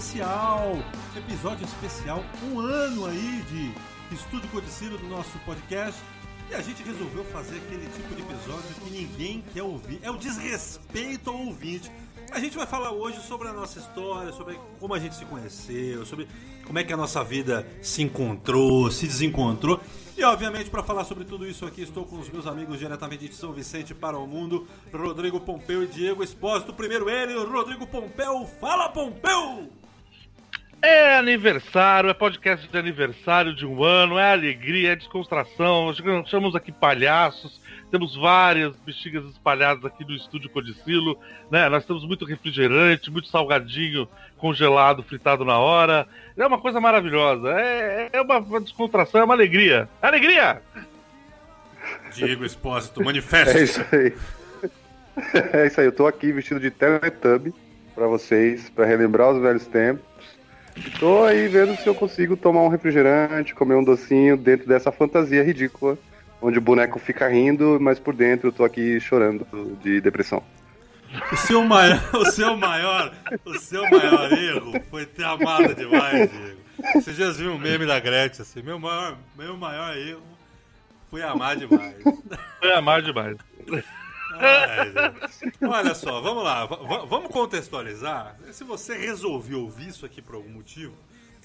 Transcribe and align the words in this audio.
especial. 0.00 0.78
Episódio 1.14 1.66
especial, 1.66 2.24
um 2.50 2.58
ano 2.58 3.04
aí 3.04 3.44
de 3.50 4.14
Estúdio 4.14 4.48
Codicilo 4.48 4.96
do 4.96 5.06
nosso 5.06 5.38
podcast. 5.40 6.00
E 6.50 6.54
a 6.54 6.62
gente 6.62 6.82
resolveu 6.82 7.22
fazer 7.26 7.58
aquele 7.58 7.86
tipo 7.86 8.14
de 8.14 8.22
episódio 8.22 8.74
que 8.82 8.90
ninguém 8.90 9.44
quer 9.52 9.62
ouvir. 9.62 10.00
É 10.02 10.10
o 10.10 10.16
desrespeito 10.16 11.28
ao 11.28 11.36
ouvinte. 11.36 11.92
A 12.32 12.40
gente 12.40 12.56
vai 12.56 12.66
falar 12.66 12.92
hoje 12.92 13.20
sobre 13.20 13.48
a 13.48 13.52
nossa 13.52 13.78
história, 13.78 14.32
sobre 14.32 14.58
como 14.78 14.94
a 14.94 14.98
gente 14.98 15.14
se 15.16 15.24
conheceu, 15.26 16.06
sobre 16.06 16.26
como 16.64 16.78
é 16.78 16.84
que 16.84 16.92
a 16.94 16.96
nossa 16.96 17.22
vida 17.22 17.66
se 17.82 18.02
encontrou, 18.02 18.90
se 18.90 19.06
desencontrou. 19.06 19.80
E 20.16 20.24
obviamente 20.24 20.70
para 20.70 20.82
falar 20.82 21.04
sobre 21.04 21.24
tudo 21.24 21.46
isso 21.46 21.66
aqui 21.66 21.82
estou 21.82 22.06
com 22.06 22.18
os 22.18 22.30
meus 22.30 22.46
amigos 22.46 22.78
diretamente 22.78 23.28
de 23.28 23.34
São 23.34 23.52
Vicente 23.52 23.94
para 23.94 24.18
o 24.18 24.26
mundo, 24.26 24.66
Rodrigo 24.92 25.40
Pompeu 25.40 25.82
e 25.82 25.86
Diego 25.86 26.24
Espósito. 26.24 26.72
Primeiro 26.72 27.10
ele, 27.10 27.34
Rodrigo 27.34 27.86
Pompeu. 27.86 28.46
Fala 28.58 28.88
Pompeu! 28.88 29.68
É 30.82 31.16
aniversário, 31.16 32.08
é 32.08 32.14
podcast 32.14 32.66
de 32.66 32.78
aniversário 32.78 33.54
de 33.54 33.66
um 33.66 33.84
ano, 33.84 34.18
é 34.18 34.32
alegria, 34.32 34.92
é 34.92 34.96
descontração. 34.96 35.92
Chamamos 36.24 36.56
aqui 36.56 36.72
palhaços, 36.72 37.60
temos 37.90 38.16
várias 38.16 38.74
bexigas 38.76 39.24
espalhadas 39.26 39.84
aqui 39.84 40.04
no 40.04 40.14
estúdio 40.14 40.48
Codicilo, 40.48 41.18
né? 41.50 41.68
Nós 41.68 41.84
temos 41.84 42.06
muito 42.06 42.24
refrigerante, 42.24 43.10
muito 43.10 43.28
salgadinho 43.28 44.08
congelado, 44.38 45.02
fritado 45.02 45.44
na 45.44 45.58
hora. 45.58 46.08
É 46.34 46.46
uma 46.46 46.58
coisa 46.58 46.80
maravilhosa. 46.80 47.50
É, 47.60 48.08
é 48.14 48.22
uma, 48.22 48.38
uma 48.38 48.60
descontração, 48.60 49.20
é 49.20 49.24
uma 49.24 49.34
alegria. 49.34 49.86
Alegria! 50.00 50.62
Diego 52.14 52.44
Espósito, 52.44 53.04
manifesto. 53.04 53.58
É 53.58 53.62
isso 53.62 53.84
aí. 53.92 54.14
É 55.52 55.66
isso 55.66 55.80
aí, 55.80 55.86
eu 55.86 55.92
tô 55.92 56.06
aqui 56.06 56.32
vestido 56.32 56.58
de 56.58 56.70
Teletubby 56.70 57.52
pra 57.94 58.06
vocês, 58.06 58.70
pra 58.70 58.86
relembrar 58.86 59.30
os 59.30 59.42
velhos 59.42 59.66
tempos. 59.66 60.09
Tô 60.98 61.24
aí 61.24 61.48
vendo 61.48 61.76
se 61.76 61.86
eu 61.86 61.94
consigo 61.94 62.36
tomar 62.36 62.62
um 62.62 62.68
refrigerante, 62.68 63.54
comer 63.54 63.74
um 63.74 63.84
docinho 63.84 64.36
dentro 64.36 64.66
dessa 64.66 64.92
fantasia 64.92 65.42
ridícula, 65.42 65.98
onde 66.40 66.58
o 66.58 66.62
boneco 66.62 66.98
fica 66.98 67.28
rindo, 67.28 67.78
mas 67.80 67.98
por 67.98 68.14
dentro 68.14 68.48
eu 68.48 68.52
tô 68.52 68.64
aqui 68.64 69.00
chorando 69.00 69.46
de 69.82 70.00
depressão. 70.00 70.42
O 71.32 71.36
seu 71.36 71.64
maior, 71.64 72.00
o 72.14 72.24
seu 72.26 72.56
maior, 72.56 73.12
o 73.44 73.58
seu 73.58 73.82
maior 73.90 74.32
erro 74.32 74.80
foi 74.90 75.04
ter 75.04 75.24
amado 75.24 75.74
demais, 75.74 76.30
Diego. 76.30 76.60
Você 76.94 77.12
já 77.12 77.30
viu 77.30 77.52
um 77.52 77.58
meme 77.58 77.84
da 77.84 77.98
Gretchen 77.98 78.42
assim, 78.42 78.62
meu 78.62 78.78
maior, 78.78 79.18
meu 79.36 79.56
maior 79.56 79.96
erro 79.96 80.22
foi 81.10 81.22
amar 81.22 81.56
demais. 81.56 81.96
Foi 82.60 82.72
amar 82.72 83.02
demais. 83.02 83.36
Olha 85.62 85.94
só, 85.94 86.20
vamos 86.20 86.44
lá, 86.44 86.66
vamos 86.66 87.30
contextualizar. 87.30 88.36
Se 88.52 88.64
você 88.64 88.96
resolveu 88.96 89.62
ouvir 89.62 89.88
isso 89.88 90.06
aqui 90.06 90.20
por 90.22 90.34
algum 90.34 90.50
motivo, 90.50 90.94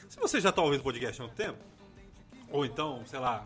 se 0.09 0.19
você 0.19 0.39
já 0.39 0.49
está 0.49 0.61
ouvindo 0.61 0.81
o 0.81 0.83
podcast 0.83 1.21
há 1.21 1.25
um 1.25 1.29
tempo, 1.29 1.59
ou 2.49 2.65
então, 2.65 3.01
sei 3.05 3.19
lá, 3.19 3.45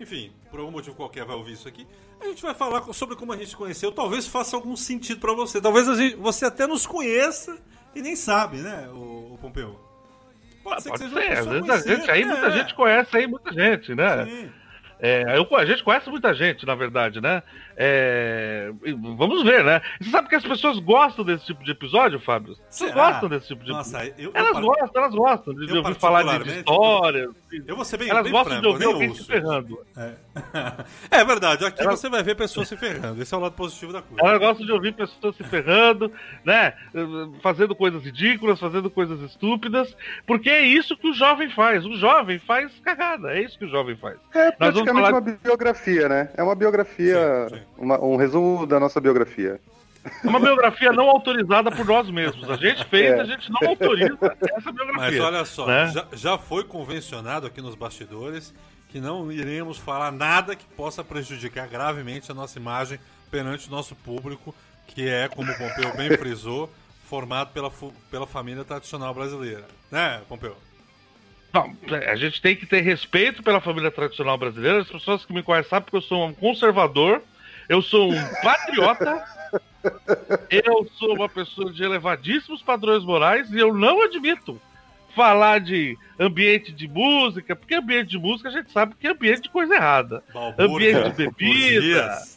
enfim, 0.00 0.32
por 0.50 0.60
algum 0.60 0.72
motivo 0.72 0.94
qualquer 0.94 1.24
vai 1.24 1.36
ouvir 1.36 1.52
isso 1.52 1.68
aqui, 1.68 1.86
a 2.20 2.26
gente 2.26 2.42
vai 2.42 2.54
falar 2.54 2.82
sobre 2.92 3.16
como 3.16 3.32
a 3.32 3.36
gente 3.36 3.56
conheceu. 3.56 3.92
Talvez 3.92 4.26
faça 4.26 4.56
algum 4.56 4.76
sentido 4.76 5.20
para 5.20 5.32
você. 5.32 5.60
Talvez 5.60 5.86
gente, 5.96 6.16
você 6.16 6.46
até 6.46 6.66
nos 6.66 6.86
conheça 6.86 7.58
e 7.94 8.02
nem 8.02 8.16
sabe, 8.16 8.58
né, 8.58 8.88
o, 8.92 9.34
o 9.34 9.38
Pompeu? 9.40 9.78
Pode 10.62 10.82
ser, 10.82 10.88
Pode 10.88 11.10
ser. 11.10 11.38
Às 11.38 11.46
vezes 11.46 11.70
a 11.70 11.78
gente, 11.78 12.10
aí 12.10 12.22
é. 12.22 12.24
muita 12.24 12.50
gente 12.50 12.74
conhece 12.74 13.16
aí 13.16 13.26
muita 13.26 13.52
gente, 13.52 13.94
né? 13.94 14.24
Sim. 14.24 14.52
É, 14.98 15.36
eu, 15.36 15.56
a 15.56 15.66
gente 15.66 15.84
conhece 15.84 16.08
muita 16.08 16.32
gente, 16.32 16.64
na 16.64 16.74
verdade, 16.74 17.20
né? 17.20 17.42
É, 17.76 18.72
vamos 19.16 19.42
ver, 19.42 19.64
né? 19.64 19.80
Você 20.00 20.10
sabe 20.10 20.28
que 20.28 20.34
as 20.36 20.44
pessoas 20.44 20.78
gostam 20.78 21.24
desse 21.24 21.46
tipo 21.46 21.64
de 21.64 21.72
episódio, 21.72 22.20
Fábio? 22.20 22.56
Vocês 22.70 22.92
gostam 22.92 23.28
desse 23.28 23.48
tipo 23.48 23.64
de 23.64 23.72
Nossa, 23.72 24.06
eu, 24.18 24.30
elas 24.32 24.56
eu, 24.56 24.62
gostam, 24.62 25.02
elas 25.02 25.14
gostam 25.14 25.54
de, 25.54 25.76
ouvir 25.76 25.94
falar 25.94 26.22
de 26.42 26.50
histórias. 26.58 27.30
Eu 27.66 27.76
vou 27.76 27.84
ser 27.84 27.96
bem 27.96 28.08
Elas 28.08 28.22
bem 28.24 28.32
gostam 28.32 28.60
franco, 28.60 28.62
de 28.62 28.68
ouvir 28.68 28.84
alguém 28.84 29.14
se 29.14 29.24
ferrando. 29.24 29.78
É. 29.96 30.14
é 31.18 31.24
verdade, 31.24 31.64
aqui 31.64 31.80
elas... 31.80 31.98
você 31.98 32.08
vai 32.08 32.22
ver 32.22 32.36
pessoas 32.36 32.68
se 32.68 32.76
ferrando. 32.76 33.20
Esse 33.20 33.34
é 33.34 33.36
o 33.36 33.40
lado 33.40 33.54
positivo 33.54 33.92
da 33.92 34.02
coisa. 34.02 34.24
Elas 34.24 34.38
gostam 34.38 34.66
de 34.66 34.72
ouvir 34.72 34.92
pessoas 34.94 35.36
se 35.36 35.44
ferrando, 35.44 36.12
né? 36.44 36.74
Fazendo 37.42 37.74
coisas 37.74 38.04
ridículas, 38.04 38.60
fazendo 38.60 38.90
coisas 38.90 39.20
estúpidas, 39.20 39.96
porque 40.26 40.50
é 40.50 40.62
isso 40.62 40.96
que 40.96 41.08
o 41.08 41.14
jovem 41.14 41.50
faz. 41.50 41.84
O 41.84 41.96
jovem 41.96 42.38
faz 42.38 42.72
cagada, 42.80 43.36
é 43.36 43.42
isso 43.42 43.58
que 43.58 43.64
o 43.64 43.68
jovem 43.68 43.96
faz. 43.96 44.16
É 44.32 44.50
praticamente 44.52 44.92
falar... 44.92 45.10
uma 45.12 45.20
biografia, 45.20 46.08
né? 46.08 46.30
É 46.36 46.42
uma 46.42 46.54
biografia, 46.54 47.48
sim, 47.48 47.56
sim. 47.56 47.62
Uma, 47.76 47.98
um 48.00 48.16
resumo 48.16 48.66
da 48.66 48.78
nossa 48.78 49.00
biografia. 49.00 49.60
É 50.22 50.28
uma 50.28 50.38
biografia 50.38 50.92
não 50.92 51.08
autorizada 51.08 51.70
por 51.70 51.86
nós 51.86 52.10
mesmos. 52.10 52.50
A 52.50 52.56
gente 52.56 52.84
fez, 52.84 53.12
é. 53.12 53.20
a 53.20 53.24
gente 53.24 53.50
não 53.50 53.68
autoriza 53.68 54.36
essa 54.56 54.70
biografia. 54.70 54.94
Mas 54.96 55.20
olha 55.20 55.44
só, 55.44 55.66
né? 55.66 55.90
já, 55.94 56.06
já 56.12 56.38
foi 56.38 56.64
convencionado 56.64 57.46
aqui 57.46 57.60
nos 57.62 57.74
bastidores 57.74 58.54
que 58.90 59.00
não 59.00 59.32
iremos 59.32 59.78
falar 59.78 60.12
nada 60.12 60.54
que 60.54 60.64
possa 60.76 61.02
prejudicar 61.02 61.66
gravemente 61.66 62.30
a 62.30 62.34
nossa 62.34 62.58
imagem 62.58 62.98
perante 63.30 63.66
o 63.66 63.70
nosso 63.70 63.96
público, 63.96 64.54
que 64.86 65.08
é, 65.08 65.26
como 65.26 65.50
o 65.50 65.58
Pompeu 65.58 65.96
bem 65.96 66.10
frisou, 66.16 66.70
formado 67.04 67.52
pela, 67.52 67.72
pela 68.10 68.26
família 68.26 68.62
tradicional 68.62 69.12
brasileira. 69.12 69.64
Né, 69.90 70.22
Pompeu? 70.28 70.56
Não, 71.52 71.72
a 72.08 72.16
gente 72.16 72.40
tem 72.42 72.54
que 72.54 72.66
ter 72.66 72.82
respeito 72.82 73.42
pela 73.42 73.60
família 73.60 73.90
tradicional 73.90 74.36
brasileira. 74.36 74.82
As 74.82 74.88
pessoas 74.88 75.24
que 75.24 75.32
me 75.32 75.42
conhecem 75.42 75.70
sabem 75.70 75.88
que 75.88 75.96
eu 75.96 76.02
sou 76.02 76.26
um 76.26 76.34
conservador, 76.34 77.22
eu 77.68 77.82
sou 77.82 78.12
um 78.12 78.34
patriota, 78.42 79.24
eu 80.50 80.88
sou 80.96 81.14
uma 81.14 81.28
pessoa 81.28 81.72
de 81.72 81.82
elevadíssimos 81.82 82.62
padrões 82.62 83.04
morais 83.04 83.50
e 83.50 83.58
eu 83.58 83.74
não 83.74 84.02
admito 84.02 84.60
falar 85.14 85.60
de 85.60 85.96
ambiente 86.18 86.72
de 86.72 86.88
música, 86.88 87.54
porque 87.54 87.74
ambiente 87.74 88.10
de 88.10 88.18
música 88.18 88.48
a 88.48 88.52
gente 88.52 88.72
sabe 88.72 88.94
que 88.98 89.06
é 89.06 89.10
ambiente 89.10 89.42
de 89.42 89.48
coisa 89.48 89.74
errada. 89.74 90.22
Balbúrdia, 90.32 90.98
ambiente 90.98 91.10
de 91.10 91.16
bebida. 91.16 92.18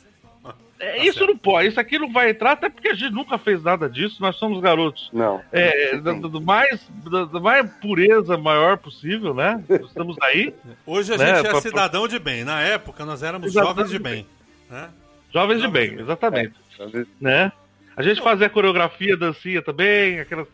É, 0.80 1.04
isso 1.04 1.26
não 1.26 1.36
pode, 1.36 1.70
isso 1.70 1.80
aqui 1.80 1.98
não 1.98 2.12
vai 2.12 2.30
entrar, 2.30 2.52
até 2.52 2.70
porque 2.70 2.90
a 2.90 2.94
gente 2.94 3.12
nunca 3.12 3.40
fez 3.40 3.64
nada 3.64 3.90
disso, 3.90 4.22
nós 4.22 4.36
somos 4.36 4.62
garotos. 4.62 5.09
Não. 5.12 5.42
É, 5.52 5.98
do, 5.98 6.30
do 6.30 6.40
mais, 6.40 6.88
da, 7.32 7.40
mais 7.40 7.68
pureza 7.82 8.38
maior 8.38 8.78
possível, 8.78 9.34
né? 9.34 9.64
Estamos 9.84 10.16
aí. 10.22 10.54
Hoje 10.86 11.16
a 11.16 11.18
né, 11.18 11.36
gente 11.36 11.48
é 11.48 11.50
pra, 11.50 11.62
cidadão 11.62 12.02
pra... 12.04 12.12
de 12.12 12.20
bem, 12.20 12.44
na 12.44 12.62
época 12.62 13.04
nós 13.06 13.24
éramos 13.24 13.52
jovens 13.52 13.90
de 13.90 13.98
bem. 13.98 14.28
Né? 14.70 14.88
Jovens 15.38 15.62
de 15.62 15.68
bem, 15.68 16.00
exatamente. 16.00 16.56
É. 16.80 17.06
Né? 17.22 17.52
A 17.96 18.02
gente 18.02 18.22
fazia 18.22 18.48
a 18.48 18.50
coreografia, 18.50 19.16
dancinha 19.16 19.62
também, 19.62 20.20
aquelas 20.20 20.48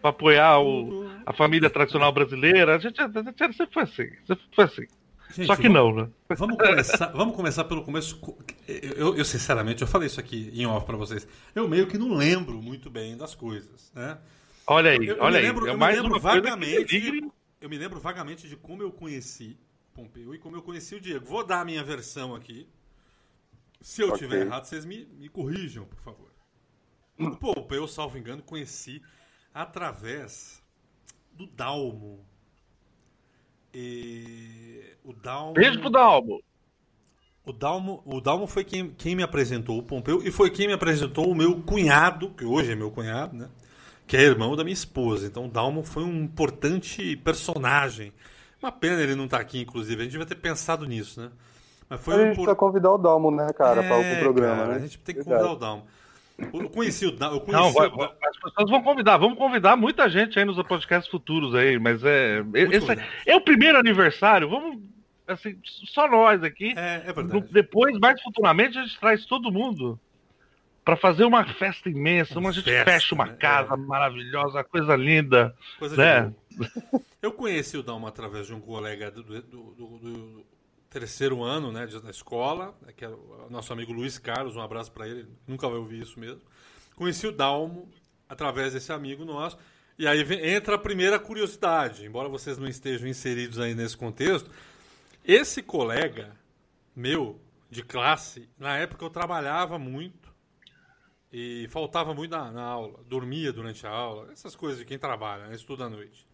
para 0.00 0.10
apoiar 0.10 0.60
o, 0.60 1.10
a 1.24 1.32
família 1.32 1.70
tradicional 1.70 2.12
brasileira. 2.12 2.76
A 2.76 2.78
gente, 2.78 3.00
a 3.00 3.06
gente 3.08 3.56
sempre 3.56 3.72
foi 3.72 3.82
assim, 3.82 4.10
sempre 4.26 4.44
foi 4.54 4.64
assim. 4.64 4.86
Gente, 5.34 5.46
Só 5.46 5.56
que 5.56 5.68
vamos, 5.68 5.96
não, 5.96 6.02
né? 6.04 6.10
Vamos 6.36 6.56
começar, 6.58 7.06
vamos 7.06 7.34
começar 7.34 7.64
pelo 7.64 7.82
começo. 7.82 8.20
Eu, 8.68 9.16
eu, 9.16 9.24
sinceramente, 9.24 9.82
eu 9.82 9.88
falei 9.88 10.06
isso 10.06 10.20
aqui 10.20 10.50
em 10.54 10.66
off 10.66 10.86
para 10.86 10.96
vocês. 10.96 11.26
Eu 11.54 11.66
meio 11.66 11.86
que 11.86 11.98
não 11.98 12.14
lembro 12.14 12.62
muito 12.62 12.88
bem 12.88 13.16
das 13.16 13.34
coisas, 13.34 13.90
né? 13.94 14.18
Olha 14.66 14.92
aí, 14.92 15.08
eu, 15.08 15.16
olha 15.18 15.38
eu 15.38 15.42
lembro, 15.42 15.64
aí. 15.64 15.70
É 15.70 15.74
eu 15.74 15.78
me 15.78 15.86
lembro 15.86 16.20
vagamente. 16.20 17.30
Eu 17.60 17.68
me 17.68 17.78
lembro 17.78 17.98
vagamente 17.98 18.46
de 18.46 18.56
como 18.56 18.82
eu 18.82 18.92
conheci 18.92 19.56
Pompeu 19.94 20.34
e 20.34 20.38
como 20.38 20.56
eu 20.56 20.62
conheci 20.62 20.96
o 20.96 21.00
Diego. 21.00 21.24
Vou 21.24 21.44
dar 21.44 21.60
a 21.60 21.64
minha 21.64 21.82
versão 21.82 22.34
aqui. 22.34 22.68
Se 23.84 24.00
eu 24.00 24.08
okay. 24.08 24.20
tiver 24.20 24.46
errado, 24.46 24.64
vocês 24.64 24.86
me, 24.86 25.04
me 25.04 25.28
corrijam, 25.28 25.84
por 25.84 25.98
favor. 25.98 26.32
O 27.18 27.36
Pompeu, 27.36 27.86
salvo 27.86 28.16
engano, 28.16 28.42
conheci 28.42 29.02
através 29.52 30.62
do 31.34 31.46
Dalmo. 31.46 32.24
E... 33.74 34.82
O 35.04 35.12
Dalmo. 35.12 35.52
Beijo 35.52 35.80
pro 35.80 35.90
Dalmo! 35.90 36.42
O 37.44 37.52
Dalmo, 37.52 38.02
o 38.06 38.22
Dalmo 38.22 38.46
foi 38.46 38.64
quem, 38.64 38.90
quem 38.90 39.14
me 39.14 39.22
apresentou 39.22 39.78
o 39.78 39.82
Pompeu 39.82 40.26
e 40.26 40.30
foi 40.30 40.50
quem 40.50 40.66
me 40.66 40.72
apresentou 40.72 41.30
o 41.30 41.34
meu 41.34 41.60
cunhado, 41.60 42.30
que 42.30 42.46
hoje 42.46 42.72
é 42.72 42.74
meu 42.74 42.90
cunhado, 42.90 43.36
né? 43.36 43.50
Que 44.06 44.16
é 44.16 44.22
irmão 44.22 44.56
da 44.56 44.64
minha 44.64 44.72
esposa. 44.72 45.26
Então 45.26 45.44
o 45.44 45.50
Dalmo 45.50 45.82
foi 45.82 46.04
um 46.04 46.22
importante 46.22 47.16
personagem. 47.18 48.14
Uma 48.62 48.72
pena 48.72 49.02
ele 49.02 49.14
não 49.14 49.26
estar 49.26 49.36
tá 49.36 49.42
aqui, 49.42 49.60
inclusive. 49.60 50.00
A 50.00 50.04
gente 50.04 50.16
vai 50.16 50.26
ter 50.26 50.36
pensado 50.36 50.86
nisso, 50.86 51.20
né? 51.20 51.30
Mas 51.88 52.00
foi 52.00 52.14
a 52.14 52.18
gente 52.18 52.30
um... 52.30 52.34
precisa 52.34 52.54
convidar 52.54 52.92
o 52.92 52.98
Dalmo, 52.98 53.30
né, 53.30 53.48
cara, 53.56 53.82
é, 53.82 53.88
para 53.88 53.98
o 53.98 54.18
programa, 54.20 54.56
cara, 54.56 54.68
né? 54.68 54.76
A 54.76 54.78
gente 54.78 54.98
tem 54.98 55.14
que 55.14 55.24
convidar 55.24 55.52
o 55.52 55.56
Dalmo. 55.56 55.84
Eu 56.36 56.68
conheci 56.68 57.06
o 57.06 57.10
Eu 57.10 57.40
conheci 57.40 57.52
não, 57.52 57.72
vai, 57.72 57.88
vai, 57.88 58.10
as 58.24 58.36
pessoas 58.38 58.70
vão 58.70 58.82
convidar, 58.82 59.16
vamos 59.16 59.38
convidar 59.38 59.76
muita 59.76 60.08
gente 60.08 60.38
aí 60.38 60.44
nos 60.44 60.60
podcasts 60.66 61.08
futuros 61.08 61.54
aí, 61.54 61.78
mas 61.78 62.02
é. 62.02 62.44
Esse 62.54 62.90
é, 62.90 63.06
é, 63.26 63.36
o 63.36 63.40
primeiro 63.40 63.78
aniversário, 63.78 64.48
vamos. 64.48 64.82
Assim, 65.26 65.56
só 65.62 66.08
nós 66.08 66.42
aqui. 66.42 66.74
É, 66.76 67.04
é 67.06 67.12
verdade. 67.12 67.46
Depois, 67.50 67.98
mais 67.98 68.20
futuramente, 68.20 68.76
a 68.76 68.82
gente 68.82 68.98
traz 68.98 69.24
todo 69.24 69.50
mundo 69.50 69.98
para 70.84 70.96
fazer 70.96 71.24
uma 71.24 71.44
festa 71.54 71.88
imensa. 71.88 72.38
Uma, 72.38 72.50
a 72.50 72.52
gente 72.52 72.64
festa, 72.64 72.90
fecha 72.90 73.14
uma 73.14 73.26
né? 73.26 73.36
casa 73.38 73.72
é. 73.72 73.76
maravilhosa, 73.76 74.62
coisa 74.64 74.96
linda. 74.96 75.54
Coisa 75.78 75.96
né? 75.96 76.32
Eu 77.22 77.32
conheci 77.32 77.78
o 77.78 77.82
Dalma 77.82 78.08
através 78.08 78.48
de 78.48 78.54
um 78.54 78.60
colega 78.60 79.10
do, 79.10 79.22
do, 79.22 79.40
do, 79.40 79.98
do 79.98 80.46
terceiro 80.94 81.42
ano 81.42 81.72
né, 81.72 81.88
da 81.88 82.10
escola, 82.10 82.72
né, 82.80 82.92
que 82.96 83.04
é 83.04 83.08
o 83.08 83.48
nosso 83.50 83.72
amigo 83.72 83.92
Luiz 83.92 84.16
Carlos, 84.16 84.54
um 84.54 84.60
abraço 84.60 84.92
para 84.92 85.08
ele, 85.08 85.28
nunca 85.44 85.68
vai 85.68 85.76
ouvir 85.76 86.00
isso 86.00 86.20
mesmo. 86.20 86.40
conheci 86.94 87.26
o 87.26 87.32
Dalmo 87.32 87.90
através 88.28 88.74
desse 88.74 88.92
amigo 88.92 89.24
nosso. 89.24 89.58
E 89.98 90.06
aí 90.06 90.22
vem, 90.22 90.54
entra 90.54 90.76
a 90.76 90.78
primeira 90.78 91.18
curiosidade, 91.18 92.06
embora 92.06 92.28
vocês 92.28 92.58
não 92.58 92.68
estejam 92.68 93.08
inseridos 93.08 93.58
aí 93.58 93.74
nesse 93.74 93.96
contexto. 93.96 94.48
Esse 95.24 95.64
colega 95.64 96.36
meu 96.94 97.40
de 97.68 97.82
classe, 97.82 98.48
na 98.56 98.76
época 98.76 99.04
eu 99.04 99.10
trabalhava 99.10 99.80
muito 99.80 100.32
e 101.32 101.66
faltava 101.70 102.14
muito 102.14 102.30
na, 102.30 102.52
na 102.52 102.62
aula, 102.62 103.00
dormia 103.08 103.52
durante 103.52 103.84
a 103.84 103.90
aula, 103.90 104.30
essas 104.30 104.54
coisas 104.54 104.78
de 104.78 104.84
quem 104.84 104.96
trabalha, 104.96 105.48
né, 105.48 105.56
estuda 105.56 105.86
à 105.86 105.90
noite. 105.90 106.24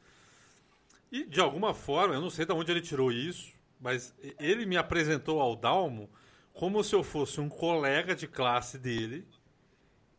E 1.11 1.25
de 1.25 1.41
alguma 1.41 1.73
forma, 1.73 2.15
eu 2.15 2.21
não 2.21 2.29
sei 2.29 2.45
de 2.45 2.53
onde 2.53 2.71
ele 2.71 2.83
tirou 2.83 3.11
isso, 3.11 3.59
mas 3.81 4.15
ele 4.39 4.67
me 4.67 4.77
apresentou 4.77 5.41
ao 5.41 5.57
Dalmo 5.57 6.11
como 6.53 6.85
se 6.85 6.95
eu 6.95 7.03
fosse 7.03 7.41
um 7.41 7.49
colega 7.49 8.15
de 8.15 8.27
classe 8.27 8.79
dele 8.79 9.27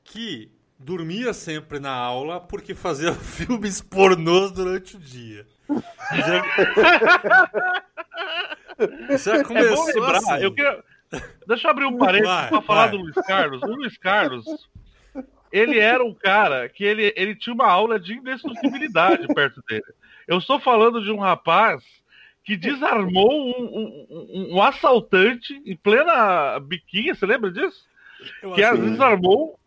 que 0.03 0.51
dormia 0.79 1.31
sempre 1.33 1.79
na 1.79 1.91
aula 1.91 2.41
porque 2.41 2.73
fazia 2.73 3.13
filmes 3.13 3.81
pornôs 3.81 4.51
durante 4.51 4.95
o 4.95 4.99
dia. 4.99 5.45
Já, 5.69 6.43
Já 9.17 9.43
começou 9.43 9.89
é 9.89 9.93
lembrar, 9.93 10.17
assim. 10.17 10.43
eu 10.43 10.53
queria... 10.53 10.83
Deixa 11.45 11.67
eu 11.67 11.71
abrir 11.71 11.85
um 11.85 11.97
parênteses 11.97 12.49
para 12.49 12.61
falar 12.61 12.87
do 12.87 12.97
Luiz 12.97 13.15
Carlos. 13.27 13.61
O 13.61 13.67
Luiz 13.67 13.97
Carlos, 13.97 14.45
ele 15.51 15.77
era 15.77 16.03
um 16.03 16.13
cara 16.13 16.69
que 16.69 16.85
ele, 16.85 17.13
ele 17.17 17.35
tinha 17.35 17.53
uma 17.53 17.67
aula 17.67 17.99
de 17.99 18.13
indestrutibilidade 18.13 19.27
perto 19.27 19.61
dele. 19.67 19.83
Eu 20.25 20.37
estou 20.37 20.57
falando 20.59 21.03
de 21.03 21.11
um 21.11 21.19
rapaz 21.19 21.83
que 22.43 22.57
desarmou 22.57 23.31
um, 23.31 24.07
um, 24.09 24.55
um 24.55 24.61
assaltante 24.61 25.61
em 25.65 25.75
plena 25.75 26.59
biquinha, 26.59 27.13
você 27.13 27.25
lembra 27.25 27.51
disso? 27.51 27.85
Eu 28.41 28.53
que 28.53 28.61
desarmou 28.77 29.59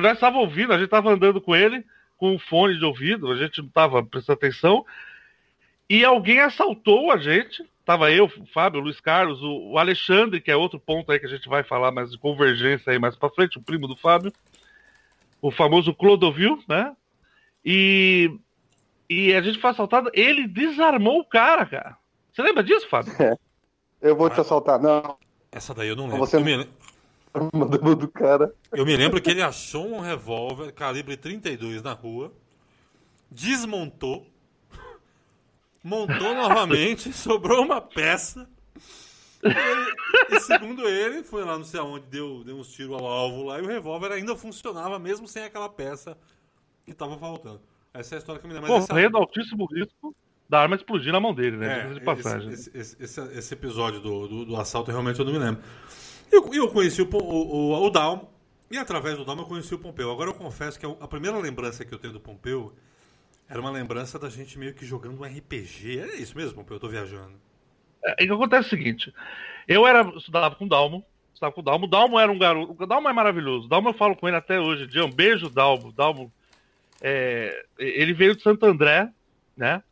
nós 0.00 0.14
estávamos 0.14 0.48
ouvindo, 0.48 0.72
a 0.72 0.76
gente 0.76 0.86
estava 0.86 1.12
andando 1.12 1.40
com 1.40 1.54
ele, 1.54 1.84
com 2.16 2.32
um 2.32 2.38
fone 2.38 2.78
de 2.78 2.84
ouvido, 2.84 3.30
a 3.30 3.36
gente 3.36 3.60
não 3.60 3.68
estava 3.68 4.02
prestando 4.02 4.38
atenção, 4.38 4.84
e 5.88 6.04
alguém 6.04 6.40
assaltou 6.40 7.12
a 7.12 7.18
gente. 7.18 7.64
Tava 7.84 8.10
eu, 8.10 8.24
o 8.24 8.46
Fábio, 8.46 8.80
o 8.80 8.84
Luiz 8.84 8.98
Carlos, 8.98 9.42
o, 9.42 9.72
o, 9.72 9.78
Alexandre, 9.78 10.40
que 10.40 10.50
é 10.50 10.56
outro 10.56 10.80
ponto 10.80 11.12
aí 11.12 11.18
que 11.18 11.26
a 11.26 11.28
gente 11.28 11.48
vai 11.48 11.62
falar 11.62 11.90
mais 11.92 12.10
de 12.10 12.18
convergência 12.18 12.90
aí 12.90 12.98
mais 12.98 13.14
para 13.14 13.28
frente, 13.28 13.58
o 13.58 13.62
primo 13.62 13.86
do 13.86 13.94
Fábio, 13.94 14.32
o 15.42 15.50
famoso 15.50 15.92
Clodovil, 15.92 16.58
né? 16.66 16.96
E, 17.62 18.30
e 19.08 19.34
a 19.34 19.42
gente 19.42 19.60
foi 19.60 19.70
assaltado, 19.70 20.10
ele 20.14 20.46
desarmou 20.46 21.20
o 21.20 21.24
cara, 21.24 21.66
cara. 21.66 21.96
Você 22.32 22.42
lembra 22.42 22.62
disso, 22.62 22.88
Fábio? 22.88 23.12
É. 23.20 23.36
Eu 24.00 24.14
vou 24.14 24.28
te 24.28 24.38
assaltar, 24.38 24.78
não. 24.78 25.16
Essa 25.50 25.72
daí 25.72 25.88
eu 25.88 25.96
não 25.96 26.04
lembro. 26.04 26.18
Você... 26.18 26.36
Eu 26.36 26.40
me 26.42 27.94
do 27.96 28.08
cara. 28.08 28.54
Eu 28.70 28.84
me 28.84 28.94
lembro 28.94 29.20
que 29.20 29.30
ele 29.30 29.40
achou 29.40 29.86
um 29.86 30.00
revólver 30.00 30.72
calibre 30.72 31.16
32 31.16 31.82
na 31.82 31.94
rua, 31.94 32.30
desmontou, 33.30 34.26
montou 35.82 36.34
novamente, 36.34 37.10
sobrou 37.16 37.64
uma 37.64 37.80
peça. 37.80 38.46
E, 39.42 40.36
e, 40.36 40.40
segundo 40.40 40.88
ele, 40.88 41.22
foi 41.22 41.44
lá 41.44 41.56
não 41.56 41.64
sei 41.64 41.80
aonde, 41.80 42.06
deu, 42.06 42.44
deu 42.44 42.56
uns 42.56 42.72
tiros 42.72 42.98
ao 42.98 43.06
alvo 43.06 43.44
lá 43.44 43.58
e 43.58 43.62
o 43.62 43.66
revólver 43.66 44.12
ainda 44.12 44.36
funcionava 44.36 44.98
mesmo 44.98 45.26
sem 45.26 45.44
aquela 45.44 45.68
peça 45.68 46.16
que 46.84 46.92
estava 46.92 47.16
faltando. 47.18 47.60
Essa 47.94 48.14
é 48.14 48.16
a 48.16 48.18
história 48.18 48.42
que 48.42 48.48
me 48.48 48.54
lembro. 48.54 48.68
Correndo 48.68 49.16
essa... 49.16 49.18
altíssimo 49.18 49.66
risco 49.66 50.14
da 50.48 50.60
arma 50.60 50.74
explodir 50.74 51.12
na 51.12 51.20
mão 51.20 51.32
dele, 51.32 51.56
né? 51.56 51.90
É, 51.90 51.94
de 51.94 52.00
passagem. 52.00 52.50
Esse, 52.50 52.76
esse, 52.76 53.02
esse, 53.02 53.20
esse 53.20 53.54
episódio 53.54 54.00
do, 54.00 54.28
do, 54.28 54.44
do, 54.44 54.56
assalto 54.56 54.90
realmente 54.90 55.18
eu 55.18 55.24
não 55.24 55.32
me 55.32 55.38
lembro. 55.38 55.62
Eu, 56.30 56.52
eu 56.52 56.68
conheci 56.68 57.00
o, 57.00 57.08
o, 57.08 57.72
o, 57.72 57.86
o 57.86 57.90
Dalmo, 57.90 58.28
e 58.70 58.76
através 58.76 59.16
do 59.16 59.24
Dalmo 59.24 59.42
eu 59.42 59.46
conheci 59.46 59.74
o 59.74 59.78
Pompeu. 59.78 60.10
Agora 60.10 60.30
eu 60.30 60.34
confesso 60.34 60.78
que 60.78 60.84
a 60.84 61.08
primeira 61.08 61.38
lembrança 61.38 61.84
que 61.84 61.94
eu 61.94 61.98
tenho 61.98 62.12
do 62.12 62.20
Pompeu 62.20 62.74
era 63.48 63.60
uma 63.60 63.70
lembrança 63.70 64.18
da 64.18 64.28
gente 64.28 64.58
meio 64.58 64.74
que 64.74 64.84
jogando 64.84 65.20
um 65.20 65.24
RPG. 65.24 66.00
É 66.00 66.16
isso 66.16 66.36
mesmo, 66.36 66.56
Pompeu? 66.56 66.76
Eu 66.76 66.80
tô 66.80 66.88
viajando. 66.88 67.34
É, 68.04 68.24
e 68.24 68.26
que 68.26 68.32
acontece 68.32 68.64
é 68.64 68.66
o 68.66 68.70
seguinte: 68.70 69.14
eu 69.68 69.86
era, 69.86 70.02
estudava 70.16 70.56
com 70.56 70.64
o 70.64 70.68
Dalmo, 70.68 71.04
estava 71.32 71.52
com 71.52 71.60
o 71.60 71.64
Dalmo. 71.64 71.86
O 71.86 71.88
Dalmo 71.88 72.18
era 72.18 72.30
um 72.30 72.38
garoto. 72.38 72.82
O 72.82 72.86
Dalmo 72.86 73.08
é 73.08 73.12
maravilhoso. 73.12 73.66
O 73.66 73.68
Dalmo 73.68 73.90
eu 73.90 73.94
falo 73.94 74.16
com 74.16 74.26
ele 74.26 74.36
até 74.36 74.58
hoje. 74.58 74.86
Dia, 74.86 75.04
um 75.04 75.12
beijo, 75.12 75.48
Dalmo. 75.48 75.92
Dalmo 75.92 76.32
é, 77.00 77.64
ele 77.78 78.12
veio 78.12 78.36
de 78.36 78.42
Santo 78.42 78.64
André, 78.66 79.08
né? 79.56 79.82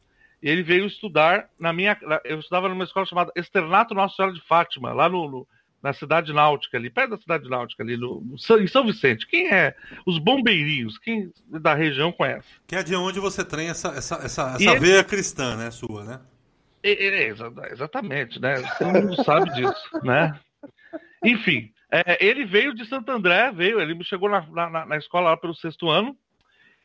E 0.42 0.48
ele 0.50 0.62
veio 0.62 0.86
estudar 0.86 1.48
na 1.58 1.72
minha. 1.72 1.96
Eu 2.24 2.40
estudava 2.40 2.68
numa 2.68 2.84
escola 2.84 3.06
chamada 3.06 3.32
Externato 3.36 3.94
Nossa 3.94 4.16
Senhora 4.16 4.34
de 4.34 4.40
Fátima, 4.40 4.92
lá 4.92 5.08
no, 5.08 5.30
no 5.30 5.48
na 5.82 5.92
cidade 5.92 6.32
náutica 6.32 6.78
ali, 6.78 6.88
perto 6.88 7.10
da 7.10 7.16
cidade 7.16 7.48
náutica 7.48 7.82
ali, 7.82 7.96
no, 7.96 8.20
no, 8.20 8.36
em 8.60 8.66
São 8.68 8.86
Vicente. 8.86 9.26
Quem 9.26 9.52
é? 9.52 9.74
Os 10.06 10.18
bombeirinhos, 10.18 10.96
quem 10.98 11.32
da 11.48 11.74
região 11.74 12.12
conhece. 12.12 12.46
Que 12.68 12.76
é 12.76 12.82
de 12.84 12.94
onde 12.94 13.18
você 13.18 13.44
tem 13.44 13.68
essa, 13.68 13.88
essa, 13.88 14.14
essa, 14.16 14.54
essa 14.54 14.78
veia 14.78 14.98
ele... 14.98 15.04
cristã, 15.04 15.56
né, 15.56 15.72
sua, 15.72 16.04
né? 16.04 16.20
É, 16.84 16.92
é, 16.92 17.34
exatamente, 17.72 18.40
né? 18.40 18.62
Todo 18.78 18.92
mundo 18.92 19.24
sabe 19.24 19.50
disso, 19.54 20.00
né? 20.04 20.38
Enfim, 21.24 21.72
é, 21.90 22.24
ele 22.24 22.44
veio 22.44 22.74
de 22.74 22.86
Santo 22.86 23.10
André, 23.10 23.50
veio, 23.52 23.80
ele 23.80 24.02
chegou 24.04 24.28
na, 24.28 24.46
na, 24.46 24.86
na 24.86 24.96
escola 24.96 25.30
lá 25.30 25.36
pelo 25.36 25.54
sexto 25.54 25.90
ano, 25.90 26.16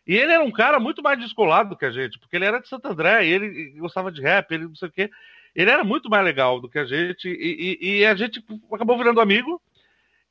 e 0.07 0.15
ele 0.15 0.31
era 0.31 0.43
um 0.43 0.51
cara 0.51 0.79
muito 0.79 1.03
mais 1.03 1.19
descolado 1.19 1.69
do 1.69 1.75
que 1.75 1.85
a 1.85 1.91
gente, 1.91 2.17
porque 2.17 2.37
ele 2.37 2.45
era 2.45 2.61
de 2.61 2.69
Santo 2.69 2.87
André, 2.87 3.25
e 3.25 3.29
ele 3.29 3.71
gostava 3.71 4.09
de 4.09 4.21
rap, 4.21 4.49
ele 4.49 4.65
não 4.65 4.75
sei 4.75 4.87
o 4.87 4.91
quê. 4.91 5.11
Ele 5.53 5.69
era 5.69 5.83
muito 5.83 6.09
mais 6.09 6.23
legal 6.23 6.61
do 6.61 6.69
que 6.69 6.79
a 6.79 6.85
gente, 6.85 7.27
e, 7.27 7.77
e, 7.81 7.97
e 7.97 8.05
a 8.05 8.15
gente 8.15 8.41
acabou 8.71 8.97
virando 8.97 9.19
amigo. 9.19 9.61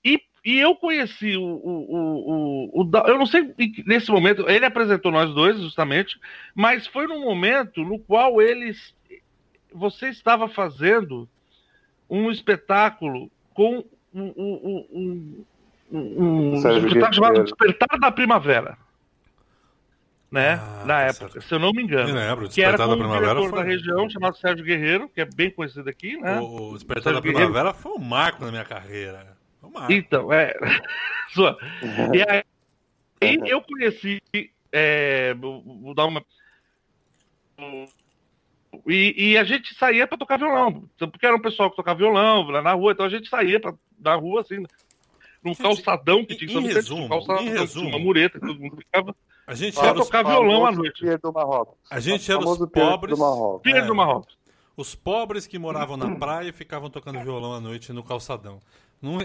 E, 0.02 0.18
e 0.42 0.58
eu 0.58 0.74
conheci 0.76 1.36
o, 1.36 1.42
o, 1.42 2.72
o, 2.72 2.82
o, 2.82 2.90
Eu 3.06 3.18
não 3.18 3.26
sei 3.26 3.52
nesse 3.84 4.10
momento, 4.10 4.48
ele 4.48 4.64
apresentou 4.64 5.12
nós 5.12 5.34
dois, 5.34 5.60
justamente, 5.60 6.18
mas 6.54 6.86
foi 6.86 7.06
num 7.06 7.20
momento 7.20 7.84
no 7.84 7.98
qual 7.98 8.40
eles. 8.40 8.94
Você 9.74 10.08
estava 10.08 10.48
fazendo 10.48 11.28
um 12.08 12.30
espetáculo 12.30 13.30
com 13.52 13.84
um, 14.14 14.32
um, 14.36 14.86
um, 14.90 15.44
um, 15.92 16.54
um 16.54 16.54
espetáculo 16.54 17.12
chamado 17.12 17.44
Despertar 17.44 17.98
da 17.98 18.10
Primavera 18.10 18.85
né? 20.30 20.54
Ah, 20.54 20.84
na 20.84 20.94
tá 20.94 21.00
época, 21.02 21.32
certo. 21.32 21.48
se 21.48 21.54
eu 21.54 21.58
não 21.58 21.72
me 21.72 21.82
engano. 21.82 22.06
Me 22.06 22.12
lembro, 22.12 22.48
que 22.48 22.62
era 22.62 22.76
com 22.76 22.88
da 22.88 22.96
Primavera 22.96 23.34
diretor 23.34 23.50
foi... 23.50 23.58
da 23.58 23.64
região 23.64 24.10
chamado 24.10 24.36
Sérgio 24.36 24.64
Guerreiro, 24.64 25.08
que 25.08 25.20
é 25.20 25.24
bem 25.24 25.50
conhecido 25.50 25.88
aqui, 25.88 26.16
né? 26.16 26.40
O, 26.40 26.70
o 26.70 26.74
Despertar 26.74 27.14
da 27.14 27.20
Primavera 27.20 27.48
Guerreiro. 27.48 27.74
foi 27.74 27.92
um 27.92 27.98
marco 27.98 28.44
na 28.44 28.50
minha 28.50 28.64
carreira. 28.64 29.36
Um 29.62 29.92
então, 29.92 30.32
é. 30.32 30.54
e 32.14 32.22
aí, 32.22 33.40
eu 33.46 33.60
conheci. 33.62 34.22
É, 34.72 35.34
vou 35.34 35.94
dar 35.94 36.06
uma. 36.06 36.24
E, 38.86 39.30
e, 39.30 39.38
a 39.38 39.44
gente 39.44 39.74
saía 39.74 40.06
para 40.06 40.18
tocar 40.18 40.38
violão, 40.38 40.88
porque 40.98 41.24
era 41.24 41.34
um 41.34 41.40
pessoal 41.40 41.70
que 41.70 41.76
tocava 41.76 41.98
violão 41.98 42.42
lá 42.50 42.60
na 42.60 42.72
rua, 42.74 42.92
então 42.92 43.06
a 43.06 43.08
gente 43.08 43.28
saía 43.28 43.58
pra, 43.58 43.72
na 43.98 44.14
rua 44.14 44.42
assim, 44.42 44.62
num 45.42 45.54
calçadão 45.54 46.24
que 46.24 46.34
tinha 46.34 46.60
em, 46.60 46.64
em 46.64 46.72
resumo, 46.72 47.08
calçadão, 47.08 47.42
em 47.42 47.50
resumo, 47.50 47.88
uma 47.88 47.98
mureta 47.98 48.38
que 48.38 48.46
todo 48.46 48.60
mundo 48.60 48.76
ficava. 48.76 49.14
A 49.46 49.54
gente 49.54 49.78
era 49.78 49.94
tocar 49.94 50.24
violão 50.24 50.66
à 50.66 50.72
noite. 50.72 51.04
do 51.18 51.32
Marrocos. 51.32 51.76
A 51.88 52.00
gente 52.00 52.30
era 52.30 52.40
os 52.40 52.58
pobres. 52.68 53.16
Do 53.16 53.20
Marrocos. 53.20 53.72
É, 53.72 53.82
do 53.82 53.94
Marrocos. 53.94 54.36
Os 54.76 54.94
pobres 54.94 55.46
que 55.46 55.58
moravam 55.58 55.96
na 55.96 56.14
praia 56.16 56.48
e 56.48 56.52
ficavam 56.52 56.90
tocando 56.90 57.20
violão 57.20 57.54
à 57.54 57.60
noite 57.60 57.92
no 57.92 58.02
calçadão. 58.02 58.60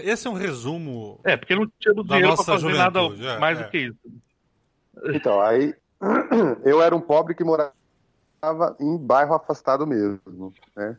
esse 0.02 0.26
é 0.26 0.30
um 0.30 0.34
resumo. 0.34 1.20
É, 1.24 1.36
porque 1.36 1.54
não 1.54 1.70
tinha 1.78 1.92
do 1.92 2.04
dinheiro 2.04 2.36
para 2.36 2.44
fazer 2.44 2.72
nada 2.72 3.00
é, 3.00 3.38
mais 3.38 3.60
é. 3.60 3.64
do 3.64 3.70
que 3.70 3.78
isso. 3.78 3.98
Então, 5.12 5.40
aí 5.40 5.74
eu 6.64 6.80
era 6.80 6.94
um 6.94 7.00
pobre 7.00 7.34
que 7.34 7.44
morava 7.44 7.72
em 8.80 8.96
bairro 8.96 9.34
afastado 9.34 9.86
mesmo. 9.86 10.52
Né? 10.76 10.96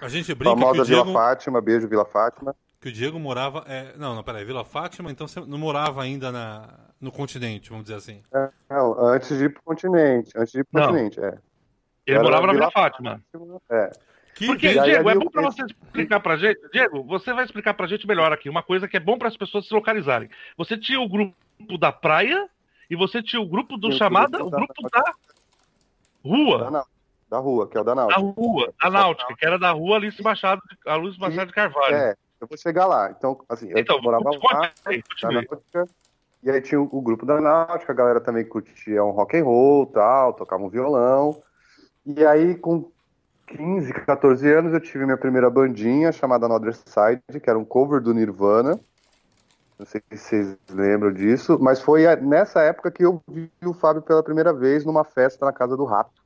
A 0.00 0.08
gente 0.08 0.32
brinca 0.34 0.56
Famosa 0.56 0.74
que 0.74 0.80
o 0.80 0.84
Diego... 0.84 1.04
Vila 1.04 1.20
Fátima, 1.20 1.60
beijo 1.60 1.88
Vila 1.88 2.04
Fátima. 2.04 2.56
Que 2.86 2.90
o 2.90 2.92
Diego 2.92 3.18
morava. 3.18 3.64
É... 3.66 3.96
Não, 3.96 4.14
não, 4.14 4.22
peraí, 4.22 4.44
Vila 4.44 4.64
Fátima, 4.64 5.10
então 5.10 5.26
você 5.26 5.40
não 5.40 5.58
morava 5.58 6.04
ainda 6.04 6.30
na, 6.30 6.68
no 7.00 7.10
continente, 7.10 7.68
vamos 7.68 7.86
dizer 7.86 7.96
assim. 7.96 8.22
É, 8.32 8.48
não, 8.70 8.96
antes 9.06 9.36
de 9.36 9.46
ir 9.46 9.52
pro 9.52 9.62
continente. 9.64 10.30
Antes 10.36 10.52
de 10.52 10.60
ir 10.60 10.64
pro 10.64 10.80
não. 10.80 10.88
continente, 10.90 11.18
é. 11.18 11.36
Ele 12.06 12.20
morava 12.20 12.46
na 12.46 12.52
Vila 12.52 12.70
Fátima. 12.70 13.20
Fátima. 13.32 13.60
É. 13.68 13.90
Que 14.36 14.46
Porque, 14.46 14.68
Diego, 14.68 15.10
é 15.10 15.14
bom 15.16 15.28
para 15.28 15.42
você 15.42 15.62
explicar 15.64 16.20
pra 16.20 16.36
gente. 16.36 16.60
Diego, 16.72 17.02
você 17.02 17.32
vai 17.32 17.44
explicar 17.44 17.74
pra 17.74 17.88
gente 17.88 18.06
melhor 18.06 18.32
aqui. 18.32 18.48
Uma 18.48 18.62
coisa 18.62 18.86
que 18.86 18.96
é 18.96 19.00
bom 19.00 19.18
para 19.18 19.26
as 19.26 19.36
pessoas 19.36 19.66
se 19.66 19.74
localizarem. 19.74 20.30
Você 20.56 20.78
tinha 20.78 21.00
o 21.00 21.08
grupo 21.08 21.34
da 21.80 21.90
praia 21.90 22.48
e 22.88 22.94
você 22.94 23.20
tinha 23.20 23.42
o 23.42 23.48
grupo 23.48 23.76
do 23.76 23.90
chamada, 23.90 24.44
o 24.44 24.48
grupo 24.48 24.88
da 24.92 25.12
rua. 26.24 26.70
Da, 26.70 26.84
da 27.30 27.38
rua, 27.38 27.68
que 27.68 27.76
é 27.76 27.80
o 27.80 27.84
da 27.84 27.96
Náutica. 27.96 28.20
Da 28.20 28.26
rua, 28.28 28.74
da 28.80 28.90
Náutica, 28.90 29.34
que 29.34 29.44
era 29.44 29.58
da 29.58 29.72
rua 29.72 29.96
Alice 29.96 30.22
Machado, 30.22 30.62
Alice 30.86 31.18
Machado 31.18 31.48
de 31.48 31.52
Carvalho. 31.52 31.96
É, 31.96 32.14
eu 32.40 32.46
vou 32.46 32.58
chegar 32.58 32.86
lá. 32.86 33.10
Então, 33.10 33.38
assim, 33.48 33.70
eu 33.70 33.78
então, 33.78 34.00
morava 34.00 34.30
lá, 34.30 34.72
aí, 34.84 35.02
na 35.22 35.32
Náutica, 35.32 35.86
e 36.42 36.50
aí 36.50 36.60
tinha 36.60 36.80
o, 36.80 36.88
o, 36.90 37.00
grupo 37.00 37.26
da 37.26 37.40
Náutica, 37.40 37.92
a 37.92 37.96
galera 37.96 38.20
também 38.20 38.44
curtia 38.44 39.02
um 39.04 39.10
rock 39.10 39.36
and 39.36 39.44
roll, 39.44 39.86
tal, 39.86 40.32
tocava 40.32 40.62
um 40.62 40.68
violão. 40.68 41.42
E 42.04 42.24
aí, 42.24 42.54
com 42.54 42.90
15, 43.46 43.92
14 43.92 44.52
anos, 44.52 44.72
eu 44.72 44.80
tive 44.80 45.04
minha 45.04 45.16
primeira 45.16 45.50
bandinha 45.50 46.12
chamada 46.12 46.46
Another 46.46 46.74
Side, 46.74 47.40
que 47.40 47.50
era 47.50 47.58
um 47.58 47.64
cover 47.64 48.00
do 48.00 48.14
Nirvana. 48.14 48.78
Não 49.78 49.84
sei 49.84 50.02
se 50.12 50.18
vocês 50.18 50.58
lembram 50.70 51.12
disso, 51.12 51.58
mas 51.60 51.80
foi 51.80 52.04
nessa 52.16 52.62
época 52.62 52.90
que 52.90 53.04
eu 53.04 53.22
vi 53.28 53.50
o 53.64 53.74
Fábio 53.74 54.00
pela 54.00 54.22
primeira 54.22 54.52
vez 54.52 54.84
numa 54.84 55.04
festa 55.04 55.44
na 55.44 55.52
casa 55.52 55.76
do 55.76 55.84
Rato. 55.84 56.22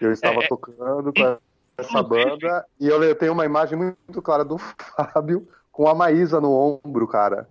Eu 0.00 0.12
estava 0.12 0.40
é, 0.40 0.44
é. 0.44 0.48
tocando 0.48 1.12
com 1.12 1.38
essa 1.76 2.02
banda 2.02 2.64
e 2.80 2.86
eu 2.86 3.14
tenho 3.14 3.32
uma 3.32 3.44
imagem 3.44 3.76
muito 3.76 4.22
clara 4.22 4.44
do 4.44 4.58
Fábio 4.96 5.46
com 5.72 5.88
a 5.88 5.94
Maísa 5.94 6.40
no 6.40 6.52
ombro, 6.52 7.06
cara. 7.06 7.48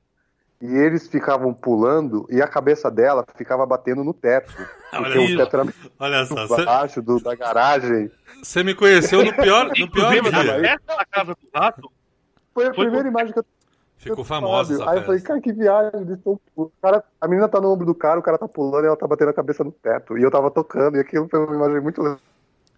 E 0.61 0.65
eles 0.65 1.09
ficavam 1.09 1.53
pulando 1.53 2.25
e 2.29 2.41
a 2.41 2.47
cabeça 2.47 2.89
dela 2.89 3.25
ficava 3.35 3.65
batendo 3.65 4.03
no 4.03 4.13
teto. 4.13 4.53
Olha, 4.93 5.21
o 5.21 5.37
teto 5.37 5.57
era 5.57 5.73
Olha 5.99 6.25
só, 6.25 6.63
baixo 6.63 7.01
do, 7.01 7.19
da 7.19 7.35
garagem. 7.35 8.09
Você 8.41 8.63
me 8.63 8.73
conheceu 8.73 9.25
no 9.25 9.33
pior, 9.33 9.65
no 9.77 9.91
pior 9.91 10.11
dia. 10.11 10.79
Essa 10.89 11.05
casa 11.11 11.33
do 11.33 11.47
rato 11.53 11.91
foi 12.53 12.67
a 12.67 12.73
foi 12.73 12.85
primeira 12.85 13.03
por... 13.03 13.09
imagem 13.09 13.33
que 13.33 13.39
eu 13.39 13.45
Ficou 14.03 14.25
famosa 14.25 14.73
essa 14.73 14.89
Aí 14.89 14.97
eu 14.97 15.03
falei, 15.03 15.21
cara, 15.21 15.39
que 15.39 15.53
viagem. 15.53 16.01
Eles 16.01 16.19
tão... 16.21 16.39
o 16.55 16.69
cara, 16.81 17.03
a 17.21 17.27
menina 17.27 17.47
tá 17.47 17.61
no 17.61 17.71
ombro 17.71 17.85
do 17.85 17.95
cara, 17.95 18.19
o 18.19 18.23
cara 18.23 18.37
tá 18.37 18.47
pulando 18.47 18.83
e 18.83 18.87
ela 18.87 18.97
tá 18.97 19.07
batendo 19.07 19.29
a 19.29 19.33
cabeça 19.33 19.63
no 19.63 19.71
teto. 19.71 20.17
E 20.17 20.21
eu 20.21 20.29
tava 20.29 20.51
tocando, 20.51 20.97
e 20.97 20.99
aquilo 20.99 21.27
foi 21.29 21.39
uma 21.39 21.55
imagem 21.55 21.81
muito 21.81 22.01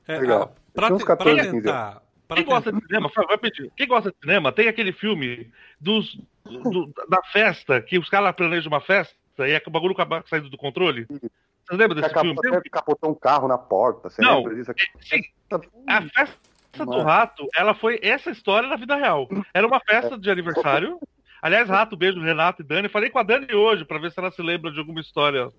é, 0.08 0.20
legal. 0.20 0.56
É, 0.56 0.72
pra, 0.74 0.94
uns 0.94 1.04
14, 1.04 1.36
pra 1.36 1.52
tentar, 1.52 2.02
Quem 2.34 2.46
gosta 2.46 2.72
de 2.72 2.82
cinema, 2.86 3.12
vai 3.28 3.38
pedir. 3.38 3.72
Quem 3.76 3.88
gosta 3.88 4.12
de 4.12 4.18
cinema, 4.20 4.52
tem 4.52 4.68
aquele 4.68 4.92
filme 4.92 5.52
dos, 5.80 6.20
do, 6.44 6.92
da 7.10 7.22
festa, 7.32 7.82
que 7.82 7.98
os 7.98 8.10
caras 8.10 8.36
planejam 8.36 8.72
uma 8.72 8.82
festa 8.82 9.16
e 9.40 9.62
o 9.66 9.70
bagulho 9.72 9.94
acaba 9.94 10.24
saindo 10.28 10.50
do 10.50 10.58
controle. 10.58 11.06
Você 11.10 11.76
lembra 11.76 12.00
desse 12.00 12.14
filme? 12.20 12.36
Capotou 12.72 13.12
um 13.12 13.16
carro 13.16 13.48
na 13.48 13.58
porta. 13.58 14.10
Você 14.10 14.22
Não, 14.22 14.38
lembra 14.38 14.56
disso? 14.56 14.72
Sim, 15.02 15.22
a 15.88 16.02
festa 16.02 16.86
do 16.86 17.02
rato, 17.02 17.48
ela 17.56 17.74
foi 17.74 18.00
essa 18.02 18.30
história 18.30 18.70
na 18.70 18.76
vida 18.76 18.96
real. 18.96 19.28
Era 19.54 19.66
uma 19.66 19.80
festa 19.80 20.18
de 20.18 20.30
aniversário 20.30 21.00
Aliás, 21.46 21.70
Rato, 21.70 21.96
beijo, 21.96 22.20
Renato 22.20 22.64
e 22.64 22.66
Dani. 22.66 22.90
Falei 22.90 23.12
com 23.12 23.20
a 23.20 23.24
Dani 23.24 23.54
hoje 23.54 23.86
para 23.86 24.00
ver 24.00 24.12
se 24.12 24.20
ela 24.20 24.32
se 24.32 24.42
lembra 24.42 24.72
de 24.72 24.80
alguma 24.80 25.00
história. 25.00 25.50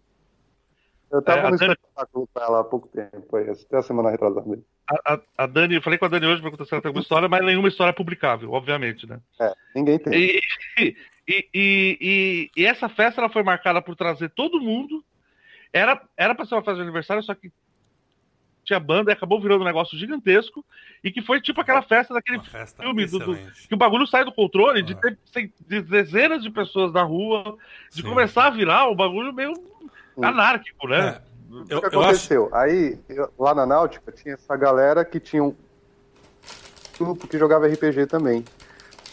Eu 1.11 1.23
tava 1.23 1.49
é, 1.49 1.51
no 1.51 1.57
Dani... 1.57 1.73
espetáculo 1.73 2.29
com 2.33 2.41
ela 2.41 2.61
há 2.61 2.65
pouco 2.65 2.89
tempo, 2.89 3.37
aí, 3.37 3.49
até 3.49 3.79
a 3.79 3.83
semana 3.83 4.11
retrasada. 4.11 4.59
A, 4.89 5.15
a, 5.15 5.21
a, 5.39 5.47
Dani, 5.47 5.81
falei 5.81 5.99
com 5.99 6.05
a 6.05 6.09
Dani 6.09 6.27
hoje 6.27 6.43
para 6.43 6.51
contar 6.51 6.65
se 6.65 6.75
ela 6.75 6.83
tem 6.83 6.89
alguma 6.89 7.03
história, 7.03 7.29
mas 7.29 7.45
nenhuma 7.45 7.69
história 7.69 7.93
publicável, 7.93 8.53
obviamente, 8.53 9.07
né? 9.07 9.21
É, 9.41 9.53
ninguém 9.75 9.99
tem. 9.99 10.41
E, 11.29 11.49
e, 11.53 11.99
e, 12.01 12.51
e, 12.57 12.67
essa 12.67 12.89
festa 12.89 13.21
ela 13.21 13.29
foi 13.29 13.43
marcada 13.43 13.83
por 13.83 13.97
trazer 13.97 14.29
todo 14.31 14.61
mundo. 14.61 15.05
Era 15.73 16.01
era 16.17 16.37
para 16.37 16.47
ser 16.47 16.55
uma 16.55 16.63
festa 16.63 16.77
de 16.77 16.83
aniversário, 16.83 17.21
só 17.21 17.35
que 17.35 17.51
tinha 18.67 18.81
banda 18.81 19.11
e 19.11 19.15
acabou 19.15 19.41
virando 19.41 19.63
um 19.63 19.67
negócio 19.67 19.97
gigantesco 19.97 20.65
e 21.03 21.11
que 21.11 21.23
foi 21.23 21.41
tipo 21.41 21.61
aquela 21.61 21.83
festa 21.83 22.13
daquele 22.13 22.41
festa 22.41 22.83
filme 22.83 23.07
do, 23.07 23.19
do, 23.19 23.37
que 23.37 23.75
o 23.75 23.77
bagulho 23.77 24.07
sai 24.07 24.25
do 24.25 24.33
controle 24.33 24.83
de 24.83 24.95
ter 24.97 25.19
de 25.67 25.83
dezenas 25.83 26.43
de 26.43 26.51
pessoas 26.51 26.93
na 26.93 27.03
rua, 27.03 27.57
de 27.91 28.03
Sim. 28.03 28.09
começar 28.09 28.47
a 28.47 28.51
virar 28.51 28.87
o 28.87 28.93
um 28.93 28.97
bagulho 28.97 29.33
meio 29.33 29.53
anárquico, 30.25 30.89
né? 30.89 31.21
É. 31.21 31.37
Eu, 31.69 31.79
o 31.79 31.81
que 31.81 31.87
aconteceu? 31.87 32.47
Acho... 32.47 32.57
Aí, 32.57 32.99
eu, 33.09 33.31
lá 33.39 33.55
na 33.55 33.65
Náutica, 33.65 34.13
tinha 34.13 34.35
essa 34.35 34.57
galera 34.57 35.05
que 35.05 35.21
tinha 35.21 35.43
um 35.43 35.55
grupo 36.99 37.27
que 37.27 37.39
jogava 37.39 37.67
RPG 37.67 38.07
também. 38.07 38.45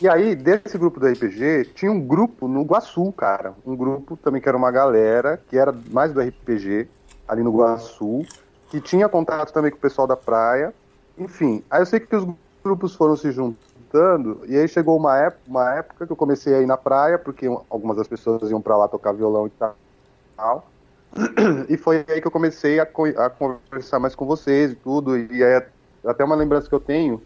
E 0.02 0.10
aí, 0.10 0.36
desse 0.36 0.78
grupo 0.78 1.00
do 1.00 1.08
RPG, 1.08 1.72
tinha 1.76 1.92
um 1.92 2.00
grupo 2.00 2.48
no 2.48 2.64
Guaçu, 2.64 3.12
cara. 3.14 3.54
Um 3.66 3.76
grupo 3.76 4.18
também 4.18 4.42
que 4.42 4.50
era 4.50 4.58
uma 4.58 4.72
galera, 4.72 5.42
que 5.50 5.58
era 5.58 5.74
mais 5.92 6.12
do 6.12 6.20
RPG, 6.20 6.88
ali 7.28 7.44
no 7.44 7.56
Guaçu 7.56 8.26
que 8.74 8.82
tinha 8.82 9.08
contato 9.08 9.54
também 9.54 9.70
com 9.70 9.78
o 9.78 9.80
pessoal 9.80 10.08
da 10.08 10.18
praia. 10.18 10.74
Enfim, 11.16 11.64
aí 11.70 11.84
eu 11.84 11.86
sei 11.86 12.00
que 12.00 12.16
os 12.16 12.28
grupos 12.64 12.96
foram 12.96 13.16
se 13.16 13.32
juntando, 13.32 14.42
e 14.48 14.58
aí 14.58 14.68
chegou 14.68 14.98
uma 14.98 15.16
época, 15.16 15.44
uma 15.46 15.76
época 15.76 16.08
que 16.08 16.12
eu 16.12 16.16
comecei 16.16 16.56
a 16.56 16.60
ir 16.60 16.66
na 16.66 16.76
praia, 16.76 17.20
porque 17.20 17.46
algumas 17.70 17.98
das 17.98 18.08
pessoas 18.08 18.50
iam 18.50 18.60
para 18.60 18.76
lá 18.76 18.88
tocar 18.88 19.12
violão 19.12 19.46
e 19.46 19.52
tal. 19.52 20.68
E 21.70 21.78
foi 21.78 22.06
aí 22.08 22.20
que 22.20 22.28
eu 22.28 22.32
comecei 22.32 22.80
a, 22.80 22.84
a 22.84 23.30
conversar 23.30 24.00
mais 24.00 24.16
com 24.16 24.26
vocês 24.26 24.72
e 24.72 24.76
tudo. 24.76 25.18
E 25.18 25.44
aí, 25.44 25.64
até 26.06 26.24
uma 26.24 26.36
lembrança 26.36 26.68
que 26.68 26.76
eu 26.76 26.80
tenho, 26.80 27.22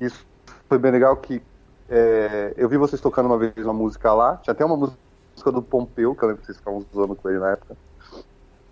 isso 0.00 0.24
foi 0.68 0.78
bem 0.78 0.90
legal, 0.90 1.16
que 1.16 1.42
é, 1.88 2.54
eu 2.56 2.68
vi 2.68 2.76
vocês 2.76 3.00
tocando 3.00 3.26
uma 3.26 3.38
vez 3.38 3.52
uma 3.58 3.72
música 3.72 4.12
lá, 4.12 4.36
tinha 4.38 4.52
até 4.52 4.64
uma 4.64 4.76
música 4.76 5.52
do 5.52 5.62
Pompeu, 5.62 6.14
que 6.14 6.22
eu 6.22 6.28
lembro 6.28 6.40
que 6.40 6.46
vocês 6.46 6.58
ficavam 6.58 6.84
usando 6.92 7.14
com 7.14 7.28
ele 7.28 7.38
na 7.38 7.50
época. 7.50 7.76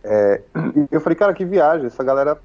É, 0.02 0.42
e 0.76 0.88
eu 0.90 1.00
falei, 1.00 1.16
cara, 1.16 1.34
que 1.34 1.44
viagem, 1.44 1.86
essa 1.86 2.02
galera 2.02 2.40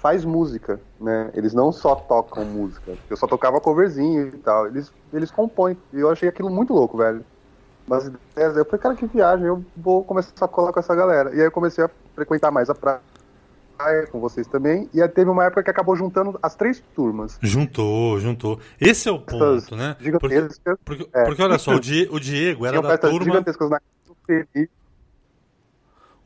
faz 0.00 0.24
música, 0.24 0.80
né? 0.98 1.30
Eles 1.34 1.52
não 1.52 1.70
só 1.70 1.94
tocam 1.94 2.44
música. 2.44 2.96
Eu 3.08 3.16
só 3.16 3.26
tocava 3.26 3.60
coverzinho 3.60 4.28
e 4.28 4.38
tal. 4.38 4.66
Eles, 4.66 4.90
eles 5.12 5.30
compõem. 5.30 5.76
E 5.92 6.00
eu 6.00 6.10
achei 6.10 6.28
aquilo 6.28 6.48
muito 6.48 6.72
louco, 6.72 6.96
velho. 6.96 7.22
Mas 7.90 8.04
eu 8.56 8.64
falei, 8.64 8.80
cara, 8.80 8.94
que 8.94 9.04
viagem, 9.04 9.46
eu 9.46 9.64
vou 9.76 10.04
começar 10.04 10.32
a 10.44 10.46
colar 10.46 10.72
com 10.72 10.78
essa 10.78 10.94
galera. 10.94 11.34
E 11.34 11.40
aí 11.40 11.46
eu 11.46 11.50
comecei 11.50 11.82
a 11.82 11.90
frequentar 12.14 12.52
mais 12.52 12.70
a 12.70 12.74
praia 12.74 13.00
com 14.12 14.20
vocês 14.20 14.46
também. 14.46 14.88
E 14.94 15.02
aí 15.02 15.08
teve 15.08 15.28
uma 15.28 15.44
época 15.44 15.64
que 15.64 15.70
acabou 15.70 15.96
juntando 15.96 16.38
as 16.40 16.54
três 16.54 16.80
turmas. 16.94 17.36
Juntou, 17.42 18.20
juntou. 18.20 18.60
Esse 18.80 19.08
é 19.08 19.12
o 19.12 19.18
ponto, 19.18 19.74
né? 19.74 19.96
Porque, 20.20 20.48
porque, 20.84 21.08
é. 21.12 21.24
porque, 21.24 21.42
olha 21.42 21.58
só, 21.58 21.72
o, 21.72 21.80
Diego, 21.80 22.14
o 22.14 22.20
Diego 22.20 22.64
era 22.64 22.80
da 22.80 22.96
turma. 22.96 23.24
Gigantescas 23.24 23.68
na 23.68 23.80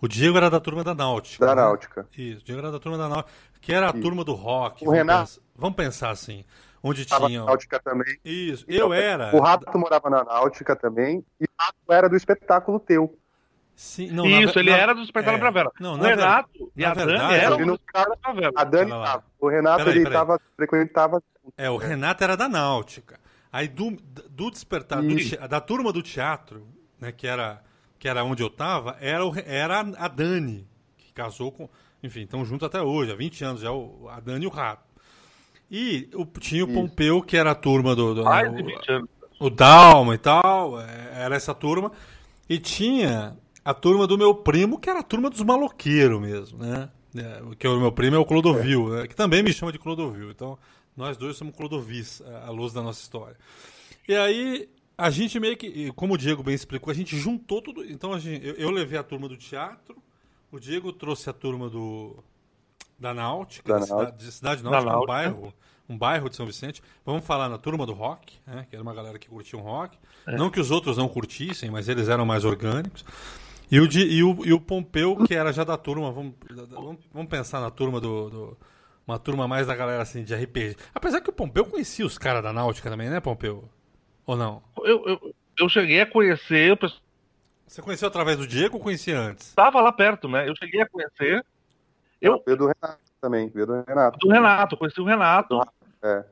o 0.02 0.06
Diego 0.06 0.36
era 0.36 0.50
da 0.50 0.60
turma 0.60 0.84
da 0.84 0.94
Náutica. 0.94 1.46
Da 1.46 1.54
né? 1.54 1.62
Náutica. 1.62 2.06
Isso, 2.14 2.42
o 2.42 2.44
Diego 2.44 2.60
era 2.60 2.70
da 2.70 2.78
turma 2.78 2.98
da 2.98 3.08
Náutica, 3.08 3.30
que 3.62 3.72
era 3.72 3.86
a 3.86 3.90
Isso. 3.90 4.02
turma 4.02 4.22
do 4.22 4.34
rock. 4.34 4.82
O 4.82 4.86
vamos 4.86 4.98
Renato. 4.98 5.30
Pensar, 5.30 5.40
vamos 5.56 5.76
pensar 5.76 6.10
assim. 6.10 6.44
Onde 6.86 7.06
tinha. 7.06 7.18
Na 7.18 7.46
Náutica 7.46 7.80
também. 7.80 8.18
Isso, 8.22 8.66
eu 8.68 8.92
era. 8.92 9.34
O 9.34 9.40
Rato 9.40 9.78
morava 9.78 10.10
na 10.10 10.22
Náutica 10.22 10.76
também, 10.76 11.24
e 11.40 11.44
o 11.44 11.48
Rato 11.58 11.78
era 11.88 12.08
do 12.08 12.16
espetáculo 12.16 12.78
teu. 12.78 13.18
Sim, 13.74 14.10
não, 14.10 14.26
Isso, 14.26 14.54
na, 14.54 14.60
ele 14.60 14.70
na, 14.70 14.76
era 14.76 14.94
do 14.94 15.02
espetáculo 15.02 15.36
é, 15.36 15.40
Pravera. 15.40 15.70
Não, 15.80 15.94
o 15.94 15.96
Renato 15.96 16.72
e 16.76 16.84
a 16.84 16.94
Dani 16.94 17.34
eram 17.34 17.56
do 17.56 17.74
espetáculo 17.74 18.16
Pravera. 18.18 18.52
A 18.54 18.64
Dani 18.64 18.90
tava. 18.90 19.24
O 19.40 19.48
Renato, 19.48 19.78
peraí, 19.78 19.94
ele 19.94 20.04
peraí. 20.04 20.18
tava, 20.18 20.40
frequentava. 20.54 21.22
É, 21.56 21.70
o 21.70 21.76
Renato 21.76 22.22
era 22.22 22.36
da 22.36 22.48
Náutica. 22.48 23.18
Aí 23.50 23.66
do, 23.66 23.96
do 24.30 24.50
despertar, 24.50 25.00
do, 25.02 25.48
da 25.48 25.60
turma 25.60 25.92
do 25.92 26.02
teatro, 26.02 26.66
né, 27.00 27.10
que 27.10 27.26
era 27.26 27.62
que 28.04 28.08
era 28.08 28.22
onde 28.22 28.42
eu 28.42 28.50
tava, 28.50 28.98
era, 29.00 29.24
o, 29.24 29.32
era 29.34 29.80
a 29.80 30.08
Dani, 30.08 30.68
que 30.98 31.10
casou 31.14 31.50
com. 31.50 31.70
Enfim, 32.02 32.24
estão 32.24 32.44
juntos 32.44 32.66
até 32.66 32.82
hoje, 32.82 33.10
há 33.10 33.16
20 33.16 33.44
anos 33.44 33.60
já, 33.62 33.72
o, 33.72 34.06
a 34.10 34.20
Dani 34.20 34.44
e 34.44 34.46
o 34.46 34.50
Rato. 34.50 34.84
E 35.70 36.08
o, 36.14 36.24
tinha 36.26 36.64
o 36.64 36.68
Isso. 36.68 36.74
Pompeu, 36.74 37.22
que 37.22 37.36
era 37.36 37.52
a 37.52 37.54
turma 37.54 37.94
do. 37.94 38.14
do 38.14 38.24
Mais 38.24 38.54
de 38.54 38.62
20 38.62 38.90
anos. 38.90 39.08
O 39.40 39.50
Dalma 39.50 40.14
e 40.14 40.18
tal, 40.18 40.80
é, 40.80 41.10
era 41.14 41.34
essa 41.34 41.54
turma. 41.54 41.90
E 42.48 42.58
tinha 42.58 43.36
a 43.64 43.74
turma 43.74 44.06
do 44.06 44.16
meu 44.16 44.34
primo, 44.34 44.78
que 44.78 44.88
era 44.88 45.00
a 45.00 45.02
turma 45.02 45.30
dos 45.30 45.40
maloqueiros 45.40 46.20
mesmo, 46.20 46.58
né? 46.58 46.88
É, 47.16 47.42
que 47.56 47.66
o 47.66 47.80
meu 47.80 47.92
primo 47.92 48.16
é 48.16 48.18
o 48.18 48.24
Clodovil, 48.24 48.88
né? 48.88 49.06
que 49.06 49.14
também 49.14 49.42
me 49.42 49.52
chama 49.52 49.70
de 49.70 49.78
Clodovil. 49.78 50.30
Então, 50.30 50.58
nós 50.96 51.16
dois 51.16 51.36
somos 51.36 51.54
Clodovis, 51.54 52.20
à 52.44 52.50
luz 52.50 52.72
da 52.72 52.82
nossa 52.82 53.00
história. 53.00 53.36
E 54.08 54.14
aí, 54.14 54.68
a 54.96 55.10
gente 55.10 55.38
meio 55.40 55.56
que, 55.56 55.92
como 55.92 56.14
o 56.14 56.18
Diego 56.18 56.42
bem 56.42 56.54
explicou, 56.54 56.90
a 56.90 56.94
gente 56.94 57.16
juntou 57.16 57.60
tudo. 57.60 57.84
Então 57.84 58.18
gente, 58.18 58.46
eu, 58.46 58.54
eu, 58.54 58.70
levei 58.70 58.98
a 58.98 59.02
turma 59.02 59.28
do 59.28 59.36
teatro, 59.36 59.96
o 60.50 60.58
Diego 60.58 60.92
trouxe 60.92 61.28
a 61.28 61.32
turma 61.32 61.68
do 61.68 62.22
da 62.98 63.12
Náutica, 63.12 63.72
da, 63.72 63.82
cidade, 63.82 64.16
de 64.18 64.32
cidade 64.32 64.62
Náutica, 64.62 64.90
da 64.90 65.00
um 65.00 65.06
bairro, 65.06 65.54
um 65.88 65.98
bairro 65.98 66.30
de 66.30 66.36
São 66.36 66.46
Vicente. 66.46 66.82
Vamos 67.04 67.24
falar 67.24 67.48
na 67.48 67.58
turma 67.58 67.84
do 67.86 67.92
rock, 67.92 68.38
né, 68.46 68.66
que 68.68 68.76
era 68.76 68.82
uma 68.82 68.94
galera 68.94 69.18
que 69.18 69.28
curtia 69.28 69.58
um 69.58 69.62
rock. 69.62 69.98
É. 70.26 70.36
Não 70.36 70.50
que 70.50 70.60
os 70.60 70.70
outros 70.70 70.96
não 70.96 71.08
curtissem, 71.08 71.70
mas 71.70 71.88
eles 71.88 72.08
eram 72.08 72.24
mais 72.24 72.44
orgânicos. 72.44 73.04
E 73.70 73.80
o, 73.80 73.90
e 73.90 74.22
o, 74.22 74.46
e 74.46 74.52
o 74.52 74.60
Pompeu, 74.60 75.16
que 75.26 75.34
era 75.34 75.52
já 75.52 75.64
da 75.64 75.76
turma, 75.76 76.12
vamos, 76.12 76.34
vamos, 77.12 77.28
pensar 77.28 77.60
na 77.60 77.70
turma 77.70 78.00
do, 78.00 78.30
do, 78.30 78.58
Uma 79.06 79.18
turma 79.18 79.48
mais 79.48 79.66
da 79.66 79.74
galera 79.74 80.02
assim 80.02 80.22
de 80.22 80.34
RPG. 80.34 80.76
Apesar 80.94 81.20
que 81.20 81.30
o 81.30 81.32
Pompeu 81.32 81.64
conhecia 81.64 82.04
os 82.06 82.18
caras 82.18 82.42
da 82.42 82.52
Náutica 82.52 82.90
também, 82.90 83.08
né, 83.08 83.20
Pompeu? 83.20 83.68
Ou 84.26 84.36
não? 84.36 84.62
Eu, 84.78 85.04
eu, 85.06 85.34
eu 85.58 85.68
cheguei 85.68 86.00
a 86.00 86.06
conhecer. 86.06 86.78
Você 87.66 87.82
conheceu 87.82 88.08
através 88.08 88.38
do 88.38 88.46
Diego 88.46 88.76
ou 88.76 88.82
conhecia 88.82 89.18
antes? 89.18 89.48
Estava 89.48 89.80
lá 89.80 89.92
perto, 89.92 90.28
né? 90.28 90.48
Eu 90.48 90.54
cheguei 90.56 90.82
a 90.82 90.88
conhecer. 90.88 91.44
Eu... 92.26 92.42
Veio 92.44 92.56
do 92.56 92.66
Renato 92.66 93.00
também, 93.20 93.48
veio 93.48 93.66
do 93.66 93.84
Renato. 93.86 94.18
Do 94.18 94.28
Renato, 94.30 94.76
conheci 94.76 95.00
o 95.00 95.04
Renato. 95.04 95.60
É. 96.02 96.24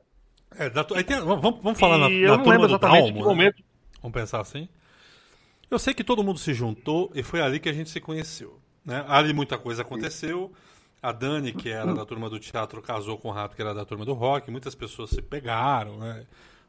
é 0.57 0.69
da, 0.69 0.85
aí 0.95 1.03
tem, 1.03 1.19
vamos, 1.19 1.59
vamos 1.61 1.79
falar 1.79 2.09
e 2.09 2.25
na, 2.25 2.37
na 2.37 2.43
turma 2.43 2.67
do 2.67 2.77
Dalmo, 2.77 3.19
né? 3.19 3.23
momento. 3.23 3.63
Vamos 4.01 4.13
pensar 4.13 4.39
assim. 4.39 4.67
Eu 5.69 5.79
sei 5.79 5.93
que 5.93 6.03
todo 6.03 6.23
mundo 6.23 6.39
se 6.39 6.53
juntou 6.53 7.11
e 7.15 7.23
foi 7.23 7.41
ali 7.41 7.59
que 7.59 7.69
a 7.69 7.73
gente 7.73 7.89
se 7.89 7.99
conheceu. 7.99 8.59
Né? 8.85 9.03
Ali 9.07 9.33
muita 9.33 9.57
coisa 9.57 9.81
aconteceu. 9.81 10.51
A 11.01 11.11
Dani, 11.11 11.51
que 11.51 11.69
era 11.69 11.93
da 11.93 12.05
turma 12.05 12.29
do 12.29 12.39
teatro, 12.39 12.81
casou 12.81 13.17
com 13.17 13.27
o 13.27 13.31
Rato, 13.31 13.55
que 13.55 13.61
era 13.61 13.73
da 13.73 13.83
turma 13.83 14.05
do 14.05 14.13
rock. 14.13 14.49
Muitas 14.49 14.73
pessoas 14.73 15.09
se 15.09 15.21
pegaram, 15.21 15.97
né? 15.97 16.25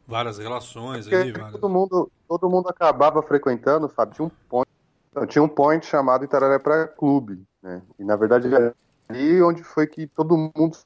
várias 0.06 0.38
relações 0.38 1.06
aí, 1.08 1.32
várias... 1.32 1.52
todo 1.52 1.68
mundo 1.68 2.10
todo 2.28 2.48
mundo 2.48 2.68
acabava 2.68 3.22
frequentando 3.22 3.88
Fábio 3.88 4.14
tinha 4.14 4.26
um 4.26 4.30
point 4.48 4.70
tinha 5.28 5.42
um 5.42 5.48
point 5.48 5.84
chamado 5.86 6.24
Itararé 6.24 6.58
para 6.58 6.88
Clube 6.88 7.42
né 7.62 7.82
e 7.98 8.04
na 8.04 8.16
verdade 8.16 8.52
era 8.52 8.74
ali 9.08 9.42
onde 9.42 9.62
foi 9.62 9.86
que 9.86 10.06
todo 10.06 10.36
mundo 10.36 10.76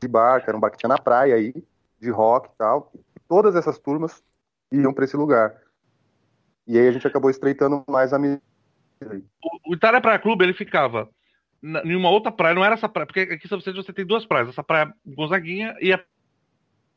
de 0.00 0.08
bar 0.08 0.42
que 0.42 0.50
era 0.50 0.56
um 0.56 0.60
bar 0.60 0.70
que 0.70 0.78
tinha 0.78 0.88
na 0.88 0.98
praia 0.98 1.34
aí 1.34 1.52
de 2.00 2.10
rock 2.10 2.48
e 2.48 2.56
tal 2.56 2.92
e 2.94 3.20
todas 3.28 3.56
essas 3.56 3.78
turmas 3.78 4.22
iam 4.70 4.92
pra 4.92 5.04
esse 5.04 5.16
lugar. 5.16 5.54
E 6.66 6.78
aí 6.78 6.86
a 6.86 6.92
gente 6.92 7.06
acabou 7.06 7.30
estreitando 7.30 7.82
mais 7.88 8.12
a 8.12 8.16
amizade. 8.16 8.42
O, 9.42 9.70
o 9.70 9.74
Itália 9.74 10.00
Praia 10.00 10.18
Clube, 10.18 10.44
ele 10.44 10.52
ficava 10.52 11.08
em 11.62 11.96
uma 11.96 12.10
outra 12.10 12.30
praia, 12.30 12.54
não 12.54 12.64
era 12.64 12.74
essa 12.74 12.88
praia, 12.88 13.06
porque 13.06 13.20
aqui 13.20 13.48
em 13.52 13.72
você 13.72 13.92
tem 13.92 14.06
duas 14.06 14.24
praias, 14.24 14.48
essa 14.48 14.62
praia 14.62 14.92
Gonzaguinha 15.04 15.74
e 15.80 15.92
a 15.92 16.04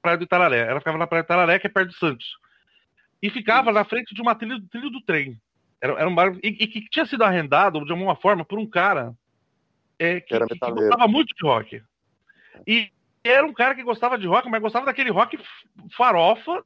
praia 0.01 0.17
do 0.17 0.23
Itararé. 0.23 0.59
Ela 0.59 0.79
ficava 0.79 0.97
na 0.97 1.07
praia 1.07 1.23
do 1.23 1.27
Itararé, 1.27 1.59
que 1.59 1.67
é 1.67 1.69
perto 1.69 1.89
de 1.89 1.97
Santos. 1.97 2.37
E 3.21 3.29
ficava 3.29 3.71
na 3.71 3.83
frente 3.83 4.13
de 4.13 4.21
uma 4.21 4.35
trilha, 4.35 4.59
trilha 4.69 4.89
do 4.89 5.01
trem. 5.01 5.39
Era, 5.81 5.93
era 5.93 6.07
um 6.07 6.13
bar 6.13 6.37
e, 6.43 6.49
e, 6.49 6.67
que 6.67 6.87
tinha 6.89 7.05
sido 7.05 7.23
arrendado 7.23 7.83
de 7.83 7.91
alguma 7.91 8.15
forma 8.15 8.45
por 8.45 8.59
um 8.59 8.69
cara 8.69 9.15
é, 9.97 10.21
que, 10.21 10.37
que, 10.39 10.59
que, 10.59 10.71
gostava 10.71 11.07
muito 11.07 11.35
de 11.35 11.43
rock. 11.43 11.81
E 12.67 12.91
era 13.23 13.45
um 13.45 13.53
cara 13.53 13.73
que 13.73 13.83
gostava 13.83 14.17
de 14.17 14.27
rock, 14.27 14.47
mas 14.47 14.61
gostava 14.61 14.85
daquele 14.85 15.09
rock 15.09 15.39
farofa. 15.95 16.63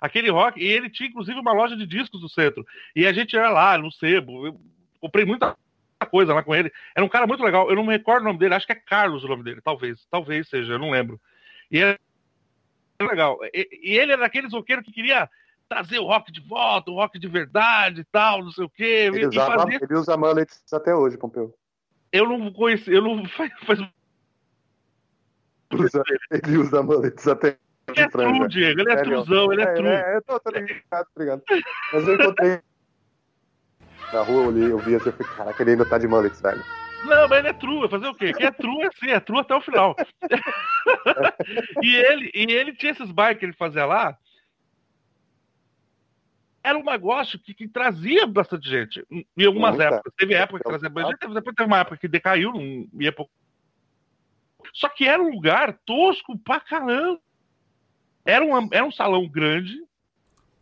Aquele 0.00 0.30
rock, 0.30 0.60
e 0.60 0.66
ele 0.66 0.90
tinha 0.90 1.08
inclusive 1.08 1.38
uma 1.38 1.52
loja 1.52 1.76
de 1.76 1.86
discos 1.86 2.20
no 2.20 2.28
centro. 2.28 2.66
E 2.96 3.06
a 3.06 3.12
gente 3.12 3.34
ia 3.34 3.50
lá 3.50 3.78
no 3.78 3.92
sebo. 3.92 4.46
Eu 4.46 4.60
comprei 5.00 5.24
muita 5.24 5.56
coisa 6.10 6.34
lá 6.34 6.42
com 6.42 6.54
ele. 6.54 6.72
Era 6.94 7.04
um 7.04 7.08
cara 7.08 7.26
muito 7.26 7.44
legal. 7.44 7.68
Eu 7.70 7.76
não 7.76 7.84
me 7.84 7.92
recordo 7.92 8.22
o 8.22 8.26
nome 8.26 8.38
dele, 8.38 8.54
acho 8.54 8.66
que 8.66 8.72
é 8.72 8.74
Carlos 8.74 9.22
o 9.22 9.28
nome 9.28 9.44
dele, 9.44 9.60
talvez. 9.62 10.06
Talvez 10.10 10.48
seja, 10.48 10.72
eu 10.72 10.78
não 10.78 10.90
lembro. 10.90 11.20
E 11.70 11.78
era 11.78 11.98
legal. 13.00 13.38
E, 13.54 13.68
e 13.82 13.98
ele 13.98 14.12
era 14.12 14.22
daqueles 14.22 14.52
roqueiros 14.52 14.84
que 14.84 14.92
queria 14.92 15.30
trazer 15.68 15.98
o 15.98 16.06
rock 16.06 16.32
de 16.32 16.40
volta, 16.40 16.90
o 16.90 16.94
rock 16.94 17.18
de 17.18 17.28
verdade 17.28 18.00
e 18.00 18.04
tal, 18.04 18.42
não 18.42 18.50
sei 18.50 18.64
o 18.64 18.70
quê. 18.70 19.10
Ele, 19.12 19.26
usava, 19.26 19.58
fazia... 19.60 19.78
ele 19.82 19.94
usa 19.94 20.16
mullets 20.16 20.72
até 20.72 20.94
hoje, 20.94 21.18
Pompeu. 21.18 21.54
Eu 22.10 22.26
não 22.26 22.52
conheci, 22.52 22.90
eu 22.92 23.02
não 23.02 23.24
faz. 23.28 23.52
faz... 23.64 23.78
Ele, 25.70 25.84
usa, 25.84 26.02
ele 26.30 26.58
usa 26.58 26.82
mullets 26.82 27.28
até 27.28 27.58
ele 27.88 28.00
é 28.02 28.08
true, 28.08 28.48
Diego, 28.48 28.80
ele 28.80 28.90
é, 28.90 28.94
é 28.94 29.02
truzão, 29.02 29.52
ele 29.52 29.62
é, 29.62 29.64
é 29.64 29.74
true. 29.74 29.88
É, 29.88 30.16
eu 30.16 30.22
tô, 30.22 30.40
tô 30.40 30.50
ligado, 30.50 31.06
obrigado. 31.14 31.42
Mas 31.92 32.08
eu 32.08 32.14
encontrei 32.14 32.60
na 34.12 34.22
rua, 34.22 34.44
eu, 34.44 34.50
li, 34.50 34.70
eu 34.70 34.78
vi 34.78 34.94
assim, 34.94 35.08
eu 35.08 35.12
falei, 35.12 35.32
caraca, 35.36 35.62
ele 35.62 35.70
ainda 35.72 35.86
tá 35.86 35.98
de 35.98 36.06
mullets, 36.06 36.40
velho. 36.40 36.62
Não, 37.04 37.28
mas 37.28 37.38
ele 37.38 37.48
é 37.48 37.52
true, 37.52 37.88
fazer 37.88 38.08
o 38.08 38.14
quê? 38.14 38.32
Que 38.32 38.44
é 38.44 38.50
true 38.50 38.82
é 38.82 38.86
assim, 38.86 39.10
é 39.10 39.20
true 39.20 39.38
até 39.38 39.54
o 39.54 39.60
final. 39.60 39.96
e, 41.82 41.96
ele, 41.96 42.30
e 42.34 42.52
ele 42.52 42.74
tinha 42.74 42.92
esses 42.92 43.10
bikes 43.10 43.38
que 43.38 43.46
ele 43.46 43.52
fazia 43.52 43.86
lá, 43.86 44.18
era 46.68 46.78
um 46.78 46.84
negócio 46.84 47.38
que, 47.38 47.54
que 47.54 47.66
trazia 47.66 48.26
bastante 48.26 48.68
gente. 48.68 49.04
Em 49.10 49.44
algumas 49.44 49.70
Muita. 49.70 49.84
épocas. 49.84 50.12
Teve 50.16 50.34
época 50.34 50.58
que 50.58 50.68
trazia 50.68 50.88
bastante 50.88 51.22
gente, 51.22 51.34
depois 51.34 51.56
teve 51.56 51.66
uma 51.66 51.78
época 51.78 51.96
que 51.96 52.08
decaiu, 52.08 52.52
não 52.52 52.86
ia 53.00 53.12
pouco. 53.12 53.32
Só 54.72 54.88
que 54.88 55.06
era 55.06 55.22
um 55.22 55.30
lugar 55.30 55.78
tosco 55.86 56.38
pra 56.38 56.60
caramba. 56.60 57.20
Era, 58.24 58.44
uma, 58.44 58.68
era 58.70 58.84
um 58.84 58.92
salão 58.92 59.26
grande. 59.26 59.82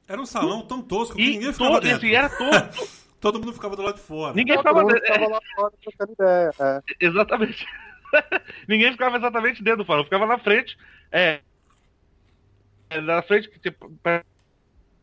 Era 0.06 0.20
um 0.20 0.26
salão 0.26 0.62
tão 0.62 0.80
tosco 0.80 1.16
que 1.16 1.30
ninguém 1.30 1.52
ficava 1.52 1.72
todo, 1.72 1.82
dentro. 1.82 2.06
Assim, 2.06 2.14
era 2.14 2.28
tosco. 2.28 3.06
Todo 3.18 3.40
mundo 3.40 3.54
ficava 3.54 3.74
do 3.74 3.82
lado 3.82 3.96
de 3.96 4.02
fora. 4.02 4.34
Ninguém 4.34 4.58
ficava, 4.58 4.82
todo 4.82 4.94
ficava 4.94 5.26
lá 5.26 5.40
fora 5.56 5.74
trocando 5.82 6.12
ideia. 6.12 6.50
É. 6.60 6.82
Exatamente. 7.06 7.66
ninguém 8.68 8.92
ficava 8.92 9.16
exatamente 9.16 9.64
dentro 9.64 9.84
do 9.84 10.04
ficava 10.04 10.26
na 10.26 10.38
frente. 10.38 10.78
É, 11.10 11.40
na 13.02 13.22
frente 13.22 13.48
que 13.48 13.58
tipo, 13.58 13.90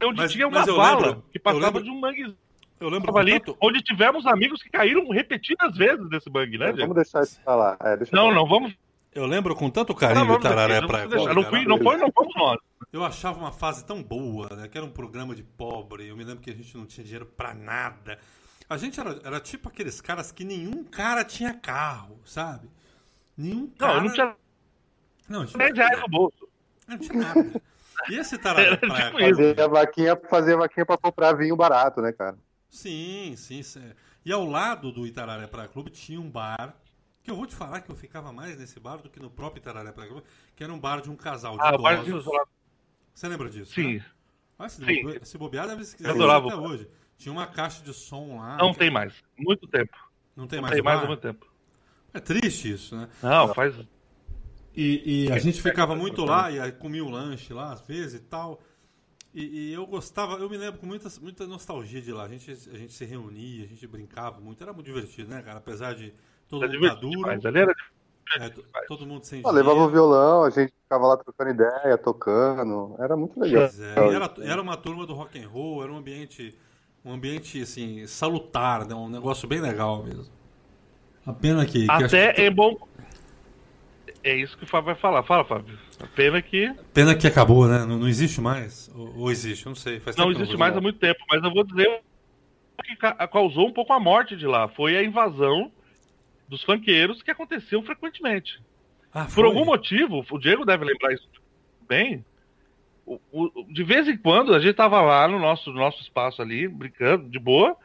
onde 0.06 0.18
mas, 0.18 0.32
tinha 0.32 0.48
uma 0.48 0.66
bala 0.66 1.08
lembro, 1.08 1.24
que 1.32 1.40
passava 1.40 1.66
lembro, 1.66 1.84
de 1.84 1.90
um 1.90 2.00
mangue. 2.00 2.36
Eu 2.80 2.90
lembro 2.90 3.18
ali, 3.18 3.40
tanto... 3.40 3.58
onde 3.62 3.82
tivemos 3.82 4.26
amigos 4.26 4.62
que 4.62 4.70
caíram 4.70 5.08
repetidas 5.10 5.76
vezes 5.78 6.10
nesse 6.10 6.30
bang, 6.30 6.58
né? 6.58 6.72
Vamos 6.74 6.96
deixar 6.96 7.24
isso 7.24 7.40
falar. 7.42 7.78
É, 7.82 7.98
não, 8.12 8.34
não, 8.34 8.48
vamos. 8.48 8.74
Eu 9.14 9.26
lembro 9.26 9.56
com 9.56 9.70
tanto 9.70 9.94
carinho 9.94 10.26
não, 10.26 10.40
Tararé 10.40 10.82
não, 10.82 10.88
pra 10.88 11.06
não, 11.06 11.34
não, 11.34 11.44
fui, 11.44 11.66
não 11.66 11.78
foi, 11.78 11.98
não 11.98 12.12
fomos 12.12 12.36
nós. 12.36 12.58
Eu 12.92 13.04
achava 13.04 13.40
uma 13.40 13.52
fase 13.52 13.86
tão 13.86 14.02
boa, 14.02 14.50
né? 14.56 14.68
Que 14.68 14.78
era 14.78 14.86
um 14.86 14.92
programa 14.92 15.36
de 15.36 15.44
pobre. 15.44 16.08
Eu 16.08 16.18
me 16.18 16.24
lembro 16.24 16.42
que 16.42 16.50
a 16.50 16.54
gente 16.54 16.76
não 16.76 16.86
tinha 16.86 17.04
dinheiro 17.04 17.26
pra 17.26 17.54
nada. 17.54 18.18
A 18.68 18.78
gente 18.78 19.00
era, 19.00 19.20
era 19.24 19.40
tipo 19.40 19.70
aqueles 19.70 20.02
caras 20.02 20.32
que 20.32 20.44
nenhum 20.44 20.84
cara 20.84 21.24
tinha 21.24 21.54
carro, 21.54 22.20
sabe? 22.26 22.68
Nenhum 23.38 23.68
cara. 23.68 23.96
Não, 23.96 24.04
não 24.04 24.14
tinha. 24.14 24.36
Não, 25.30 25.46
tinha 25.46 25.58
10 25.60 25.78
reais 25.78 26.00
no 26.02 26.08
bolso. 26.08 26.50
Não 26.88 26.98
tinha 26.98 27.20
nada. 27.20 27.62
E 28.10 28.16
esse 28.16 28.38
tararé 28.40 28.78
praia? 28.78 29.12
Tipo 29.12 29.20
fazer 29.20 29.62
a 29.62 29.68
vaquinha, 29.68 30.22
fazer 30.30 30.54
a 30.56 30.58
vaquinha 30.58 30.86
pra 30.86 30.98
comprar 30.98 31.34
vinho 31.34 31.56
barato, 31.56 32.02
né, 32.02 32.12
cara? 32.12 32.38
Sim, 32.70 33.36
sim. 33.38 33.62
E 34.26 34.32
ao 34.32 34.46
lado 34.46 34.92
do 34.92 35.06
Itararé 35.06 35.48
Praia 35.48 35.68
Clube 35.68 35.92
tinha 35.92 36.20
um 36.20 36.30
bar 36.30 36.76
que 37.22 37.32
eu 37.32 37.36
vou 37.36 37.46
te 37.46 37.56
falar 37.56 37.82
que 37.82 37.90
eu 37.90 37.96
ficava 37.96 38.34
mais 38.34 38.58
nesse 38.58 38.80
bar 38.80 38.98
do 38.98 39.10
que 39.10 39.20
no 39.20 39.30
próprio 39.30 39.62
Itararé 39.62 39.92
Praia 39.92 40.10
Clube, 40.10 40.26
que 40.56 40.64
era 40.64 40.74
um 40.74 40.80
bar 40.80 41.02
de 41.02 41.10
um 41.10 41.16
casal 41.16 41.58
de 41.58 41.64
ah, 41.64 41.94
idosos. 41.94 42.26
Você 43.14 43.28
lembra 43.28 43.50
disso? 43.50 43.74
Sim. 43.74 43.96
Né? 43.96 44.06
Ah, 44.58 44.70
se, 44.70 44.84
Sim. 44.84 45.20
se 45.24 45.38
bobear, 45.38 45.68
deve 45.68 45.84
ser 45.84 46.08
até 46.08 46.56
hoje. 46.56 46.88
Tinha 47.18 47.32
uma 47.32 47.48
caixa 47.48 47.84
de 47.84 47.94
som 47.94 48.38
lá. 48.38 48.58
Não 48.58 48.74
tem 48.74 48.90
mais. 48.90 49.14
Muito 49.38 49.68
tempo. 49.68 49.96
Não 50.36 50.48
tem 50.48 50.58
Não 50.58 50.64
mais. 50.64 50.74
Tem 50.74 50.84
mais 50.84 51.04
há 51.04 51.06
muito 51.06 51.22
tempo. 51.22 51.46
É 52.14 52.20
triste 52.20 52.72
isso, 52.72 52.96
né? 52.96 53.10
Não, 53.22 53.54
faz 53.54 53.76
e, 54.76 55.26
e 55.26 55.32
a 55.32 55.38
gente 55.38 55.62
ficava 55.62 55.96
muito 55.96 56.26
lá 56.26 56.52
e 56.52 56.72
comia 56.72 57.04
o 57.04 57.10
lanche 57.10 57.54
lá 57.54 57.74
às 57.74 57.82
vezes 57.82 58.16
e 58.16 58.24
tal. 58.24 58.60
E, 59.34 59.70
e, 59.70 59.74
eu 59.74 59.86
gostava, 59.88 60.36
eu 60.36 60.48
me 60.48 60.58
lembro 60.58 60.80
com 60.80 60.86
muita, 60.86 61.10
muita 61.20 61.48
nostalgia 61.48 62.02
de 62.02 62.12
lá. 62.12 62.24
A 62.24 62.28
gente, 62.28 62.52
a 62.52 62.78
gente 62.78 62.94
se 62.94 63.04
reunia, 63.04 63.66
a 63.66 63.68
gente 63.68 63.86
brincava 63.88 64.40
muito, 64.40 64.62
era 64.62 64.72
muito 64.72 64.86
divertido, 64.86 65.30
né, 65.30 65.42
cara? 65.42 65.58
Apesar 65.58 65.96
de 65.96 66.14
todo 66.48 66.62
mundo 66.62 66.86
estar 66.86 66.96
duro. 66.96 67.30
Ali 67.30 67.42
era 67.58 67.76
é, 68.40 68.50
todo 68.88 69.06
mundo 69.06 69.24
sem 69.26 69.42
ah, 69.46 69.52
Levava 69.52 69.80
o 69.80 69.90
violão, 69.90 70.44
a 70.44 70.50
gente 70.50 70.74
ficava 70.84 71.08
lá 71.08 71.18
trocando 71.18 71.52
ideia, 71.52 71.98
tocando. 71.98 72.96
Era 73.00 73.16
muito 73.16 73.40
legal. 73.40 73.64
É, 73.64 74.16
era, 74.16 74.34
era 74.40 74.62
uma 74.62 74.78
turma 74.78 75.06
do 75.06 75.14
rock 75.14 75.40
and 75.40 75.48
roll, 75.48 75.84
era 75.84 75.92
um 75.92 75.98
ambiente, 75.98 76.58
um 77.04 77.12
ambiente 77.12 77.62
assim, 77.62 78.06
salutar, 78.08 78.88
né? 78.88 78.96
um 78.96 79.10
negócio 79.10 79.48
bem 79.48 79.60
legal 79.60 80.04
mesmo. 80.04 80.32
A 81.26 81.34
pena 81.34 81.66
que. 81.66 81.86
que 81.86 81.92
Até 81.92 82.34
que... 82.34 82.42
é 82.42 82.50
bom 82.50 82.78
é 84.24 84.36
isso 84.36 84.58
que 84.58 84.64
o 84.64 84.68
Fábio 84.68 84.88
vai 84.88 84.96
falar. 84.96 85.24
Fala, 85.24 85.44
Fábio. 85.44 85.78
A 86.00 86.08
pena 86.08 86.42
que. 86.42 86.74
Pena 86.94 87.16
que 87.16 87.28
acabou, 87.28 87.68
né? 87.68 87.86
Não, 87.86 88.00
não 88.00 88.08
existe 88.08 88.40
mais? 88.40 88.90
Ou, 88.96 89.20
ou, 89.20 89.32
existe? 89.32 89.66
Não 89.66 89.76
sei. 89.76 90.00
Faz 90.00 90.16
não 90.16 90.32
existe 90.32 90.56
mais 90.56 90.76
há 90.76 90.82
muito 90.82 91.00
tempo, 91.00 91.20
mas 91.30 91.44
eu 91.44 91.54
vou 91.54 91.64
dizer 91.64 92.02
o 92.80 92.84
que 92.84 92.96
causou 93.28 93.68
um 93.68 93.74
pouco 93.74 93.92
a 93.94 94.00
morte 94.00 94.36
de 94.36 94.48
lá. 94.48 94.68
Foi 94.70 94.98
a 94.98 95.04
invasão 95.04 95.72
dos 96.48 96.64
funkeiros 96.64 97.22
que 97.22 97.32
aconteciam 97.32 97.84
frequentemente. 97.84 98.62
Ah, 99.14 99.28
Por 99.34 99.46
algum 99.46 99.66
motivo, 99.66 100.26
o 100.30 100.40
Diego 100.40 100.66
deve 100.66 100.86
lembrar 100.86 101.14
isso 101.14 101.28
bem. 101.88 102.26
O, 103.06 103.20
o, 103.32 103.66
de 103.72 103.84
vez 103.84 104.08
em 104.08 104.18
quando 104.18 104.56
a 104.56 104.60
gente 104.60 104.76
tava 104.76 105.02
lá 105.02 105.28
no 105.28 105.38
nosso, 105.38 105.72
no 105.72 105.80
nosso 105.80 106.02
espaço 106.02 106.42
ali, 106.42 106.68
brincando, 106.68 107.30
de 107.30 107.38
boa, 107.38 107.76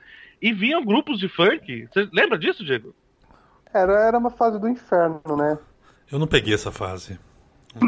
e 0.40 0.52
vinham 0.52 0.84
grupos 0.84 1.18
de 1.18 1.28
funk. 1.28 1.88
Você 1.92 2.08
lembra 2.12 2.38
disso, 2.38 2.64
Diego? 2.64 2.94
Era, 3.74 3.92
era 4.06 4.18
uma 4.18 4.30
fase 4.30 4.58
do 4.58 4.68
inferno, 4.68 5.36
né? 5.36 5.58
Eu 6.10 6.18
não 6.18 6.26
peguei 6.26 6.54
essa 6.54 6.72
fase. 6.72 7.18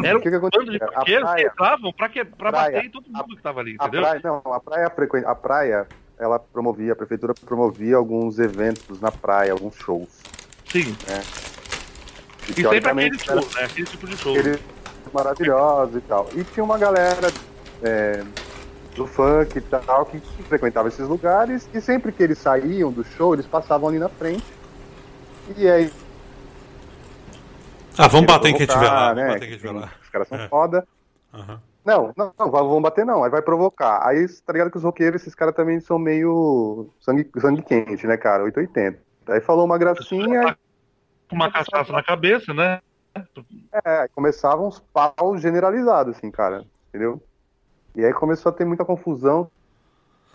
Era 0.05 0.19
um 0.19 0.21
que 0.21 0.31
que 0.31 0.39
bando 0.39 0.51
de 0.65 0.79
que 0.79 1.47
entravam 1.47 1.93
pra, 1.93 2.09
que, 2.09 2.25
pra 2.25 2.51
praia, 2.51 2.73
bater 2.73 2.87
em 2.87 2.91
todo 2.91 3.07
mundo 3.07 3.33
a, 3.33 3.37
que 3.37 3.43
tava 3.43 3.61
ali, 3.61 3.75
entendeu? 3.75 4.01
A 4.01 4.07
praia, 4.07 4.21
não, 4.23 4.53
a 4.53 4.61
praia, 4.61 4.93
a 5.27 5.35
praia, 5.35 5.89
ela 6.19 6.39
promovia, 6.39 6.93
a 6.93 6.97
prefeitura 6.97 7.33
promovia 7.35 7.97
alguns 7.97 8.39
eventos 8.39 9.01
na 9.01 9.11
praia, 9.11 9.53
alguns 9.53 9.75
shows. 9.77 10.21
Sim. 10.71 10.91
Né? 11.09 11.23
E, 12.49 12.53
e 12.53 12.55
sempre 12.55 12.91
aquele 12.91 13.19
show, 13.19 13.37
né? 13.37 13.65
Aquele 13.65 13.87
tipo 13.87 14.07
de 14.07 14.17
show. 14.17 14.39
Aquele 14.39 14.59
maravilhoso 15.13 15.99
e 15.99 16.01
tal. 16.03 16.29
E 16.37 16.45
tinha 16.45 16.63
uma 16.63 16.79
galera 16.79 17.33
é, 17.83 18.23
do 18.95 19.07
funk 19.07 19.57
e 19.57 19.61
tal 19.63 20.05
que, 20.07 20.21
que 20.21 20.43
frequentava 20.43 20.89
esses 20.89 21.09
lugares 21.09 21.69
e 21.73 21.81
sempre 21.81 22.13
que 22.13 22.23
eles 22.23 22.39
saíam 22.39 22.93
do 22.93 23.03
show, 23.03 23.35
eles 23.35 23.47
passavam 23.47 23.89
ali 23.89 23.99
na 23.99 24.09
frente. 24.09 24.45
E 25.57 25.67
aí 25.67 25.91
ah, 28.05 28.09
vamos 28.09 28.27
bater 28.27 28.49
em 28.49 28.57
quem 28.57 28.67
tiver 28.67 28.89
lá. 28.89 29.15
Né? 29.15 29.39
Quem 29.39 29.51
tiver 29.51 29.73
lá. 29.73 29.93
Os 30.03 30.09
caras 30.09 30.29
são 30.29 30.39
é. 30.39 30.49
foda. 30.49 30.87
Uhum. 31.33 31.59
Não, 31.85 32.13
não, 32.17 32.33
não, 32.39 32.51
vamos 32.51 32.83
bater 32.83 33.07
não, 33.07 33.25
aí 33.25 33.31
vai 33.31 33.41
provocar. 33.41 34.07
Aí, 34.07 34.27
tá 34.45 34.53
ligado 34.53 34.71
que 34.71 34.77
os 34.77 34.85
roqueiros, 34.85 35.23
esses 35.23 35.35
caras 35.35 35.55
também 35.55 35.81
são 35.81 35.99
meio 35.99 36.91
sangue, 37.01 37.31
sangue 37.39 37.63
quente, 37.63 38.07
né, 38.07 38.17
cara? 38.17 38.45
880. 38.45 38.99
Aí 39.29 39.41
falou 39.41 39.65
uma 39.65 39.79
gracinha. 39.79 40.57
Uma 41.31 41.51
cachaça 41.51 41.93
na 41.93 42.03
cabeça, 42.03 42.53
né? 42.53 42.81
É, 43.85 44.09
começavam 44.09 44.69
uns 44.69 44.81
pau 44.93 45.37
generalizados, 45.39 46.17
assim, 46.17 46.31
cara, 46.31 46.65
entendeu? 46.89 47.23
E 47.95 48.05
aí 48.05 48.13
começou 48.13 48.51
a 48.51 48.53
ter 48.53 48.65
muita 48.65 48.85
confusão 48.85 49.51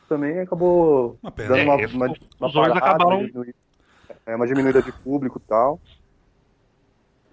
também 0.08 0.40
acabou 0.40 1.18
uma 1.22 1.32
dando 1.32 1.64
uma, 1.64 1.82
é, 1.82 1.88
uma, 1.88 2.08
uma, 2.40 2.48
uma 2.48 2.78
acabaram... 2.78 3.26
diminuída, 3.26 3.56
é, 4.26 4.36
uma 4.36 4.48
diminuída 4.48 4.82
de 4.82 4.92
público 4.92 5.42
e 5.44 5.48
tal. 5.48 5.80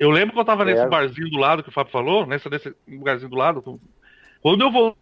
Eu 0.02 0.10
lembro 0.10 0.34
que 0.34 0.40
eu 0.40 0.44
tava 0.44 0.64
nesse 0.64 0.82
é. 0.82 0.88
barzinho 0.88 1.30
do 1.30 1.38
lado 1.38 1.62
que 1.62 1.68
o 1.68 1.72
Fábio 1.72 1.92
falou, 1.92 2.26
nesse, 2.26 2.50
nesse 2.50 2.74
lugarzinho 2.88 3.30
do 3.30 3.36
lado. 3.36 3.80
Quando 4.42 4.60
eu 4.62 4.72
vou. 4.72 4.96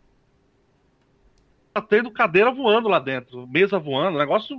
Tá 1.73 1.81
tendo 1.81 2.11
cadeira 2.11 2.51
voando 2.51 2.87
lá 2.87 2.99
dentro, 2.99 3.47
mesa 3.47 3.79
voando, 3.79 4.19
negócio. 4.19 4.55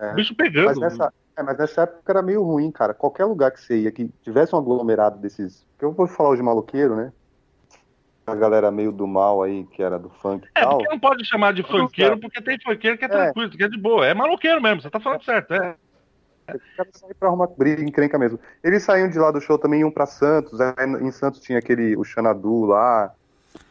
É. 0.00 0.12
Bicho 0.14 0.34
pegando. 0.34 0.80
Mas 0.80 0.80
nessa, 0.80 1.12
é, 1.36 1.42
mas 1.44 1.56
nessa 1.56 1.82
época 1.82 2.10
era 2.10 2.22
meio 2.22 2.42
ruim, 2.42 2.72
cara. 2.72 2.92
Qualquer 2.92 3.24
lugar 3.24 3.52
que 3.52 3.60
você 3.60 3.82
ia 3.82 3.92
que 3.92 4.10
tivesse 4.20 4.52
um 4.52 4.58
aglomerado 4.58 5.20
desses. 5.20 5.64
Que 5.78 5.84
eu 5.84 5.92
vou 5.92 6.08
falar 6.08 6.30
hoje 6.30 6.42
maloqueiro, 6.42 6.96
né? 6.96 7.12
a 8.26 8.34
galera 8.34 8.70
meio 8.72 8.90
do 8.90 9.06
mal 9.06 9.42
aí, 9.42 9.64
que 9.64 9.82
era 9.82 9.98
do 9.98 10.08
funk 10.08 10.48
É, 10.54 10.62
tal. 10.62 10.78
porque 10.78 10.88
não 10.88 10.98
pode 10.98 11.24
chamar 11.26 11.52
de 11.52 11.62
funkeiro, 11.62 12.18
porque 12.18 12.40
tem 12.40 12.58
funkeiro 12.58 12.96
que 12.96 13.04
é 13.04 13.08
tranquilo, 13.08 13.50
que 13.50 13.62
é 13.62 13.68
de 13.68 13.78
boa. 13.78 14.06
É 14.06 14.14
maloqueiro 14.14 14.60
mesmo, 14.60 14.80
você 14.80 14.90
tá 14.90 14.98
falando 14.98 15.22
certo. 15.22 15.52
É. 15.52 15.76
Caras 16.46 16.92
saíram 16.92 17.16
pra 17.18 17.28
arrumar 17.28 17.46
briga, 17.48 17.82
encrenca 17.82 18.18
mesmo. 18.18 18.38
Eles 18.62 18.82
saíam 18.82 19.08
de 19.08 19.18
lá 19.18 19.30
do 19.30 19.40
show 19.40 19.58
também 19.58 19.80
iam 19.80 19.90
pra 19.90 20.06
Santos. 20.06 20.60
Aí 20.60 20.72
em 21.00 21.10
Santos 21.10 21.40
tinha 21.40 21.58
aquele, 21.58 21.96
o 21.96 22.04
Xanadu 22.04 22.66
lá, 22.66 23.12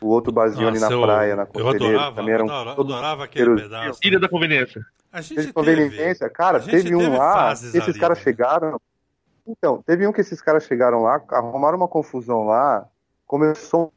o 0.01 0.07
outro 0.07 0.31
barzinho 0.31 0.67
ali 0.67 0.79
na 0.79 0.89
eu- 0.91 1.01
praia, 1.01 1.35
na 1.35 1.43
Eu 1.43 1.47
Conselheiro. 1.47 1.85
adorava, 1.85 2.15
Também 2.15 2.33
eram 2.33 2.45
adorava, 2.45 2.81
adorava 2.81 3.23
aquele 3.25 3.55
pedaço. 3.61 3.99
Ilha 4.03 4.19
da 4.19 4.27
Conveniência. 4.29 4.83
A 5.11 5.21
gente 5.21 5.35
Teve 5.35 5.53
conveniência. 5.53 6.27
Cara, 6.27 6.57
a 6.57 6.59
gente 6.59 6.71
teve 6.71 6.95
um 6.95 7.15
lá, 7.15 7.33
fases 7.33 7.71
que 7.71 7.77
esses 7.77 7.95
caras 7.97 8.17
né? 8.17 8.23
chegaram. 8.23 8.81
Então, 9.45 9.83
teve 9.85 10.07
um 10.07 10.11
que 10.11 10.21
esses 10.21 10.41
caras 10.41 10.63
chegaram 10.63 11.03
lá, 11.03 11.21
arrumaram 11.29 11.77
uma 11.77 11.87
confusão 11.87 12.45
lá, 12.45 12.87
começou. 13.27 13.93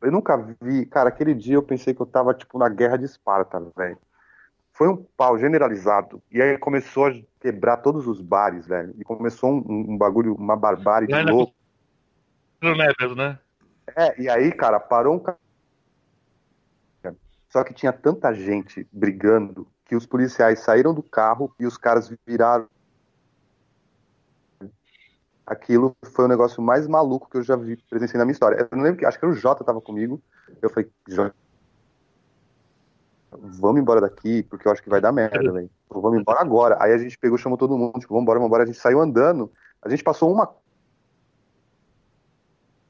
Eu 0.00 0.12
nunca 0.12 0.36
vi, 0.60 0.86
cara, 0.86 1.08
aquele 1.08 1.34
dia 1.34 1.56
eu 1.56 1.62
pensei 1.64 1.92
que 1.94 2.00
eu 2.00 2.06
tava, 2.06 2.32
tipo, 2.32 2.56
na 2.58 2.68
guerra 2.68 2.96
de 2.96 3.06
Esparta, 3.06 3.60
velho. 3.76 3.98
Foi 4.78 4.86
um 4.86 4.96
pau 5.16 5.36
generalizado. 5.36 6.22
E 6.30 6.40
aí 6.40 6.56
começou 6.56 7.08
a 7.08 7.14
quebrar 7.40 7.78
todos 7.78 8.06
os 8.06 8.20
bares, 8.20 8.64
velho. 8.64 8.94
E 8.96 9.02
começou 9.02 9.50
um, 9.50 9.64
um 9.92 9.98
bagulho, 9.98 10.36
uma 10.36 10.56
barbárie 10.56 11.08
de 11.08 11.12
na 11.12 11.28
louco. 11.28 11.52
No 12.62 12.76
Neves, 12.76 13.16
né? 13.16 13.40
É, 13.96 14.22
e 14.22 14.28
aí, 14.28 14.52
cara, 14.52 14.78
parou 14.78 15.16
um 15.16 15.24
Só 17.50 17.64
que 17.64 17.74
tinha 17.74 17.92
tanta 17.92 18.32
gente 18.32 18.86
brigando 18.92 19.66
que 19.84 19.96
os 19.96 20.06
policiais 20.06 20.60
saíram 20.60 20.94
do 20.94 21.02
carro 21.02 21.52
e 21.58 21.66
os 21.66 21.76
caras 21.76 22.08
viraram. 22.24 22.68
Aquilo 25.44 25.96
foi 26.12 26.26
o 26.26 26.28
negócio 26.28 26.62
mais 26.62 26.86
maluco 26.86 27.28
que 27.28 27.38
eu 27.38 27.42
já 27.42 27.56
vi 27.56 27.76
presenciei 27.90 28.18
na 28.18 28.24
minha 28.24 28.32
história. 28.32 28.68
Eu 28.70 28.76
não 28.76 28.84
lembro 28.84 29.00
que, 29.00 29.06
acho 29.06 29.18
que 29.18 29.24
era 29.24 29.34
o 29.34 29.36
Jota 29.36 29.64
tava 29.64 29.80
comigo. 29.80 30.22
Eu 30.62 30.70
falei, 30.70 30.88
Jota, 31.08 31.34
vamos 33.30 33.80
embora 33.80 34.00
daqui, 34.00 34.42
porque 34.44 34.66
eu 34.66 34.72
acho 34.72 34.82
que 34.82 34.88
vai 34.90 35.00
dar 35.00 35.12
merda, 35.12 35.52
velho. 35.52 35.70
Vamos 35.88 36.18
embora 36.18 36.40
agora. 36.40 36.76
Aí 36.80 36.92
a 36.92 36.98
gente 36.98 37.18
pegou, 37.18 37.36
chamou 37.38 37.58
todo 37.58 37.76
mundo, 37.76 37.98
tipo, 37.98 38.12
vamos 38.14 38.22
embora, 38.22 38.38
vamos 38.38 38.48
embora. 38.48 38.62
A 38.62 38.66
gente 38.66 38.78
saiu 38.78 39.00
andando. 39.00 39.50
A 39.82 39.88
gente 39.88 40.02
passou 40.02 40.32
uma 40.32 40.48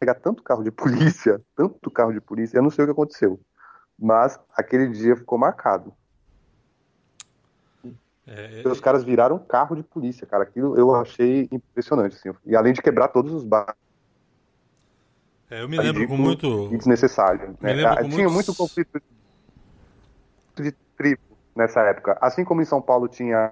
pegar 0.01 0.15
tanto 0.15 0.43
carro 0.45 0.63
de 0.63 0.71
polícia, 0.71 1.41
tanto 1.57 1.91
carro 1.91 2.13
de 2.13 2.21
polícia, 2.21 2.57
eu 2.59 2.63
não 2.63 2.71
sei 2.71 2.85
o 2.85 2.87
que 2.87 2.93
aconteceu. 2.93 3.41
Mas 3.99 4.39
aquele 4.57 4.89
dia 4.89 5.17
ficou 5.17 5.37
marcado. 5.39 5.93
É, 8.27 8.63
Os 8.67 8.79
caras 8.79 9.03
viraram 9.03 9.37
um 9.37 9.39
carro 9.39 9.75
de 9.75 9.83
polícia, 9.83 10.27
cara. 10.27 10.43
Aquilo 10.45 10.79
eu 10.79 10.95
achei 10.95 11.49
impressionante, 11.51 12.15
assim. 12.17 12.31
E 12.45 12.55
além 12.55 12.73
de 12.75 12.83
quebrar 12.83 13.09
todos 13.09 13.33
os 13.33 13.43
bares 13.43 13.75
é, 15.51 15.63
eu 15.63 15.69
me 15.69 15.79
lembro 15.79 16.07
com 16.07 16.17
muito. 16.17 16.69
desnecessário. 16.69 17.57
Né? 17.61 17.73
lembro 17.73 17.93
Ah, 17.93 17.97
com 18.03 18.09
Tinha 18.11 18.29
muitos- 18.29 18.35
muito 18.35 18.55
conflito 18.55 19.01
de 20.63 20.73
tribo 20.97 21.21
nessa 21.57 21.81
época. 21.83 22.17
Assim 22.21 22.45
como 22.45 22.61
em 22.63 22.65
São 22.65 22.81
Paulo 22.81 23.09
tinha 23.09 23.51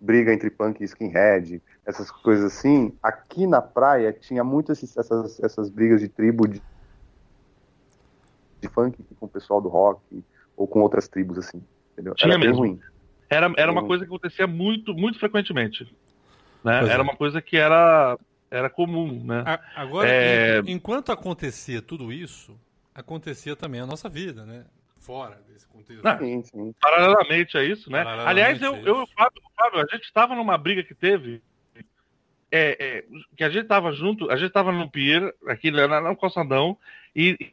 briga 0.00 0.32
entre 0.32 0.50
punk 0.50 0.80
e 0.80 0.84
skinhead, 0.84 1.62
essas 1.86 2.10
coisas 2.10 2.52
assim, 2.52 2.96
aqui 3.02 3.46
na 3.46 3.62
praia 3.62 4.12
tinha 4.12 4.42
muito 4.44 4.72
esses- 4.72 4.96
essas, 4.96 5.40
essas 5.40 5.70
brigas 5.70 6.00
de 6.00 6.08
tribo 6.08 6.46
de, 6.46 6.60
de 8.60 8.68
funk 8.68 8.96
com 9.18 9.26
o 9.26 9.28
pessoal 9.28 9.60
do 9.60 9.68
rock 9.68 10.24
ou 10.56 10.66
com 10.66 10.80
outras 10.80 11.08
tribos, 11.08 11.38
assim. 11.38 11.62
Entendeu? 11.92 12.14
Tinha 12.14 12.30
Era 12.32 12.38
bem 12.38 12.48
mesmo. 12.48 12.62
ruim. 12.62 12.80
Era, 13.30 13.52
era 13.56 13.72
uma 13.72 13.86
coisa 13.86 14.04
que 14.04 14.10
acontecia 14.10 14.46
muito, 14.46 14.94
muito 14.94 15.18
frequentemente. 15.18 15.84
Né? 16.64 16.78
Pois 16.80 16.90
é. 16.90 16.94
Era 16.94 17.02
uma 17.02 17.16
coisa 17.16 17.42
que 17.42 17.56
era, 17.56 18.18
era 18.50 18.70
comum, 18.70 19.24
né? 19.24 19.42
A- 19.46 19.60
Agora, 19.82 20.08
É. 20.08 20.60
en- 20.60 20.72
enquanto 20.72 21.10
acontecia 21.12 21.80
tudo 21.82 22.12
isso, 22.12 22.58
acontecia 22.94 23.56
também 23.56 23.80
a 23.80 23.86
nossa 23.86 24.08
vida, 24.08 24.44
né? 24.44 24.64
Fora 25.04 25.36
desse 25.46 25.66
contexto. 25.68 26.06
Ah, 26.06 26.18
Sim, 26.18 26.42
sim. 26.42 26.74
Paralelamente 26.80 27.58
a 27.58 27.62
isso, 27.62 27.90
né? 27.90 28.00
Aliás, 28.24 28.60
eu, 28.62 28.74
eu 28.76 29.02
e. 29.02 29.06
Fábio, 29.14 29.42
Fábio, 29.54 29.80
a 29.80 29.94
gente 29.94 30.04
estava 30.04 30.34
numa 30.34 30.56
briga 30.56 30.82
que 30.82 30.94
teve. 30.94 31.42
é, 32.50 32.76
é, 32.80 33.04
que 33.36 33.44
a 33.44 33.50
gente 33.50 33.66
tava 33.66 33.92
junto, 33.92 34.30
a 34.30 34.36
gente 34.36 34.50
tava 34.50 34.72
no 34.72 34.90
pier, 34.90 35.34
aqui 35.46 35.70
na, 35.70 36.00
no 36.00 36.16
calçadão, 36.16 36.78
e. 37.14 37.52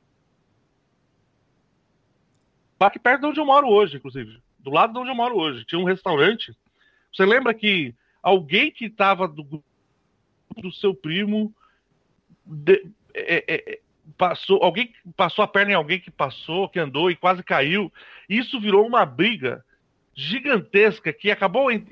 Aqui 2.80 2.98
perto 2.98 3.22
de 3.22 3.28
onde 3.28 3.40
eu 3.42 3.46
moro 3.46 3.68
hoje, 3.68 3.98
inclusive. 3.98 4.42
Do 4.58 4.72
lado 4.72 4.94
de 4.94 5.00
onde 5.00 5.10
eu 5.10 5.16
moro 5.16 5.36
hoje. 5.38 5.66
Tinha 5.66 5.80
um 5.80 5.84
restaurante. 5.84 6.56
Você 7.14 7.26
lembra 7.26 7.54
que 7.54 7.94
alguém 8.24 8.72
que 8.72 8.86
estava 8.86 9.28
do 9.28 9.44
grupo 9.44 9.66
do 10.56 10.72
seu 10.72 10.96
primo 10.96 11.54
de- 12.46 12.90
é, 13.14 13.44
é, 13.56 13.80
passou, 14.18 14.64
alguém 14.64 14.94
passou 15.16 15.44
a 15.44 15.48
perna 15.48 15.72
em 15.72 15.76
alguém 15.76 16.00
que 16.00 16.12
passou, 16.12 16.68
que 16.70 16.80
andou 16.80 17.10
e 17.12 17.16
quase 17.16 17.44
caiu. 17.44 17.92
Isso 18.30 18.60
virou 18.60 18.86
uma 18.86 19.06
briga 19.06 19.64
gigantesca 20.14 21.12
que 21.14 21.32
acabou 21.32 21.72
em 21.72 21.86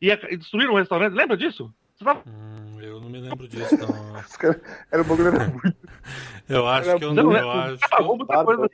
e 0.00 0.16
destruíram 0.36 0.74
o 0.74 0.78
restaurante. 0.78 1.14
Lembra 1.14 1.36
disso? 1.36 1.72
Você 1.96 2.04
tava... 2.04 2.22
Hum, 2.26 2.80
eu 2.80 3.00
não 3.00 3.08
me 3.08 3.18
lembro 3.20 3.48
disso, 3.48 3.76
não. 3.76 4.20
Os 4.20 4.36
caras- 4.36 4.60
Era 4.90 5.02
um 5.02 5.04
bagulho 5.04 5.32
muito 5.50 5.76
Eu 6.48 6.66
acho 6.68 6.90
Era 6.90 6.98
que 6.98 7.04
eu 7.04 7.14
Não, 7.14 7.24
não. 7.24 7.36
Eu 7.36 7.50
acho, 7.50 7.84
Acabou 7.84 8.16
muita 8.16 8.44
coisa. 8.44 8.70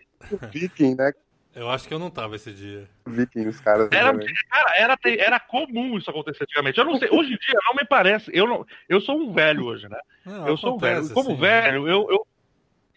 viking, 0.52 0.94
né? 0.94 1.12
Eu 1.54 1.68
acho 1.70 1.88
que 1.88 1.94
eu 1.94 1.98
não 1.98 2.11
tava 2.11 2.37
esse 2.37 2.52
dia. 2.52 2.88
Viking, 3.06 3.46
os 3.48 3.61
caras. 3.61 3.88
Era, 3.90 4.12
cara, 4.48 4.76
era, 4.76 4.98
era 5.04 5.40
comum 5.40 5.96
isso 5.98 6.08
acontecer 6.11 6.44
antigamente. 6.44 6.78
Eu 6.78 6.84
não 6.84 6.96
sei, 6.98 7.08
hoje 7.11 7.32
em 7.32 7.37
dia 7.38 7.58
não 7.66 7.74
me 7.74 7.84
parece. 7.84 8.30
Eu, 8.34 8.46
não, 8.46 8.66
eu 8.88 9.00
sou 9.00 9.16
um 9.18 9.32
velho 9.32 9.64
hoje, 9.64 9.88
né? 9.88 9.98
Não, 10.24 10.46
eu 10.48 10.56
sou 10.56 10.76
um 10.76 10.78
velho. 10.78 11.08
Como 11.12 11.30
assim. 11.32 11.40
velho, 11.40 11.88
eu, 11.88 12.11
eu. 12.11 12.26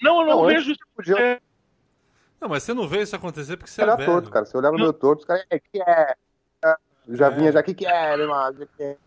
Não, 0.01 0.21
eu 0.21 0.27
não, 0.27 0.37
Não, 0.41 0.45
vejo 0.47 0.71
isso 0.71 0.79
Podia 0.95 1.13
acontecer. 1.15 1.41
Não, 2.39 2.49
mas 2.49 2.63
você 2.63 2.73
não 2.73 2.87
vê 2.87 3.01
isso 3.03 3.15
acontecer 3.15 3.55
porque 3.57 3.69
você 3.69 3.81
é 3.81 3.83
olhar 3.85 3.95
velho. 3.97 4.11
torto, 4.11 4.29
cara. 4.31 4.45
Você 4.45 4.57
olhava 4.57 4.75
meio 4.75 4.93
torto, 4.93 5.19
os 5.21 5.25
caras, 5.25 5.45
é, 5.49 5.59
que 5.59 5.79
é? 5.81 6.15
Já 7.09 7.27
É. 7.27 7.29
vinha, 7.31 7.51
já, 7.51 7.61
que 7.63 7.73
que 7.73 7.85
é, 7.85 8.15
meu 8.17 8.25
irmão? 8.25 8.53
Que 8.53 8.83
é? 8.83 8.97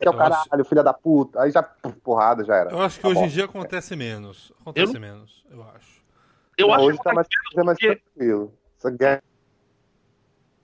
Que 0.00 0.08
é 0.08 0.10
o 0.10 0.14
Eu 0.14 0.20
acho- 0.22 0.44
caralho, 0.44 0.64
filha 0.64 0.82
da 0.82 0.92
puta. 0.94 1.42
Aí 1.42 1.50
já, 1.50 1.62
porrada, 1.62 2.44
já 2.44 2.54
era. 2.56 2.70
Eu 2.70 2.80
acho 2.80 2.96
que 2.96 3.02
Tá 3.02 3.08
hoje 3.08 3.18
em 3.18 3.22
bom. 3.22 3.28
dia 3.28 3.44
acontece 3.44 3.96
menos. 3.96 4.52
Acontece 4.60 4.94
Eu 4.94 5.00
menos, 5.00 5.44
eu 5.50 5.62
acho. 5.74 5.99
Eu 6.60 6.68
Não, 6.68 6.74
acho 6.74 6.84
hoje 6.84 6.98
que 6.98 7.04
tá 7.04 7.12
mais, 7.14 7.26
é 7.56 7.62
mais 7.62 7.78
tranquilo. 7.78 8.54
Essa 8.78 8.90
guerra. 8.90 9.22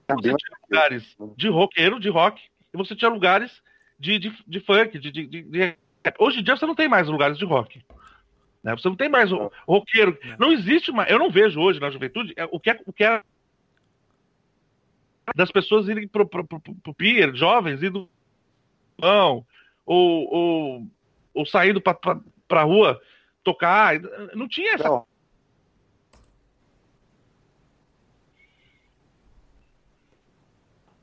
você 0.09 0.29
mais 0.31 0.43
tinha 0.43 0.59
lugares 0.69 1.17
de 1.37 1.49
roqueiro, 1.49 2.01
de 2.01 2.09
rock, 2.09 2.43
e 2.73 2.77
você 2.77 2.95
tinha 2.95 3.11
lugares 3.11 3.63
de, 3.99 4.19
de, 4.19 4.45
de 4.47 4.61
funk, 4.61 4.99
de, 4.99 5.11
de, 5.11 5.27
de- 5.27 5.43
de- 5.43 5.77
Hoje 6.19 6.39
em 6.41 6.45
dia 6.45 6.57
você 6.57 6.65
não 6.67 6.75
tem 6.75 6.89
mais 6.89 7.09
lugares 7.09 7.37
de 7.37 7.45
rock. 7.45 7.85
Né? 8.63 8.77
Você 8.77 8.89
não 8.89 8.95
tem 8.97 9.09
mais 9.09 9.33
o 9.33 9.51
roqueiro. 9.67 10.17
Não 10.39 10.53
existe 10.53 10.93
mais. 10.93 11.11
Eu 11.11 11.19
não 11.19 11.31
vejo 11.31 11.59
hoje 11.61 11.81
na 11.81 11.91
juventude 11.91 12.33
é, 12.37 12.45
o 12.45 12.61
que 12.61 12.71
é, 12.71 12.81
o 12.87 12.93
que 12.93 13.03
é 13.05 13.23
das 15.35 15.51
pessoas 15.51 15.89
irem 15.89 16.07
pro, 16.07 16.27
pro, 16.29 16.45
pro, 16.47 16.61
pro 16.61 16.95
pier, 16.95 17.35
jovens, 17.35 17.83
indo 17.83 18.09
não, 18.99 19.45
ou, 19.85 20.33
ou, 20.35 20.87
ou 21.35 21.47
saindo 21.47 21.81
pra, 21.81 21.93
pra, 21.95 22.21
pra 22.47 22.63
rua 22.63 23.01
tocar. 23.43 23.99
Não 24.35 24.49
tinha 24.49 24.75
essa 24.75 24.89
Não. 24.89 25.07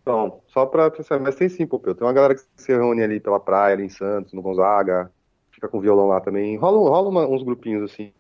Então, 0.04 0.42
só 0.48 0.66
pra 0.66 0.92
pensar, 0.92 1.18
mas 1.20 1.36
tem 1.36 1.48
sim, 1.48 1.66
Popeu. 1.66 1.96
Tem 1.96 2.06
uma 2.06 2.14
galera 2.14 2.36
que 2.36 2.42
se 2.58 2.72
reúne 2.72 3.02
ali 3.02 3.22
pela 3.22 3.40
praia, 3.40 3.74
ali 3.74 3.86
em 3.86 3.90
Santos, 3.90 4.34
no 4.34 4.42
Gonzaga, 4.42 5.10
fica 5.50 5.70
com 5.70 5.80
violão 5.80 6.08
lá 6.08 6.20
também. 6.20 6.58
Rola, 6.58 6.78
rola 6.90 7.10
uma- 7.10 7.26
uns 7.28 7.42
grupinhos 7.42 7.90
assim. 7.90 8.12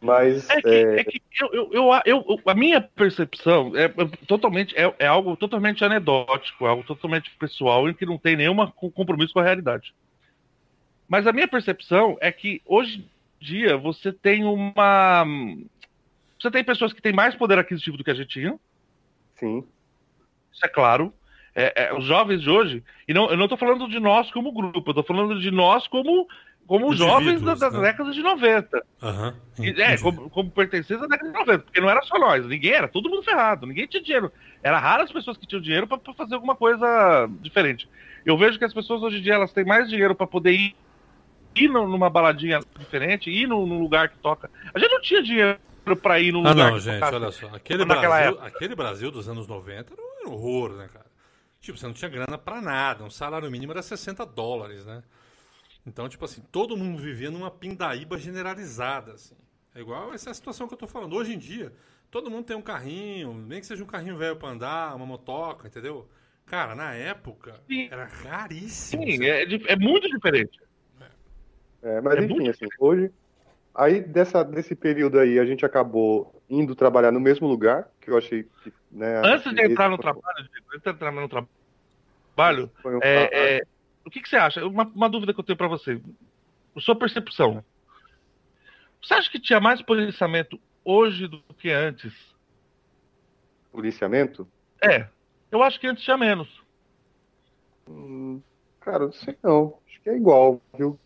Mas 0.00 0.48
É 0.48 0.62
que, 0.62 0.68
é, 0.68 1.00
é 1.00 1.04
que 1.04 1.20
eu, 1.40 1.52
eu, 1.52 1.70
eu, 1.72 2.00
eu- 2.06 2.40
a 2.46 2.54
minha 2.54 2.80
percepção 2.80 3.76
é, 3.76 3.86
é 3.86 4.26
totalmente 4.28 4.72
é, 4.78 4.94
é 4.96 5.06
algo 5.08 5.36
totalmente 5.36 5.84
anedótico, 5.84 6.66
algo 6.66 6.84
totalmente 6.84 7.32
pessoal 7.36 7.88
e 7.88 7.94
que 7.94 8.06
não 8.06 8.16
tem 8.16 8.36
nenhum 8.36 8.54
compromisso 8.94 9.32
com 9.34 9.40
a 9.40 9.44
realidade. 9.44 9.92
Mas 11.08 11.26
a 11.26 11.32
minha 11.32 11.48
percepção 11.48 12.16
é 12.20 12.30
que 12.30 12.62
hoje 12.64 12.98
em 12.98 13.44
dia 13.44 13.76
você 13.76 14.12
tem 14.12 14.44
uma 14.44 15.24
você 16.40 16.48
tem 16.48 16.62
pessoas 16.62 16.92
que 16.92 17.02
têm 17.02 17.12
mais 17.12 17.34
poder 17.34 17.58
aquisitivo 17.58 17.96
do 17.96 18.04
que 18.04 18.10
a 18.12 18.14
gente 18.14 18.28
tinha, 18.28 18.56
sim. 19.34 19.64
Isso 20.58 20.66
é 20.66 20.68
claro. 20.68 21.12
É, 21.54 21.86
é, 21.86 21.94
os 21.94 22.04
jovens 22.04 22.42
de 22.42 22.48
hoje, 22.50 22.84
e 23.08 23.12
não, 23.14 23.30
eu 23.30 23.36
não 23.36 23.46
estou 23.46 23.58
falando 23.58 23.88
de 23.88 23.98
nós 23.98 24.30
como 24.30 24.52
grupo, 24.52 24.78
eu 24.86 24.92
estou 24.92 25.02
falando 25.02 25.40
de 25.40 25.50
nós 25.50 25.88
como, 25.88 26.28
como 26.68 26.94
jovens 26.94 27.40
da- 27.42 27.54
das 27.54 27.72
né? 27.72 27.80
décadas 27.80 28.14
de 28.14 28.22
90. 28.22 28.84
Aham. 29.02 29.34
E, 29.58 29.70
É, 29.82 29.98
como, 29.98 30.30
como 30.30 30.50
pertencentes 30.52 31.02
à 31.02 31.06
década 31.08 31.32
de 31.32 31.36
90, 31.38 31.58
porque 31.64 31.80
não 31.80 31.90
era 31.90 32.00
só 32.02 32.16
nós, 32.18 32.46
ninguém 32.46 32.72
era, 32.72 32.86
todo 32.86 33.10
mundo 33.10 33.24
ferrado, 33.24 33.66
ninguém 33.66 33.86
tinha 33.88 34.00
dinheiro. 34.02 34.30
Era 34.62 34.78
raras 34.78 35.06
as 35.06 35.12
pessoas 35.12 35.36
que 35.36 35.46
tinham 35.48 35.60
dinheiro 35.62 35.86
para 35.88 35.98
fazer 36.14 36.34
alguma 36.36 36.54
coisa 36.54 37.28
diferente. 37.40 37.88
Eu 38.24 38.36
vejo 38.38 38.56
que 38.58 38.64
as 38.64 38.74
pessoas 38.74 39.02
hoje 39.02 39.18
em 39.18 39.22
dia 39.22 39.34
elas 39.34 39.52
têm 39.52 39.64
mais 39.64 39.88
dinheiro 39.88 40.14
para 40.14 40.26
poder 40.28 40.52
ir, 40.52 40.76
ir 41.56 41.66
nu- 41.68 41.88
numa 41.88 42.08
baladinha 42.10 42.60
diferente, 42.78 43.30
ir 43.30 43.48
num, 43.48 43.66
num 43.66 43.80
lugar 43.80 44.10
que 44.10 44.18
toca. 44.18 44.48
A 44.72 44.78
gente 44.78 44.90
não 44.92 45.00
tinha 45.00 45.22
dinheiro 45.22 45.58
para 45.96 46.20
ir 46.20 46.32
num 46.32 46.44
Ah, 46.46 46.50
lugar 46.50 46.70
não, 46.72 46.78
gente, 46.78 47.02
olha 47.02 47.30
só. 47.30 47.46
Aquele 47.54 47.84
Brasil, 47.84 48.38
aquele 48.40 48.74
Brasil 48.74 49.10
dos 49.10 49.28
anos 49.28 49.46
90 49.46 49.92
era 49.94 50.02
um- 50.02 50.32
horror, 50.32 50.72
né, 50.74 50.88
cara? 50.92 51.06
Tipo, 51.60 51.78
você 51.78 51.86
não 51.86 51.94
tinha 51.94 52.08
grana 52.10 52.36
pra 52.38 52.60
nada. 52.60 53.02
Um 53.04 53.10
salário 53.10 53.50
mínimo 53.50 53.72
era 53.72 53.82
60 53.82 54.24
dólares, 54.26 54.84
né? 54.86 55.02
Então, 55.86 56.08
tipo 56.08 56.24
assim, 56.24 56.42
todo 56.52 56.76
mundo 56.76 56.98
vivia 57.00 57.30
numa 57.30 57.50
pindaíba 57.50 58.18
generalizada, 58.18 59.12
assim. 59.12 59.34
É 59.74 59.80
igual 59.80 60.12
essa 60.12 60.32
situação 60.34 60.68
que 60.68 60.74
eu 60.74 60.78
tô 60.78 60.86
falando. 60.86 61.14
Hoje 61.16 61.34
em 61.34 61.38
dia, 61.38 61.72
todo 62.10 62.30
mundo 62.30 62.44
tem 62.44 62.56
um 62.56 62.62
carrinho, 62.62 63.32
nem 63.34 63.60
que 63.60 63.66
seja 63.66 63.82
um 63.82 63.86
carrinho 63.86 64.16
velho 64.16 64.36
pra 64.36 64.50
andar, 64.50 64.94
uma 64.94 65.06
motoca, 65.06 65.66
entendeu? 65.66 66.08
Cara, 66.46 66.74
na 66.74 66.92
época, 66.94 67.54
Sim. 67.66 67.88
era 67.90 68.04
raríssimo. 68.04 69.02
Sim, 69.02 69.24
é, 69.24 69.42
é 69.72 69.76
muito 69.76 70.08
diferente. 70.08 70.58
É, 71.82 72.00
mas 72.00 72.16
É 72.16 72.24
enfim, 72.24 72.34
muito 72.34 72.50
assim, 72.50 72.66
hoje. 72.78 73.10
Aí 73.78 74.00
dessa, 74.00 74.42
desse 74.42 74.74
período 74.74 75.20
aí 75.20 75.38
a 75.38 75.44
gente 75.44 75.64
acabou 75.64 76.42
indo 76.50 76.74
trabalhar 76.74 77.12
no 77.12 77.20
mesmo 77.20 77.46
lugar, 77.46 77.88
que 78.00 78.10
eu 78.10 78.18
achei 78.18 78.42
que. 78.64 78.72
Né, 78.90 79.22
Antes 79.24 79.54
de 79.54 79.62
entrar 79.62 79.88
no 79.88 79.94
foi- 79.94 80.02
trabalho, 80.02 80.48
antes 80.74 80.82
de 80.82 80.90
entrar 80.90 81.12
no 81.12 81.28
trabalho, 81.28 82.70
um- 82.84 82.98
é, 83.00 83.58
é, 83.58 83.62
o 84.04 84.10
que, 84.10 84.20
que 84.20 84.28
você 84.28 84.36
acha? 84.36 84.66
Uma, 84.66 84.82
uma 84.84 85.08
dúvida 85.08 85.32
que 85.32 85.38
eu 85.38 85.44
tenho 85.44 85.56
pra 85.56 85.68
você. 85.68 86.02
Sua 86.80 86.96
percepção. 86.96 87.64
Você 89.00 89.14
acha 89.14 89.30
que 89.30 89.38
tinha 89.38 89.60
mais 89.60 89.80
policiamento 89.80 90.58
hoje 90.84 91.28
do 91.28 91.40
que 91.56 91.70
antes? 91.70 92.12
policiamento? 93.70 94.48
É. 94.82 95.06
Eu 95.52 95.62
acho 95.62 95.78
que 95.78 95.86
antes 95.86 96.02
tinha 96.02 96.16
menos. 96.18 96.48
Hum, 97.88 98.42
cara, 98.80 99.04
não 99.04 99.12
sei 99.12 99.36
não. 99.40 99.78
Acho 99.86 100.00
que 100.02 100.10
é 100.10 100.16
igual, 100.16 100.60
viu? 100.76 100.98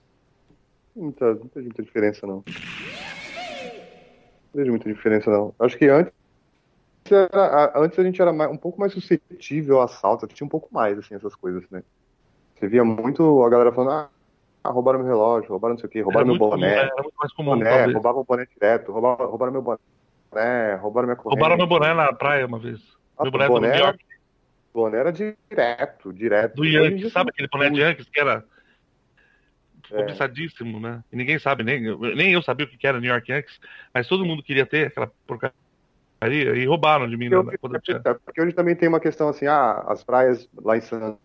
Muita, 0.94 1.34
muita, 1.34 1.60
muita 1.60 1.82
diferença 1.82 2.26
não. 2.26 2.42
Não 2.44 2.52
vejo 4.54 4.70
muita 4.70 4.92
diferença 4.92 5.30
não. 5.30 5.54
Acho 5.58 5.76
que 5.78 5.86
antes 5.86 6.12
era, 7.10 7.72
antes 7.78 7.98
a 7.98 8.02
gente 8.04 8.20
era 8.20 8.32
mais- 8.32 8.50
um 8.50 8.56
pouco 8.56 8.78
mais 8.78 8.92
suscetível 8.92 9.80
a 9.80 9.84
assalto, 9.84 10.26
tinha 10.26 10.46
um 10.46 10.50
pouco 10.50 10.68
mais 10.72 10.98
assim 10.98 11.14
essas 11.14 11.34
coisas, 11.34 11.68
né? 11.70 11.82
Você 12.58 12.68
via 12.68 12.84
muito 12.84 13.42
a 13.42 13.48
galera 13.48 13.72
falando, 13.72 13.90
ah, 13.92 14.10
ah, 14.64 14.70
roubaram 14.70 14.98
meu 15.00 15.08
relógio, 15.08 15.50
roubaram 15.50 15.74
não 15.74 15.80
sei 15.80 15.88
o 15.88 15.90
quê, 15.90 16.00
roubaram 16.02 16.26
meu 16.26 16.36
muito 16.36 16.50
comum, 16.50 16.60
boné, 16.60 16.74
era 16.76 17.02
muito 17.02 17.16
mais 17.18 17.32
comum, 17.32 17.50
boné, 17.56 17.70
talvez. 17.70 17.92
roubavam 17.94 18.20
o 18.20 18.24
boné 18.24 18.46
direto, 18.46 18.92
roubaram, 18.92 19.26
roubaram 19.26 19.52
meu 19.52 19.62
boné, 19.62 20.74
roubaram 20.76 21.06
minha 21.08 21.16
corrente. 21.16 21.40
Roubaram 21.40 21.56
meu 21.56 21.66
boné 21.66 21.94
na 21.94 22.12
praia 22.12 22.46
uma 22.46 22.58
vez. 22.58 22.80
Nossa, 23.18 23.22
meu 23.22 23.32
boné, 23.32 23.46
o 23.46 23.48
boné 23.48 23.68
era- 23.68 23.96
boné 24.72 24.98
era 24.98 25.12
direto, 25.12 26.12
direto. 26.12 26.54
do 26.54 26.64
Yankees. 26.64 27.12
Sabe 27.12 27.30
aquele 27.30 27.48
boné 27.48 27.70
de 27.70 27.80
Yankees 27.80 28.08
que 28.08 28.20
era 28.20 28.44
É. 29.92 29.96
cobiçadíssimo, 29.96 30.80
né? 30.80 31.04
E 31.12 31.16
ninguém 31.16 31.38
sabe, 31.38 31.62
nem, 31.62 31.80
nem 32.14 32.32
eu 32.32 32.42
sabia 32.42 32.66
o 32.66 32.68
que 32.68 32.86
era 32.86 32.98
New 32.98 33.10
York 33.10 33.30
Yankees, 33.30 33.60
mas 33.92 34.08
todo 34.08 34.24
mundo 34.24 34.42
queria 34.42 34.64
ter 34.64 34.86
aquela 34.86 35.10
porcaria 35.26 35.52
e 36.56 36.64
roubaram 36.66 37.08
de 37.08 37.16
mim 37.16 37.28
Porque, 37.60 37.92
né, 37.92 38.00
eu 38.04 38.20
porque 38.24 38.40
hoje 38.40 38.54
também 38.54 38.74
tem 38.74 38.88
uma 38.88 39.00
questão 39.00 39.28
assim, 39.28 39.46
ah, 39.46 39.84
as 39.88 40.02
praias 40.02 40.48
lá 40.56 40.76
em 40.76 40.80
Santos, 40.80 41.18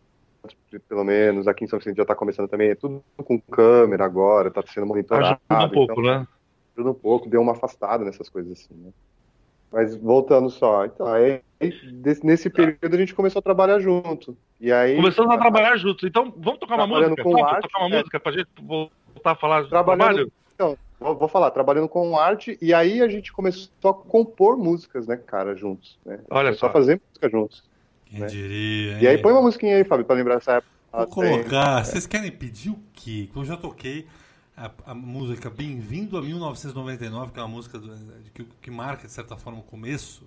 pelo 0.89 1.03
menos, 1.03 1.47
aqui 1.47 1.63
em 1.63 1.67
São 1.67 1.79
Vicente 1.79 1.97
já 1.97 2.03
está 2.03 2.15
começando 2.15 2.49
também, 2.49 2.71
é 2.71 2.75
tudo 2.75 3.03
com 3.15 3.39
câmera 3.39 4.03
agora, 4.03 4.49
está 4.49 4.61
sendo 4.67 4.87
monitorado. 4.87 5.39
Ajuda 5.49 5.65
um 5.65 5.69
pouco, 5.69 5.93
então, 5.93 6.03
né? 6.03 6.27
ajuda 6.75 6.91
um 6.91 6.93
pouco, 6.93 7.29
deu 7.29 7.41
uma 7.41 7.53
afastada 7.53 8.03
nessas 8.03 8.29
coisas 8.29 8.51
assim, 8.51 8.73
né? 8.73 8.91
Mas 9.71 9.95
voltando 9.95 10.49
só, 10.49 10.85
então, 10.85 11.07
aí, 11.07 11.41
desse- 11.59 12.25
nesse 12.25 12.49
período 12.49 12.93
a 12.95 12.97
gente 12.97 13.13
começou 13.15 13.39
a 13.39 13.41
trabalhar 13.41 13.79
junto. 13.79 14.37
E 14.59 14.71
aí. 14.71 14.95
Começamos 14.95 15.31
a 15.33 15.37
trabalhar 15.37 15.75
juntos. 15.77 16.03
Então, 16.03 16.33
vamos 16.37 16.59
tocar 16.59 16.75
uma 16.75 16.85
Trabalhando 16.85 17.09
música? 17.11 17.23
com 17.23 17.31
Vamos 17.31 17.47
arte, 17.47 17.61
tocar 17.63 17.79
uma 17.85 17.95
é. 17.95 17.99
música 17.99 18.19
pra 18.19 18.31
gente 18.31 18.47
voltar 18.61 19.31
a 19.31 19.35
falar 19.35 19.63
de 19.63 19.69
Trabalhando- 19.69 20.05
trabalho? 20.07 20.31
Então, 20.55 20.77
vou, 20.99 21.15
vou 21.15 21.27
falar, 21.27 21.51
trabalhando 21.51 21.87
com 21.87 22.17
arte, 22.17 22.57
e 22.61 22.73
aí 22.73 23.01
a 23.01 23.07
gente 23.07 23.31
começou 23.31 23.91
a 23.91 23.93
compor 23.93 24.57
músicas, 24.57 25.05
né, 25.07 25.17
cara, 25.17 25.55
juntos. 25.55 25.97
Né? 26.05 26.19
Olha 26.29 26.53
só. 26.53 26.71
fazer 26.71 26.99
música 27.09 27.29
juntos. 27.29 27.63
Quem 28.05 28.19
né? 28.21 28.27
diria, 28.27 28.99
E 28.99 29.07
aí 29.07 29.15
hein? 29.17 29.21
põe 29.21 29.33
uma 29.33 29.41
musiquinha 29.41 29.75
aí, 29.75 29.83
Fábio, 29.83 30.05
pra 30.05 30.15
lembrar 30.15 30.35
essa 30.35 30.53
época. 30.53 30.71
Vou 30.91 31.07
colocar. 31.07 31.83
Vocês 31.83 32.07
querem 32.07 32.31
pedir 32.31 32.69
o 32.71 32.79
quê? 32.93 33.29
Eu 33.35 33.43
já 33.45 33.55
toquei 33.57 34.07
a, 34.55 34.71
a 34.87 34.95
música 34.95 35.49
Bem-vindo 35.49 36.17
a 36.17 36.21
1999, 36.21 37.31
que 37.33 37.39
é 37.39 37.43
uma 37.43 37.49
música 37.49 37.77
do- 37.77 37.91
que, 38.33 38.43
que 38.61 38.71
marca, 38.71 39.05
de 39.05 39.11
certa 39.13 39.35
forma, 39.35 39.59
o 39.59 39.63
começo 39.63 40.23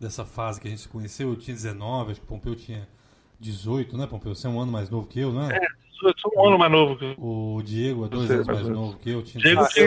dessa 0.00 0.24
fase 0.24 0.60
que 0.60 0.66
a 0.66 0.70
gente 0.70 0.80
se 0.82 0.88
conheceu. 0.88 1.28
Eu 1.28 1.36
tinha 1.36 1.54
19, 1.54 2.12
acho 2.12 2.20
que 2.20 2.26
o 2.26 2.28
Pompeu 2.28 2.56
tinha 2.56 2.88
18, 3.38 3.96
né, 3.96 4.06
Pompeu? 4.06 4.34
Você 4.34 4.46
é 4.46 4.50
um 4.50 4.58
ano 4.60 4.72
mais 4.72 4.88
novo 4.88 5.06
que 5.06 5.20
eu, 5.20 5.32
não 5.32 5.50
é? 5.50 5.60
Eu 6.02 6.14
sou 6.16 6.32
um 6.34 6.48
ano 6.48 6.58
mais 6.58 6.72
novo 6.72 6.96
que 6.96 7.14
O 7.18 7.60
Diego 7.62 8.06
é 8.06 8.08
dois 8.08 8.26
Você, 8.26 8.34
anos 8.34 8.46
mais 8.46 8.66
novo 8.68 8.96
que 8.98 9.10
eu. 9.10 9.22
Tinha 9.22 9.42
Diego 9.42 9.60
16. 9.60 9.86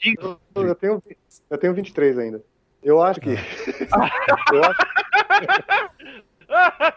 tinha. 0.00 0.18
Eu 0.56 0.74
tenho, 0.74 1.02
eu 1.48 1.58
tenho 1.58 1.74
23 1.74 2.18
ainda. 2.18 2.42
Eu 2.82 3.00
acho 3.00 3.20
que. 3.20 3.30
eu, 3.30 4.64
acho, 4.64 4.80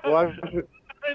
eu, 0.04 0.18
acho, 0.18 0.64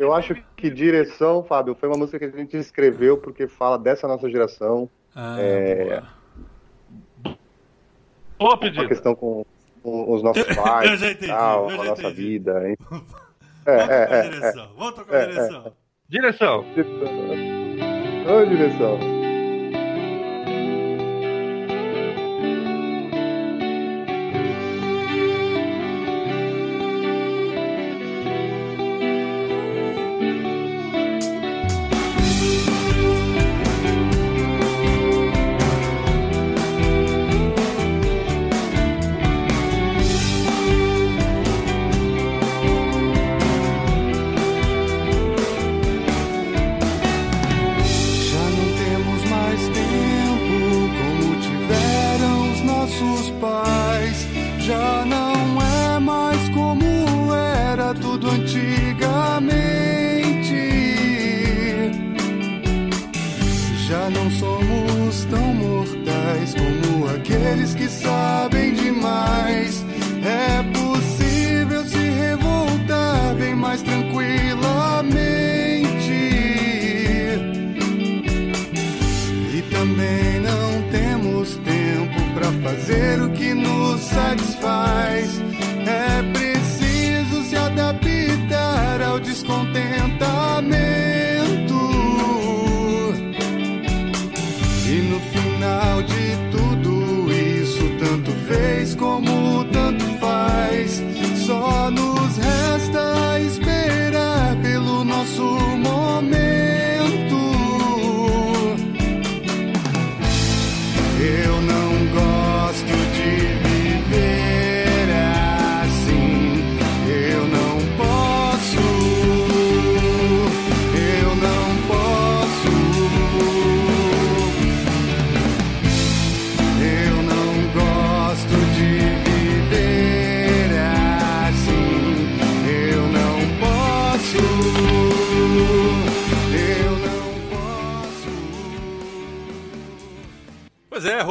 eu 0.01 0.15
acho 0.15 0.35
que 0.57 0.71
Direção, 0.71 1.43
Fábio, 1.45 1.75
foi 1.75 1.89
uma 1.89 1.99
música 1.99 2.19
que 2.19 2.25
a 2.25 2.39
gente 2.41 2.57
escreveu 2.57 3.19
porque 3.19 3.47
fala 3.49 3.77
dessa 3.79 4.07
nossa 4.09 4.31
geração, 4.31 4.89
Ah, 5.15 5.37
É, 5.41 6.01
boa. 6.01 7.39
Boa 8.39 8.51
uma 8.53 8.59
pedida. 8.59 8.89
questão 8.89 9.15
com, 9.15 9.45
com 9.85 10.13
os 10.15 10.23
nossos 10.23 10.47
pais, 10.57 10.91
eu 10.91 10.97
já 10.97 11.11
entendi, 11.13 11.27
tal, 11.27 11.71
eu 11.71 11.81
a 11.81 11.85
já 11.85 11.91
nossa 11.91 12.11
entendi. 12.11 12.15
vida. 12.15 12.69
hein? 12.69 12.77
Vamos 12.91 13.05
É, 13.67 13.73
é, 13.73 14.15
a 14.15 14.17
é, 14.17 14.27
é. 14.27 14.29
direção. 14.31 14.69
Vamos 14.77 14.95
tocar 14.95 15.17
a 15.17 15.21
É, 15.21 15.23
é. 15.23 15.27
direção. 15.27 15.77
Direção. 16.09 16.65
Ô, 18.27 18.47
direção. 18.47 19.24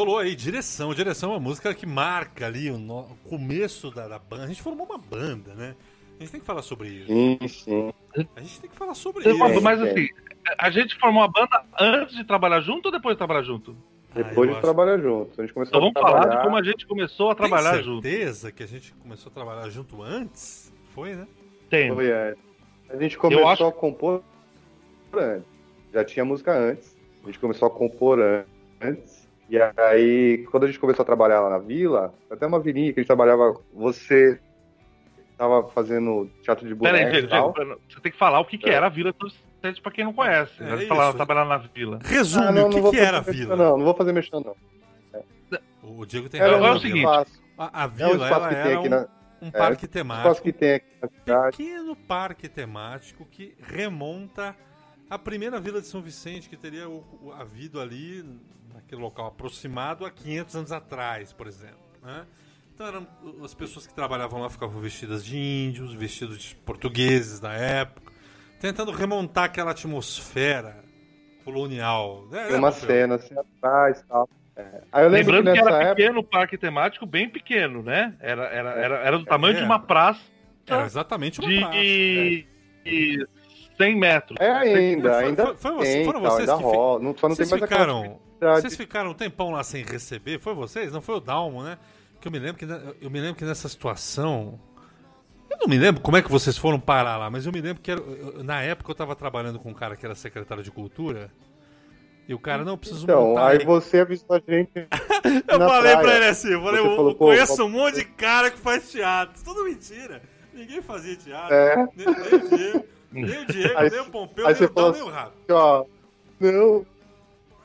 Rolou 0.06 0.20
aí. 0.20 0.36
Direção. 0.36 0.94
Direção 0.94 1.30
é 1.32 1.34
uma 1.34 1.40
música 1.40 1.74
que 1.74 1.86
marca 1.86 2.46
ali 2.46 2.70
o, 2.70 2.78
no- 2.78 3.02
o 3.02 3.18
começo 3.30 3.90
da, 3.92 4.08
da 4.08 4.20
banda. 4.20 4.44
A 4.44 4.48
gente 4.48 4.62
formou 4.62 4.86
uma 4.86 4.98
banda, 4.98 5.54
né? 5.56 5.76
A 6.20 6.24
gente 6.24 6.32
tem 6.32 6.40
que 6.40 6.46
falar 6.46 6.62
sobre 6.62 6.90
isso. 6.90 7.08
Sim, 7.08 7.40
sim. 7.48 7.94
A 8.36 8.42
gente 8.42 8.62
tem 8.62 8.70
que 8.70 8.76
falar 8.76 8.94
sobre 8.96 9.28
isso. 9.28 9.38
Mas 9.62 9.82
é. 9.82 9.90
assim, 9.92 10.08
a 10.58 10.70
gente 10.70 10.98
formou 11.00 11.24
a 11.24 11.28
banda 11.28 11.64
antes 11.80 12.16
de 12.16 12.24
trabalhar 12.24 12.62
junto 12.62 12.86
ou 12.88 12.92
depois 12.92 13.16
de 13.16 13.18
trabalhar 13.18 13.42
junto? 13.42 13.76
Ah, 14.12 14.22
Depois 14.22 14.48
de 14.48 14.54
acho- 14.56 14.62
trabalhar 14.62 14.98
junto. 15.00 15.42
A 15.42 15.44
gente 15.44 15.54
começou 15.54 15.72
Então 15.72 15.82
vamos 15.82 15.96
a 15.96 16.00
falar 16.00 16.20
trabalhar. 16.22 16.40
de 16.42 16.46
como 16.46 16.58
a 16.58 16.64
gente 16.64 16.86
começou 16.86 17.32
a 17.32 17.36
trabalhar 17.36 17.74
Tem 17.74 17.84
junto. 17.84 18.04
certeza 18.08 18.52
que 18.52 18.62
a 18.64 18.68
gente 18.68 18.94
começou 18.94 19.32
a 19.32 19.34
trabalhar 19.34 19.70
junto 19.72 20.04
antes? 20.04 20.72
Foi, 20.94 21.16
né? 21.16 21.28
Tem. 21.70 21.92
Foi, 21.92 22.08
é. 22.10 22.36
A 22.90 22.98
gente 23.02 23.18
começou 23.18 23.48
acho- 23.48 23.66
a 23.66 23.72
compor 23.72 24.22
antes. 25.14 25.48
Já 25.92 26.06
tinha 26.06 26.24
música 26.24 26.54
antes. 26.56 26.96
A 27.24 27.26
gente 27.26 27.40
começou 27.40 27.68
a 27.68 27.72
compor 27.72 28.20
an- 28.20 28.46
antes. 28.82 29.13
E 29.54 29.60
aí, 29.80 30.48
quando 30.50 30.64
a 30.64 30.68
gente 30.68 30.80
começou 30.80 31.04
a 31.04 31.06
trabalhar 31.06 31.40
lá 31.42 31.50
na 31.52 31.60
vila, 31.60 32.12
até 32.28 32.48
uma 32.48 32.60
vilinha 32.60 32.92
que 32.92 33.00
a 33.00 33.04
gente 33.04 33.08
trabalhava, 33.08 33.56
você 33.72 34.40
tava 35.38 35.70
fazendo 35.70 36.28
teatro 36.42 36.68
de 36.68 36.74
Pera 36.76 36.98
aí, 36.98 37.04
bonecos 37.06 37.20
e 37.20 37.28
Diego, 37.28 37.54
tal. 37.54 37.54
Diego, 37.54 37.82
você 37.88 38.00
tem 38.02 38.12
que 38.12 38.18
falar 38.18 38.40
o 38.40 38.46
que, 38.46 38.58
que 38.58 38.68
É. 38.68 38.74
era 38.74 38.88
a 38.88 38.90
Vila 38.90 39.14
Vicente 39.14 39.80
pra 39.80 39.92
quem 39.92 40.06
não 40.06 40.14
conhece. 40.14 40.54
É 40.64 40.72
É, 40.72 40.76
isso. 40.78 40.88
falar 40.88 41.14
trabalhar 41.14 41.46
na 41.46 41.58
Vila. 41.58 42.00
Resume, 42.04 42.48
Ah, 42.48 42.52
não, 42.52 42.66
o 42.66 42.70
que, 42.72 42.82
não 42.82 42.90
que 42.90 42.98
era 43.00 43.18
a 43.18 43.22
vila? 43.22 43.56
Não, 43.56 43.78
não 43.78 43.86
vou 43.86 43.94
fazer 43.94 44.12
mexer, 44.12 44.32
não. 44.40 44.56
O 45.84 46.04
Diego 46.04 46.30
tem 46.30 46.42
Era 46.42 46.54
razão. 46.54 46.68
é 46.68 46.72
o 46.72 46.76
um 46.76 46.80
seguinte, 46.80 47.04
espaço, 47.04 47.42
A, 47.56 47.82
a 47.82 47.84
é 47.84 47.88
um 47.88 47.90
vila 47.92 48.14
espaço 48.26 48.48
que 48.50 48.56
tem 48.56 48.64
era 48.72 48.80
aqui 48.80 48.88
um, 48.88 48.90
na. 48.90 49.08
um 49.42 49.48
é, 49.50 49.52
parque 49.52 49.88
temático. 49.88 50.42
que 50.42 50.52
tem 50.54 50.74
aqui 50.74 50.88
na 51.00 51.08
cidade. 51.10 51.58
pequeno 51.58 51.96
parque 51.96 52.50
temático 52.50 53.26
que 53.30 53.56
remonta 53.62 54.56
à 55.08 55.20
primeira 55.20 55.60
vila 55.60 55.80
de 55.80 55.86
São 55.86 56.02
Vicente 56.02 56.50
que 56.50 56.58
teria 56.58 56.86
havido 57.38 57.80
ali 57.80 58.26
naquele 58.74 59.02
local 59.02 59.28
aproximado 59.28 60.06
há 60.06 60.12
500 60.12 60.56
anos 60.56 60.72
atrás, 60.72 61.32
por 61.34 61.48
exemplo. 61.48 61.78
né? 62.02 62.26
Então 62.74 62.88
eram 62.88 63.08
as 63.44 63.54
pessoas 63.54 63.86
que 63.86 63.94
trabalhavam 63.94 64.42
lá 64.42 64.50
ficavam 64.50 64.82
vestidas 64.82 65.24
de 65.24 65.38
índios, 65.38 65.94
vestidos 65.94 66.42
de 66.42 66.56
portugueses 66.56 67.40
da 67.40 67.54
época, 67.54 68.12
tentando 68.60 68.92
remontar 68.92 69.44
aquela 69.46 69.72
atmosfera 69.72 70.84
colonial. 71.46 72.26
né? 72.32 72.48
Tem 72.48 72.58
uma 72.58 72.72
cena 72.72 73.16
assim 73.16 73.36
atrás 73.38 74.00
e 74.00 74.06
tal. 74.06 74.28
É. 74.56 74.82
Aí 74.92 75.04
eu 75.04 75.10
lembro 75.10 75.34
Lembrando 75.34 75.56
que 75.56 75.62
que, 75.64 75.68
era 75.68 75.78
época. 75.84 75.96
pequeno, 75.96 76.24
parque 76.24 76.58
temático, 76.58 77.06
bem 77.06 77.28
pequeno, 77.30 77.82
né? 77.82 78.16
Era, 78.20 78.44
era, 78.46 78.70
era, 78.72 78.96
era 79.00 79.18
do 79.20 79.26
tamanho 79.26 79.56
É. 79.56 79.60
de 79.60 79.66
uma 79.66 79.80
praça 79.80 80.22
Era 80.68 80.86
exatamente 80.86 81.40
uma 81.40 81.50
de, 81.50 81.60
praça. 81.60 81.74
de 82.86 83.28
100 83.78 83.96
metros. 84.00 84.38
É 84.40 84.52
ainda, 84.52 85.18
ainda 85.18 85.46
foi- 85.48 85.56
foi 85.58 85.72
você- 85.74 85.94
tem, 85.94 86.06
foram 86.06 86.22
tal, 86.22 86.32
vocês 86.32 86.50
ainda 86.50 86.62
que 86.62 86.64
rola. 86.64 87.00
Não, 87.00 87.18
só 87.18 87.28
não 87.30 87.36
Vocês 87.36 87.50
tem 87.50 87.60
mais 87.60 87.64
aquela 87.72 87.82
ficaram, 87.86 88.20
vocês 88.44 88.76
ficaram 88.76 89.12
um 89.12 89.14
tempão 89.14 89.52
lá 89.52 89.64
sem 89.64 89.84
receber? 89.84 90.40
Foi 90.40 90.54
vocês? 90.54 90.92
Não 90.92 91.02
foi 91.02 91.16
o 91.16 91.20
Dalmo, 91.20 91.64
né? 91.64 91.78
Que 92.22 92.28
eu 92.28 92.32
me 92.32 92.40
lembro 92.40 92.58
que 92.58 92.66
eu 93.02 93.10
me 93.10 93.20
lembro 93.20 93.36
que 93.36 93.44
nessa 93.46 93.68
situação 93.68 94.60
eu 95.52 95.58
não 95.60 95.68
me 95.68 95.78
lembro 95.78 96.02
como 96.02 96.18
é 96.18 96.22
que 96.22 96.32
vocês 96.32 96.58
foram 96.58 96.80
parar 96.80 97.18
lá, 97.18 97.30
mas 97.30 97.46
eu 97.46 97.52
me 97.52 97.62
lembro 97.62 97.82
que 97.84 97.92
era- 97.92 98.02
eu- 98.02 98.44
na 98.44 98.62
época 98.62 98.90
eu 98.92 98.96
tava 98.96 99.16
trabalhando 99.16 99.60
com 99.60 99.70
um 99.70 99.74
cara 99.74 99.96
que 99.96 100.06
era 100.06 100.16
secretário 100.16 100.64
de 100.64 100.72
cultura 100.72 101.30
e 102.28 102.34
o 102.34 102.40
cara 102.40 102.64
não 102.64 102.78
precisa 102.78 103.04
Então, 103.04 103.28
montar. 103.30 103.48
aí 103.50 103.58
aí- 103.60 103.66
você 103.66 104.00
avisou 104.00 104.26
a 104.36 104.40
gente. 104.40 104.72
eu 105.48 105.60
falei 105.60 105.92
praia. 105.92 106.00
pra 106.00 106.16
ele 106.16 106.26
assim, 106.26 106.52
eu 106.54 106.62
falei, 106.64 106.80
eu, 106.82 106.96
falou, 106.96 107.12
eu 107.12 107.16
conheço 107.16 107.58
pô- 107.58 107.64
um 107.66 107.70
monte 107.70 107.96
de 107.96 108.06
cara 108.06 108.50
que 108.50 108.58
faz 108.58 108.90
teatro. 108.90 109.44
Tudo 109.44 109.64
mentira. 109.66 110.22
Ninguém 110.54 110.82
fazia 110.82 111.16
teatro. 111.18 111.54
É. 111.54 111.76
Nem, 111.96 112.06
nem 112.08 112.16
o 112.36 112.50
Diego, 112.58 112.86
nem 113.12 113.42
o 113.42 113.46
Diego, 113.46 113.78
Aí- 113.78 113.90
nem 113.90 114.00
o 114.00 114.06
Pompeu, 114.06 114.46
nem 114.46 114.54
o 114.54 114.70
falou 114.74 114.92
nem 114.94 115.02
o 115.02 115.10
Rato. 115.10 115.34
ó, 115.50 115.86
não. 116.40 116.86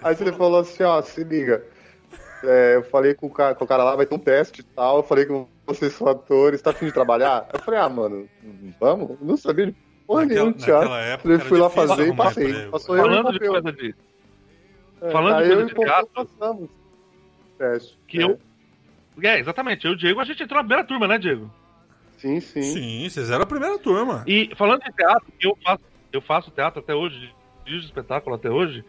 Aí 0.03 0.15
você 0.15 0.33
falou 0.33 0.61
assim, 0.61 0.83
ó, 0.83 1.01
se 1.03 1.23
liga. 1.25 1.65
É, 2.45 2.77
eu 2.77 2.85
falei 2.85 3.15
com 3.15 3.27
o, 3.27 3.31
cara, 3.31 3.55
com 3.55 3.65
o 3.65 3.69
cara 3.69 3.83
lá, 3.83 3.97
vai 3.97 4.07
ter 4.07 4.15
um 4.15 4.19
teste 4.19 4.61
e 4.61 4.65
tal. 4.65 4.99
Eu 4.99 5.03
falei 5.03 5.27
com 5.27 5.49
vocês 5.67 5.93
são 5.93 6.09
atores, 6.09 6.63
tá 6.63 6.71
afim 6.71 6.87
de 6.87 6.93
trabalhar? 6.93 7.49
Eu 7.53 7.59
falei, 7.61 7.81
ah, 7.81 7.89
mano, 7.89 8.29
vamos? 8.81 9.11
Eu 9.11 9.19
não 9.21 9.37
sabia 9.37 9.67
de 9.67 9.75
porra 10.07 10.25
nenhuma 10.25 10.53
de 10.53 10.65
teatro. 10.65 10.93
época 10.95 11.29
Eu 11.31 11.41
fui 11.41 11.59
lá 11.59 11.69
fazer 11.69 12.09
e 12.09 12.17
passei. 12.17 12.49
emprego. 12.51 12.71
Passou 12.71 12.97
eu 12.97 13.03
Falando 13.03 13.33
de 13.33 13.39
Pompeu. 13.39 13.51
coisa 13.63 13.73
de. 13.73 13.95
É, 15.03 15.11
falando 15.11 15.37
de 15.43 15.47
coisa 15.49 15.63
eu 15.63 15.67
de 15.67 15.75
teatro, 15.75 16.09
passamos. 16.15 16.71
Teste. 17.59 17.99
Que 18.07 18.21
É. 18.21 18.25
eu. 18.25 18.39
É, 19.21 19.41
exatamente. 19.41 19.85
Eu 19.85 19.93
e 19.93 19.95
o 19.95 19.99
Diego, 19.99 20.21
a 20.21 20.25
gente 20.25 20.43
entrou 20.43 20.57
na 20.59 20.63
primeira 20.65 20.85
turma, 20.87 21.09
né, 21.09 21.19
Diego? 21.19 21.51
Sim, 22.19 22.41
sim. 22.41 22.63
Sim, 22.63 23.09
vocês 23.11 23.31
eram 23.31 23.43
a 23.43 23.47
primeira 23.47 23.79
turma. 23.79 24.23
E 24.27 24.51
falando 24.57 24.81
de 24.83 24.93
teatro, 24.93 25.27
eu 25.41 25.57
faço, 25.65 25.83
eu 26.13 26.21
faço 26.21 26.51
teatro 26.53 26.81
até 26.81 26.95
hoje, 26.95 27.33
dirijo 27.65 27.87
espetáculo 27.87 28.37
até 28.37 28.49
hoje. 28.49 28.85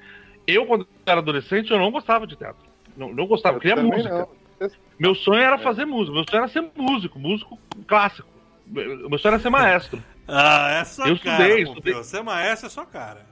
Eu, 0.49 0.65
quando 0.65 0.87
era 1.05 1.19
adolescente, 1.19 1.71
eu 1.71 1.79
não 1.79 1.91
gostava 1.91 2.25
de 2.27 2.35
teatro. 2.35 2.67
Não, 2.95 3.13
não 3.13 3.27
gostava, 3.27 3.57
eu 3.57 3.61
queria 3.61 3.81
música. 3.81 4.27
não. 4.59 4.69
Meu 4.99 5.15
sonho 5.15 5.39
era 5.41 5.57
fazer 5.57 5.85
música, 5.85 6.13
meu 6.13 6.25
sonho 6.29 6.43
era 6.43 6.47
ser 6.49 6.69
músico, 6.75 7.17
músico 7.17 7.57
clássico. 7.87 8.27
Meu 8.67 9.17
sonho 9.17 9.33
era 9.33 9.39
ser 9.41 9.49
maestro. 9.49 10.01
Ah, 10.31 10.81
é 10.81 10.85
sua 10.85 11.07
Eu 11.07 11.17
cara, 11.17 11.59
estudei, 11.59 11.95
estudei. 11.95 12.19
É 12.19 12.23
maestro, 12.23 12.67
é 12.67 12.69
sua 12.69 12.85
cara. 12.85 13.25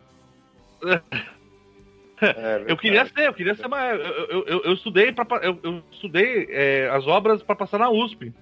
É, 2.20 2.66
Eu 2.68 2.76
queria 2.76 3.06
ser, 3.06 3.28
eu 3.28 3.34
queria 3.36 3.54
ser 3.54 3.68
maestro. 3.68 4.08
Eu, 4.08 4.26
eu, 4.30 4.46
eu, 4.48 4.62
eu 4.64 4.74
estudei, 4.74 5.12
pra, 5.12 5.26
eu, 5.44 5.60
eu 5.62 5.84
estudei 5.92 6.48
é, 6.50 6.90
as 6.90 7.06
obras 7.06 7.44
para 7.44 7.56
passar 7.56 7.78
na 7.78 7.92
USP. 7.92 8.34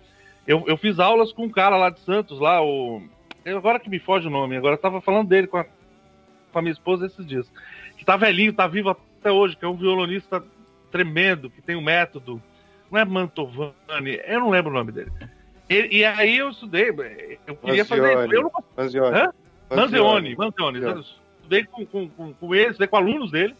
Eu, 0.47 0.63
eu 0.67 0.77
fiz 0.77 0.99
aulas 0.99 1.33
com 1.33 1.43
um 1.43 1.49
cara 1.49 1.75
lá 1.75 1.89
de 1.89 1.99
Santos, 2.01 2.39
lá, 2.39 2.63
o. 2.63 3.01
Agora 3.45 3.79
que 3.79 3.89
me 3.89 3.99
foge 3.99 4.27
o 4.27 4.31
nome, 4.31 4.55
agora 4.55 4.75
eu 4.75 4.81
tava 4.81 5.01
falando 5.01 5.27
dele 5.27 5.47
com 5.47 5.57
a, 5.57 5.65
com 5.65 6.59
a 6.59 6.61
minha 6.61 6.71
esposa 6.71 7.05
esses 7.05 7.25
dias. 7.25 7.51
Que 7.97 8.05
tá 8.05 8.17
velhinho, 8.17 8.53
tá 8.53 8.67
vivo 8.67 8.89
até 8.89 9.31
hoje, 9.31 9.55
que 9.55 9.65
é 9.65 9.67
um 9.67 9.75
violonista 9.75 10.43
tremendo, 10.91 11.49
que 11.49 11.61
tem 11.61 11.75
um 11.75 11.81
método. 11.81 12.41
Não 12.91 12.99
é 12.99 13.05
Mantovani, 13.05 14.21
eu 14.25 14.39
não 14.39 14.49
lembro 14.49 14.71
o 14.71 14.73
nome 14.73 14.91
dele. 14.91 15.11
E, 15.69 15.97
e 15.97 16.05
aí 16.05 16.37
eu 16.37 16.49
estudei, 16.49 16.89
eu 17.47 17.55
queria 17.55 17.83
fazer 17.83 18.01
Manzioni. 18.01 18.25
isso. 18.27 18.35
Eu 18.35 18.41
não 18.43 18.51
Manzioni. 18.77 19.17
Hã? 19.17 19.33
Manzioni. 20.37 20.79
Eu 20.79 20.99
estudei 20.99 21.63
com, 21.65 21.85
com, 21.85 22.09
com, 22.09 22.33
com 22.33 22.55
eles, 22.55 22.71
estudei 22.71 22.87
com 22.87 22.97
alunos 22.97 23.31
dele, 23.31 23.55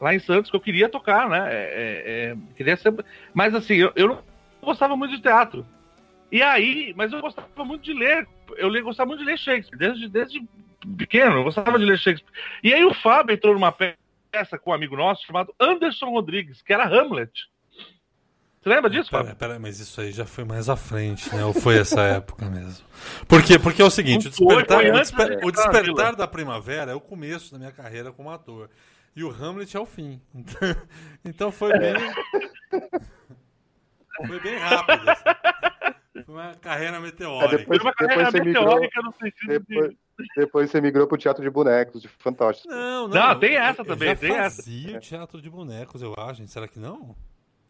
lá 0.00 0.14
em 0.14 0.20
Santos, 0.20 0.50
que 0.50 0.56
eu 0.56 0.60
queria 0.60 0.88
tocar, 0.88 1.28
né? 1.28 1.48
É, 1.50 1.56
é, 1.56 2.30
é, 2.30 2.36
queria 2.56 2.76
ser... 2.76 2.94
Mas 3.34 3.54
assim, 3.54 3.74
eu, 3.74 3.92
eu 3.96 4.08
não 4.08 4.18
gostava 4.62 4.96
muito 4.96 5.16
de 5.16 5.22
teatro. 5.22 5.66
E 6.30 6.42
aí, 6.42 6.92
mas 6.96 7.12
eu 7.12 7.20
gostava 7.20 7.64
muito 7.64 7.82
de 7.82 7.92
ler. 7.92 8.26
Eu 8.56 8.70
gostava 8.82 9.08
muito 9.08 9.20
de 9.20 9.26
ler 9.26 9.38
Shakespeare, 9.38 9.78
desde, 9.78 10.08
desde 10.08 10.42
pequeno, 10.96 11.36
eu 11.36 11.44
gostava 11.44 11.78
de 11.78 11.84
ler 11.84 11.98
Shakespeare. 11.98 12.32
E 12.62 12.72
aí 12.72 12.84
o 12.84 12.94
Fábio 12.94 13.34
entrou 13.34 13.54
numa 13.54 13.72
peça 13.72 14.58
com 14.58 14.70
um 14.70 14.74
amigo 14.74 14.96
nosso 14.96 15.26
chamado 15.26 15.54
Anderson 15.60 16.10
Rodrigues, 16.10 16.62
que 16.62 16.72
era 16.72 16.86
Hamlet. 16.86 17.32
Você 18.60 18.68
lembra 18.68 18.90
disso, 18.90 19.10
Pera, 19.10 19.22
Fábio? 19.22 19.36
pera, 19.36 19.58
mas 19.58 19.78
isso 19.78 20.00
aí 20.00 20.10
já 20.10 20.26
foi 20.26 20.44
mais 20.44 20.68
à 20.68 20.76
frente, 20.76 21.32
né? 21.34 21.44
Ou 21.44 21.52
foi 21.54 21.78
essa 21.78 22.02
época 22.02 22.46
mesmo? 22.46 22.84
Por 23.26 23.42
quê? 23.42 23.58
Porque 23.58 23.80
é 23.80 23.84
o 23.84 23.90
seguinte, 23.90 24.26
o 24.26 24.30
despertar, 24.30 24.82
o 25.42 25.46
o 25.46 25.52
despertar 25.52 26.16
da 26.16 26.26
primavera 26.26 26.90
é 26.90 26.94
o 26.94 27.00
começo 27.00 27.52
da 27.52 27.58
minha 27.58 27.72
carreira 27.72 28.12
como 28.12 28.30
ator. 28.30 28.68
E 29.14 29.24
o 29.24 29.30
Hamlet 29.30 29.76
é 29.76 29.80
o 29.80 29.86
fim. 29.86 30.20
Então, 30.34 30.76
então 31.24 31.52
foi 31.52 31.78
bem. 31.78 31.94
Foi 34.26 34.40
bem 34.40 34.58
rápido. 34.58 35.08
assim. 35.08 35.22
Foi 36.24 36.34
uma 36.34 36.54
carreira 36.54 36.96
É, 36.96 37.00
meteórica. 37.00 37.56
depois, 37.56 37.78
Foi 37.80 37.86
uma 37.88 37.94
carreira 37.94 38.24
depois 38.30 38.42
você 38.42 38.48
migrou. 38.48 38.64
meteórica 38.80 39.02
no 39.02 39.12
sentido 39.12 39.48
Depois, 39.48 39.90
de... 39.90 39.96
depois 40.36 40.70
você 40.70 40.80
migrou 40.80 41.06
pro 41.06 41.16
teatro 41.18 41.42
de 41.42 41.50
bonecos, 41.50 42.02
de 42.02 42.08
fantástico. 42.08 42.68
Não, 42.68 43.08
não. 43.08 43.28
Não, 43.28 43.38
tem 43.38 43.54
eu- 43.54 43.62
essa 43.62 43.82
eu 43.82 43.86
também, 43.86 44.08
já 44.08 44.16
tem 44.16 44.32
essa. 44.36 44.56
fazia 44.62 44.96
o 44.96 45.00
teatro 45.00 45.40
de 45.42 45.50
bonecos, 45.50 46.02
eu 46.02 46.14
acho. 46.16 46.34
gente. 46.40 46.50
Será 46.50 46.66
que 46.68 46.78
não? 46.78 47.14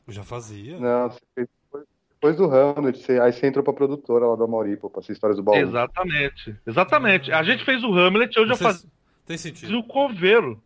Eu 0.06 0.12
já 0.12 0.22
fazia. 0.22 0.78
Não, 0.78 1.11
você 1.11 1.20
fez 1.34 1.48
depois, 1.64 1.84
depois 2.14 2.37
do 2.37 2.44
Hamlet, 2.46 2.98
você- 2.98 3.20
aí 3.20 3.32
você 3.32 3.46
entrou 3.46 3.62
pra 3.64 3.72
produtora 3.72 4.26
lá 4.26 4.34
do 4.37 4.44
Amaurípo, 4.44 4.88
pra 4.90 5.02
ser 5.02 5.12
histórias 5.12 5.37
do 5.37 5.42
baú. 5.42 5.56
Exatamente, 5.56 6.56
exatamente. 6.66 7.32
A 7.32 7.42
gente 7.42 7.64
fez 7.64 7.82
o 7.84 7.92
Hamlet, 7.92 8.37
eu 8.37 8.46
já 8.46 8.56
fazia 8.56 8.88
Tem 9.26 9.37
sentido. 9.37 9.78
o 9.78 9.84
coveiro. 9.84 10.62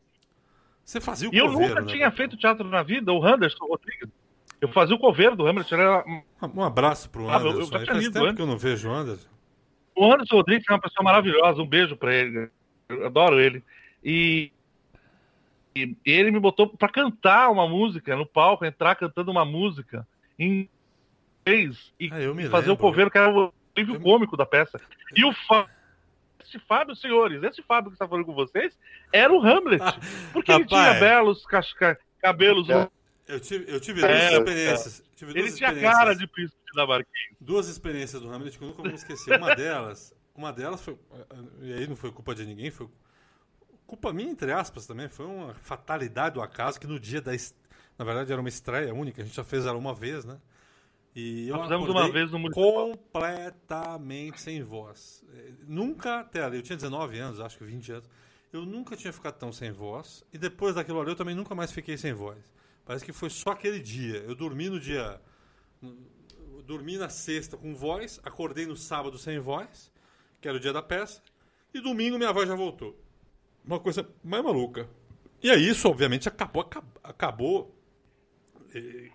Você 0.84 1.00
fazia 1.00 1.28
o 1.30 1.34
E 1.34 1.38
eu 1.38 1.46
coveiro, 1.46 1.74
nunca 1.74 1.80
né, 1.86 1.92
tinha 1.92 2.10
feito 2.10 2.36
teatro 2.36 2.68
na 2.68 2.82
vida, 2.82 3.12
o 3.12 3.24
Anderson 3.24 3.64
Rodrigues. 3.66 4.08
Eu 4.62 4.68
fazia 4.68 4.94
o 4.94 4.98
coveiro 4.98 5.34
do 5.34 5.44
Hamlet. 5.46 5.74
Era... 5.74 6.04
Um 6.54 6.62
abraço 6.62 7.10
pro 7.10 7.28
Ah, 7.28 7.34
eu- 7.34 7.40
eu 7.46 7.50
Anderson. 7.50 7.72
faz 7.72 7.88
lido 7.88 8.12
tempo 8.12 8.24
antes. 8.24 8.36
que 8.36 8.42
eu 8.42 8.46
não 8.46 8.56
vejo 8.56 8.88
o 8.88 8.92
Anderson. 8.92 9.28
O 9.94 10.12
Anderson 10.12 10.36
Rodrigues 10.36 10.64
é 10.70 10.72
uma 10.72 10.80
pessoa 10.80 11.04
maravilhosa, 11.04 11.60
um 11.60 11.66
beijo 11.66 11.96
pra 11.96 12.14
ele. 12.14 12.48
Eu 12.88 13.06
adoro 13.06 13.40
ele. 13.40 13.62
E, 14.04 14.52
e 15.74 15.96
ele 16.04 16.30
me 16.30 16.38
botou 16.38 16.68
pra 16.68 16.88
cantar 16.88 17.50
uma 17.50 17.68
música 17.68 18.14
no 18.14 18.24
palco, 18.24 18.64
entrar 18.64 18.94
cantando 18.94 19.30
uma 19.32 19.44
música 19.44 20.06
em 20.38 20.68
inglês 21.46 21.92
e 21.98 22.08
Ah, 22.12 22.20
eu 22.20 22.32
me 22.34 22.48
fazer 22.48 22.70
o 22.70 22.76
coveiro, 22.76 23.10
que 23.10 23.18
era 23.18 23.30
o 23.30 23.52
livro 23.76 23.94
Eu- 23.96 24.00
cômico 24.00 24.36
da 24.36 24.46
peça. 24.46 24.80
E 25.16 25.24
o 25.24 25.32
Fábio, 25.48 25.70
esse 26.44 26.58
Fábio, 26.60 26.94
senhores, 26.94 27.42
esse 27.42 27.62
Fábio 27.62 27.90
que 27.90 27.96
está 27.96 28.06
falando 28.06 28.24
com 28.26 28.32
vocês, 28.34 28.78
era 29.12 29.32
o 29.32 29.42
Hamlet. 29.44 29.82
Porque 30.32 30.52
ele 30.52 30.64
tinha 30.66 30.94
belos 30.94 31.44
cabelos. 32.20 32.68
É. 32.70 32.88
Eu 33.26 33.38
tive, 33.40 33.72
eu 33.72 33.80
tive 33.80 34.00
É, 34.02 34.06
duas 34.06 34.18
cara. 34.20 34.38
experiências. 34.38 35.02
Tive 35.16 35.32
duas 35.32 35.46
Ele 35.46 35.56
tinha 35.56 35.68
experiências. 35.68 35.98
cara 35.98 36.14
de 36.16 36.26
príncipe 36.26 36.56
da 36.74 36.86
Marquinhos. 36.86 37.36
Duas 37.40 37.68
experiências 37.68 38.20
do 38.22 38.28
Hamlet 38.30 38.58
que 38.58 38.64
eu 38.64 38.68
nunca 38.68 38.82
vou 38.82 38.92
esquecer. 38.92 39.38
Uma 39.38 39.54
delas, 39.54 40.14
uma 40.34 40.52
delas 40.52 40.80
foi. 40.82 40.98
E 41.60 41.72
aí 41.72 41.86
não 41.86 41.96
foi 41.96 42.10
culpa 42.10 42.34
de 42.34 42.44
ninguém, 42.44 42.70
foi 42.70 42.88
culpa 43.86 44.12
minha, 44.12 44.30
entre 44.30 44.52
aspas, 44.52 44.86
também. 44.86 45.08
Foi 45.08 45.26
uma 45.26 45.54
fatalidade 45.54 46.34
do 46.34 46.42
acaso 46.42 46.80
que 46.80 46.86
no 46.86 46.98
dia 46.98 47.20
da. 47.20 47.34
est- 47.34 47.56
Na 47.98 48.04
verdade, 48.04 48.32
era 48.32 48.40
uma 48.40 48.48
estreia 48.48 48.92
única, 48.92 49.22
a 49.22 49.24
gente 49.24 49.36
já 49.36 49.44
fez 49.44 49.66
ela 49.66 49.78
uma 49.78 49.94
vez, 49.94 50.24
né? 50.24 50.40
E 51.14 51.46
eu 51.48 51.56
Nós 51.56 51.64
fizemos 51.64 51.88
uma 51.90 52.10
vez 52.10 52.30
no 52.30 52.38
municipal. 52.38 52.96
completamente 52.96 54.40
sem 54.40 54.62
voz. 54.62 55.22
É, 55.34 55.52
Nunca, 55.68 56.20
até 56.20 56.42
ali, 56.42 56.56
eu 56.56 56.62
tinha 56.62 56.76
19 56.76 57.18
anos, 57.18 57.38
acho 57.38 57.58
que 57.58 57.64
20 57.64 57.92
anos, 57.92 58.08
eu 58.50 58.64
nunca 58.64 58.96
tinha 58.96 59.12
ficado 59.12 59.34
tão 59.38 59.52
sem 59.52 59.70
voz. 59.70 60.24
E 60.32 60.38
depois 60.38 60.74
daquilo 60.74 61.00
ali, 61.00 61.10
eu 61.10 61.16
também 61.16 61.34
nunca 61.34 61.54
mais 61.54 61.70
fiquei 61.70 61.96
sem 61.98 62.12
voz. 62.14 62.38
Parece 62.84 63.04
que 63.04 63.12
foi 63.12 63.30
só 63.30 63.50
aquele 63.50 63.80
dia. 63.80 64.16
Eu 64.18 64.34
dormi 64.34 64.68
no 64.68 64.78
dia. 64.80 65.20
dormi 66.64 66.96
na 66.96 67.08
sexta 67.08 67.56
com 67.56 67.74
voz, 67.74 68.20
acordei 68.22 68.66
no 68.66 68.76
sábado 68.76 69.18
sem 69.18 69.38
voz, 69.38 69.92
que 70.40 70.48
era 70.48 70.56
o 70.56 70.60
dia 70.60 70.72
da 70.72 70.82
peça, 70.82 71.20
e 71.74 71.80
domingo 71.80 72.16
minha 72.18 72.32
voz 72.32 72.48
já 72.48 72.54
voltou. 72.54 72.96
Uma 73.64 73.78
coisa 73.80 74.08
mais 74.22 74.42
maluca. 74.44 74.88
E 75.42 75.50
aí 75.50 75.68
isso, 75.68 75.88
obviamente, 75.88 76.28
acabou, 76.28 76.62
acab- 76.62 76.98
acabou 77.02 77.76
eh, 78.74 79.10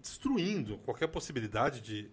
destruindo 0.00 0.78
qualquer 0.78 1.08
possibilidade 1.08 1.80
de, 1.80 2.10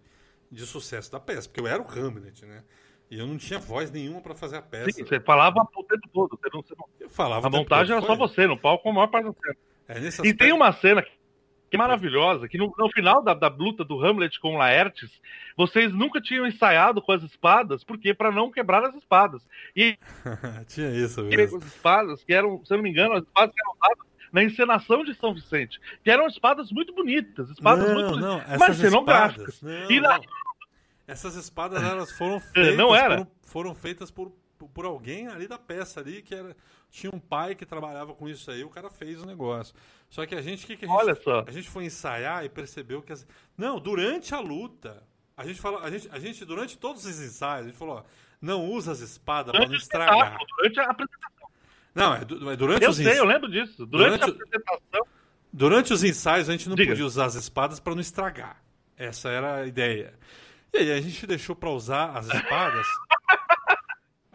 de 0.52 0.66
sucesso 0.66 1.12
da 1.12 1.20
peça, 1.20 1.48
porque 1.48 1.60
eu 1.60 1.68
era 1.68 1.82
o 1.82 1.88
Hamlet, 1.88 2.46
né? 2.46 2.64
E 3.10 3.20
eu 3.20 3.28
não 3.28 3.38
tinha 3.38 3.60
voz 3.60 3.92
nenhuma 3.92 4.20
para 4.20 4.34
fazer 4.34 4.58
a 4.58 4.62
peça. 4.64 4.92
Sim, 4.92 5.04
você 5.06 5.20
falava 5.20 5.60
o 5.62 5.84
tempo 5.84 6.10
todo. 6.12 6.38
Você 6.42 6.50
não, 6.52 6.62
você 6.64 6.74
não- 6.76 6.90
Eu 7.00 7.10
falava 7.10 7.48
a 7.48 7.52
tempo 7.52 7.62
montagem 7.64 7.96
todo, 7.96 8.04
era 8.04 8.08
só 8.08 8.16
você, 8.28 8.48
no 8.48 8.58
palco, 8.58 8.90
a 8.90 8.94
maior 8.94 9.08
parte 9.08 9.26
da 9.26 9.34
cena. 9.34 9.56
É, 9.88 9.98
E 9.98 10.02
tem 10.02 10.08
aspecto- 10.08 10.56
uma 10.56 10.72
cena 10.74 11.02
que 11.04 11.76
é 11.76 11.78
maravilhosa, 11.78 12.48
que 12.48 12.58
no, 12.58 12.74
no 12.78 12.90
final 12.92 13.24
da, 13.24 13.34
da 13.34 13.48
luta 13.48 13.84
do 13.84 14.04
Hamlet 14.04 14.40
com 14.40 14.56
o 14.56 14.58
Laertes, 14.58 15.10
vocês 15.58 15.92
nunca 15.92 16.22
tinham 16.22 16.46
ensaiado 16.48 17.02
com 17.02 17.12
as 17.12 17.22
espadas, 17.24 17.84
porque 17.84 18.14
para 18.14 18.32
não 18.32 18.52
quebrar 18.52 18.84
as 18.86 18.96
espadas. 18.96 19.42
E 19.76 19.98
tinha 20.68 20.90
isso 20.92 21.22
as 21.22 21.28
mesmo. 21.28 21.58
espadas, 21.60 22.24
que 22.24 22.34
eram, 22.34 22.64
se 22.64 22.74
eu 22.74 22.78
não 22.78 22.84
me 22.84 22.90
engano, 22.92 23.16
as 23.16 23.24
espadas 23.24 23.54
que 23.54 23.62
eram 23.62 23.74
usadas 23.74 24.16
na 24.32 24.44
encenação 24.44 25.04
de 25.04 25.14
São 25.16 25.34
Vicente, 25.34 25.80
que 26.04 26.10
eram 26.12 26.28
espadas 26.28 26.72
muito 26.72 26.94
bonitas, 26.94 27.50
espadas 27.50 27.92
muito 27.94 28.16
Não, 28.20 28.38
bonitas. 28.40 28.50
não, 28.50 28.58
mas 28.60 28.78
cenográficas. 28.78 29.54
espadas. 29.56 29.82
Não, 29.82 29.92
E 29.92 30.00
na-. 30.00 30.20
Essas 31.08 31.36
espadas 31.36 31.84
elas 31.84 32.12
foram 32.12 32.40
feitas 32.54 32.78
Não 32.78 32.96
era? 32.96 33.28
Foram 33.44 33.76
feitas 33.76 34.10
por, 34.12 34.32
por, 34.74 34.86
alguém 34.86 35.28
ali 35.28 35.48
da 35.48 35.58
peça 35.58 36.00
ali 36.00 36.22
que 36.22 36.34
era 36.34 36.56
tinha 36.90 37.12
um 37.14 37.20
pai 37.20 37.56
que 37.56 37.66
trabalhava 37.66 38.14
com 38.14 38.28
isso 38.30 38.50
aí, 38.50 38.64
o 38.64 38.70
cara 38.70 38.90
fez 38.90 39.22
o 39.22 39.26
negócio. 39.26 39.76
Só 40.10 40.26
que 40.26 40.34
a 40.36 40.42
gente 40.42 40.66
que, 40.66 40.78
que 40.78 40.86
a 40.86 40.88
gente 40.88 40.98
Olha 40.98 41.16
só. 41.16 41.44
a 41.48 41.52
gente 41.52 41.70
foi 41.70 41.86
ensaiar 41.86 42.46
e 42.46 42.50
percebeu 42.50 43.02
que 43.02 43.12
as... 43.12 43.28
não, 43.58 43.80
durante 43.80 44.34
a 44.34 44.40
luta, 44.40 45.04
a 45.36 45.46
gente 45.46 45.60
falou, 45.60 45.80
a 45.82 45.90
gente, 45.90 46.08
a 46.12 46.20
gente 46.20 46.46
durante 46.46 46.78
todos 46.78 47.06
os 47.06 47.20
ensaios, 47.20 47.66
a 47.66 47.70
gente 47.70 47.78
falou, 47.78 47.98
ó, 47.98 48.04
não 48.42 48.66
usa 48.66 48.92
as 48.92 49.00
espadas 49.02 49.52
para 49.52 49.68
não 49.68 49.76
estragar. 49.76 50.38
durante 50.58 50.80
a 50.80 50.84
apresentação. 50.86 51.50
Não, 51.94 52.14
é, 52.14 52.22
é 52.22 52.56
durante 52.56 52.84
Eu 52.84 52.90
os 52.90 52.96
sei, 52.98 53.06
ensaios. 53.06 53.20
eu 53.20 53.26
lembro 53.26 53.50
disso. 53.50 53.86
Durante, 53.86 54.20
Durante 54.20 54.24
a 54.24 54.46
apresentação. 54.46 55.08
Durante 55.52 55.94
os 55.94 56.04
ensaios 56.04 56.50
a 56.50 56.52
gente 56.52 56.68
não 56.68 56.76
Diga. 56.76 56.92
podia 56.92 57.06
usar 57.06 57.26
as 57.26 57.36
espadas 57.36 57.80
para 57.80 57.94
não 57.94 58.02
estragar. 58.02 58.62
Essa 58.98 59.30
era 59.30 59.56
a 59.56 59.66
ideia. 59.66 60.14
E 60.74 60.78
aí 60.78 60.92
a 60.92 61.02
gente 61.02 61.26
deixou 61.26 61.56
para 61.56 61.70
usar 61.70 62.18
as 62.18 62.28
espadas. 62.28 62.86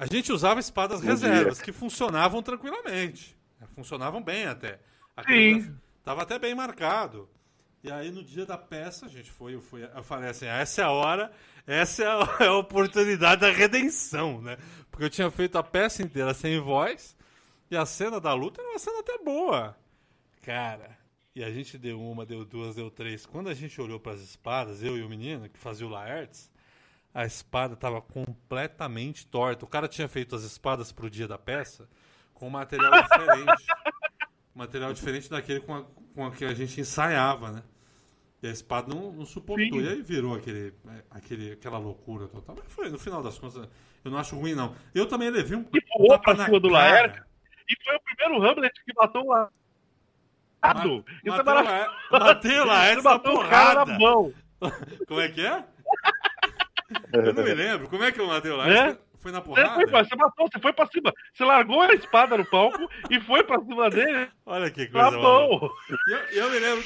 A 0.00 0.06
gente 0.06 0.32
usava 0.32 0.58
espadas 0.58 1.02
Bom 1.02 1.08
reservas 1.08 1.60
que 1.60 1.72
funcionavam 1.72 2.42
tranquilamente. 2.42 3.36
Funcionavam 3.74 4.22
bem 4.22 4.46
até. 4.46 4.80
A 5.14 5.22
Sim. 5.24 5.76
Tava 6.02 6.22
até 6.22 6.38
bem 6.38 6.54
marcado. 6.54 7.28
E 7.84 7.92
aí 7.92 8.10
no 8.10 8.24
dia 8.24 8.46
da 8.46 8.56
peça, 8.56 9.04
a 9.04 9.08
gente 9.10 9.30
foi, 9.30 9.54
eu, 9.54 9.60
fui, 9.60 9.84
eu 9.84 10.02
falei 10.02 10.30
assim, 10.30 10.46
"Ah, 10.46 10.56
essa 10.56 10.80
é 10.80 10.84
a 10.84 10.90
hora, 10.90 11.30
essa 11.66 12.02
é 12.02 12.06
a, 12.06 12.36
é 12.40 12.46
a 12.46 12.54
oportunidade 12.54 13.42
da 13.42 13.50
redenção, 13.50 14.40
né? 14.40 14.56
Porque 14.90 15.04
eu 15.04 15.10
tinha 15.10 15.30
feito 15.30 15.58
a 15.58 15.62
peça 15.62 16.02
inteira 16.02 16.32
sem 16.32 16.58
voz 16.58 17.14
e 17.70 17.76
a 17.76 17.84
cena 17.84 18.18
da 18.18 18.32
luta 18.32 18.62
era 18.62 18.70
uma 18.70 18.78
cena 18.78 19.00
até 19.00 19.18
boa. 19.18 19.76
Cara, 20.40 20.96
e 21.34 21.44
a 21.44 21.50
gente 21.50 21.76
deu 21.76 22.00
uma, 22.00 22.24
deu 22.24 22.42
duas, 22.42 22.74
deu 22.74 22.90
três. 22.90 23.26
Quando 23.26 23.50
a 23.50 23.54
gente 23.54 23.78
olhou 23.78 24.00
para 24.00 24.12
as 24.12 24.22
espadas, 24.22 24.82
eu 24.82 24.96
e 24.96 25.02
o 25.02 25.10
menino 25.10 25.46
que 25.46 25.58
fazia 25.58 25.86
o 25.86 25.90
Laertes, 25.90 26.49
a 27.12 27.24
espada 27.24 27.74
estava 27.74 28.00
completamente 28.00 29.26
torta. 29.26 29.64
O 29.64 29.68
cara 29.68 29.88
tinha 29.88 30.08
feito 30.08 30.34
as 30.36 30.42
espadas 30.42 30.92
pro 30.92 31.10
dia 31.10 31.26
da 31.26 31.38
peça 31.38 31.88
com 32.34 32.46
um 32.46 32.50
material 32.50 32.90
diferente. 33.02 33.66
material 34.54 34.92
diferente 34.92 35.30
daquele 35.30 35.60
com 35.60 35.74
a, 35.74 35.84
com 36.14 36.26
a 36.26 36.30
que 36.30 36.44
a 36.44 36.54
gente 36.54 36.80
ensaiava, 36.80 37.50
né? 37.50 37.62
E 38.42 38.46
a 38.46 38.50
espada 38.50 38.94
não, 38.94 39.12
não 39.12 39.26
suportou. 39.26 39.66
Sim. 39.80 39.84
E 39.84 39.88
aí 39.88 40.02
virou 40.02 40.34
aquele, 40.34 40.72
aquele, 41.10 41.52
aquela 41.52 41.78
loucura 41.78 42.26
total. 42.26 42.56
Mas 42.58 42.72
foi, 42.72 42.88
no 42.88 42.98
final 42.98 43.22
das 43.22 43.38
contas, 43.38 43.68
eu 44.02 44.10
não 44.10 44.18
acho 44.18 44.34
ruim, 44.36 44.54
não. 44.54 44.74
Eu 44.94 45.06
também 45.06 45.28
levei 45.30 45.58
um 45.58 45.66
E 45.74 45.80
tapa 46.08 46.34
pra 46.34 46.44
cima 46.46 46.58
do 46.60 46.70
cara. 46.70 46.90
Laertes. 46.90 47.22
E 47.68 47.84
foi 47.84 47.96
o 47.96 48.00
primeiro 48.00 48.42
Hamlet 48.42 48.72
que 48.84 48.92
matou 48.96 49.24
o 49.24 49.28
Laertes. 49.28 49.52
Isso 50.62 50.72
é 51.24 51.30
Matei 51.30 51.42
o 51.42 51.44
maravilhoso. 51.44 51.70
Laer- 51.70 51.90
Matei 52.10 52.60
o 52.60 52.64
na 52.64 53.02
matou 53.02 53.40
o 53.40 53.98
mão. 54.00 54.34
Como 55.06 55.20
é 55.20 55.28
que 55.28 55.46
é? 55.46 55.64
Eu 57.12 57.34
não 57.34 57.42
me 57.44 57.54
lembro. 57.54 57.88
Como 57.88 58.02
é 58.04 58.12
que 58.12 58.20
eu 58.20 58.26
matei 58.26 58.50
o 58.50 58.56
Laertes? 58.56 58.96
É? 58.96 59.10
Foi 59.20 59.30
na 59.32 59.40
Você, 59.40 59.44
porrada? 59.44 59.74
foi 59.74 59.86
pra, 59.86 60.04
você 60.04 60.16
matou, 60.16 60.48
você 60.50 60.58
foi 60.60 60.72
pra 60.72 60.86
cima. 60.86 61.12
Você 61.34 61.44
largou 61.44 61.80
a 61.82 61.92
espada 61.92 62.38
no 62.38 62.44
palco 62.46 62.88
e 63.10 63.20
foi 63.20 63.44
pra 63.44 63.60
cima 63.60 63.90
dele 63.90 64.28
Olha 64.46 64.70
que 64.70 64.88
na 64.88 65.10
coisa. 65.10 65.74
E 66.08 66.12
eu, 66.12 66.44
eu 66.44 66.50
me 66.50 66.58
lembro, 66.58 66.84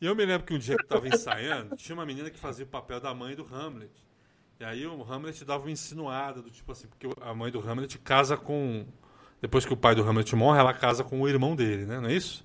eu 0.00 0.14
me 0.14 0.24
lembro 0.24 0.46
que 0.46 0.54
um 0.54 0.58
dia 0.58 0.76
que 0.76 0.84
eu 0.84 0.88
tava 0.88 1.08
ensaiando, 1.08 1.76
tinha 1.76 1.94
uma 1.94 2.06
menina 2.06 2.30
que 2.30 2.38
fazia 2.38 2.64
o 2.64 2.68
papel 2.68 3.00
da 3.00 3.12
mãe 3.12 3.34
do 3.34 3.44
Hamlet. 3.52 3.90
E 4.60 4.64
aí 4.64 4.86
o 4.86 5.02
Hamlet 5.02 5.44
dava 5.44 5.64
uma 5.64 5.72
insinuada 5.72 6.40
do 6.40 6.50
tipo 6.50 6.70
assim, 6.70 6.86
porque 6.86 7.08
a 7.20 7.34
mãe 7.34 7.50
do 7.50 7.58
Hamlet 7.58 7.98
casa 7.98 8.36
com. 8.36 8.86
Depois 9.40 9.66
que 9.66 9.72
o 9.72 9.76
pai 9.76 9.92
do 9.96 10.08
Hamlet 10.08 10.36
morre, 10.36 10.60
ela 10.60 10.72
casa 10.72 11.02
com 11.02 11.20
o 11.20 11.28
irmão 11.28 11.56
dele, 11.56 11.84
né? 11.84 11.98
Não 11.98 12.08
é 12.08 12.12
isso? 12.12 12.44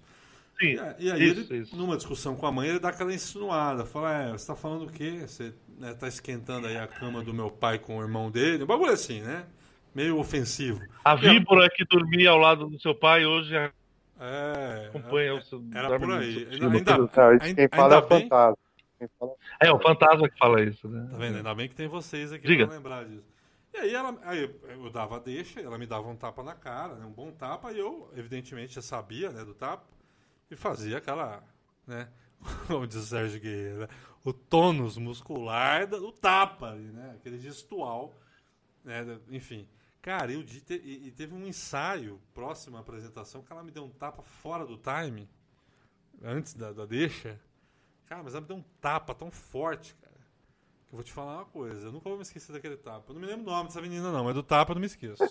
Sim, 0.59 0.75
E, 0.99 1.05
e 1.05 1.11
aí, 1.11 1.23
isso, 1.23 1.53
ele, 1.53 1.61
isso. 1.63 1.75
numa 1.75 1.95
discussão 1.97 2.35
com 2.35 2.45
a 2.47 2.51
mãe, 2.51 2.69
ele 2.69 2.79
dá 2.79 2.89
aquela 2.89 3.13
insinuada. 3.13 3.85
Fala, 3.85 4.13
é, 4.13 4.31
você 4.31 4.47
tá 4.47 4.55
falando 4.55 4.85
o 4.87 4.91
quê? 4.91 5.19
Você 5.27 5.53
né, 5.77 5.93
tá 5.93 6.07
esquentando 6.07 6.65
aí 6.67 6.77
a 6.77 6.87
cama 6.87 7.21
do 7.23 7.33
meu 7.33 7.51
pai 7.51 7.77
com 7.77 7.97
o 7.97 8.01
irmão 8.01 8.31
dele? 8.31 8.63
Um 8.63 8.67
bagulho 8.67 8.91
assim, 8.91 9.21
né? 9.21 9.45
Meio 9.93 10.17
ofensivo. 10.17 10.79
A 11.03 11.15
víbora 11.15 11.69
que 11.69 11.85
dormia 11.85 12.29
ao 12.31 12.37
lado 12.37 12.67
do 12.67 12.79
seu 12.79 12.93
pai 12.95 13.25
hoje 13.25 13.53
É. 14.19 14.87
acompanha 14.89 15.35
o 15.35 15.41
seu. 15.41 15.63
Era 15.73 15.99
por 15.99 16.11
aí. 16.13 16.47
Ainda- 16.51 16.65
ainda- 16.65 17.09
Ainda- 17.31 17.55
quem 17.55 17.67
fala 17.69 17.95
é 17.95 17.97
o 17.97 18.07
bem- 18.07 18.21
fantasma. 18.21 18.57
Quem 18.99 19.07
fala- 19.19 19.31
É 19.59 19.71
o 19.71 19.79
fantasma 19.79 20.29
que 20.29 20.37
fala 20.39 20.61
isso, 20.63 20.87
né? 20.87 21.07
Tá 21.11 21.17
vendo? 21.17 21.37
Ainda 21.37 21.53
bem 21.55 21.69
que 21.69 21.75
tem 21.75 21.87
vocês 21.87 22.31
aqui 22.33 22.47
Diga. 22.47 22.65
pra 22.67 22.75
lembrar 22.75 23.05
disso. 23.05 23.23
E 23.73 23.77
aí, 23.77 23.93
ela, 23.93 24.17
aí 24.23 24.49
eu 24.69 24.89
dava 24.89 25.17
a 25.17 25.19
deixa, 25.19 25.59
ela 25.59 25.77
me 25.77 25.85
dava 25.85 26.07
um 26.07 26.15
tapa 26.15 26.41
na 26.41 26.55
cara, 26.55 26.95
né, 26.95 27.05
um 27.05 27.11
bom 27.11 27.29
tapa, 27.31 27.71
e 27.71 27.77
eu, 27.77 28.11
evidentemente, 28.17 28.73
já 28.73 28.81
sabia 28.81 29.29
né, 29.29 29.43
do 29.45 29.53
tapa, 29.53 29.83
e 30.49 30.55
fazia 30.55 30.97
aquela, 30.97 31.43
né, 31.85 32.11
como 32.67 32.87
diz 32.87 32.97
o 32.97 33.05
Sérgio 33.05 33.39
Guerreiro, 33.39 33.79
né, 33.79 33.87
o 34.23 34.33
tônus 34.33 34.97
muscular 34.97 35.87
do 35.87 36.11
tapa, 36.11 36.71
ali, 36.71 36.91
né, 36.91 37.15
aquele 37.17 37.37
gestual, 37.37 38.13
né, 38.83 39.19
enfim. 39.29 39.67
Cara, 40.01 40.31
eu, 40.31 40.41
e, 40.41 41.07
e 41.07 41.11
teve 41.11 41.33
um 41.33 41.45
ensaio 41.45 42.21
próximo 42.33 42.77
à 42.77 42.79
apresentação 42.79 43.43
que 43.43 43.51
ela 43.51 43.63
me 43.63 43.71
deu 43.71 43.83
um 43.83 43.89
tapa 43.89 44.21
fora 44.21 44.65
do 44.65 44.77
time, 44.77 45.29
antes 46.23 46.53
da, 46.53 46.71
da 46.71 46.85
deixa. 46.85 47.39
Cara, 48.05 48.23
mas 48.23 48.33
ela 48.33 48.41
me 48.41 48.47
deu 48.47 48.57
um 48.57 48.63
tapa 48.79 49.13
tão 49.13 49.29
forte, 49.29 49.93
cara. 49.95 50.15
Que 50.87 50.93
eu 50.93 50.97
vou 50.97 51.03
te 51.03 51.11
falar 51.11 51.35
uma 51.35 51.45
coisa, 51.45 51.87
eu 51.87 51.91
nunca 51.91 52.07
vou 52.07 52.17
me 52.17 52.23
esquecer 52.23 52.53
daquele 52.53 52.77
tapa. 52.77 53.11
Eu 53.11 53.15
não 53.15 53.21
me 53.21 53.27
lembro 53.27 53.43
o 53.43 53.53
nome 53.53 53.67
dessa 53.67 53.81
menina, 53.81 54.09
não, 54.09 54.23
mas 54.23 54.33
do 54.33 54.41
tapa 54.41 54.71
eu 54.71 54.75
não 54.75 54.79
me 54.79 54.87
esqueço. 54.87 55.23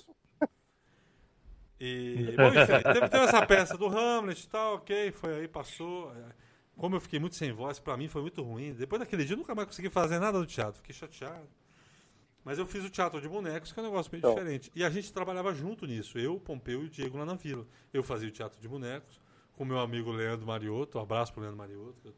E, 1.80 2.32
bom, 2.36 2.48
enfim, 2.48 2.82
teve, 2.92 3.08
teve 3.08 3.24
essa 3.24 3.44
peça 3.46 3.76
do 3.76 3.86
Hamlet 3.86 4.44
e 4.44 4.48
tal, 4.48 4.74
ok, 4.76 5.12
foi 5.12 5.34
aí, 5.40 5.48
passou. 5.48 6.10
É, 6.14 6.32
Como 6.76 6.96
eu 6.96 7.00
fiquei 7.00 7.18
muito 7.18 7.36
sem 7.36 7.52
voz, 7.52 7.78
pra 7.78 7.96
mim 7.96 8.08
foi 8.08 8.22
muito 8.22 8.42
ruim. 8.42 8.72
Depois 8.72 9.00
daquele 9.00 9.24
dia 9.24 9.34
eu 9.34 9.38
nunca 9.38 9.54
mais 9.54 9.68
consegui 9.68 9.90
fazer 9.90 10.18
nada 10.18 10.38
do 10.38 10.46
teatro, 10.46 10.76
fiquei 10.80 10.94
chateado. 10.94 11.46
Mas 12.44 12.58
eu 12.58 12.66
fiz 12.66 12.84
o 12.84 12.88
teatro 12.90 13.20
de 13.20 13.28
bonecos, 13.28 13.72
que 13.72 13.80
é 13.80 13.82
um 13.82 13.86
negócio 13.86 14.10
meio 14.12 14.20
Então. 14.20 14.34
diferente. 14.34 14.70
E 14.74 14.84
a 14.84 14.88
gente 14.90 15.12
trabalhava 15.12 15.52
junto 15.52 15.84
nisso, 15.86 16.16
eu, 16.18 16.36
o 16.36 16.40
Pompeu 16.40 16.82
e 16.82 16.86
o 16.86 16.88
Diego 16.88 17.18
lá 17.18 17.24
na 17.26 17.34
vila. 17.34 17.66
Eu 17.92 18.02
fazia 18.04 18.28
o 18.28 18.32
teatro 18.32 18.60
de 18.60 18.68
bonecos 18.68 19.20
com 19.52 19.64
o 19.64 19.66
meu 19.66 19.78
amigo 19.80 20.12
Leandro 20.12 20.46
Mariotto, 20.46 20.98
um 20.98 21.02
abraço 21.02 21.32
pro 21.32 21.40
Leandro 21.42 21.58
Mariotto, 21.58 22.00
que 22.02 22.08
eu 22.08 22.14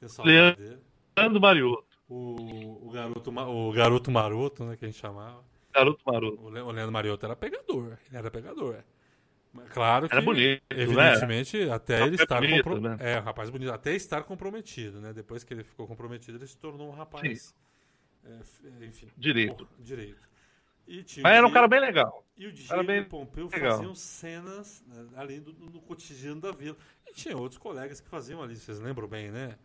tenho 0.00 0.08
saudade 0.10 0.34
Leandro- 0.36 0.62
dele 0.64 0.80
Leandro 1.18 1.40
Mariotto, 1.40 1.98
o, 2.08 2.86
o, 2.86 2.90
garoto, 2.90 3.30
o 3.30 3.72
garoto 3.72 4.10
maroto, 4.10 4.64
né, 4.64 4.76
que 4.76 4.84
a 4.84 4.88
gente 4.88 4.98
chamava. 5.00 5.44
garoto 5.74 6.00
maroto. 6.06 6.42
O, 6.42 6.48
Le, 6.48 6.60
o 6.60 6.70
Leandro 6.70 6.92
Mariotto 6.92 7.26
era 7.26 7.34
pegador. 7.36 7.98
Ele 8.08 8.16
era 8.16 8.30
pegador. 8.30 8.82
Claro 9.70 10.08
que, 10.08 10.14
Era 10.14 10.22
bonito, 10.24 10.62
né? 10.70 10.82
evidentemente, 10.82 11.70
até 11.70 12.02
ele 12.06 12.16
estar 12.16 12.40
bonito, 12.40 12.64
compro- 12.64 12.80
né? 12.80 12.96
É, 13.00 13.18
um 13.20 13.22
rapaz 13.22 13.50
bonito. 13.50 13.72
Até 13.72 13.94
estar 13.94 14.22
comprometido, 14.22 15.00
né? 15.00 15.12
Depois 15.12 15.42
que 15.44 15.52
ele 15.54 15.64
ficou 15.64 15.86
comprometido, 15.86 16.38
ele 16.38 16.46
se 16.46 16.56
tornou 16.56 16.88
um 16.88 16.92
rapaz. 16.92 17.54
é, 18.24 18.30
é, 18.82 18.86
enfim. 18.86 19.08
Direito. 19.16 19.54
porra, 19.66 19.70
direito. 19.78 20.26
E 20.88 20.98
Mas 20.98 21.16
era 21.16 21.38
um 21.38 21.50
Diego- 21.50 21.52
cara 21.54 21.66
bem 21.68 21.80
legal. 21.80 22.24
e 22.36 22.46
o 22.46 22.52
Diego 22.52 22.72
Era 22.72 22.82
bem 22.84 22.98
e 22.98 23.00
o 23.00 23.06
Pompeu 23.06 23.48
legal. 23.52 23.72
faziam 23.72 23.94
cenas 23.94 24.84
né, 24.86 25.04
ali 25.16 25.40
do, 25.40 25.52
do 25.52 25.80
cotidiano 25.80 26.40
da 26.40 26.52
vila. 26.52 26.76
E 27.08 27.12
tinha 27.12 27.36
outros 27.36 27.58
colegas 27.58 28.00
que 28.00 28.08
faziam 28.08 28.40
ali, 28.42 28.54
vocês 28.54 28.78
lembram 28.78 29.08
bem, 29.08 29.30
né? 29.32 29.56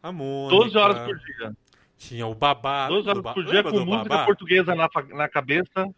A 0.00 0.12
Mônica. 0.12 0.56
12 0.56 0.78
horas 0.78 0.98
por 1.04 1.18
dia. 1.18 1.56
Tinha 1.96 2.26
o 2.28 2.34
Babá. 2.34 2.86
12 2.86 3.08
lembra 3.08 3.10
horas 3.10 3.18
do 3.18 3.22
Ba- 3.24 3.34
por 3.34 3.44
dia 3.44 3.52
lembra 3.54 3.72
com 3.72 3.84
música 3.84 4.08
Babá? 4.08 4.24
portuguesa 4.26 4.74
na, 4.76 4.88
na 5.16 5.28
cabeça. 5.28 5.88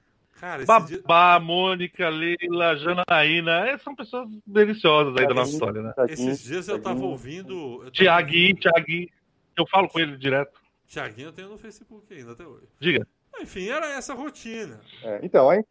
Cara, 0.41 0.63
esse 0.63 0.87
dia... 0.87 1.03
Babá, 1.05 1.39
Mônica, 1.39 2.09
Leila, 2.09 2.75
Janaína. 2.77 3.69
Essas 3.69 3.83
são 3.83 3.95
pessoas 3.95 4.29
deliciosas 4.47 5.15
aí 5.19 5.27
da 5.29 5.35
nossa 5.35 5.53
história, 5.53 5.83
né? 5.83 5.93
esses 6.09 6.43
dias 6.43 6.67
eu 6.67 6.81
tava 6.81 7.05
ouvindo. 7.05 7.53
eu 7.53 7.79
tava 7.81 7.91
Tiaguinho, 7.91 8.55
Tiaguinho. 8.55 9.09
Eu 9.55 9.67
falo 9.67 9.87
com 9.89 10.01
ele 10.01 10.17
direto. 10.17 10.59
Tiaguinho 10.87 11.29
eu 11.29 11.33
tenho 11.33 11.51
no 11.51 11.59
Facebook 11.59 12.13
ainda 12.13 12.33
até 12.33 12.47
hoje. 12.47 12.67
Diga. 12.81 13.07
Enfim, 13.39 13.69
era 13.69 13.93
essa 13.93 14.15
rotina. 14.15 14.81
É, 15.05 15.21
então, 15.23 15.51
aí, 15.51 15.63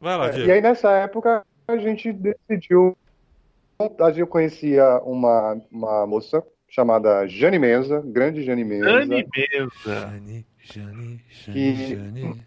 Vai 0.00 0.16
lá, 0.16 0.26
é, 0.26 0.30
Diego. 0.30 0.48
e 0.48 0.52
aí 0.52 0.60
nessa 0.60 0.90
época 0.90 1.46
a 1.68 1.76
gente 1.76 2.12
decidiu. 2.12 2.96
A 4.00 4.10
gente 4.10 4.26
conhecia 4.26 5.00
uma, 5.04 5.60
uma 5.70 6.06
moça 6.06 6.42
chamada 6.68 7.26
Jane 7.28 7.58
Menza, 7.58 8.02
grande 8.04 8.42
Jane 8.42 8.64
Menza. 8.64 8.84
Dani 8.86 9.26
Mesa. 9.36 10.00
Jane, 10.10 10.46
Jane, 10.60 11.24
Que- 11.52 11.74
Jane. 11.94 12.44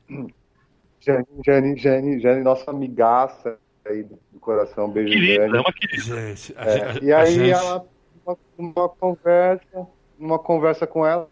Jane, 1.13 1.25
Jane, 1.45 1.77
Jane, 1.77 2.19
Jane, 2.19 2.43
nossa 2.43 2.69
amigaça 2.71 3.57
aí 3.85 4.03
do 4.03 4.39
coração, 4.39 4.89
beijo 4.89 5.13
Querida, 5.13 5.43
é 5.43 5.47
Jane. 5.47 5.59
uma 5.59 5.73
querida. 5.73 6.03
Gente, 6.03 6.53
a, 6.57 6.65
É, 6.65 6.93
gente- 6.93 7.05
e 7.05 7.11
a 7.13 7.19
aí 7.21 7.33
gente- 7.33 7.49
ela, 7.51 7.85
uma, 8.25 8.37
uma 8.57 8.89
conversa, 8.89 9.87
uma 10.19 10.39
conversa 10.39 10.85
com 10.87 11.05
ela, 11.05 11.27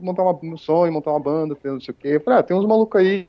montar 0.00 0.22
uma, 0.22 0.38
um 0.42 0.56
sonho, 0.56 0.92
montar 0.92 1.10
uma 1.10 1.20
banda, 1.20 1.56
não 1.64 1.80
sei 1.80 1.92
o 1.92 1.96
quê. 1.96 2.08
Eu 2.08 2.20
falei, 2.20 2.40
ah, 2.40 2.42
tem 2.42 2.56
uns 2.56 2.66
malucos 2.66 3.00
aí 3.00 3.28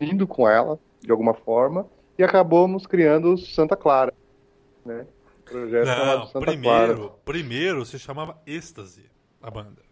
indo 0.00 0.26
com 0.26 0.48
ela, 0.48 0.78
de 1.00 1.10
alguma 1.10 1.34
forma, 1.34 1.86
e 2.18 2.22
acabamos 2.22 2.86
criando 2.86 3.32
o 3.34 3.38
Santa 3.38 3.76
Clara, 3.76 4.12
né? 4.84 5.06
Projeto 5.44 5.86
Não, 5.86 5.94
chamado 5.94 6.26
Santa 6.28 6.46
primeiro, 6.46 6.96
Clara. 6.96 7.12
primeiro 7.24 7.84
se 7.84 7.98
chamava 7.98 8.40
Êxtase, 8.46 9.04
a 9.42 9.50
banda. 9.50 9.82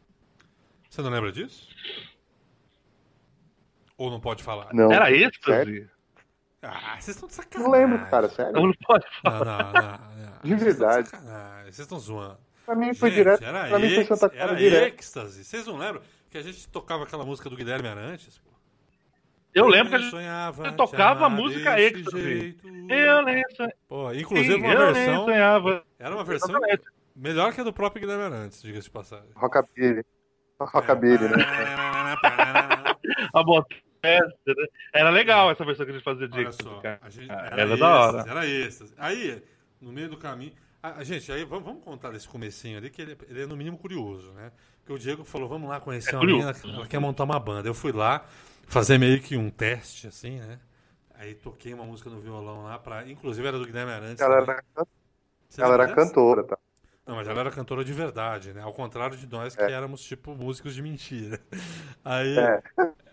Você 0.88 1.02
não 1.02 1.10
lembra 1.10 1.30
disso? 1.32 1.68
Ou 4.02 4.10
não 4.10 4.18
pode 4.20 4.42
falar? 4.42 4.68
Não, 4.74 4.90
Era 4.92 5.04
sério? 5.06 5.26
êxtase? 5.28 5.90
Ah, 6.60 6.96
vocês 6.98 7.16
estão 7.16 7.28
de 7.28 7.36
Não 7.36 7.42
sacanagem. 7.44 7.72
lembro, 7.72 8.06
cara, 8.10 8.28
sério. 8.28 8.52
Não 8.52 8.72
pode 8.84 9.06
falar. 9.22 9.44
Não, 9.44 9.72
não, 9.72 9.72
não. 9.72 9.98
não. 10.00 10.38
De 10.42 10.54
verdade. 10.56 11.08
Vocês 11.64 11.78
estão 11.80 11.98
zoando. 12.00 12.38
Pra 12.66 12.74
mim 12.74 12.94
foi 12.94 13.10
Gente, 13.10 13.18
direto, 13.18 13.44
era 13.44 13.68
pra 13.68 13.78
mim 13.78 13.94
foi 13.94 14.04
Santa 14.04 14.28
Clara 14.30 14.50
era 14.50 14.56
direto. 14.58 14.94
êxtase. 14.98 15.44
Vocês 15.44 15.66
não 15.66 15.76
lembram 15.76 16.02
que 16.30 16.38
a 16.38 16.42
gente 16.42 16.66
tocava 16.68 17.04
aquela 17.04 17.24
música 17.24 17.48
do 17.48 17.56
Guilherme 17.56 17.88
Arantes? 17.88 18.38
pô? 18.38 18.50
Eu 19.54 19.66
lembro 19.68 19.90
que 19.90 19.94
a 19.96 19.98
gente 19.98 20.10
sonhava 20.10 20.66
eu 20.66 20.76
tocava 20.76 21.26
amar 21.26 21.30
música 21.38 21.80
êxtase. 21.80 22.56
Eu 22.88 23.22
sonhava. 23.22 23.72
Pô, 23.88 24.12
inclusive 24.12 24.54
uma 24.56 24.72
eu 24.72 24.92
nem 24.92 24.94
versão. 25.06 25.24
sonhava. 25.26 25.84
Era 25.98 26.14
uma 26.14 26.24
versão 26.24 26.50
Exatamente. 26.50 26.82
melhor 27.14 27.52
que 27.52 27.60
a 27.60 27.64
do 27.64 27.72
próprio 27.72 28.00
Guilherme 28.00 28.24
Arantes, 28.24 28.62
diga-se 28.62 28.84
de 28.84 28.90
passagem. 28.90 29.28
Rockabilly. 29.36 30.04
Rockabilly, 30.60 31.28
né? 31.28 31.36
É. 31.42 31.92
A 33.34 33.42
bota. 33.42 33.74
Né? 34.02 34.18
Era 34.92 35.10
legal 35.10 35.50
essa 35.50 35.64
versão 35.64 35.84
que 35.86 35.92
a 35.92 35.94
gente 35.94 36.04
fazia 36.04 36.28
de 36.28 36.38
Olha 36.38 36.52
só, 36.52 36.82
a 37.00 37.10
gente, 37.10 37.30
Ah, 37.30 37.48
era, 37.52 37.62
era 37.62 37.76
da 37.76 37.88
hora. 37.88 38.30
Era 38.30 38.46
êxtase. 38.46 38.92
Aí, 38.98 39.42
no 39.80 39.92
meio 39.92 40.08
do 40.08 40.16
caminho. 40.16 40.52
A, 40.82 40.98
a 40.98 41.04
gente, 41.04 41.30
aí 41.30 41.44
vamos, 41.44 41.82
contar 41.84 42.10
desse 42.10 42.28
comecinho 42.28 42.78
ali, 42.78 42.90
que 42.90 43.00
ele, 43.00 43.16
ele 43.28 43.42
é 43.42 43.46
no 43.46 43.56
mínimo 43.56 43.78
curioso, 43.78 44.32
né? 44.32 44.50
Porque 44.78 44.92
o 44.92 44.98
Diego 44.98 45.24
falou, 45.24 45.48
vamos 45.48 45.68
lá 45.68 45.78
conhecer 45.78 46.14
É 46.14 46.18
uma 46.18 46.26
menina, 46.26 46.54
ela 46.64 46.86
quer 46.88 46.98
montar 46.98 47.22
uma 47.22 47.38
banda. 47.38 47.68
Eu 47.68 47.74
fui 47.74 47.92
lá 47.92 48.26
fazer 48.66 48.98
meio 48.98 49.20
que 49.20 49.36
um 49.36 49.48
teste, 49.48 50.08
assim, 50.08 50.40
né? 50.40 50.58
Aí 51.14 51.36
toquei 51.36 51.72
uma 51.72 51.84
música 51.84 52.10
no 52.10 52.20
violão 52.20 52.64
lá, 52.64 52.78
pra, 52.80 53.08
inclusive 53.08 53.46
era 53.46 53.56
do 53.56 53.64
Guilherme 53.64 53.92
Arantes. 53.92 54.20
Ela 54.20 54.40
também. 54.40 54.56
era, 54.76 54.86
ela 55.58 55.74
era 55.74 55.94
cantora, 55.94 56.42
tá? 56.42 56.58
Não, 57.06 57.16
mas 57.16 57.26
ela 57.26 57.40
era 57.40 57.50
cantora 57.50 57.84
de 57.84 57.92
verdade, 57.92 58.52
né? 58.52 58.62
Ao 58.62 58.72
contrário 58.72 59.16
de 59.16 59.26
nós 59.26 59.56
que 59.56 59.62
É. 59.62 59.72
éramos, 59.72 60.02
tipo, 60.04 60.34
músicos 60.34 60.74
de 60.74 60.82
mentira. 60.82 61.40
Aí, 62.04 62.38
É. 62.38 62.62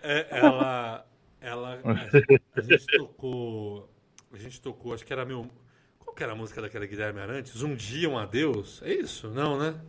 é, 0.03 0.27
ela, 0.29 1.05
ela, 1.41 1.79
a, 1.83 2.59
a 2.59 2.61
gente 2.61 2.85
tocou, 2.97 3.89
a 4.31 4.37
gente 4.37 4.61
tocou, 4.61 4.93
acho 4.93 5.05
que 5.05 5.11
era 5.11 5.25
meu, 5.25 5.49
qual 5.97 6.15
que 6.15 6.23
era 6.23 6.33
a 6.33 6.35
música 6.35 6.61
daquela 6.61 6.85
Guilherme 6.85 7.19
Arantes? 7.19 7.61
Um 7.63 7.73
dia, 7.75 8.07
um 8.09 8.17
adeus? 8.17 8.79
É 8.83 8.93
isso? 8.93 9.27
Não, 9.29 9.57
né? 9.57 9.79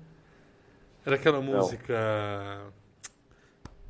Era 1.05 1.17
aquela 1.17 1.41
música, 1.41 2.73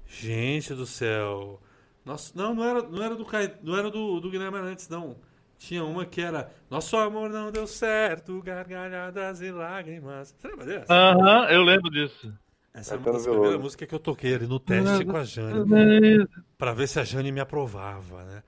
gente 0.07 0.75
do 0.75 0.87
céu, 0.87 1.61
nossa, 2.05 2.33
não, 2.35 2.55
não 2.55 2.65
era, 2.65 2.83
não 2.83 3.03
era 3.03 3.15
do, 3.15 3.27
não 3.63 3.77
era 3.77 3.91
do, 3.91 4.21
do 4.21 4.31
Guilherme 4.31 4.59
Arantes, 4.59 4.89
não. 4.89 5.17
Tinha 5.61 5.85
uma 5.85 6.07
que 6.07 6.23
era 6.23 6.51
Nosso 6.71 6.97
amor 6.97 7.29
não 7.29 7.53
deu 7.53 7.67
certo, 7.67 8.41
gargalhadas 8.41 9.43
e 9.43 9.53
lágrimas. 9.53 10.35
Você 10.39 10.49
lembra 10.49 10.65
dessa? 10.65 10.93
Aham, 10.93 11.51
eu 11.51 11.63
lembro 11.63 11.91
disso. 11.91 12.33
Essa 12.73 12.95
é 12.95 12.97
uma 12.97 13.13
das 13.13 13.27
primeiras 13.27 13.61
músicas 13.61 13.87
que 13.87 13.95
eu 13.95 13.99
toquei 13.99 14.35
ali 14.35 14.47
no 14.47 14.59
teste 14.59 15.05
com 15.05 15.17
a 15.19 15.23
Jane, 15.23 16.27
pra 16.57 16.73
ver 16.73 16.89
se 16.89 16.99
a 16.99 17.05
Jane 17.05 17.31
me 17.31 17.41
aprovava, 17.41 18.25
né? 18.25 18.43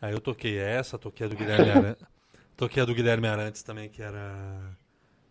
Aí 0.00 0.12
eu 0.12 0.20
toquei 0.20 0.56
essa, 0.56 0.96
toquei 0.96 1.26
a 1.26 1.28
do 1.28 1.34
Guilherme 1.34 1.70
Arantes, 1.70 2.04
toquei 2.56 2.80
a 2.80 2.86
do 2.86 2.94
Guilherme 2.94 3.26
Arantes 3.26 3.62
também, 3.64 3.88
que 3.88 4.00
era 4.00 4.76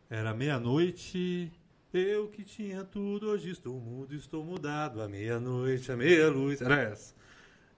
era 0.10 0.34
meia-noite, 0.34 1.50
eu 1.94 2.28
que 2.28 2.44
tinha 2.44 2.84
tudo, 2.84 3.30
hoje 3.30 3.52
estou 3.52 3.80
mudo, 3.80 4.14
estou 4.14 4.44
mudado, 4.44 5.02
a 5.02 5.08
meia-noite, 5.08 5.90
a 5.94 5.96
meia-luz, 5.96 6.62
era 6.62 6.82
essa. 6.82 7.16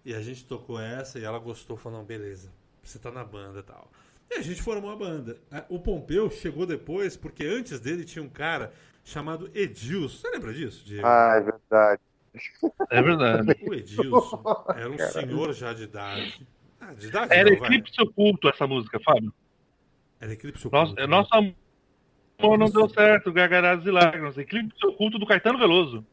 E 0.04 0.16
a 0.16 0.22
gente 0.22 0.44
tocou 0.44 0.80
essa 0.80 1.20
e 1.20 1.24
ela 1.24 1.38
gostou, 1.38 1.78
falou, 1.78 2.00
não, 2.00 2.06
beleza, 2.06 2.50
você 2.84 3.00
tá 3.00 3.12
na 3.12 3.24
banda 3.24 3.60
e 3.60 3.64
tal. 3.64 3.90
E 4.30 4.36
a 4.36 4.42
gente 4.42 4.62
formou 4.62 4.92
a 4.92 4.96
banda. 4.96 5.38
O 5.70 5.80
Pompeu 5.80 6.30
chegou 6.30 6.66
depois, 6.66 7.16
porque 7.16 7.46
antes 7.46 7.80
dele 7.80 8.04
tinha 8.04 8.24
um 8.24 8.30
cara 8.30 8.74
chamado 9.04 9.50
Edilson. 9.54 10.18
Você 10.18 10.30
lembra 10.30 10.54
disso, 10.54 10.86
Diego? 10.86 11.06
Ah, 11.06 11.36
é 11.38 11.42
verdade. 11.42 12.02
É 12.90 13.02
verdade. 13.02 13.66
O 13.68 13.74
Edilson 13.74 14.66
era 14.76 14.90
um 14.90 14.98
senhor 14.98 15.54
já 15.54 15.74
de 15.74 15.84
idade. 15.84 16.48
Ah, 16.80 16.94
de 16.94 17.08
idade 17.08 17.34
Era 17.34 17.50
não, 17.50 17.60
vai. 17.60 17.70
Eclipse 17.70 18.02
Oculto 18.02 18.50
essa 18.50 18.68
música, 18.68 19.00
Fábio. 19.00 19.34
Era 20.20 20.34
Eclipse 20.34 20.68
Nossa, 20.72 20.92
Oculto. 20.94 21.08
nosso 21.08 21.34
amor 21.34 22.58
não 22.58 22.70
deu 22.70 22.90
certo, 22.90 23.32
gargalhadas 23.32 23.86
e 23.86 23.92
lágrimas. 23.92 24.38
Eclipse 24.38 24.86
Oculto 24.86 25.20
do 25.20 25.26
Caetano 25.26 25.60
Veloso. 25.60 26.06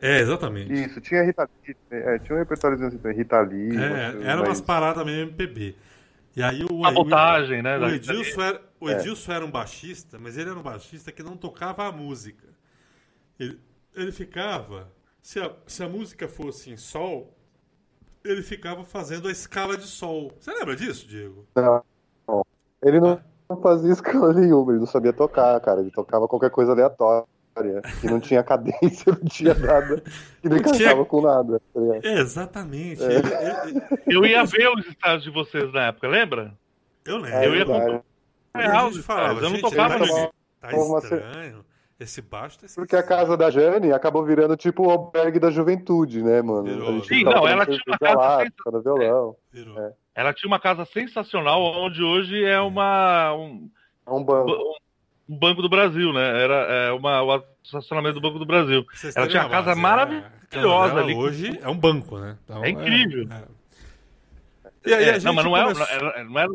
É, 0.00 0.20
exatamente. 0.20 0.72
Isso, 0.72 1.00
tinha 1.00 1.22
Rita 1.22 1.48
Lee, 1.66 1.76
é, 1.90 2.18
tinha 2.20 2.36
um 2.36 2.38
repertóriozinho 2.38 2.88
assim, 2.88 3.12
Rita 3.16 3.40
Lee. 3.40 3.76
É, 3.76 4.10
umas- 4.10 4.24
era 4.24 4.36
umas 4.40 4.48
mas- 4.48 4.60
paradas 4.62 5.04
meio 5.04 5.22
MPB. 5.22 5.76
E 6.36 6.42
aí 6.42 6.64
o, 6.64 6.82
Sabotagem, 6.84 7.60
né? 7.62 7.76
o, 7.76 7.86
Edilson, 7.88 8.40
era, 8.40 8.62
o 8.80 8.88
É. 8.88 8.92
Edilson 8.94 9.32
era 9.32 9.44
um 9.44 9.50
baixista, 9.50 10.18
mas 10.18 10.38
ele 10.38 10.48
era 10.48 10.58
um 10.58 10.62
baixista 10.62 11.10
que 11.12 11.22
não 11.22 11.36
tocava 11.36 11.86
a 11.86 11.92
música. 11.92 12.46
Ele, 13.38 13.58
ele 13.94 14.12
ficava. 14.12 14.88
Se 15.20 15.38
a, 15.40 15.50
se 15.66 15.82
a 15.82 15.88
música 15.88 16.28
fosse 16.28 16.70
em 16.70 16.76
sol, 16.76 17.36
ele 18.24 18.42
ficava 18.42 18.84
fazendo 18.84 19.28
a 19.28 19.32
escala 19.32 19.76
de 19.76 19.86
sol. 19.86 20.32
Você 20.38 20.52
lembra 20.52 20.76
disso, 20.76 21.06
Diego? 21.06 21.46
Não, 21.54 21.82
não. 22.26 22.46
Ele 22.82 23.00
não, 23.00 23.12
Ah. 23.14 23.20
não 23.50 23.60
fazia 23.60 23.92
escala 23.92 24.32
nenhuma, 24.32 24.72
ele 24.72 24.80
não 24.80 24.86
sabia 24.86 25.12
tocar, 25.12 25.60
cara. 25.60 25.80
Ele 25.80 25.90
tocava 25.90 26.26
qualquer 26.28 26.50
coisa 26.50 26.72
aleatória. 26.72 27.26
Que 28.00 28.06
não 28.06 28.20
tinha 28.20 28.42
cadência, 28.42 29.12
não 29.12 29.28
tinha 29.28 29.54
nada. 29.54 30.02
E 30.42 30.48
nem 30.48 30.60
Não 30.60 30.72
tinha- 30.72 30.88
cantava 30.90 31.04
com 31.04 31.20
nada. 31.20 31.60
É, 32.02 32.18
exatamente. 32.20 33.02
É. 33.02 33.06
Ele- 33.06 33.34
ele- 33.34 33.82
Eu 34.06 34.24
ia 34.24 34.44
ver 34.44 34.68
os 34.68 34.86
estados 34.86 35.22
de 35.24 35.30
vocês 35.30 35.72
na 35.72 35.86
época, 35.88 36.08
lembra? 36.08 36.54
eu 37.04 37.16
lembro. 37.16 37.36
É 37.36 37.46
Eu 37.46 37.54
ia 37.56 37.62
É, 38.54 38.82
os 38.84 38.94
gente 38.94 39.02
falava, 39.04 39.32
estados, 39.34 39.42
eu 39.42 39.50
não 39.50 39.60
tocava 39.60 39.98
tá, 39.98 40.06
no- 40.06 40.32
tá 40.60 40.98
estranho. 40.98 41.64
Esse 41.98 42.22
baixo 42.22 42.58
tá 42.58 42.66
Porque 42.74 42.96
a 42.96 43.02
casa 43.02 43.36
da 43.36 43.50
Jane 43.50 43.92
acabou 43.92 44.24
virando 44.24 44.56
tipo 44.56 44.86
o 44.86 44.90
albergue 44.90 45.38
da 45.38 45.50
juventude, 45.50 46.22
né, 46.22 46.40
mano? 46.40 46.64
Virou. 46.64 46.88
A 46.88 46.92
gente 46.92 47.08
Sim, 47.08 47.24
não, 47.24 47.46
ela 47.46 47.66
tinha 47.66 47.78
uma 47.86 47.98
casa 47.98 48.16
lá, 48.18 48.44
tocando 48.56 48.82
violão. 48.82 49.36
Virou. 49.52 49.78
É. 49.78 49.92
Ela 50.14 50.32
tinha 50.32 50.48
uma 50.48 50.58
casa 50.58 50.86
sensacional, 50.86 51.60
onde 51.62 52.02
hoje 52.02 52.42
é 52.42 52.58
uma, 52.58 53.34
um, 53.34 53.68
É 54.06 54.10
um 54.10 54.24
banco. 54.24 54.50
um 54.50 54.74
Banco 55.38 55.62
do 55.62 55.68
Brasil, 55.68 56.12
né? 56.12 56.42
Era 56.42 56.54
é, 56.54 56.92
uma, 56.92 57.22
o 57.22 57.42
estacionamento 57.62 58.14
do 58.14 58.20
Banco 58.20 58.38
do 58.38 58.46
Brasil. 58.46 58.84
Vocês 58.92 59.14
Ela 59.16 59.28
tinha 59.28 59.42
uma 59.42 59.50
casa 59.50 59.66
base, 59.68 59.80
maravilhosa 59.80 60.26
a 60.26 60.46
casa 60.48 60.88
dela 60.88 61.00
ali. 61.02 61.14
Hoje 61.14 61.58
é 61.62 61.68
um 61.68 61.76
banco, 61.78 62.18
né? 62.18 62.36
Então, 62.44 62.64
É 62.64 62.70
incrível. 62.70 63.28
é. 63.30 63.60
E 64.86 64.94
aí 64.94 65.04
É, 65.04 65.10
a 65.10 65.12
gente 65.14 65.24
não, 65.24 65.34
mas 65.34 65.44
não 65.44 65.56
é, 65.56 65.62
começou- 65.62 65.86
era, 65.86 66.24
não 66.24 66.38
era, 66.40 66.48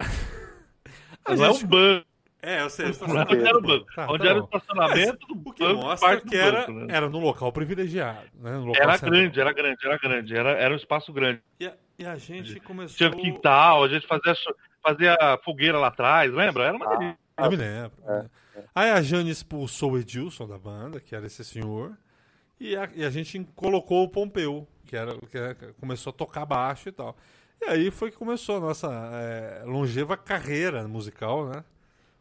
não 1.36 1.44
é 1.44 1.50
um 1.50 1.66
banco. 1.66 2.06
É, 2.40 2.60
eu 2.62 2.70
sei. 2.70 2.86
eu 2.86 2.90
estou 2.90 3.08
sabendo. 3.08 3.46
era 3.46 3.58
o 3.58 3.60
banco. 3.60 3.86
Tá, 3.94 4.06
onde 4.08 4.22
tá 4.22 4.28
era 4.30 4.40
o 4.40 4.44
estacionamento 4.44 5.26
do 5.26 5.48
O 5.50 5.52
que 5.52 5.64
banco, 5.64 5.80
mostra 5.80 6.20
que 6.20 6.36
era, 6.36 6.60
banco, 6.60 6.72
né? 6.72 6.86
era 6.88 7.08
no 7.08 7.18
local 7.18 7.50
privilegiado, 7.52 8.28
né? 8.34 8.52
No 8.52 8.66
local 8.66 8.82
Era 8.82 8.96
grande, 8.96 9.40
era 9.40 9.52
grande, 9.52 9.78
era 9.84 9.98
grande. 9.98 10.36
Era, 10.36 10.50
era 10.50 10.72
um 10.72 10.76
espaço 10.76 11.12
grande. 11.12 11.40
E 11.58 11.66
a, 11.66 11.74
e 11.98 12.06
a 12.06 12.16
gente 12.16 12.60
começou... 12.60 12.96
Tinha 12.96 13.10
quintal, 13.10 13.82
a 13.82 13.88
gente 13.88 14.06
fazia, 14.06 14.34
fazia 14.80 15.16
fogueira 15.44 15.78
lá 15.78 15.88
atrás, 15.88 16.32
lembra? 16.32 16.64
Era 16.66 16.76
uma 16.76 16.86
Ah, 16.86 16.96
delícia. 16.96 17.18
Eu 17.38 17.50
me 17.50 17.56
lembro. 17.56 17.92
É, 18.06 18.22
né? 18.22 18.30
Aí 18.74 18.90
a 18.90 19.00
Jane 19.02 19.30
expulsou 19.30 19.92
o 19.92 19.98
Edilson 19.98 20.46
da 20.46 20.58
banda, 20.58 21.00
que 21.00 21.14
era 21.14 21.26
esse 21.26 21.44
senhor, 21.44 21.96
e 22.58 22.76
a, 22.76 22.88
e 22.94 23.04
a 23.04 23.10
gente 23.10 23.38
colocou 23.54 24.04
o 24.04 24.08
Pompeu, 24.08 24.66
que, 24.84 24.96
era, 24.96 25.16
que 25.18 25.38
era- 25.38 25.54
começou 25.80 26.10
a 26.10 26.14
tocar 26.14 26.44
baixo 26.44 26.88
e 26.88 26.92
tal. 26.92 27.16
E 27.60 27.64
aí 27.66 27.90
foi 27.90 28.10
que 28.10 28.16
começou 28.16 28.56
a 28.56 28.60
nossa 28.60 28.88
é, 29.12 29.62
longeva 29.64 30.16
carreira 30.16 30.86
musical, 30.88 31.48
né? 31.48 31.64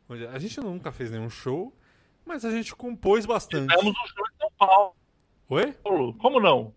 Onde 0.09 0.25
a 0.27 0.39
gente 0.39 0.59
nunca 0.59 0.91
fez 0.91 1.11
nenhum 1.11 1.29
show, 1.29 1.73
mas 2.25 2.45
a 2.45 2.51
gente 2.51 2.75
compôs 2.75 3.25
bastante. 3.25 3.73
Fizemos 3.73 3.93
um 3.97 4.07
show 4.07 4.25
em 4.33 4.37
São 4.39 4.51
Paulo. 4.57 4.95
Oi? 5.49 5.73
Como 6.19 6.39
não? 6.39 6.73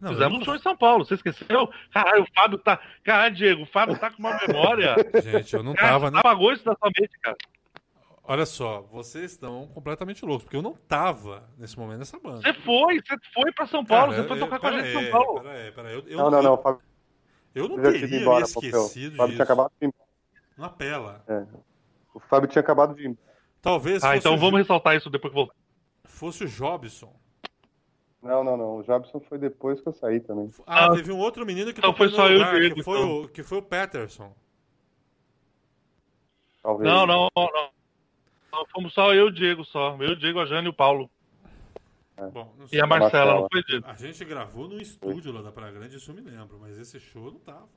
Não, 0.00 0.10
eu 0.10 0.14
Fizemos 0.16 0.40
um 0.40 0.44
show 0.44 0.54
em 0.54 0.58
São 0.60 0.76
Paulo, 0.76 1.04
você 1.04 1.14
esqueceu? 1.14 1.70
Caralho, 1.92 2.22
o 2.22 2.26
Fábio 2.34 2.58
tá. 2.58 2.78
Caralho, 3.02 3.34
Diego, 3.34 3.62
o 3.62 3.66
Fábio 3.66 3.98
tá 3.98 4.10
com 4.10 4.18
uma 4.18 4.38
memória. 4.46 4.94
Gente, 5.22 5.54
eu 5.54 5.62
não 5.62 5.72
Cara, 5.74 5.88
tava, 5.92 6.10
né? 6.10 6.18
apagou 6.18 6.52
isso 6.52 6.64
da 6.64 6.74
sua 6.74 6.90
mente, 6.98 7.18
cara. 7.22 7.36
Olha 8.28 8.44
só, 8.44 8.82
vocês 8.82 9.32
estão 9.32 9.68
completamente 9.68 10.24
loucos, 10.24 10.44
porque 10.44 10.56
eu 10.56 10.62
não 10.62 10.74
tava 10.74 11.48
nesse 11.56 11.78
momento 11.78 12.00
nessa 12.00 12.18
banda. 12.18 12.40
Você 12.42 12.52
foi, 12.60 13.00
você 13.00 13.16
foi 13.32 13.52
pra 13.52 13.66
São 13.68 13.84
Paulo, 13.84 14.10
Cara, 14.12 14.22
você 14.22 14.28
foi 14.28 14.36
eu- 14.36 14.40
tocar 14.40 14.58
com 14.58 14.66
a 14.66 14.72
gente 14.72 14.88
em 14.88 14.92
São 14.92 15.10
Paulo. 15.12 15.40
Pera 15.40 15.52
aí, 15.54 15.72
pera 15.72 15.88
aí. 15.88 15.94
Eu, 15.94 16.04
eu, 16.08 16.18
Não, 16.18 16.30
não, 16.30 16.42
não. 16.42 16.52
Eu, 16.54 16.62
Fábio 16.62 16.80
eu 17.54 17.68
não 17.68 17.76
tinha 17.78 17.92
teria 17.92 18.06
ido 18.06 18.16
embora, 18.16 18.40
me 18.40 18.42
esquecido 18.50 19.14
O 19.14 19.16
Fábio 19.16 19.26
disso. 19.28 19.28
tinha 19.32 19.44
acabado 19.44 19.70
de 19.80 19.86
ir 19.86 19.88
embora. 19.88 20.10
Na 20.58 20.68
pela. 20.68 21.24
O 22.12 22.20
Fábio 22.20 22.48
tinha 22.48 22.60
acabado 22.60 22.94
de 22.94 23.02
ir 23.02 23.06
embora. 23.06 23.26
Talvez 23.62 24.02
Ah, 24.04 24.08
fosse, 24.08 24.18
então 24.18 24.34
o, 24.34 24.36
vamos 24.38 24.52
Jo- 24.52 24.56
ressaltar 24.58 24.96
isso 24.96 25.08
depois 25.08 25.30
que 25.32 25.34
voltar. 25.36 25.54
fosse 26.04 26.44
o 26.44 26.48
Jobson. 26.48 27.14
Não, 28.26 28.44
não, 28.44 28.56
não. 28.56 28.76
O 28.78 28.82
Jobson 28.82 29.20
foi 29.20 29.38
depois 29.38 29.80
que 29.80 29.88
eu 29.88 29.92
saí 29.92 30.20
também. 30.20 30.50
Ah, 30.66 30.86
Ah, 30.86 30.94
teve 30.94 31.12
um 31.12 31.18
outro 31.18 31.46
menino 31.46 31.72
que 31.72 31.80
tocou 31.80 31.94
foi 31.96 32.08
só 32.10 32.26
eu 32.28 32.32
e 32.32 32.36
o 32.36 32.38
lugar, 32.38 32.54
Diego, 32.60 32.74
que 32.74 32.82
foi, 32.82 32.98
então. 32.98 33.22
o, 33.22 33.28
que 33.28 33.42
foi 33.42 33.58
o 33.58 33.62
Peterson. 33.62 34.34
Talvez. 36.62 36.90
Não, 36.90 37.06
não, 37.06 37.28
não. 37.36 37.70
Não, 38.52 38.66
Fomos 38.72 38.92
só 38.94 39.12
eu 39.14 39.26
e 39.26 39.28
o 39.28 39.32
Diego 39.32 39.64
só. 39.64 39.96
Eu, 40.00 40.12
o 40.12 40.16
Diego, 40.16 40.40
a 40.40 40.46
Jane 40.46 40.66
e 40.66 40.70
o 40.70 40.72
Paulo. 40.72 41.10
Bom, 42.32 42.54
não 42.58 42.66
sei. 42.66 42.78
E 42.78 42.82
a 42.82 42.86
Marcela, 42.86 43.24
Marcela. 43.26 43.40
não 43.42 43.48
foi 43.52 43.62
Diego. 43.64 43.86
A 43.86 43.94
gente 43.94 44.24
gravou 44.24 44.66
no 44.68 44.80
estúdio 44.80 45.32
lá 45.32 45.42
da 45.42 45.52
Praia 45.52 45.72
Grande, 45.72 45.96
isso 45.96 46.10
eu 46.10 46.14
me 46.14 46.22
lembro, 46.22 46.58
mas 46.58 46.78
esse 46.78 46.98
show 46.98 47.30
não 47.30 47.38
tava. 47.38 47.68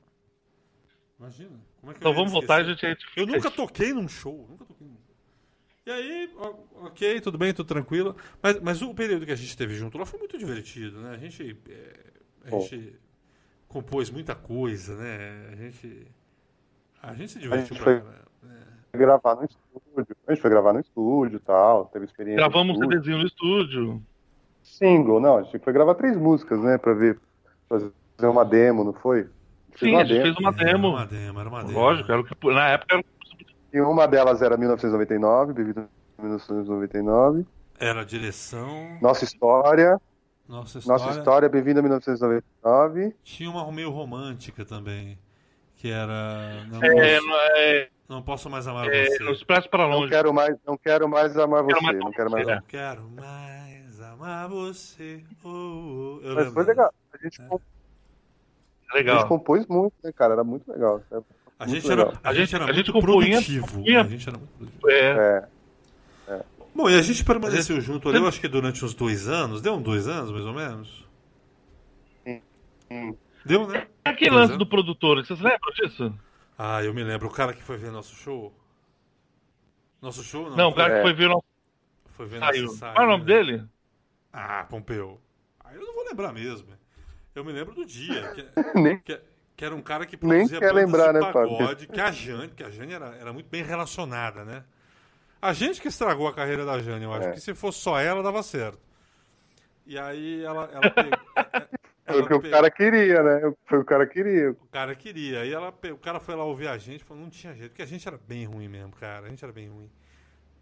Imagina. 1.18 1.60
Como 1.80 1.92
é 1.92 1.94
que 1.94 2.00
Então 2.00 2.14
vamos 2.14 2.32
voltar 2.32 2.64
e 2.64 2.68
a 2.68 2.72
esquecer? 2.72 2.96
gente. 2.98 3.06
Eu 3.14 3.26
nunca 3.26 3.50
toquei 3.50 3.92
num 3.92 4.08
show, 4.08 4.46
nunca 4.48 4.64
toquei 4.64 4.86
num 4.86 4.96
show. 4.96 5.09
E 5.86 5.90
aí, 5.90 6.30
ok, 6.82 7.20
tudo 7.20 7.38
bem, 7.38 7.54
tudo 7.54 7.66
tranquilo. 7.66 8.14
Mas, 8.42 8.60
mas 8.60 8.82
o 8.82 8.94
período 8.94 9.24
que 9.24 9.32
a 9.32 9.36
gente 9.36 9.56
teve 9.56 9.74
junto 9.74 9.96
lá 9.96 10.04
foi 10.04 10.18
muito 10.18 10.36
divertido, 10.36 11.00
né? 11.00 11.12
A 11.14 11.16
gente, 11.16 11.56
é, 11.68 11.92
a 12.46 12.50
Bom. 12.50 12.60
gente 12.60 12.94
compôs 13.66 14.10
muita 14.10 14.34
coisa, 14.34 14.94
né? 14.96 15.48
A 15.52 15.56
gente, 15.56 16.06
a 17.02 17.14
gente 17.14 17.32
se 17.32 17.38
A 17.38 17.40
divertiu 17.40 17.74
gente 17.76 17.82
pra 17.82 18.00
foi- 18.00 18.10
né? 18.48 18.56
Gravar 18.92 19.36
no 19.36 19.44
estúdio. 19.44 20.16
A 20.26 20.32
gente 20.32 20.42
foi 20.42 20.50
gravar 20.50 20.72
no 20.72 20.80
estúdio 20.80 21.36
e 21.36 21.40
tal. 21.40 21.86
Teve 21.86 22.04
experiência. 22.04 22.36
Gravamos 22.38 22.76
um 22.76 22.80
no 22.80 22.84
estúdio. 22.86 22.98
CDzinho 22.98 23.18
no 23.18 23.26
estúdio. 23.26 24.02
Single, 24.62 25.20
não. 25.20 25.38
A 25.38 25.42
gente 25.42 25.58
foi 25.60 25.72
gravar 25.72 25.94
três 25.94 26.16
músicas, 26.16 26.60
né? 26.60 26.76
Pra 26.76 26.92
ver. 26.92 27.18
Fazer 27.68 27.92
uma 28.22 28.44
demo, 28.44 28.82
não 28.84 28.92
foi? 28.92 29.28
A 29.74 29.78
Sim, 29.78 29.90
uma 29.92 30.00
a 30.00 30.04
gente 30.04 30.12
demo. 30.14 30.22
fez 30.24 30.36
uma 30.36 30.48
Era 30.60 30.72
demo. 30.72 30.88
uma 30.88 31.06
demo, 31.06 31.40
era 31.40 31.48
uma 31.48 31.62
demo. 31.64 31.78
Lógico, 31.78 32.10
era 32.10 32.20
o 32.20 32.24
que, 32.24 32.34
na 32.52 32.68
época 32.70 32.94
era 32.96 33.04
E 33.72 33.80
uma 33.80 34.06
delas 34.06 34.42
era 34.42 34.56
1999, 34.56 35.52
Bebida 35.52 35.88
1999. 36.18 37.46
Era 37.78 38.00
a 38.00 38.04
direção, 38.04 38.98
Nossa 39.00 39.24
história. 39.24 39.98
nossa 40.48 40.78
história. 40.78 41.04
Nossa 41.04 41.18
história, 41.18 41.48
bem-vindo 41.48 41.78
a 41.78 41.82
1999. 41.82 43.14
Tinha 43.22 43.48
uma 43.50 43.70
meio 43.72 43.90
romântica 43.90 44.64
também, 44.64 45.18
que 45.76 45.90
era... 45.90 46.64
Não, 46.70 46.82
É, 46.82 46.90
posso, 47.16 47.26
não, 47.26 47.36
é, 47.36 47.88
não 48.08 48.22
posso 48.22 48.50
mais 48.50 48.66
amar 48.66 48.88
é, 48.88 49.06
você. 49.06 49.44
para 49.70 49.88
Não 49.88 50.00
longe. 50.00 50.10
quero 50.10 50.34
mais, 50.34 50.56
não 50.66 50.76
quero 50.76 51.08
mais 51.08 51.36
amar 51.38 51.64
Quero 51.64 51.78
você. 51.80 51.86
mais 51.86 51.98
Não 51.98 52.10
quero 52.12 52.30
mais. 52.30 52.46
Não 52.46 52.62
quero 52.62 53.02
mais 53.10 54.00
amar 54.02 54.48
você. 54.48 55.24
Oh, 55.44 55.48
oh. 55.48 56.20
Eu 56.22 56.34
Mas 56.34 56.36
lembro 56.46 56.52
foi 56.52 56.64
legal. 56.64 56.92
A 57.14 57.18
gente, 57.22 57.40
comp- 57.48 57.62
a 58.92 58.96
gente 58.98 59.06
Legal. 59.06 59.28
compôs 59.28 59.64
muito, 59.66 59.94
né, 60.02 60.12
cara? 60.12 60.34
Era 60.34 60.44
muito 60.44 60.70
legal. 60.70 61.00
A 61.60 61.66
Muito 61.66 61.80
gente, 61.82 61.92
era, 61.92 62.04
legal. 62.06 62.20
a 62.24 62.28
A 62.28 62.32
gente 62.32 62.40
gente- 62.46 62.54
era 62.54 62.64
a 62.64 62.66
muito 62.68 62.76
gente 62.86 62.90
produtivo. 63.02 63.66
compunha- 63.68 64.00
A 64.00 64.04
gente 64.08 64.28
era 64.28 64.38
muito 64.38 64.50
produtivo. 64.56 64.90
É, 64.90 65.48
É. 66.28 66.44
Bom, 66.74 66.88
e 66.88 66.98
a 66.98 67.02
gente 67.02 67.22
permaneceu 67.24 67.80
junto 67.82 68.08
ali, 68.08 68.16
eu 68.18 68.26
acho 68.26 68.40
que 68.40 68.48
durante 68.48 68.82
uns 68.84 68.94
dois 68.94 69.28
anos. 69.28 69.60
Deu 69.60 69.74
uns 69.74 69.82
dois 69.82 70.08
anos, 70.08 70.30
mais 70.32 70.44
ou 70.46 70.54
menos? 70.54 71.06
Hum. 72.90 73.14
Deu, 73.44 73.66
né? 73.68 73.86
aquele 74.04 74.30
lance 74.30 74.52
anos. 74.52 74.58
do 74.58 74.66
produtor, 74.66 75.24
vocês 75.24 75.38
lembram 75.40 75.72
disso? 75.74 76.14
Ah, 76.58 76.82
eu 76.82 76.92
me 76.92 77.02
lembro. 77.04 77.28
O 77.28 77.30
cara 77.30 77.52
que 77.52 77.62
foi 77.62 77.76
ver 77.76 77.90
nosso 77.92 78.14
show. 78.14 78.52
Nosso 80.02 80.22
show? 80.24 80.48
Não, 80.50 80.56
Não, 80.56 80.68
o 80.70 80.74
cara 80.74 80.94
É. 80.94 80.96
que 80.96 81.02
foi 81.02 81.12
ver 81.12 81.26
o 81.26 81.28
nosso 81.30 81.44
foi 82.16 82.26
ver 82.26 82.38
saiu. 82.40 82.64
nosso 82.64 82.78
Qual 82.80 82.96
é 82.96 83.00
o 83.04 83.06
nome 83.10 83.24
né? 83.24 83.26
dele? 83.26 83.64
Ah, 84.32 84.64
Pompeu. 84.68 85.20
Aí 85.64 85.76
eu 85.76 85.82
não 85.84 85.94
vou 85.94 86.04
lembrar 86.04 86.32
mesmo. 86.32 86.68
Eu 87.34 87.44
me 87.44 87.52
lembro 87.52 87.74
do 87.74 87.84
dia. 87.84 88.32
Que, 88.32 88.44
Nem, 88.80 88.98
que, 89.00 89.20
que 89.60 89.64
era 89.66 89.74
um 89.74 89.82
cara 89.82 90.06
que 90.06 90.16
Nem 90.22 90.38
produzia 90.48 90.58
quer 90.58 90.72
bandas 90.72 90.84
lembrar, 90.86 91.12
de 91.12 91.20
né, 91.20 91.32
pagode, 91.32 91.86
que 91.86 92.00
a 92.00 92.10
Jane, 92.10 92.48
que 92.48 92.64
a 92.64 92.70
Jane 92.70 92.94
era, 92.94 93.14
era 93.20 93.30
muito 93.30 93.46
bem 93.50 93.62
relacionada, 93.62 94.42
né? 94.42 94.64
A 95.42 95.52
gente 95.52 95.82
que 95.82 95.88
estragou 95.88 96.26
a 96.26 96.32
carreira 96.32 96.64
da 96.64 96.78
Jane, 96.78 97.04
eu 97.04 97.12
acho 97.12 97.28
É. 97.28 97.32
que 97.32 97.40
se 97.40 97.54
fosse 97.54 97.78
só 97.80 98.00
ela, 98.00 98.22
dava 98.22 98.42
certo. 98.42 98.78
E 99.84 99.98
aí 99.98 100.42
ela, 100.42 100.70
ela 100.72 100.90
pegou. 100.90 101.18
foi 102.06 102.14
ela 102.16 102.22
o 102.22 102.26
que 102.26 102.34
o 102.34 102.50
cara 102.50 102.70
queria, 102.70 103.22
né? 103.22 103.52
Foi 103.66 103.78
o 103.80 103.84
que 103.84 103.84
o 103.84 103.84
cara 103.84 104.06
queria. 104.06 104.50
o 104.52 104.66
cara 104.72 104.94
queria. 104.94 105.40
Aí 105.42 105.52
ela, 105.52 105.68
o 105.92 105.98
cara 105.98 106.18
foi 106.20 106.34
lá 106.34 106.44
ouvir 106.44 106.68
a 106.68 106.78
gente 106.78 107.02
e 107.02 107.04
falou, 107.04 107.22
não 107.22 107.28
tinha 107.30 107.54
jeito, 107.54 107.72
porque 107.72 107.82
a 107.82 107.86
gente 107.86 108.08
era 108.08 108.16
bem 108.16 108.46
ruim 108.46 108.66
mesmo, 108.66 108.92
cara. 108.92 109.26
A 109.26 109.28
gente 109.28 109.44
era 109.44 109.52
bem 109.52 109.68
ruim. 109.68 109.90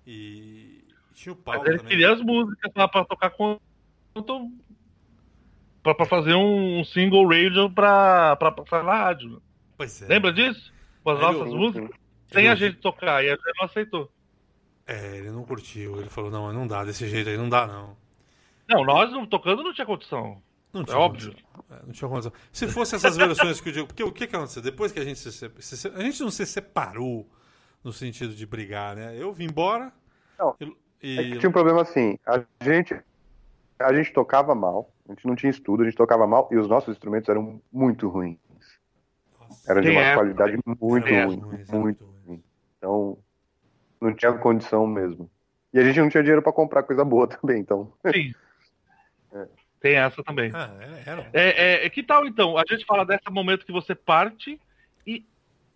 E 0.05 0.83
tinha 1.15 1.33
o 1.33 1.37
Paulo 1.37 1.61
Mas 1.61 1.69
ele 1.69 1.79
também. 1.79 1.91
queria 1.93 2.13
as 2.13 2.21
músicas 2.21 2.73
lá 2.75 2.89
pra 2.89 3.05
tocar 3.05 3.31
com. 3.31 3.61
Pra, 5.89 5.95
pra 5.95 6.07
fazer 6.07 6.35
um 6.35 6.85
single 6.85 7.27
radio 7.27 7.71
pra, 7.71 8.37
pra 8.37 8.53
passar 8.53 8.85
na 8.85 8.93
rádio. 8.95 9.41
Pois 9.77 10.03
é. 10.03 10.07
Lembra 10.07 10.33
disso? 10.33 10.71
Com 11.03 11.11
as 11.11 11.21
nossas 11.21 11.47
eu- 11.49 11.57
músicas? 11.57 11.89
Ele 11.91 11.95
Sem 12.43 12.49
a 12.49 12.55
gente 12.55 12.77
tocar. 12.77 13.25
E 13.25 13.29
a 13.29 13.35
gente 13.35 13.43
não 13.59 13.65
aceitou. 13.65 14.13
É, 14.87 15.17
ele 15.17 15.31
não 15.31 15.45
curtiu. 15.45 15.99
Ele 15.99 16.11
falou, 16.11 16.31
não, 16.31 16.53
não 16.53 16.67
dá, 16.67 16.85
desse 16.85 17.09
jeito 17.09 17.31
aí 17.31 17.39
não 17.39 17.49
dá, 17.49 17.67
não. 17.67 17.97
Não, 18.69 18.85
nós 18.85 19.11
não 19.11 19.25
tocando 19.27 19.63
não 19.63 19.73
tinha 19.73 19.87
condição. 19.87 20.43
Não 20.75 20.83
É 20.87 20.95
óbvio. 20.95 21.31
condição. 21.33 21.65
É, 21.71 21.87
não 21.87 21.93
tinha 21.93 22.09
condição. 22.09 22.33
Se 22.53 22.69
fosse 22.69 22.95
essas 22.97 23.17
versões 23.17 23.59
que 23.63 23.69
eu 23.71 23.73
digo. 23.73 23.87
Porque 23.87 24.03
o 24.03 24.13
que, 24.13 24.27
que 24.27 24.37
aconteceu? 24.37 24.61
Depois 24.63 24.93
que 24.93 25.01
a 25.01 25.05
gente 25.05 25.19
se, 25.19 25.33
se- 25.33 25.51
se- 25.77 25.89
A 25.89 26.01
gente 26.03 26.21
não 26.21 26.31
se 26.31 26.45
separou 26.45 27.27
no 27.83 27.93
sentido 27.95 28.35
de 28.35 28.45
brigar, 28.47 28.95
né? 28.95 29.15
Eu 29.17 29.33
vim 29.33 29.45
embora. 29.47 29.91
Não, 30.39 30.55
E, 31.03 31.19
É 31.19 31.23
que 31.31 31.39
tinha 31.39 31.49
um 31.49 31.53
problema 31.53 31.81
assim, 31.81 32.19
a 32.27 32.45
gente, 32.63 32.95
a 33.79 33.93
gente 33.95 34.13
tocava 34.13 34.55
mal, 34.55 34.93
a 35.09 35.13
gente 35.13 35.27
não 35.27 35.35
tinha 35.35 35.51
estudo, 35.51 35.83
a 35.83 35.87
gente 35.87 35.97
tocava 35.97 36.27
mal 36.27 36.49
e 36.53 36.57
os 36.57 36.69
nossos 36.69 36.91
instrumentos 36.91 37.29
eram 37.29 37.61
muito 37.73 38.09
ruins. 38.09 38.39
Nossa, 39.41 39.73
Eram 39.73 39.81
de 39.81 39.91
uma 39.91 40.01
essa 40.01 40.15
qualidade 40.15 40.59
muito 40.67 40.97
Era 41.07 41.27
ruim, 41.27 41.43
era 41.69 41.79
muito 41.79 42.05
ruim. 42.27 42.43
Então, 42.77 43.19
não 44.01 44.15
tinha 44.15 44.33
condição 44.35 44.87
mesmo. 44.87 45.31
E 45.73 45.79
a 45.79 45.85
gente 45.85 46.01
não 46.01 46.09
tinha 46.09 46.23
dinheiro 46.23 46.43
pra 46.43 46.53
comprar 46.53 46.83
coisa 46.83 47.05
boa 47.05 47.27
também, 47.29 47.61
então. 47.61 47.93
Sim. 48.13 48.35
Tem 49.81 49.95
essa 49.95 50.23
também. 50.25 50.51
Ah, 50.53 50.75
era, 50.81 50.97
era. 51.07 51.31
É, 51.33 51.87
é, 51.87 51.91
que 51.91 52.03
tal 52.03 52.27
então? 52.27 52.59
A 52.59 52.65
gente 52.69 52.85
fala 52.85 53.07
desse 53.07 53.31
momento 53.31 53.65
que 53.65 53.71
você 53.71 53.95
parte 53.95 54.61
e 55.07 55.25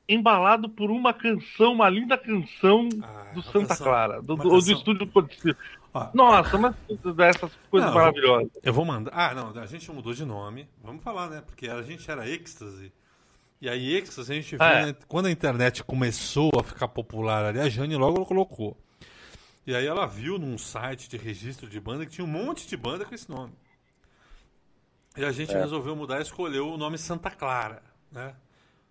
embalado 0.09 0.69
por 0.69 0.91
uma 0.91 1.15
canção, 1.15 1.73
uma 1.75 1.89
linda 1.89 2.19
canção 2.19 2.89
Ah, 3.01 3.31
do 3.33 3.41
Santa 3.43 3.69
canção- 3.69 3.87
Clara, 3.87 4.21
do, 4.21 4.35
do, 4.35 4.43
do 4.43 4.51
canção- 4.51 4.75
estúdio 4.75 5.07
Codicil. 5.07 5.55
Ó, 5.95 6.09
Nossa, 6.15 6.57
mas 6.57 6.75
dessas 7.15 7.51
coisas 7.71 7.91
Não, 7.91 7.95
maravilhosas. 7.95 8.51
Eu 8.63 8.73
vou 8.73 8.85
mandar. 8.85 9.11
Ah, 9.15 9.35
não, 9.35 9.51
a 9.61 9.67
gente 9.67 9.91
mudou 9.93 10.15
de 10.15 10.25
nome. 10.25 10.69
Vamos 10.83 11.03
falar, 11.03 11.29
né? 11.29 11.43
Porque 11.45 11.69
a 11.69 11.83
gente 11.83 12.11
era 12.11 12.29
Ecstasy. 12.29 12.93
E 13.61 13.69
aí, 13.69 13.97
Ecstasy, 13.97 14.33
a 14.33 14.35
gente 14.35 14.57
viu. 14.57 14.67
É. 14.67 14.87
né, 14.87 14.97
Quando 15.07 15.27
a 15.27 15.31
internet 15.31 15.85
começou 15.85 16.51
a 16.59 16.63
ficar 16.63 16.89
popular 16.89 17.45
ali, 17.45 17.61
a 17.61 17.69
Jane 17.69 17.97
logo 17.97 18.25
colocou. 18.25 18.77
E 19.67 19.75
aí 19.75 19.87
ela 19.87 20.07
viu 20.07 20.39
num 20.39 20.59
site 20.59 21.09
de 21.09 21.17
registro 21.17 21.69
de 21.69 21.79
banda 21.79 22.05
que 22.05 22.13
tinha 22.13 22.25
um 22.25 22.29
monte 22.29 22.67
de 22.67 22.77
banda 22.77 23.05
com 23.05 23.15
esse 23.15 23.31
nome. 23.31 23.53
E 25.17 25.25
a 25.25 25.31
gente 25.31 25.53
resolveu 25.53 25.95
mudar 25.95 26.19
e 26.19 26.23
escolheu 26.23 26.73
o 26.73 26.79
nome 26.79 26.97
Santa 26.97 27.31
Clara, 27.31 27.83
né? 28.11 28.35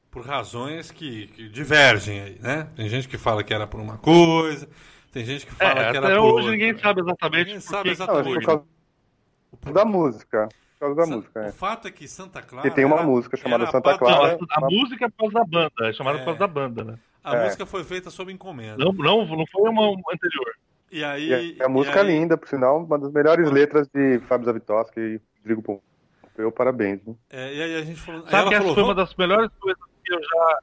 Por 0.10 0.26
razões 0.26 0.92
que, 0.92 1.28
que 1.28 1.50
divergem 1.50 2.22
aí, 2.22 2.40
né? 2.40 2.70
Tem 2.76 2.88
gente 2.88 3.08
que 3.08 3.18
fala 3.18 3.44
que 3.44 3.54
era 3.54 3.66
por 3.66 3.80
uma 3.80 3.98
coisa, 3.98 4.70
tem 5.12 5.26
gente 5.26 5.46
que 5.46 5.52
É, 5.54 5.56
fala 5.56 5.74
que 5.92 5.98
era 5.98 6.08
até 6.08 6.20
hoje 6.20 6.50
ninguém 6.52 6.78
sabe 6.78 7.02
exatamente 7.02 7.46
Ninguém 7.48 7.60
sabe 7.62 7.90
exatamente. 7.90 8.26
Não, 8.26 8.38
acho 8.38 8.40
que 8.40 8.46
foi. 8.46 9.58
por 9.60 9.60
causa 9.62 9.74
da 9.74 9.86
música. 9.86 10.50
Por 10.74 10.80
causa 10.80 10.96
da 10.96 11.06
Sa- 11.06 11.16
música, 11.16 11.40
O 11.40 11.44
é. 11.44 11.52
fato 11.52 11.88
é 11.88 11.92
que 11.92 12.08
Santa 12.08 12.42
Clara. 12.42 12.68
E 12.68 12.72
tem 12.72 12.86
uma 12.86 12.96
era- 12.98 13.06
música 13.06 13.38
chamada 13.38 13.66
Santa 13.68 13.82
patro- 13.82 14.08
Não, 14.10 14.18
Clara. 14.18 14.38
a, 14.50 14.58
a 14.58 14.70
música 14.70 15.06
é 15.06 15.10
por 15.10 15.18
causa 15.18 15.34
da 15.34 15.46
banda, 15.46 15.72
é 15.90 15.94
chamada 15.94 16.18
por 16.20 16.26
causa 16.26 16.40
da 16.40 16.48
banda, 16.48 16.84
né? 16.84 17.00
A 17.24 17.36
É. 17.36 17.44
música 17.44 17.66
foi 17.68 17.84
feita 17.84 18.10
sob 18.10 18.32
encomenda. 18.34 18.78
Não, 18.84 18.92
não, 18.94 19.26
não 19.26 19.46
foi 19.52 19.70
uma, 19.70 19.90
anterior. 20.12 20.56
E 20.92 21.04
aí. 21.04 21.56
E 21.58 21.62
a, 21.62 21.66
a 21.68 21.70
música 21.70 21.98
e 21.98 22.00
é 22.00 22.02
aí- 22.02 22.08
linda, 22.20 22.36
por 22.38 22.48
sinal, 22.48 22.84
uma 22.84 22.98
das 22.98 23.12
melhores 23.12 23.52
letras 23.52 23.88
de 23.94 24.20
Fábio 24.28 24.46
Zavitoski 24.46 25.00
e 25.00 25.22
Rodrigo 25.40 25.62
Pompeu, 25.62 26.52
parabéns. 26.52 27.00
Né? 27.06 27.14
é, 27.30 27.54
e 27.56 27.62
aí 27.62 27.76
a 27.78 27.82
gente 27.84 28.00
falou. 28.02 28.22
Sabe 28.24 28.36
ela 28.36 28.48
que 28.50 28.54
essa 28.56 28.62
falou, 28.64 28.74
foi 28.76 28.84
uma 28.84 28.96
das 28.96 29.14
melhores 29.16 29.52
coisas 29.60 29.84
que 30.04 30.14
eu 30.14 30.20
já, 30.20 30.58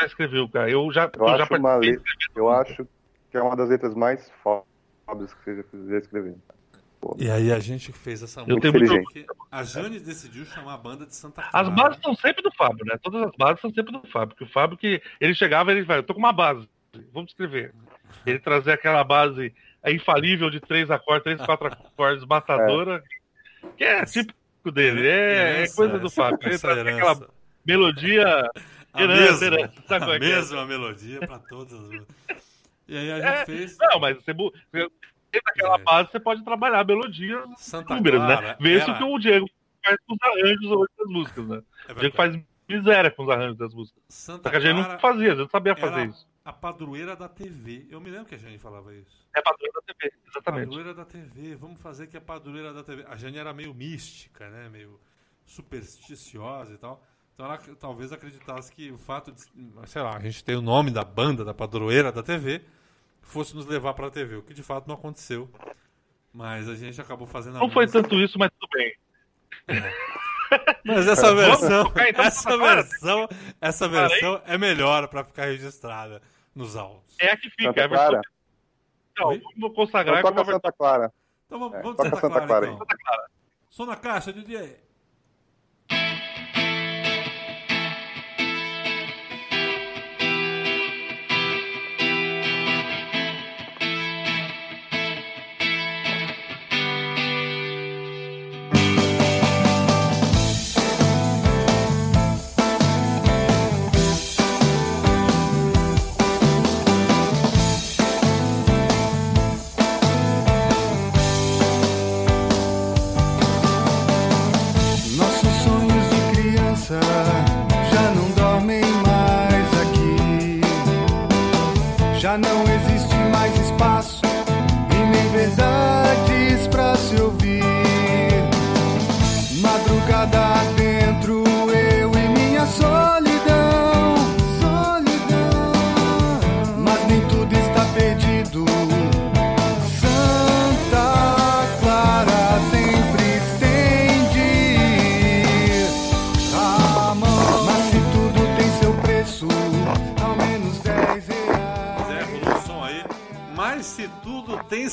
já 0.00 0.06
escreveu, 0.06 0.48
cara. 0.48 0.68
Eu 0.68 0.90
já, 0.92 1.04
Eu, 1.16 1.26
eu 1.28 1.36
já 1.38 1.44
acho 1.44 1.54
uma 1.54 1.76
letra, 1.76 2.02
eu 2.34 2.50
acho 2.50 2.88
que 3.30 3.36
é 3.36 3.42
uma 3.42 3.54
das 3.56 3.68
letras 3.68 3.94
mais 3.94 4.30
fodas 4.42 5.32
que 5.44 5.54
você 5.62 5.88
já 5.88 5.98
escreveu. 5.98 6.38
E 7.18 7.30
aí 7.30 7.50
a 7.50 7.58
gente 7.58 7.92
fez 7.92 8.22
essa 8.22 8.40
Eu 8.40 8.46
música. 8.58 8.72
tenho 8.72 8.84
muito- 8.84 9.04
porque 9.04 9.26
a 9.50 9.62
Jane 9.62 9.98
decidiu 9.98 10.44
chamar 10.44 10.74
a 10.74 10.76
banda 10.76 11.06
de 11.06 11.14
Santa 11.16 11.40
Clara. 11.42 11.66
As 11.68 11.74
bases 11.74 11.98
são 12.02 12.14
sempre 12.14 12.42
do 12.42 12.52
Fábio, 12.54 12.84
né? 12.84 12.98
Todas 13.02 13.22
as 13.22 13.32
bases 13.38 13.60
são 13.60 13.72
sempre 13.72 13.90
do 13.92 14.06
Fábio. 14.08 14.28
Porque 14.36 14.44
o 14.44 14.52
Fábio 14.52 14.76
que 14.76 15.00
ele 15.18 15.34
chegava, 15.34 15.72
ele 15.72 15.82
vai, 15.82 15.98
eu 15.98 16.02
tô 16.02 16.12
com 16.12 16.18
uma 16.20 16.32
base, 16.32 16.68
vamos 17.12 17.30
escrever. 17.30 17.72
Ele 18.26 18.38
trazia 18.38 18.74
aquela 18.74 19.02
base 19.02 19.54
infalível 19.86 20.50
de 20.50 20.60
três 20.60 20.90
acordes, 20.90 21.24
três, 21.24 21.40
quatro 21.40 21.68
acordes, 21.68 22.24
matadora, 22.26 23.02
que 23.78 23.84
é 23.84 24.04
típico 24.04 24.70
dele, 24.70 25.06
é, 25.08 25.62
é 25.62 25.68
coisa 25.70 25.98
do 25.98 26.10
Fábio. 26.10 26.38
Ele 26.42 26.54
essa 26.54 26.68
trazia 26.68 26.92
aquela 26.94 27.28
melodia 27.64 28.50
A 28.92 29.02
herança, 29.02 29.50
mesma, 29.50 29.72
a 29.88 29.98
como 30.00 30.12
é 30.12 30.16
é? 30.16 30.18
mesma 30.18 30.66
melodia 30.66 31.20
para 31.20 31.38
todas 31.38 31.72
as. 32.28 32.49
E 32.90 32.98
aí 32.98 33.12
a 33.12 33.16
gente 33.16 33.26
É, 33.28 33.46
fez 33.46 33.78
Não, 33.78 34.00
mas 34.00 34.16
você, 34.16 34.34
dentro 34.34 34.90
daquela 35.46 35.76
É. 35.76 35.82
base 35.84 36.10
você 36.10 36.18
pode 36.20 36.42
trabalhar 36.44 36.84
melodias, 36.84 37.48
Santa 37.58 37.94
números, 37.94 38.20
né? 38.22 38.56
Vê 38.60 38.78
era- 38.80 38.94
que 38.98 39.04
o 39.04 39.18
Diego 39.18 39.46
faz 39.84 39.96
com 40.06 40.14
os 40.14 40.18
arranjos 40.22 40.70
hoje 40.70 40.90
das 40.98 41.08
músicas, 41.08 41.46
né? 41.46 41.62
é 41.88 41.92
O 41.92 41.94
Diego 41.94 42.16
faz 42.16 42.38
miséria 42.68 43.10
com 43.10 43.22
os 43.22 43.30
arranjos 43.30 43.56
das 43.56 43.72
músicas. 43.72 44.02
Santa 44.08 44.42
Só 44.44 44.50
que 44.50 44.56
a 44.56 44.60
gente 44.60 44.74
Clara 44.76 44.92
não 44.92 44.98
fazia, 45.00 45.26
a 45.26 45.30
gente 45.30 45.38
não 45.38 45.48
sabia 45.48 45.76
fazer 45.76 46.08
isso. 46.08 46.28
a 46.44 46.52
padroeira 46.52 47.14
da 47.14 47.28
TV. 47.28 47.86
Eu 47.90 48.00
me 48.00 48.10
lembro 48.10 48.26
que 48.26 48.34
a 48.34 48.38
gente 48.38 48.58
falava 48.58 48.92
isso. 48.94 49.24
É 49.36 49.40
padrão 49.40 49.68
da 49.72 49.80
TV, 49.82 50.12
exatamente. 50.28 50.64
Padroeira 50.66 50.94
da 50.94 51.04
TV, 51.04 51.54
vamos 51.54 51.80
fazer 51.80 52.08
que 52.08 52.16
a 52.16 52.20
padroeira 52.20 52.72
da 52.72 52.82
TV. 52.82 53.04
A 53.08 53.16
Jane 53.16 53.38
era 53.38 53.52
meio 53.52 53.72
mística, 53.72 54.50
né? 54.50 54.68
Meio 54.68 54.98
supersticiosa 55.70 56.74
e 56.74 56.78
tal. 56.78 57.04
Então 57.34 57.46
ela 57.46 57.58
talvez 57.78 58.12
acreditasse 58.12 58.72
que 58.72 58.90
o 58.90 58.98
fato 58.98 59.32
de, 59.32 59.40
sei 59.86 60.02
lá, 60.02 60.16
a 60.16 60.20
gente 60.20 60.44
ter 60.44 60.56
o 60.56 60.62
nome 60.62 60.90
da 60.90 61.04
banda 61.04 61.44
da 61.44 61.54
padroeira 61.54 62.10
da 62.12 62.22
TV 62.22 62.62
fosse 63.32 63.54
nos 63.54 63.66
levar 63.66 63.94
pra 63.94 64.10
TV, 64.10 64.36
o 64.36 64.42
que 64.42 64.54
de 64.54 64.62
fato 64.62 64.86
não 64.86 64.94
aconteceu. 64.94 65.48
Mas 66.32 66.68
a 66.68 66.74
gente 66.74 67.00
acabou 67.00 67.26
fazendo 67.26 67.56
a 67.56 67.60
Não 67.60 67.70
foi 67.70 67.86
tanto 67.86 68.14
isso, 68.16 68.38
mas 68.38 68.50
tudo 68.58 68.70
bem. 68.72 68.94
Mas 70.84 71.06
essa 71.06 71.32
Vamos 71.32 71.60
versão, 71.60 71.84
tocar, 71.84 72.08
então, 72.08 72.24
essa 72.24 72.40
Santa 72.42 72.58
Clara? 72.58 72.82
versão, 72.82 73.28
essa 73.60 73.88
versão 73.88 74.42
é 74.46 74.58
melhor 74.58 75.06
pra 75.06 75.22
ficar 75.22 75.44
registrada 75.46 76.20
nos 76.54 76.74
áudios. 76.76 77.14
É 77.20 77.30
a 77.30 77.36
que 77.36 77.48
fica. 77.50 77.64
Santa 77.68 77.80
é 77.80 77.84
a 77.84 77.86
versão 77.86 78.08
Clara. 78.08 78.22
Não, 79.16 79.40
vamos 79.60 79.76
consagrar 79.76 80.18
Então 80.18 80.30
com 80.32 80.36
toca 80.38 80.52
Santa 80.52 80.72
Clara. 80.72 81.12
Então 81.46 81.58
vamos, 81.60 81.76
É, 81.78 81.82
vamos 81.82 81.96
toca 81.96 82.08
Santa 82.10 82.20
Santa 82.20 82.30
Clara, 82.32 82.46
Clara 82.48 82.66
aí. 82.66 82.72
então. 82.72 82.86
Santa 82.86 82.96
Clara. 83.04 83.30
Som 83.70 83.86
na 83.86 83.96
caixa, 83.96 84.32
DJ. 84.32 84.76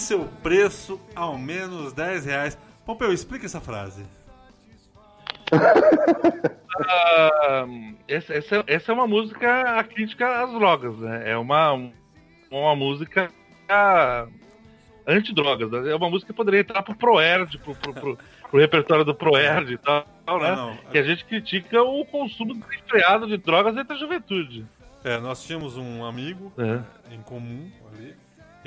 Seu 0.07 0.23
preço, 0.41 0.99
ao 1.13 1.37
menos 1.37 1.91
10 1.93 2.25
reais. 2.25 2.57
Pompeu, 2.85 3.11
explica 3.11 3.45
essa 3.45 3.59
frase. 3.59 4.05
Ah, 6.79 7.65
essa, 8.07 8.33
essa, 8.33 8.63
essa 8.67 8.91
é 8.91 8.93
uma 8.95 9.07
música 9.07 9.79
a 9.79 9.83
crítica 9.83 10.43
às 10.43 10.51
drogas, 10.53 10.97
né? 10.99 11.31
É 11.31 11.37
uma, 11.37 11.73
uma 12.51 12.75
música 12.75 13.29
ah, 13.67 14.27
anti-drogas. 15.05 15.69
né? 15.71 15.91
É 15.91 15.95
uma 15.95 16.09
música 16.09 16.31
que 16.31 16.37
poderia 16.37 16.61
entrar 16.61 16.83
pro 16.83 16.95
Proerd, 16.95 17.57
pro, 17.57 17.75
pro, 17.75 17.93
pro, 17.93 18.17
pro 18.49 18.59
repertório 18.59 19.03
do 19.03 19.15
Proerd 19.15 19.73
e 19.73 19.77
tal, 19.77 20.05
né? 20.39 20.55
Não, 20.55 20.67
não. 20.67 20.77
Que 20.91 20.97
a 20.99 21.03
gente 21.03 21.25
critica 21.25 21.81
o 21.81 22.05
consumo 22.05 22.53
desenfreado 22.55 23.27
de 23.27 23.37
drogas 23.37 23.75
entre 23.75 23.93
a 23.95 23.99
juventude. 23.99 24.65
É, 25.03 25.17
nós 25.19 25.43
tínhamos 25.45 25.77
um 25.77 26.05
amigo 26.05 26.51
É. 26.57 27.13
em 27.13 27.21
comum 27.21 27.69
ali. 27.93 28.15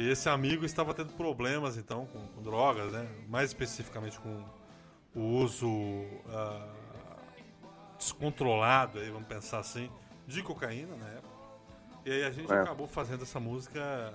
E 0.01 0.09
esse 0.09 0.29
amigo 0.31 0.65
estava 0.65 0.95
tendo 0.95 1.13
problemas, 1.13 1.77
então, 1.77 2.07
com, 2.07 2.21
com 2.29 2.43
drogas, 2.43 2.91
né? 2.93 3.07
Mais 3.29 3.51
especificamente 3.51 4.19
com 4.19 4.43
o 5.15 5.21
uso 5.43 5.69
ah, 6.31 6.67
descontrolado, 7.99 8.99
aí, 8.99 9.11
vamos 9.11 9.29
pensar 9.29 9.59
assim, 9.59 9.91
de 10.27 10.43
cocaína 10.43 10.97
na 10.97 11.07
época. 11.09 11.29
E 12.07 12.11
aí 12.13 12.25
a 12.25 12.31
gente 12.31 12.51
É. 12.51 12.57
acabou 12.63 12.87
fazendo 12.89 13.23
essa 13.25 13.39
música 13.39 14.15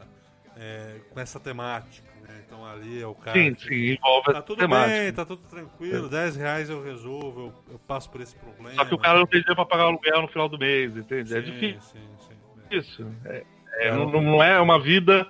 é, 0.57 1.01
com 1.11 1.19
essa 1.19 1.39
temática, 1.39 2.07
né? 2.27 2.41
Então 2.47 2.65
ali 2.65 2.99
é 3.01 3.05
o 3.05 3.13
cara. 3.13 3.37
Sim, 3.37 3.53
que- 3.53 3.67
sim, 3.67 3.91
envolve 3.93 4.33
Tá 4.33 4.41
tudo 4.41 4.57
temática. 4.59 4.97
bem, 4.97 5.13
tá 5.13 5.25
tudo 5.25 5.43
tranquilo, 5.47 6.09
10 6.09 6.35
reais 6.35 6.69
eu 6.69 6.81
resolvo, 6.83 7.41
eu, 7.67 7.73
eu 7.73 7.79
passo 7.79 8.09
por 8.09 8.21
esse 8.21 8.35
problema. 8.37 8.73
Só 8.75 8.85
que 8.85 8.95
o 8.95 8.97
cara 8.97 9.19
não 9.19 9.27
tem 9.27 9.41
dinheiro 9.41 9.55
pra 9.55 9.65
pagar 9.65 9.85
o 9.85 9.89
aluguel 9.89 10.21
no 10.23 10.27
final 10.29 10.49
do 10.49 10.57
mês, 10.57 10.97
entende? 10.97 11.35
é 11.37 11.41
Sim, 11.43 11.51
difícil. 11.51 11.81
Sim, 11.81 12.09
sim. 12.27 12.35
é. 12.71 12.75
isso. 12.75 13.11
É, 13.25 13.45
é, 13.81 13.91
não, 13.91 14.09
não 14.09 14.41
é 14.41 14.59
uma 14.59 14.79
vida 14.81 15.29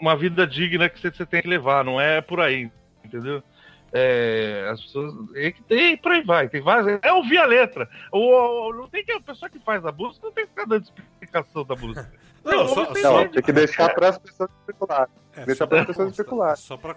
uma 0.00 0.16
vida 0.16 0.46
digna 0.46 0.88
que 0.88 1.00
você, 1.00 1.24
tem 1.26 1.42
que 1.42 1.48
levar, 1.48 1.84
não 1.84 2.00
é 2.00 2.20
por 2.20 2.40
aí, 2.40 2.70
entendeu? 3.04 3.42
É, 3.92 4.68
as 4.72 4.80
pessoas. 4.82 5.14
É 5.36 5.52
que 5.52 5.62
tem, 5.62 5.96
por 5.96 6.10
aí 6.12 6.22
vai, 6.24 6.48
tem 6.48 6.60
várias. 6.60 6.98
É 7.02 7.12
ouvir 7.12 7.38
a 7.38 7.46
letra. 7.46 7.88
O, 8.10 8.72
não 8.72 8.88
tem 8.88 9.04
que 9.04 9.12
a 9.12 9.20
pessoa 9.20 9.48
que 9.48 9.60
faz 9.60 9.84
a 9.86 9.92
música 9.92 10.26
não 10.26 10.32
tem 10.32 10.44
que 10.44 10.50
ficar 10.50 10.64
dando 10.66 10.82
explicação 10.82 11.64
da 11.64 11.76
música. 11.76 12.12
Não, 12.44 12.66
só- 12.68 12.80
ouve, 12.88 13.00
só- 13.00 13.20
Não, 13.24 13.28
tem 13.28 13.42
que 13.42 13.52
deixar 13.52 13.94
para 13.94 14.08
as 14.08 14.18
pessoas 14.18 14.50
especularem. 14.60 15.14
É, 15.36 15.44
Deixa 15.46 15.58
só 15.60 15.66
pra 15.66 15.78
pra 15.78 15.86
pessoas 15.86 16.08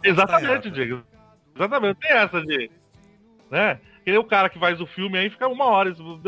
em 0.04 0.10
Exatamente, 0.10 0.68
ata. 0.68 0.72
Diego. 0.72 1.04
Exatamente, 1.56 1.94
não 1.94 2.02
tem 2.10 2.12
essa 2.18 2.42
de. 2.42 2.72
Né? 3.52 3.76
Que 4.04 4.12
nem 4.12 4.20
o 4.20 4.24
cara 4.24 4.50
que 4.50 4.60
faz 4.60 4.82
o 4.82 4.88
filme 4.88 5.18
aí 5.20 5.30
fica 5.30 5.48
uma 5.48 5.66
hora. 5.66 5.90
isso- 5.92 6.20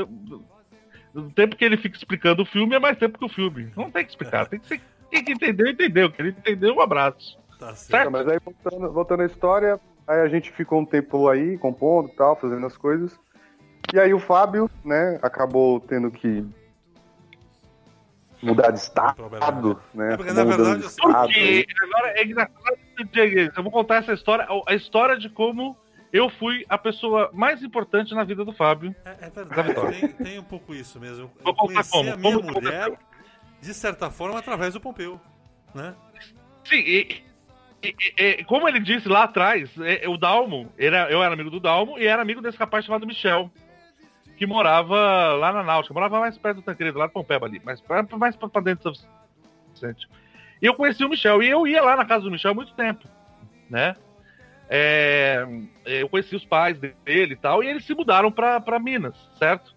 O 1.16 1.32
tempo 1.32 1.56
que 1.56 1.66
ele 1.66 1.78
fica 1.78 1.98
explicando 1.98 2.44
o 2.44 2.46
filme 2.46 2.76
é 2.76 2.80
mais 2.80 2.96
tempo 2.98 3.18
que 3.18 3.26
o 3.26 3.30
filme. 3.30 3.72
Não 3.76 3.90
tem 3.90 4.06
que 4.06 4.12
explicar. 4.12 4.46
Tem 4.48 4.60
que 4.60 4.68
ser. 4.68 4.82
Quem 5.10 5.24
que 5.24 5.32
entendeu, 5.34 5.68
entendeu. 5.68 6.12
Quem 6.12 6.28
entendeu, 6.28 6.76
um 6.76 6.82
abraço. 6.82 7.38
Tá 7.60 7.76
certo. 7.76 7.92
Certo? 7.92 8.12
Mas 8.12 8.28
aí, 8.28 8.40
voltando, 8.44 8.92
voltando 8.92 9.24
à 9.24 9.26
história, 9.26 9.80
aí 10.08 10.22
a 10.22 10.28
gente 10.28 10.52
ficou 10.52 10.80
um 10.80 10.86
tempo 10.86 11.28
aí, 11.28 11.58
compondo 11.58 12.10
e 12.10 12.16
tal, 12.16 12.36
fazendo 12.36 12.66
as 12.66 12.78
coisas. 12.78 13.20
E 13.94 14.00
aí 14.00 14.14
o 14.14 14.20
Fábio, 14.20 14.70
né, 14.86 15.20
acabou 15.22 15.80
tendo 15.80 16.12
que 16.12 16.46
mudar 18.42 18.72
de 18.72 18.80
estado, 18.80 19.82
né? 19.94 20.14
É 20.14 20.18
porque, 20.18 20.32
na 20.32 20.44
verdade, 20.44 20.80
de 20.80 20.86
assim, 20.86 21.08
estado, 21.08 21.28
Porque 21.28 21.66
agora 21.82 22.14
é 22.16 22.24
engraçado, 22.24 22.78
eu 23.58 23.64
vou 23.64 23.72
contar 23.72 23.96
essa 23.96 24.14
história, 24.14 24.48
a 24.68 24.76
história 24.76 25.18
de 25.18 25.30
como 25.30 25.76
eu 26.12 26.30
fui 26.30 26.66
a 26.70 26.78
pessoa 26.78 27.30
mais 27.34 27.62
importante 27.64 28.14
na 28.16 28.24
vida 28.24 28.44
do 28.44 28.54
Fábio. 28.54 28.96
É, 29.06 29.26
é 29.26 29.30
Da 29.30 29.62
verdade, 29.62 30.00
tem, 30.00 30.10
tem 30.10 30.40
um 30.40 30.44
pouco 30.44 30.74
isso 30.74 31.00
mesmo. 31.00 31.24
Eu, 31.24 31.30
Vou 31.44 31.54
eu 31.54 31.56
contar 31.56 31.84
como, 31.90 32.12
a 32.12 32.18
minha 32.18 32.36
como 32.36 32.52
mulher, 32.52 32.98
de 33.62 33.74
certa 33.74 34.10
forma, 34.10 34.40
através 34.40 34.74
do 34.74 34.80
Pompeu. 34.82 35.20
Né? 35.74 35.94
Sim, 36.66 36.78
e, 36.78 37.24
e- 37.84 37.96
e- 38.18 38.44
como 38.46 38.68
ele 38.68 38.80
disse 38.80 39.08
lá 39.08 39.24
atrás, 39.24 39.70
é, 39.80 40.08
o 40.08 40.18
Dalmo, 40.18 40.72
era, 40.78 41.10
eu 41.12 41.24
era 41.24 41.34
amigo 41.34 41.50
do 41.50 41.60
Dalmo 41.60 41.98
e 42.00 42.06
era 42.06 42.22
amigo 42.22 42.42
desse 42.42 42.58
rapaz 42.58 42.86
chamado 42.86 43.06
Michel, 43.08 43.52
que 44.38 44.46
morava 44.46 45.34
lá 45.34 45.52
na 45.52 45.64
Náutica, 45.64 45.94
morava 45.94 46.20
mais 46.20 46.38
perto 46.38 46.58
do 46.58 46.64
Tancredo, 46.64 46.98
lá 46.98 47.08
de 47.08 47.14
Pompeba 47.14 47.46
ali, 47.46 47.62
mais, 47.64 47.84
mais 48.18 48.36
pra, 48.36 48.62
dentro 48.62 48.92
de 48.92 49.00
São 49.00 49.10
Vicente. 49.74 50.08
E 50.62 50.66
eu 50.66 50.74
conheci 50.74 51.04
o 51.04 51.10
Michel, 51.10 51.42
e 51.44 51.50
eu 51.50 51.68
ia 51.68 51.82
lá 51.82 51.96
na 51.96 52.06
casa 52.06 52.24
do 52.24 52.32
Michel 52.32 52.52
há 52.52 52.54
muito 52.54 52.74
tempo, 52.74 53.08
né? 53.70 53.96
É, 54.70 55.46
eu 55.86 56.08
conheci 56.08 56.36
os 56.36 56.46
pais 56.46 56.78
dele 56.80 57.34
e 57.34 57.36
tal, 57.36 57.64
e 57.64 57.68
eles 57.68 57.84
se 57.86 57.94
mudaram 57.96 58.32
pra 58.32 58.80
Minas, 58.80 59.16
certo? 59.38 59.76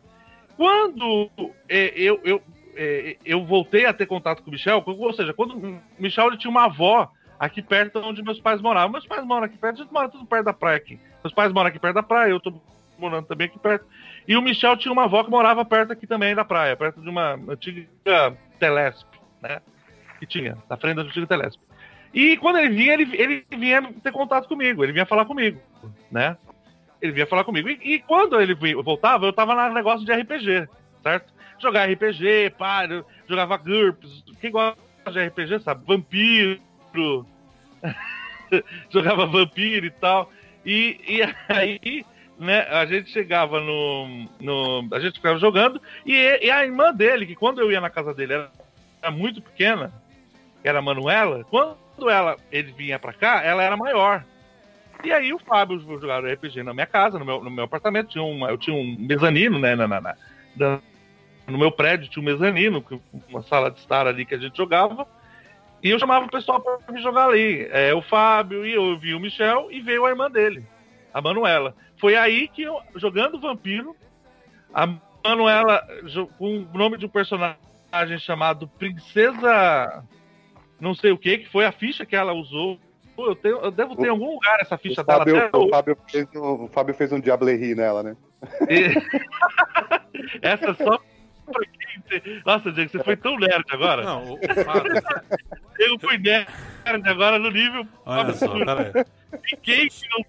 Quando 0.56 1.30
é, 1.68 1.88
eu, 1.96 2.20
eu, 2.24 2.42
é, 2.74 3.16
eu 3.24 3.44
voltei 3.44 3.86
a 3.86 3.92
ter 3.92 4.06
contato 4.06 4.42
com 4.42 4.50
o 4.50 4.52
Michel, 4.52 4.82
ou 4.86 5.12
seja, 5.12 5.32
quando 5.32 5.56
o 5.56 5.82
Michel 5.98 6.28
ele 6.28 6.38
tinha 6.38 6.50
uma 6.50 6.64
avó 6.64 7.10
aqui 7.42 7.60
perto 7.60 7.98
onde 7.98 8.22
meus 8.22 8.40
pais 8.40 8.60
moravam. 8.60 8.92
Meus 8.92 9.06
pais 9.06 9.24
moram 9.24 9.44
aqui 9.44 9.58
perto, 9.58 9.80
a 9.80 9.82
gente 9.82 9.92
mora 9.92 10.08
tudo 10.08 10.24
perto 10.24 10.44
da 10.44 10.52
praia 10.52 10.76
aqui. 10.76 11.00
Meus 11.24 11.34
pais 11.34 11.52
moram 11.52 11.68
aqui 11.68 11.78
perto 11.78 11.94
da 11.96 12.02
praia, 12.02 12.30
eu 12.30 12.38
tô 12.38 12.54
morando 12.96 13.26
também 13.26 13.48
aqui 13.48 13.58
perto. 13.58 13.84
E 14.28 14.36
o 14.36 14.42
Michel 14.42 14.76
tinha 14.76 14.92
uma 14.92 15.04
avó 15.04 15.24
que 15.24 15.30
morava 15.30 15.64
perto 15.64 15.92
aqui 15.92 16.06
também 16.06 16.36
da 16.36 16.44
praia, 16.44 16.76
perto 16.76 17.00
de 17.00 17.08
uma 17.08 17.34
antiga 17.48 18.36
Telesp, 18.60 19.08
né? 19.42 19.60
Que 20.20 20.26
tinha, 20.26 20.56
na 20.70 20.76
frente 20.76 20.96
da 20.96 21.02
antiga 21.02 21.26
Telesp. 21.26 21.60
E 22.14 22.36
quando 22.36 22.58
ele 22.58 22.68
vinha, 22.68 22.94
ele, 22.94 23.10
ele 23.16 23.44
vinha 23.50 23.92
ter 24.02 24.12
contato 24.12 24.46
comigo, 24.46 24.84
ele 24.84 24.92
vinha 24.92 25.06
falar 25.06 25.24
comigo, 25.24 25.60
né? 26.12 26.36
Ele 27.00 27.10
vinha 27.10 27.26
falar 27.26 27.42
comigo. 27.42 27.68
E, 27.68 27.94
e 27.94 27.98
quando 27.98 28.40
ele 28.40 28.54
voltava, 28.82 29.26
eu 29.26 29.32
tava 29.32 29.68
no 29.68 29.74
negócio 29.74 30.06
de 30.06 30.12
RPG, 30.12 30.68
certo? 31.02 31.32
Jogar 31.62 31.88
RPG, 31.88 32.54
pá, 32.58 32.82
jogava 33.28 33.56
GURPS. 33.56 34.24
Quem 34.40 34.50
gosta 34.50 34.76
de 35.10 35.24
RPG, 35.26 35.60
sabe? 35.60 35.84
Vampiro. 35.86 36.60
jogava 38.90 39.26
vampiro 39.26 39.86
e 39.86 39.90
tal. 39.90 40.30
E, 40.64 40.98
e 41.06 41.22
aí, 41.48 42.04
né, 42.38 42.62
a 42.62 42.84
gente 42.84 43.10
chegava 43.10 43.60
no, 43.60 44.28
no. 44.40 44.88
A 44.92 45.00
gente 45.00 45.14
ficava 45.14 45.38
jogando, 45.38 45.80
e, 46.04 46.12
e, 46.42 46.50
a 46.50 46.64
irmã 46.64 46.92
dele, 46.92 47.26
que 47.26 47.36
quando 47.36 47.60
eu 47.60 47.70
ia 47.70 47.80
na 47.80 47.90
casa 47.90 48.12
dele 48.12 48.34
era, 48.34 48.50
era 49.00 49.10
muito 49.10 49.40
pequena, 49.40 49.92
que 50.60 50.68
era 50.68 50.80
a 50.80 50.82
Manuela, 50.82 51.44
quando 51.44 51.76
ela, 52.08 52.36
ele 52.50 52.72
vinha 52.72 52.98
pra 52.98 53.12
cá, 53.12 53.42
ela 53.42 53.62
era 53.62 53.76
maior. 53.76 54.24
E 55.04 55.12
aí 55.12 55.32
o 55.32 55.38
Fábio 55.38 55.80
jogava 55.80 56.32
RPG 56.32 56.62
na 56.62 56.72
minha 56.72 56.86
casa, 56.86 57.18
no 57.18 57.24
meu, 57.24 57.42
no 57.42 57.50
meu 57.50 57.64
apartamento, 57.64 58.10
tinha 58.10 58.22
uma, 58.22 58.50
eu 58.50 58.58
tinha 58.58 58.76
um 58.76 58.96
mezanino, 58.98 59.58
né, 59.58 59.74
na, 59.74 59.88
na, 59.88 60.00
na, 60.00 60.80
no 61.46 61.58
meu 61.58 61.72
prédio 61.72 62.08
tinha 62.08 62.22
um 62.22 62.26
mezanino, 62.26 62.84
uma 63.28 63.42
sala 63.42 63.70
de 63.70 63.78
estar 63.78 64.06
ali 64.06 64.24
que 64.24 64.34
a 64.34 64.38
gente 64.38 64.56
jogava, 64.56 65.06
e 65.82 65.90
eu 65.90 65.98
chamava 65.98 66.26
o 66.26 66.30
pessoal 66.30 66.60
para 66.60 66.92
me 66.92 67.02
jogar 67.02 67.28
ali. 67.28 67.66
É, 67.72 67.92
o 67.92 68.00
Fábio, 68.00 68.64
e 68.64 68.72
eu 68.72 68.96
vi 68.98 69.14
o 69.14 69.20
Michel, 69.20 69.68
e 69.70 69.80
veio 69.80 70.06
a 70.06 70.10
irmã 70.10 70.30
dele, 70.30 70.64
a 71.12 71.20
Manuela. 71.20 71.74
Foi 71.98 72.16
aí 72.16 72.46
que 72.48 72.62
eu, 72.62 72.78
jogando 72.94 73.40
Vampiro, 73.40 73.96
a 74.72 74.88
Manuela, 75.24 75.84
com 76.38 76.58
o 76.58 76.78
nome 76.78 76.98
de 76.98 77.06
um 77.06 77.08
personagem 77.08 77.58
chamado 78.18 78.68
Princesa. 78.68 80.04
Não 80.80 80.94
sei 80.94 81.10
o 81.12 81.18
que, 81.18 81.38
que 81.38 81.48
foi 81.50 81.64
a 81.64 81.72
ficha 81.72 82.06
que 82.06 82.16
ela 82.16 82.32
usou. 82.32 82.78
Eu, 83.18 83.36
tenho, 83.36 83.58
eu 83.58 83.70
devo 83.70 83.94
ter 83.94 84.06
em 84.06 84.10
algum 84.10 84.34
lugar 84.34 84.58
essa 84.60 84.78
ficha 84.78 85.02
o 85.02 85.04
dela. 85.04 85.24
Fábio, 85.24 85.50
o, 85.52 85.68
Fábio 85.68 85.98
fez, 86.08 86.26
o 86.34 86.68
Fábio 86.68 86.94
fez 86.94 87.12
um 87.12 87.20
Diablerie 87.20 87.74
nela, 87.74 88.02
né? 88.02 88.16
E... 88.68 88.92
essa 90.42 90.70
é 90.70 90.74
só 90.74 90.98
nossa, 92.44 92.72
Diego, 92.72 92.90
você 92.90 93.02
foi 93.04 93.16
tão 93.16 93.38
nerd 93.38 93.64
agora. 93.70 94.02
Não, 94.02 94.24
o, 94.24 94.34
o. 94.34 94.38
Eu 95.78 95.98
fui 95.98 96.18
nerd 96.18 96.48
agora 96.84 97.38
no 97.38 97.50
nível. 97.50 97.86
Olha 98.04 98.32
só, 98.34 98.52
peraí. 98.52 98.92
E 99.52 99.56
quem 99.56 99.88
que 99.88 100.08
não 100.10 100.24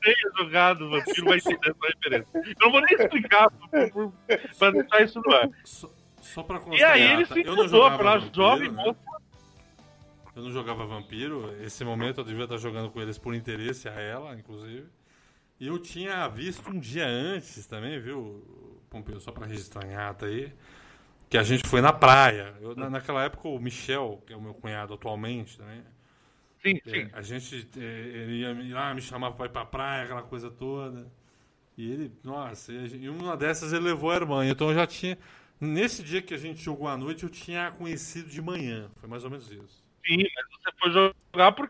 tenha 0.00 0.32
jogado 0.38 0.90
Vampiro 0.90 1.26
vai 1.26 1.38
entender 1.38 1.70
essa 1.70 1.86
referência. 1.94 2.28
Eu 2.34 2.54
não 2.60 2.70
vou 2.70 2.80
nem 2.80 2.94
explicar 2.94 3.50
pra 4.58 4.70
deixar 4.70 5.02
isso 5.02 5.20
no 5.24 5.34
ar. 5.34 5.48
Só, 5.64 5.90
só 6.20 6.42
pra 6.42 6.60
E 6.72 6.84
aí 6.84 7.12
ele 7.12 7.26
se 7.26 7.44
mudou 7.44 7.90
pra 7.96 8.18
jovem 8.18 8.70
né? 8.70 8.84
moça. 8.84 8.98
Eu 10.36 10.42
não 10.42 10.50
jogava 10.50 10.84
Vampiro. 10.84 11.54
Esse 11.62 11.84
momento 11.84 12.20
eu 12.20 12.24
devia 12.24 12.44
estar 12.44 12.56
jogando 12.56 12.90
com 12.90 13.00
eles 13.00 13.18
por 13.18 13.34
interesse 13.34 13.88
a 13.88 13.92
ela, 13.92 14.34
inclusive. 14.36 14.86
E 15.60 15.68
eu 15.68 15.78
tinha 15.78 16.26
visto 16.28 16.68
um 16.68 16.78
dia 16.78 17.06
antes 17.06 17.66
também, 17.66 18.00
viu, 18.00 18.73
Pompeu? 18.94 19.18
Só 19.18 19.32
pra 19.32 19.44
registrar 19.44 19.84
em 19.84 19.96
ata 19.96 20.26
aí. 20.26 20.52
Que 21.28 21.36
a 21.36 21.42
gente 21.42 21.68
foi 21.68 21.80
na 21.80 21.92
praia. 21.92 22.54
Eu, 22.60 22.76
na, 22.76 22.88
naquela 22.88 23.24
época, 23.24 23.48
o 23.48 23.58
Michel, 23.58 24.22
que 24.24 24.32
é 24.32 24.36
o 24.36 24.40
meu 24.40 24.54
cunhado 24.54 24.94
atualmente 24.94 25.58
também. 25.58 25.82
Sim, 26.62 26.80
é, 26.86 26.90
sim. 26.90 27.10
a 27.12 27.20
gente. 27.20 27.68
é, 27.76 27.80
ele 27.80 28.40
ia 28.42 28.54
me, 28.54 28.72
ah, 28.72 28.94
me 28.94 29.02
chamava 29.02 29.34
pra 29.34 29.46
ir 29.46 29.48
pra 29.48 29.64
praia, 29.64 30.04
aquela 30.04 30.22
coisa 30.22 30.48
toda. 30.48 31.10
E 31.76 31.90
ele, 31.90 32.12
nossa, 32.22 32.72
e, 32.72 33.08
uma 33.08 33.36
dessas 33.36 33.72
ele 33.72 33.86
levou 33.86 34.12
a 34.12 34.14
irmã. 34.14 34.46
Então 34.46 34.68
eu 34.68 34.74
já 34.74 34.86
tinha. 34.86 35.18
Nesse 35.60 36.04
dia 36.04 36.22
que 36.22 36.34
a 36.34 36.38
gente 36.38 36.62
jogou 36.62 36.86
à 36.86 36.96
noite, 36.96 37.24
eu 37.24 37.28
tinha 37.28 37.72
conhecido 37.72 38.30
de 38.30 38.40
manhã. 38.40 38.88
Foi 39.00 39.08
mais 39.08 39.24
ou 39.24 39.30
menos 39.30 39.50
isso. 39.50 39.82
Sim, 40.06 40.22
mas 40.36 40.46
você 40.50 40.70
foi 40.78 40.92
jogar 40.92 41.52
por 41.52 41.68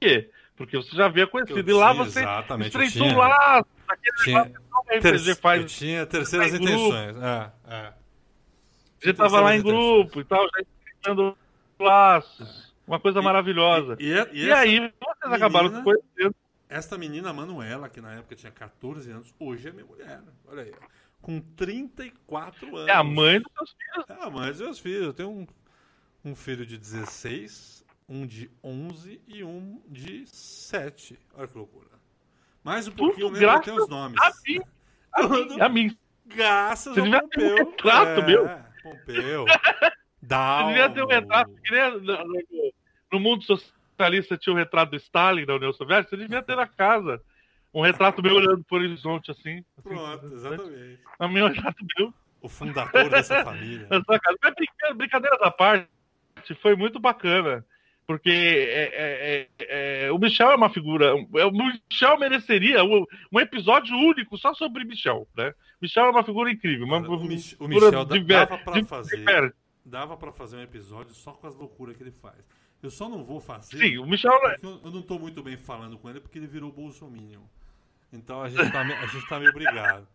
quê? 0.00 0.28
Porque 0.60 0.76
você 0.76 0.94
já 0.94 1.06
havia 1.06 1.26
conhecido. 1.26 1.58
Eu 1.70 1.76
e 1.76 1.80
lá 1.80 1.92
tinha, 1.94 2.04
você 2.04 2.22
eu 2.22 2.60
estreitou 2.60 3.02
tinha- 3.08 3.16
lá. 3.16 3.64
Aquele 3.88 4.16
Tinha, 4.22 4.44
ter, 5.00 5.28
eu 5.30 5.36
faz. 5.36 5.72
tinha 5.72 6.04
terceiras 6.06 6.52
intenções. 6.52 7.16
É, 7.16 7.50
é. 7.66 7.76
A 7.76 7.94
gente 9.06 9.16
tava 9.16 9.40
lá 9.40 9.56
em 9.56 9.62
grupo 9.62 10.20
e 10.20 10.24
tal, 10.24 10.42
já 10.44 10.60
estreitando 10.60 11.36
laços. 11.78 12.74
Uma 12.86 13.00
coisa 13.00 13.20
E- 13.20 13.22
maravilhosa. 13.24 13.96
E, 13.98 14.04
e, 14.04 14.44
E, 14.44 14.50
essa, 14.50 14.60
aí, 14.60 14.78
vocês 14.78 15.32
acabaram 15.32 15.68
se 15.70 15.76
menina- 15.76 15.82
conhecendo. 15.84 16.34
esta 16.68 16.98
menina 16.98 17.32
Manuela, 17.32 17.88
que 17.88 18.02
na 18.02 18.12
época 18.12 18.36
tinha 18.36 18.52
14 18.52 19.10
anos, 19.10 19.34
hoje 19.40 19.68
é 19.68 19.72
minha 19.72 19.86
mulher. 19.86 20.20
Olha 20.46 20.62
aí. 20.64 20.72
Com 21.22 21.40
34 21.40 22.76
anos. 22.76 22.88
É 22.88 22.92
a 22.92 23.02
mãe 23.02 23.40
dos 23.40 23.50
seus 23.56 23.70
filhos. 23.72 24.10
É 24.10 24.22
a 24.26 24.30
mãe 24.30 24.50
dos 24.50 24.60
meus 24.60 24.78
filhos. 24.78 25.06
Eu 25.06 25.12
tenho 25.14 25.30
um, 25.30 25.46
um 26.24 26.34
filho 26.34 26.66
de 26.66 26.76
16, 26.78 27.79
um 28.10 28.26
de 28.26 28.50
11 28.62 29.22
e 29.28 29.44
um 29.44 29.80
de 29.88 30.26
7. 30.26 31.16
Olha 31.34 31.46
que 31.46 31.56
loucura. 31.56 31.86
Mais 32.64 32.88
um 32.88 32.92
pouquinho, 32.92 33.28
Tudo 33.28 33.38
graças 33.40 33.68
até 33.68 33.72
os 33.82 33.88
nomes. 33.88 34.20
A 34.20 34.30
mim, 34.46 34.60
a 35.62 35.64
a 35.64 35.68
mim. 35.68 35.96
Graças 36.26 36.94
Você 36.94 37.00
ao 37.00 37.06
ter 37.06 37.16
um 37.16 37.20
Pompeu. 37.20 37.56
retrato, 37.56 38.20
é, 38.20 38.26
meu. 38.26 38.48
Pompeu. 38.82 39.44
Você 39.46 39.92
Dalmo. 40.22 40.68
devia 40.68 40.90
ter 40.90 41.02
um 41.02 41.06
retrato, 41.06 41.50
que 41.64 41.70
nem 41.72 41.90
no, 41.92 42.00
no- 42.24 42.72
no 43.12 43.20
mundo 43.20 43.42
socialista 43.44 44.36
tinha 44.36 44.52
o 44.52 44.56
retrato 44.56 44.90
do 44.90 44.96
Stalin 44.96 45.44
da 45.46 45.54
União 45.56 45.72
Soviética, 45.72 46.10
você 46.10 46.22
devia 46.22 46.42
ter 46.42 46.56
na 46.56 46.66
casa. 46.66 47.20
Um 47.72 47.82
retrato 47.82 48.20
meu 48.22 48.34
olhando 48.36 48.62
pro 48.64 48.76
horizonte 48.78 49.30
assim. 49.30 49.64
Pronto, 49.82 50.26
exatamente. 50.32 51.00
A 51.18 51.28
meu 51.28 51.46
retrato 51.48 51.84
meu 51.96 52.12
O 52.40 52.48
fundador 52.48 53.08
dessa 53.08 53.44
família. 53.44 53.86
na 53.90 54.02
sua 54.04 54.18
casa. 54.18 54.36
Mas 54.42 54.54
brinca- 54.54 54.94
brincadeiras 54.94 55.40
à 55.42 55.50
parte, 55.50 55.88
foi 56.60 56.74
muito 56.76 56.98
bacana. 57.00 57.64
Porque 58.10 58.28
é, 58.28 58.82
é, 58.82 59.48
é, 59.60 60.06
é, 60.06 60.10
o 60.12 60.18
Michel 60.18 60.50
é 60.50 60.56
uma 60.56 60.68
figura. 60.68 61.14
é, 61.36 61.44
O 61.44 61.52
Michel 61.52 62.18
mereceria 62.18 62.82
um, 62.82 63.06
um 63.30 63.38
episódio 63.38 63.94
único 63.96 64.36
só 64.36 64.52
sobre 64.52 64.82
Michel. 64.84 65.28
Né? 65.36 65.54
Michel 65.80 66.06
é 66.06 66.10
uma 66.10 66.24
figura 66.24 66.50
incrível. 66.50 66.86
Uma, 66.86 67.00
Cara, 67.02 67.12
o 67.12 67.22
Mich- 67.24 67.54
o 67.54 67.68
figura 67.68 67.86
Michel 67.86 68.04
diver- 68.06 68.48
dava 68.48 68.58
pra 68.58 68.72
di- 68.80 68.84
fazer. 68.84 69.16
diver- 69.16 69.54
Dava 69.84 70.16
pra 70.16 70.32
fazer 70.32 70.56
um 70.56 70.62
episódio 70.62 71.14
só 71.14 71.30
com 71.30 71.46
as 71.46 71.54
loucuras 71.54 71.96
que 71.96 72.02
ele 72.02 72.10
faz. 72.10 72.34
Eu 72.82 72.90
só 72.90 73.08
não 73.08 73.22
vou 73.22 73.38
fazer. 73.40 73.76
Sim, 73.78 73.98
o 73.98 74.06
Michel 74.06 74.32
é- 74.48 74.56
eu, 74.60 74.80
eu 74.84 74.90
não 74.90 75.02
tô 75.02 75.16
muito 75.16 75.40
bem 75.40 75.56
falando 75.56 75.96
com 75.96 76.10
ele 76.10 76.18
porque 76.18 76.36
ele 76.36 76.48
virou 76.48 76.72
Bolsominion. 76.72 77.42
Então 78.12 78.42
a 78.42 78.48
gente 78.48 78.72
tá, 78.72 78.82
me- 78.82 78.92
a 78.92 79.06
gente 79.06 79.28
tá 79.28 79.38
meio 79.38 79.52
brigado. 79.52 80.08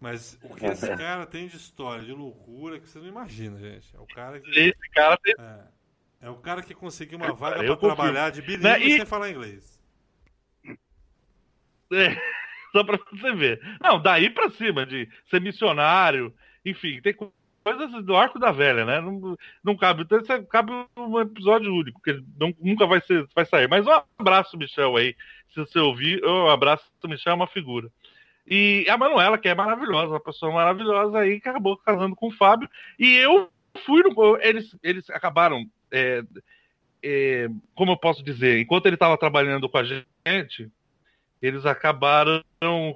Mas 0.00 0.36
o 0.42 0.54
que 0.56 0.66
esse 0.66 0.86
cara 0.96 1.24
tem 1.24 1.46
de 1.46 1.56
história, 1.56 2.04
de 2.04 2.12
loucura, 2.12 2.80
que 2.80 2.88
você 2.88 2.98
não 2.98 3.06
imagina, 3.06 3.58
gente. 3.60 3.94
É 3.94 4.00
o 4.00 4.06
cara 4.06 4.40
que. 4.40 4.50
esse 4.50 4.90
cara 4.92 5.16
tem 5.22 5.34
É, 5.38 5.60
é 6.20 6.28
o 6.30 6.36
cara 6.36 6.62
que 6.62 6.74
conseguiu 6.74 7.18
uma 7.18 7.32
vaga 7.32 7.56
confio. 7.76 7.76
trabalhar 7.94 8.30
de 8.30 8.42
bilíngue 8.42 8.64
Né, 8.64 8.80
e- 8.80 8.96
sem 8.96 9.06
falar 9.06 9.30
inglês. 9.30 9.78
É, 11.92 12.16
só 12.72 12.84
pra 12.84 12.98
você 13.10 13.32
ver. 13.34 13.60
Não, 13.80 14.00
daí 14.00 14.28
pra 14.30 14.50
cima, 14.50 14.84
de 14.84 15.08
ser 15.30 15.40
missionário, 15.40 16.34
enfim, 16.64 17.00
tem 17.00 17.14
co- 17.14 17.32
coisas 17.64 18.04
do 18.04 18.16
arco 18.16 18.38
da 18.38 18.50
velha, 18.50 18.84
né? 18.84 19.00
Não, 19.00 19.36
não 19.62 19.76
cabe. 19.76 20.02
Então, 20.02 20.18
isso 20.18 20.46
cabe 20.46 20.72
um 20.96 21.20
episódio 21.20 21.72
único, 21.74 22.00
que 22.02 22.12
não- 22.38 22.54
nunca 22.60 22.86
vai, 22.86 23.00
ser, 23.00 23.26
vai 23.34 23.44
sair. 23.46 23.68
Mas 23.68 23.86
um 23.86 24.02
abraço, 24.18 24.56
Michel, 24.56 24.96
aí. 24.96 25.14
Se 25.50 25.60
você 25.60 25.78
ouvir, 25.78 26.22
um 26.24 26.48
abraço, 26.48 26.84
Michel 27.06 27.32
é 27.32 27.36
uma 27.36 27.46
figura. 27.46 27.90
E 28.46 28.86
a 28.88 28.96
Manuela, 28.96 29.38
que 29.38 29.48
é 29.48 29.54
maravilhosa, 29.54 30.12
uma 30.12 30.20
pessoa 30.20 30.52
maravilhosa, 30.52 31.18
aí 31.18 31.40
que 31.40 31.48
acabou 31.48 31.76
casando 31.76 32.14
com 32.16 32.28
o 32.28 32.32
Fábio. 32.32 32.68
E 32.98 33.14
eu 33.16 33.50
fui 33.84 34.02
no. 34.02 34.36
Eles, 34.40 34.76
eles 34.82 35.08
acabaram. 35.10 35.64
É, 35.90 36.22
é, 37.02 37.48
como 37.74 37.92
eu 37.92 37.96
posso 37.96 38.22
dizer, 38.22 38.58
enquanto 38.58 38.86
ele 38.86 38.96
estava 38.96 39.16
trabalhando 39.18 39.68
com 39.68 39.78
a 39.78 39.84
gente, 39.84 40.70
eles 41.40 41.64
acabaram 41.66 42.42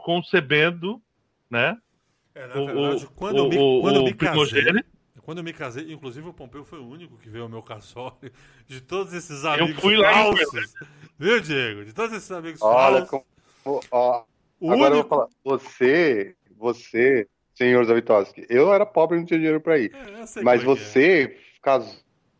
concebendo, 0.05 1.01
né? 1.51 1.76
É, 2.34 2.47
na 2.47 2.61
O, 2.61 2.66
verdade, 2.66 3.05
o, 3.05 3.11
quando 3.11 3.36
eu 3.38 3.49
me, 3.49 3.59
o- 3.59 3.80
quando 3.80 3.97
eu 3.97 4.05
me 4.05 4.14
casei. 4.14 4.28
primogênito. 4.38 4.93
Quando 5.22 5.38
eu 5.38 5.45
me 5.45 5.53
casei, 5.53 5.93
inclusive 5.93 6.26
o 6.28 6.32
Pompeu 6.32 6.64
foi 6.64 6.80
o 6.80 6.88
único 6.88 7.16
que 7.16 7.28
veio 7.28 7.45
ao 7.45 7.49
meu 7.49 7.62
casório. 7.62 8.32
De 8.66 8.80
todos 8.80 9.12
esses 9.12 9.45
amigos 9.45 9.80
fui 9.80 9.97
lá 9.97 10.12
falsos. 10.12 10.74
Viu, 11.16 11.40
Diego? 11.40 11.84
De 11.84 11.93
todos 11.93 12.16
esses 12.16 12.30
amigos 12.32 12.61
Olha, 12.61 13.07
falsos. 13.07 13.22
como, 13.64 13.80
ó, 13.93 14.24
O 14.59 14.72
agora 14.72 14.95
eu 14.95 14.99
único. 14.99 15.09
vou 15.09 15.18
falar. 15.18 15.28
Você, 15.45 16.34
você, 16.57 17.28
senhor 17.55 17.84
Zavitoski, 17.84 18.45
eu 18.49 18.72
era 18.74 18.84
pobre 18.84 19.16
e 19.16 19.20
não 19.20 19.26
tinha 19.26 19.38
dinheiro 19.38 19.61
pra 19.61 19.78
ir. 19.78 19.95
É, 19.95 20.03
eu 20.03 20.18
Mas 20.18 20.30
como 20.32 20.43
é 20.43 20.59
que 20.59 20.64
é. 20.64 20.64
você 20.64 21.40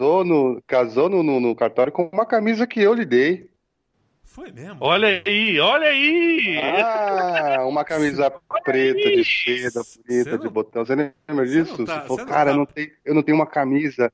casou 0.03 0.25
no, 0.25 0.63
casou 0.67 1.09
no, 1.09 1.23
no, 1.23 1.39
no 1.41 1.55
cartório 1.55 1.93
com 1.93 2.11
uma 2.13 2.27
camisa 2.27 2.67
que 2.67 2.81
eu 2.81 2.93
lhe 2.93 3.05
dei. 3.05 3.49
Foi 4.25 4.51
mesmo? 4.51 4.79
Olha 4.81 5.23
aí, 5.25 5.61
olha 5.61 5.87
aí! 5.89 6.59
Ah, 6.59 7.65
uma 7.67 7.85
camisa 7.85 8.31
preta 8.65 8.99
de 8.99 9.25
seda, 9.25 9.83
bonita, 10.09 10.31
não- 10.33 10.39
de 10.39 10.49
botão. 10.49 10.85
Você 10.85 10.95
lembra 11.29 11.47
disso? 11.47 11.79
não 11.79 11.87
tá- 11.87 12.01
Você 12.01 12.09
falou, 12.09 12.27
cara, 12.27 12.51
tá- 12.51 12.57
não 12.57 12.67
tem, 12.67 12.91
eu 13.05 13.15
não 13.15 13.23
tenho 13.23 13.37
uma 13.37 13.47
camisa. 13.47 14.11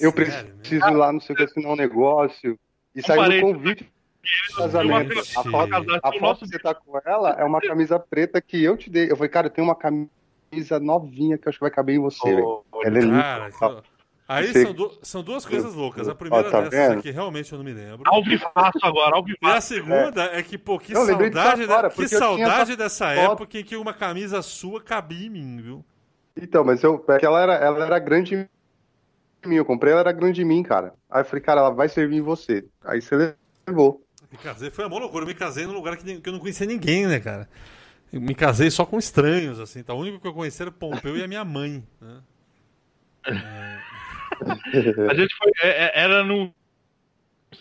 Eu 0.00 0.12
Sério 0.12 0.54
preciso 0.56 0.88
ir 0.88 0.94
lá, 0.94 1.12
não 1.12 1.20
sei 1.20 1.34
o 1.34 1.36
que, 1.36 1.44
assinar 1.44 1.72
um 1.72 1.76
negócio. 1.76 2.58
E 2.94 3.02
saiu 3.02 3.22
no 3.22 3.40
convite 3.40 3.84
de 4.22 4.54
casamento. 4.56 5.18
A 5.18 5.44
foto, 5.44 5.74
a 6.02 6.12
foto 6.18 6.40
que 6.40 6.46
você 6.48 6.58
tá 6.58 6.74
com 6.74 6.98
ela 7.04 7.36
é 7.38 7.44
uma 7.44 7.60
camisa 7.60 7.98
preta 8.00 8.40
que 8.40 8.62
eu 8.62 8.76
te 8.76 8.88
dei. 8.90 9.10
Eu 9.10 9.16
falei, 9.16 9.30
cara, 9.30 9.46
eu 9.46 9.50
tenho 9.50 9.66
uma 9.66 9.76
camisa 9.76 10.80
novinha 10.80 11.36
que 11.38 11.46
eu 11.46 11.50
acho 11.50 11.58
que 11.58 11.64
vai 11.64 11.70
caber 11.70 11.96
em 11.96 12.00
você, 12.00 12.34
velho. 12.34 12.64
Ela 12.82 12.98
é 12.98 13.00
linda. 13.00 13.50
Que- 14.30 14.36
Aí 14.36 14.52
Você- 14.52 14.62
são, 14.62 14.72
du- 14.72 14.98
são 15.02 15.22
duas 15.24 15.44
coisas 15.44 15.74
loucas. 15.74 16.08
A 16.08 16.14
primeira 16.14 16.46
Ó, 16.46 16.50
tá 16.52 16.60
dessas 16.60 16.88
vendo? 16.88 16.98
aqui 17.00 17.10
realmente 17.10 17.50
eu 17.52 17.58
não 17.58 17.64
me 17.64 17.72
lembro. 17.72 18.02
Ao 18.06 18.22
vivaço 18.22 18.78
agora, 18.82 19.16
ao 19.16 19.24
E 19.28 19.36
a 19.42 19.60
segunda 19.60 20.24
é, 20.26 20.40
que, 20.42 20.56
pô, 20.56 20.78
que 20.78 20.92
Eu 20.92 21.04
saudade, 21.04 21.62
agora, 21.64 21.88
da- 21.88 21.94
que 21.94 22.06
saudade 22.08 22.70
essa 22.72 22.76
dessa 22.76 23.14
foto. 23.14 23.32
época 23.32 23.58
em 23.58 23.64
que 23.64 23.76
uma 23.76 23.92
camisa 23.92 24.40
sua 24.40 24.80
cabia 24.80 25.26
em 25.26 25.30
mim, 25.30 25.56
viu? 25.60 25.84
Então, 26.40 26.64
mas 26.64 26.80
eu, 26.84 27.04
é 27.08 27.18
que 27.18 27.26
ela 27.26 27.42
era, 27.42 27.54
ela 27.54 27.84
era 27.84 27.98
grande 27.98 28.48
mim, 29.44 29.54
eu 29.56 29.64
comprei, 29.64 29.90
ela 29.92 30.00
era 30.02 30.12
grande 30.12 30.34
de 30.36 30.44
mim, 30.44 30.62
cara. 30.62 30.94
Aí 31.10 31.22
eu 31.22 31.24
falei, 31.24 31.42
cara, 31.42 31.60
ela 31.62 31.70
vai 31.70 31.88
servir 31.88 32.18
em 32.18 32.22
você. 32.22 32.64
Aí 32.84 33.02
você 33.02 33.34
levou. 33.66 34.00
Me 34.30 34.38
casei, 34.38 34.70
foi 34.70 34.86
uma 34.86 34.96
loucura. 34.98 35.24
Eu 35.24 35.28
me 35.28 35.34
casei 35.34 35.66
num 35.66 35.72
lugar 35.72 35.96
que, 35.96 36.04
nem- 36.06 36.20
que 36.20 36.28
eu 36.28 36.32
não 36.32 36.38
conhecia 36.40 36.66
ninguém, 36.66 37.06
né, 37.08 37.18
cara? 37.18 37.48
Eu 38.12 38.20
me 38.20 38.34
casei 38.34 38.70
só 38.70 38.86
com 38.86 38.96
estranhos, 38.96 39.58
assim. 39.58 39.82
Tá? 39.82 39.92
O 39.92 39.98
único 39.98 40.20
que 40.20 40.28
eu 40.28 40.32
conhecia 40.34 40.64
era 40.64 40.70
Pompeu 40.70 41.16
e 41.16 41.22
a 41.24 41.26
minha 41.26 41.44
mãe. 41.44 41.82
Né? 42.00 42.20
A 45.10 45.14
gente 45.14 45.34
foi. 45.36 45.50
é- 45.62 45.84
é- 45.86 45.92
era 46.02 46.22
num 46.24 46.52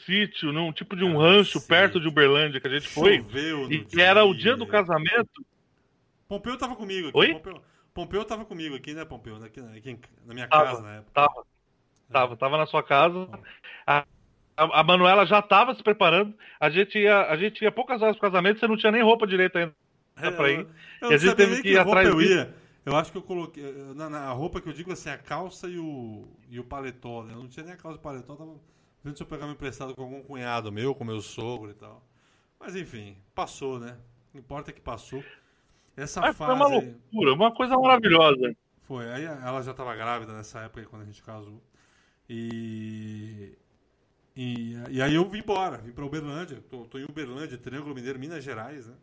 sítio, 0.05 0.51
num 0.51 0.71
tipo 0.71 0.95
de 0.95 1.03
um 1.03 1.17
rancho 1.17 1.59
sim. 1.59 1.67
perto 1.67 1.99
de 1.99 2.07
Uberlândia 2.07 2.59
que 2.59 2.67
a 2.67 2.71
gente 2.71 2.87
foi. 2.87 3.17
Choveu 3.17 3.69
E 3.71 4.01
era 4.01 4.23
o 4.23 4.33
dia 4.33 4.55
do 4.55 4.65
casamento. 4.67 5.45
Pompeu 6.27 6.57
tava 6.57 6.75
comigo 6.75 7.09
aqui. 7.09 7.17
Oi? 7.17 7.33
Pompeu, 7.33 7.61
Pompeu 7.93 8.23
tava 8.25 8.45
comigo 8.45 8.75
aqui, 8.75 8.93
né, 8.93 9.03
Pompeu? 9.03 9.35
Aqui, 9.43 9.59
aqui 9.75 9.99
na 10.25 10.33
minha 10.33 10.47
Tava, 10.47 10.63
casa 10.65 10.81
na 10.81 10.95
época. 10.97 11.11
Tava. 11.13 11.43
Tava, 12.11 12.37
tava 12.37 12.57
na 12.57 12.65
sua 12.65 12.81
casa. 12.83 13.27
A, 13.85 14.03
a, 14.57 14.79
a 14.79 14.83
Manuela 14.83 15.25
já 15.25 15.41
tava 15.41 15.73
se 15.75 15.83
preparando. 15.83 16.33
A 16.59 16.69
gente 16.69 16.97
ia, 16.97 17.21
a 17.27 17.35
gente 17.35 17.61
ia 17.63 17.71
poucas 17.71 18.01
horas 18.01 18.15
pro 18.17 18.29
casamento, 18.29 18.59
você 18.59 18.67
não 18.67 18.77
tinha 18.77 18.91
nem 18.91 19.03
roupa 19.03 19.27
direita 19.27 19.59
ainda. 19.59 19.75
É, 20.21 20.31
pra 20.31 20.49
ir. 20.51 20.59
eu- 20.59 20.67
Eu 21.01 21.11
E 21.11 21.13
a 21.13 21.17
gente 21.17 21.35
teve 21.35 21.61
que 21.61 21.69
ir 21.69 21.77
atrás 21.79 22.07
eu 22.07 22.21
ia. 22.21 22.53
Eu 22.89 22.97
acho 22.97 23.11
que 23.11 23.17
eu 23.17 23.21
coloquei. 23.21 23.63
Na, 23.95 24.09
na 24.09 24.31
roupa 24.31 24.59
que 24.59 24.67
eu 24.67 24.73
digo 24.73 24.91
assim, 24.91 25.09
a 25.09 25.17
calça 25.17 25.67
e 25.67 25.77
o, 25.77 26.27
e 26.49 26.59
o 26.59 26.63
paletó. 26.63 27.23
Né? 27.23 27.33
Eu 27.33 27.39
não 27.39 27.47
tinha 27.47 27.63
nem 27.63 27.73
a 27.73 27.77
calça 27.77 27.97
e 27.97 27.99
o 27.99 28.01
paletó, 28.03 28.35
tava 28.35 28.55
vendo 29.03 29.15
se 29.17 29.23
eu 29.23 29.27
pegava 29.27 29.51
emprestado 29.51 29.95
com 29.95 30.01
algum 30.03 30.21
cunhado 30.23 30.71
meu, 30.71 30.95
com 30.95 31.03
meu 31.03 31.21
sogro 31.21 31.71
e 31.71 31.75
tal. 31.75 32.03
Mas 32.59 32.75
enfim, 32.75 33.15
passou, 33.33 33.79
né? 33.79 33.97
O 34.27 34.31
que 34.31 34.37
importa 34.39 34.71
é 34.71 34.73
que 34.73 34.81
passou. 34.81 35.23
Essa 35.95 36.21
Mas 36.21 36.35
foi 36.35 36.47
fase. 36.47 36.59
uma 36.59 36.67
aí- 36.67 36.73
loucura, 36.73 37.33
uma 37.33 37.53
coisa 37.53 37.77
maravilhosa. 37.77 38.55
Foi, 38.83 39.07
aí 39.11 39.23
ela 39.23 39.61
já 39.61 39.71
estava 39.71 39.95
grávida 39.95 40.33
nessa 40.33 40.59
época 40.61 40.81
aí, 40.81 40.85
quando 40.87 41.03
a 41.03 41.05
gente 41.05 41.21
casou. 41.21 41.61
E, 42.27 43.55
e, 44.35 44.73
e 44.89 45.01
aí 45.01 45.15
eu 45.15 45.27
vim 45.29 45.39
embora, 45.39 45.77
vim 45.77 45.91
para 45.91 46.05
Uberlândia. 46.05 46.63
Tô, 46.69 46.85
tô 46.85 46.97
em 46.97 47.03
Uberlândia, 47.03 47.57
Triângulo 47.57 47.93
Mineiro, 47.93 48.19
Minas 48.19 48.43
Gerais, 48.43 48.87
né? 48.87 48.95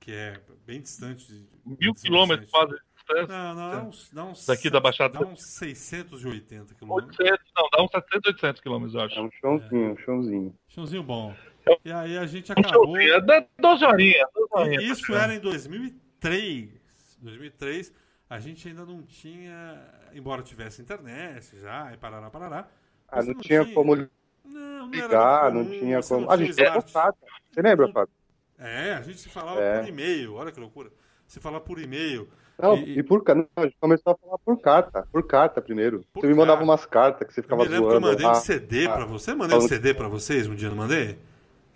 Que 0.00 0.12
é 0.12 0.40
bem 0.66 0.80
distante 0.80 1.26
de. 1.26 1.46
Mil 1.64 1.94
quilômetros 1.94 2.50
quase 2.50 2.76
distância. 3.06 3.26
Não, 3.36 3.54
não, 3.54 3.70
dá 3.70 3.82
uns, 3.84 4.10
dá 4.10 4.24
uns, 4.24 4.46
Daqui 4.46 4.70
da 4.70 4.80
Baixada. 4.80 5.18
Dá 5.18 5.26
uns 5.26 5.42
680 5.58 6.74
quilômetros. 6.74 7.18
800, 7.18 7.46
não, 7.56 7.68
dá 7.72 7.82
uns 7.82 7.90
700, 7.90 8.26
800 8.32 8.60
quilômetros, 8.60 8.94
eu 8.94 9.00
É 9.00 9.04
acho. 9.04 9.20
um 9.22 9.30
chãozinho, 9.40 9.92
um 9.92 9.96
chãozinho. 9.98 10.54
Chãozinho 10.68 11.02
bom. 11.02 11.34
É 11.68 11.76
E 11.84 11.92
aí 11.92 12.18
a 12.18 12.26
gente 12.26 12.50
Um 12.50 12.54
acabou. 12.58 12.86
showzinho, 12.86 13.14
é 13.14 13.20
da- 13.20 13.46
12 13.58 13.84
horinhas. 13.84 14.28
12 14.34 14.48
horinhas. 14.52 14.82
Isso 14.98 15.14
era 15.14 15.34
em 15.34 15.40
2003. 15.40 16.70
2003, 17.20 17.92
a 18.28 18.38
gente 18.38 18.68
ainda 18.68 18.84
não 18.84 19.02
tinha, 19.02 19.82
embora 20.12 20.42
tivesse 20.42 20.82
internet 20.82 21.58
já, 21.58 21.92
e 21.92 21.96
parará, 21.96 22.30
parará. 22.30 22.68
Ah, 23.08 23.22
você 23.22 23.32
não 23.32 23.40
tinha 23.40 23.64
como 23.72 23.96
Não, 23.96 24.08
não 24.44 24.94
era 24.94 25.06
ligar, 25.06 25.52
não 25.52 25.64
tinha 25.68 26.02
você 26.02 26.14
como. 26.14 26.26
não 26.26 26.32
A 26.32 26.36
tinha 26.36 26.46
gente 26.48 26.62
era 26.62 26.82
contato. 26.82 27.16
Você 27.50 27.62
lembra, 27.62 27.90
Fábio? 27.92 28.12
É, 28.58 28.94
a 28.94 29.02
gente 29.02 29.18
se 29.18 29.28
falava 29.28 29.60
É. 29.60 29.80
por 29.80 29.88
e-mail, 29.88 30.34
olha 30.34 30.52
que 30.52 30.60
loucura. 30.60 30.90
Se 31.26 31.40
falar 31.40 31.60
por 31.60 31.80
e-mail. 31.80 32.28
Não, 32.58 32.76
E- 32.76 32.98
e, 32.98 33.02
por 33.02 33.22
carta. 33.22 33.48
Não, 33.56 33.64
a 33.64 33.66
gente 33.66 33.76
começou 33.78 34.12
a 34.12 34.16
falar 34.16 34.38
por 34.38 34.58
carta. 34.60 35.06
Por 35.12 35.26
carta 35.26 35.60
primeiro. 35.60 36.04
Por 36.12 36.22
você 36.22 36.26
me 36.28 36.34
mandava 36.34 36.62
umas 36.62 36.86
cartas 36.86 37.26
que 37.28 37.34
você 37.34 37.40
Eu 37.40 37.44
ficava 37.44 37.62
me 37.62 37.68
lembro 37.68 37.88
que 37.88 37.94
eu 37.96 38.00
zoando. 38.00 38.12
mandei 38.12 38.26
um 38.26 38.30
ah, 38.30 38.34
CD 38.34 38.86
ah, 38.86 38.92
pra 38.94 39.04
você. 39.04 39.30
Eu 39.32 39.36
mandei 39.36 39.58
um 39.58 39.60
CD 39.62 39.94
pra 39.94 40.08
vocês 40.08 40.46
um 40.48 40.54
dia, 40.54 40.68
não 40.70 40.76
mandei? 40.76 41.18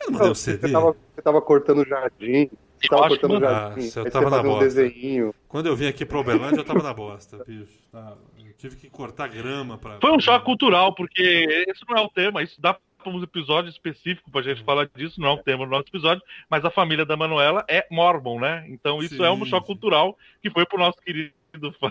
Eu 0.01 0.07
não 0.07 0.13
mandei 0.13 0.27
não, 0.27 0.33
um 0.33 0.35
CD. 0.35 0.67
Você 0.69 0.73
tava, 0.73 0.97
você 1.15 1.23
tava 1.23 1.43
cortando 1.43 1.79
o 1.83 1.85
jardim. 1.87 2.51
Você 2.81 2.89
tava 2.89 3.09
cortando 3.09 3.37
o 3.37 3.41
jardim. 3.41 3.85
Nossa, 3.85 4.01
eu 4.01 4.05
aí 4.07 4.11
tava 4.11 4.25
na 4.25 4.37
fazia 4.37 4.51
um 4.51 4.55
bosta. 4.55 4.65
desenho. 4.83 5.35
Quando 5.49 5.67
eu 5.67 5.77
vim 5.77 5.87
aqui 5.87 6.07
pra 6.07 6.19
Uberlândia, 6.21 6.61
eu 6.61 6.65
tava 6.65 6.83
na 6.83 6.95
bosta, 6.95 7.45
bicho. 7.47 7.79
Tá, 7.93 8.17
Eu 8.39 8.53
tive 8.57 8.77
que 8.77 8.89
cortar 8.89 9.29
grama 9.29 9.77
pra. 9.77 9.99
Foi 10.01 10.11
um 10.13 10.21
choque 10.21 10.47
cultural, 10.47 10.95
porque 10.95 11.65
esse 11.69 11.83
não 11.89 11.99
é 11.99 12.01
o 12.01 12.09
tema, 12.09 12.43
isso 12.43 12.59
dá 12.61 12.75
um 13.09 13.23
episódio 13.23 13.71
específico 13.71 14.31
pra 14.31 14.43
gente 14.43 14.63
falar 14.65 14.89
disso, 14.95 15.21
não 15.21 15.29
é 15.31 15.33
o 15.33 15.43
tema 15.43 15.65
do 15.65 15.71
nosso 15.71 15.89
episódio, 15.89 16.23
mas 16.49 16.65
a 16.65 16.71
família 16.71 17.07
da 17.07 17.17
Manuela 17.17 17.65
é 17.69 17.87
mormon, 17.91 18.41
né? 18.41 18.65
Então 18.69 19.03
isso 19.03 19.17
Sim, 19.17 19.25
é 19.25 19.31
um 19.31 19.45
choque 19.45 19.67
sim. 19.67 19.73
cultural 19.73 20.17
que 20.43 20.51
foi 20.51 20.67
pro 20.67 20.79
nosso 20.79 20.99
querido 21.01 21.33
fã. 21.81 21.91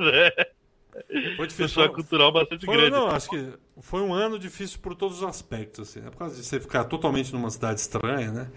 É, 0.00 0.50
Foi 1.36 1.46
um 1.46 1.48
difícil. 1.48 1.68
choque 1.68 1.94
cultural 1.94 2.30
bastante 2.32 2.64
Foi, 2.64 2.76
grande. 2.76 2.90
não, 2.90 3.08
acho 3.08 3.28
que 3.28 3.52
foi 3.80 4.00
um 4.02 4.12
ano 4.14 4.38
difícil 4.38 4.78
por 4.80 4.94
todos 4.94 5.18
os 5.18 5.24
aspectos, 5.24 5.88
assim, 5.88 6.00
né? 6.00 6.10
Por 6.10 6.18
causa 6.18 6.36
de 6.36 6.44
você 6.44 6.60
ficar 6.60 6.84
totalmente 6.84 7.32
numa 7.32 7.50
cidade 7.50 7.80
estranha, 7.80 8.30
né? 8.30 8.50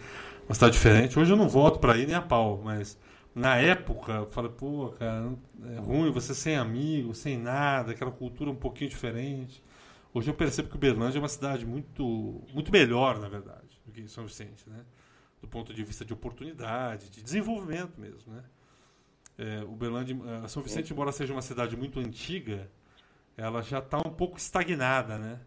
Uma 0.48 0.54
cidade 0.56 0.74
diferente. 0.74 1.18
Hoje 1.18 1.32
eu 1.32 1.38
não 1.38 1.50
volto 1.50 1.80
pra 1.80 1.98
ir 1.98 2.06
nem 2.08 2.16
a 2.16 2.22
pau, 2.22 2.62
mas 2.64 2.98
na 3.34 3.56
época 3.58 4.14
eu 4.14 4.26
falei, 4.28 4.52
pô, 4.52 4.90
cara, 5.00 5.34
é 5.76 5.80
ruim 5.80 6.12
você 6.12 6.34
sem 6.36 6.56
amigos, 6.58 7.18
sem 7.20 7.38
nada, 7.38 7.92
aquela 7.92 8.12
cultura 8.12 8.50
um 8.50 8.56
pouquinho 8.56 8.90
diferente. 8.90 9.62
Hoje 10.14 10.30
eu 10.30 10.34
percebo 10.34 10.70
que 10.70 10.76
Uberlândia 10.76 11.20
é 11.20 11.22
uma 11.22 11.28
cidade 11.30 11.66
muito, 11.66 12.44
muito 12.54 12.72
melhor, 12.72 13.20
na 13.20 13.28
verdade, 13.30 13.80
do 13.86 13.92
que 13.92 14.08
São 14.08 14.26
Vicente, 14.26 14.68
né? 14.70 14.84
Do 15.42 15.48
ponto 15.48 15.74
de 15.74 15.84
vista 15.84 16.04
de 16.04 16.14
oportunidade, 16.14 17.10
de 17.10 17.22
desenvolvimento 17.22 18.00
mesmo, 18.00 18.34
né? 18.34 18.44
É, 19.38 19.64
Uberlândia, 19.66 20.18
eh, 20.44 20.48
São 20.48 20.64
Vicente, 20.64 20.92
embora 20.92 21.12
seja 21.12 21.32
uma 21.32 21.44
cidade 21.44 21.78
muito 21.78 22.00
antiga, 22.00 22.72
ela 23.36 23.62
já 23.62 23.78
está 23.80 24.00
um 24.00 24.12
pouco 24.12 24.38
estagnada, 24.38 25.18
né? 25.20 25.40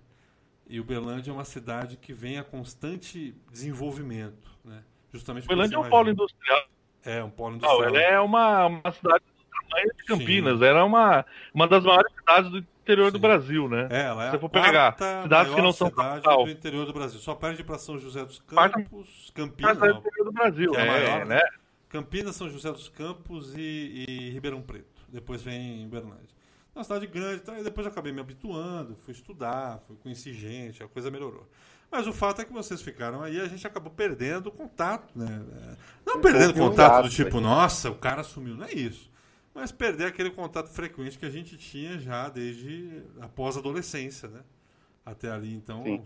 E 0.69 0.79
Uberlândia 0.79 1.33
é 1.33 1.35
uma 1.35 1.45
cidade 1.45 1.97
que 1.97 2.13
vem 2.13 2.39
a 2.39 2.45
constante 2.45 3.35
desenvolvimento, 3.51 4.49
né? 4.65 4.85
Justamente 5.13 5.45
Uberlândia 5.47 5.75
é 5.75 5.79
um 5.81 5.89
polo 5.91 6.11
industrial, 6.11 6.65
É, 7.05 7.25
um 7.25 7.31
polo 7.31 7.51
não, 7.51 7.57
industrial. 7.57 7.85
ela 7.85 8.01
é 8.01 8.21
uma, 8.21 8.67
uma 8.67 8.93
cidade 8.93 9.25
do 9.25 9.69
tamanho 9.69 9.93
de 9.97 10.05
Campinas, 10.05 10.63
era 10.63 10.85
uma, 10.85 11.27
uma 11.53 11.67
das 11.67 11.83
maiores 11.83 12.15
cidades 12.15 12.51
do 12.53 12.63
interior 12.83 13.11
do 13.11 13.19
Sim. 13.19 13.23
Brasil, 13.23 13.69
né? 13.69 13.89
É, 13.91 14.03
ela 14.03 14.27
é 14.27 14.31
Se 14.31 14.37
a 14.37 14.39
for 14.39 14.49
pegar 14.49 14.73
quarta 14.73 15.23
cidades 15.23 15.55
que 15.55 15.63
não 15.63 15.73
são 15.73 15.89
cidade 15.89 16.09
capital. 16.23 16.45
do 16.45 16.51
interior 16.51 16.87
do 16.87 16.93
Brasil. 16.93 17.21
Só 17.21 17.35
perde 17.35 17.63
para 17.65 17.79
São 17.79 17.99
José 17.99 18.25
dos 18.25 18.41
Quarta- 18.41 18.79
Campos, 18.83 19.31
Campinas, 19.35 19.75
Cidade 19.75 19.93
do 19.93 19.99
interior 20.01 20.25
do 20.25 20.33
Brasil, 20.33 20.75
é 20.75 20.81
a 20.81 20.85
é, 20.85 20.89
maior, 20.89 21.27
né? 21.27 21.41
Campinas, 21.89 22.37
São 22.37 22.49
José 22.49 22.71
dos 22.71 22.89
Campos 22.89 23.55
e, 23.57 24.05
e 24.09 24.31
Ribeirão 24.31 24.63
Preto. 24.63 25.03
Depois 25.09 25.43
vem 25.43 25.85
Uberlândia. 25.87 26.29
É 26.75 26.79
uma 26.79 26.85
cidade 26.85 27.07
grande, 27.09 27.43
tá? 27.43 27.59
e 27.59 27.65
depois 27.65 27.85
eu 27.85 27.91
acabei 27.93 28.13
me 28.13 28.21
habituando, 28.21 28.95
fui 28.95 29.13
estudar, 29.13 29.81
fui 29.89 29.97
conhecer 29.97 30.33
gente, 30.33 30.83
a 30.83 30.89
coisa 30.89 31.11
melhorou. 31.11 31.49
Mas 31.91 32.07
o 32.07 32.13
fato 32.13 32.41
é 32.41 32.45
que 32.45 32.53
vocês 32.53 32.81
ficaram 32.81 33.21
aí, 33.23 33.41
a 33.41 33.49
gente 33.49 33.67
acabou 33.67 33.91
perdendo 33.93 34.47
o 34.47 34.53
contato, 34.53 35.11
né? 35.17 35.43
É, 35.53 35.77
Não 36.07 36.21
perdendo 36.21 36.55
contato 36.55 37.03
do 37.03 37.11
tipo, 37.11 37.39
aí. 37.39 37.43
nossa, 37.43 37.91
o 37.91 37.97
cara 37.97 38.23
sumiu, 38.23 38.55
não 38.55 38.65
é 38.67 38.73
isso. 38.73 39.10
Mas 39.55 39.73
perder 39.73 40.07
aquele 40.07 40.31
contato 40.31 40.69
frequente 40.69 41.19
que 41.19 41.27
a 41.27 41.31
gente 41.31 41.57
tinha 41.57 41.99
já 41.99 42.29
desde 42.29 43.03
a 43.21 43.29
pós-adolescência, 43.29 44.29
né? 44.29 44.41
Até 45.05 45.31
ali, 45.31 45.53
então. 45.55 45.83
É, 45.87 46.01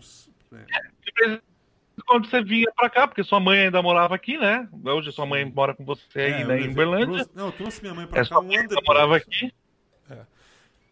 em 1.97 2.01
quando 2.05 2.27
você 2.29 2.43
vinha 2.43 2.71
pra 2.75 2.89
cá, 2.89 3.07
porque 3.07 3.23
sua 3.23 3.39
mãe 3.39 3.59
ainda 3.59 3.81
morava 3.81 4.15
aqui, 4.15 4.37
né? 4.37 4.67
Hoje 4.83 5.11
sua 5.11 5.25
mãe 5.25 5.45
mora 5.45 5.73
com 5.73 5.85
você 5.85 6.19
aí 6.19 6.31
É, 6.33 6.43
eu 6.43 6.47
né, 6.47 6.61
em 6.61 6.69
Uberlândia. 6.71 7.05
trouxe- 7.07 7.29
não, 7.35 7.45
eu 7.47 7.51
trouxe 7.51 7.81
minha 7.81 7.93
mãe 7.93 8.07
pra 8.07 8.19
É, 8.19 8.21
cá 8.23 8.27
sua 8.27 8.39
um 8.39 8.47
mãe 8.47 8.55
ano 8.57 8.61
ainda 8.63 8.75
depois. 8.75 8.87
morava 8.87 9.15
aqui. 9.17 9.53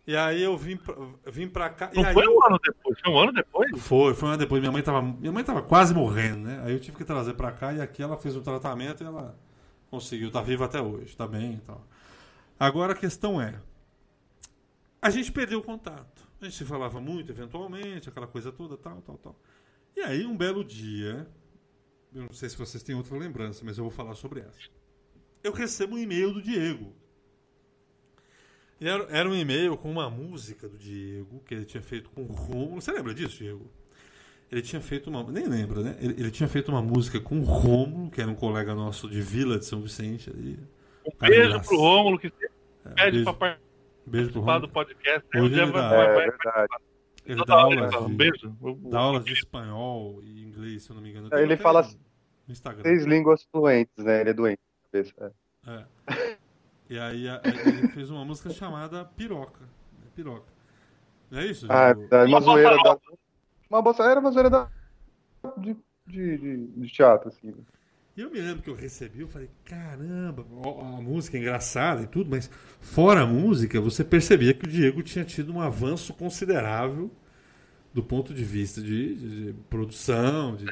E 0.06 0.18
aí 0.18 0.44
eu 0.44 0.58
vim 0.58 0.76
pra, 0.76 0.96
vim 1.32 1.48
pra 1.48 1.70
cá. 1.70 1.90
Não 1.96 2.04
e 2.04 2.06
aí 2.06 2.14
foi 2.14 2.26
eu- 2.26 2.36
um 2.36 2.46
ano 2.46 2.60
depois, 2.62 3.00
foi 3.00 3.14
um 3.14 3.18
ano 3.20 3.32
depois? 3.32 3.72
Foi, 3.82 4.14
foi 4.14 4.28
um 4.28 4.32
ano 4.34 4.38
depois. 4.40 4.60
Minha 4.62 4.72
mãe 4.72 4.82
tava, 4.84 5.02
minha 5.02 5.32
mãe 5.32 5.44
tava 5.46 5.62
quase 5.62 5.94
morrendo, 5.94 6.40
né? 6.40 6.62
Aí 6.66 6.74
eu 6.74 6.80
tive 6.80 6.98
que 6.98 7.06
trazer 7.06 7.36
pra 7.36 7.54
cá 7.54 7.72
e 7.72 7.80
aqui 7.82 8.04
ela 8.04 8.18
fez 8.18 8.36
o 8.36 8.42
tratamento 8.42 9.02
e 9.02 9.08
ela 9.08 9.34
conseguiu, 9.90 10.30
tá 10.30 10.42
viva 10.42 10.66
até 10.66 10.82
hoje, 10.82 11.16
tá 11.16 11.26
bem 11.26 11.54
e 11.54 11.58
tal. 11.60 11.82
Agora 12.60 12.94
a 12.94 12.96
questão 12.96 13.42
é: 13.42 13.60
a 15.02 15.10
gente 15.10 15.32
perdeu 15.32 15.60
o 15.60 15.64
contato. 15.64 16.28
A 16.42 16.46
gente 16.46 16.58
se 16.58 16.66
falava 16.66 17.00
muito, 17.00 17.32
eventualmente, 17.32 18.10
aquela 18.10 18.28
coisa 18.28 18.52
toda, 18.52 18.78
tal, 18.78 19.02
tal, 19.02 19.18
tal. 19.18 19.40
E 19.96 20.02
aí, 20.02 20.26
um 20.26 20.36
belo 20.36 20.64
dia, 20.64 21.28
eu 22.14 22.24
não 22.24 22.34
sei 22.34 22.50
se 22.50 22.58
vocês 22.58 22.84
têm 22.84 22.96
outra 22.96 23.18
lembrança, 23.18 23.64
mas 23.64 23.78
eu 23.78 23.84
vou 23.84 23.92
falar 23.92 24.16
sobre 24.16 24.42
essa. 24.42 24.60
Eu 25.44 25.52
recebo 25.52 25.96
um 25.96 26.00
e-mail 26.00 26.34
do 26.34 26.42
Diego. 26.42 26.94
Era, 28.80 29.04
era 29.10 29.30
um 29.30 29.36
e-mail 29.36 29.78
com 29.78 29.90
uma 29.90 30.10
música 30.10 30.68
do 30.68 30.78
Diego, 30.78 31.42
que 31.46 31.54
ele 31.54 31.66
tinha 31.66 31.82
feito 31.82 32.10
com 32.10 32.24
o 32.24 32.34
Rômulo. 32.34 32.82
Você 32.82 32.92
lembra 32.92 33.14
disso, 33.14 33.38
Diego? 33.38 33.70
Ele 34.52 34.62
tinha 34.62 34.82
feito 34.82 35.10
uma. 35.10 35.24
Nem 35.32 35.48
lembra, 35.48 35.82
né? 35.82 35.98
Ele, 36.00 36.14
ele 36.14 36.32
tinha 36.32 36.50
feito 36.50 36.70
uma 36.70 36.82
música 36.82 37.20
com 37.20 37.40
o 37.40 37.44
Rômulo, 37.44 38.12
que 38.12 38.22
era 38.22 38.30
um 38.30 38.36
colega 38.36 38.76
nosso 38.76 39.10
de 39.10 39.22
Vila 39.22 39.58
de 39.58 39.66
São 39.66 39.82
Vicente 39.82 40.30
ali. 40.30 40.60
Um 41.06 41.12
Cara, 41.18 41.32
beijo 41.32 41.62
pro 41.62 41.78
Rômulo, 41.78 42.20
que 42.20 42.28
É, 42.28 42.90
pede 42.96 43.12
beijo, 43.12 43.24
pra 43.24 43.34
participar 44.06 44.60
do 44.60 44.70
podcast. 44.70 45.28
Aí 45.34 45.42
Hoje 45.42 45.56
um 45.60 45.64
ele 45.64 45.72
vai, 45.72 45.82
dá- 45.82 45.90
vai, 45.90 46.06
É 46.06 46.14
vai 46.14 46.30
verdade. 46.30 46.74
Ele 47.26 47.46
dá 47.46 47.56
hora 47.56 47.64
aulas 47.86 47.92
de, 47.92 47.98
Um 47.98 48.16
beijo. 48.16 48.56
dá 48.90 49.00
aulas 49.00 49.26
de 49.26 49.34
espanhol 49.34 50.20
e 50.24 50.44
inglês, 50.44 50.84
se 50.84 50.90
eu 50.90 50.96
não 50.96 51.02
me 51.04 51.10
engano. 51.10 51.30
Aí 51.32 51.44
ele 51.44 51.58
fala 51.58 51.80
assim. 51.82 51.98
Seis 52.82 53.06
línguas 53.06 53.44
fluentes, 53.50 54.04
né? 54.04 54.20
Ele 54.22 54.30
é 54.32 54.34
doente. 54.34 54.60
na 54.60 55.00
cabeça, 55.02 55.34
é. 55.66 55.72
É. 55.72 56.38
E 56.90 57.00
aí, 57.00 57.26
ele 57.28 57.88
fez 57.90 58.10
uma 58.10 58.26
música 58.26 58.50
chamada 58.50 59.06
Piroca. 59.06 59.62
né? 59.62 60.08
Piroca. 60.14 60.46
Não 61.32 61.40
é 61.40 61.46
isso? 61.46 61.66
Ah, 61.70 61.92
é. 62.12 62.24
Uma 62.26 62.42
zoeira 62.42 62.76
da. 62.84 62.98
Uma 63.70 63.82
bossa 63.82 64.04
era 64.04 64.20
uma 64.20 64.30
zoeira 64.32 64.50
da. 64.50 64.70
De, 65.58 65.78
de, 66.06 66.38
de, 66.38 66.68
de 66.68 66.88
teatro, 66.92 67.30
assim. 67.30 67.56
E 68.16 68.22
eu 68.22 68.30
me 68.30 68.40
lembro 68.40 68.62
que 68.62 68.70
eu 68.70 68.76
recebi, 68.76 69.22
eu 69.22 69.28
falei, 69.28 69.50
caramba, 69.66 70.46
a 70.82 71.02
música 71.02 71.36
é 71.36 71.40
engraçada 71.40 72.04
e 72.04 72.08
tudo, 72.08 72.30
mas 72.30 72.50
fora 72.80 73.22
a 73.22 73.26
música, 73.26 73.82
você 73.82 74.04
percebia 74.04 74.54
que 74.54 74.66
o 74.66 74.70
Diego 74.70 75.02
tinha 75.02 75.26
tido 75.26 75.52
um 75.52 75.60
avanço 75.60 76.14
considerável 76.14 77.12
do 77.92 78.04
ponto 78.04 78.32
de 78.32 78.44
vista 78.44 78.82
de, 78.82 79.16
de, 79.16 79.46
de 79.46 79.54
produção, 79.64 80.56
de, 80.56 80.66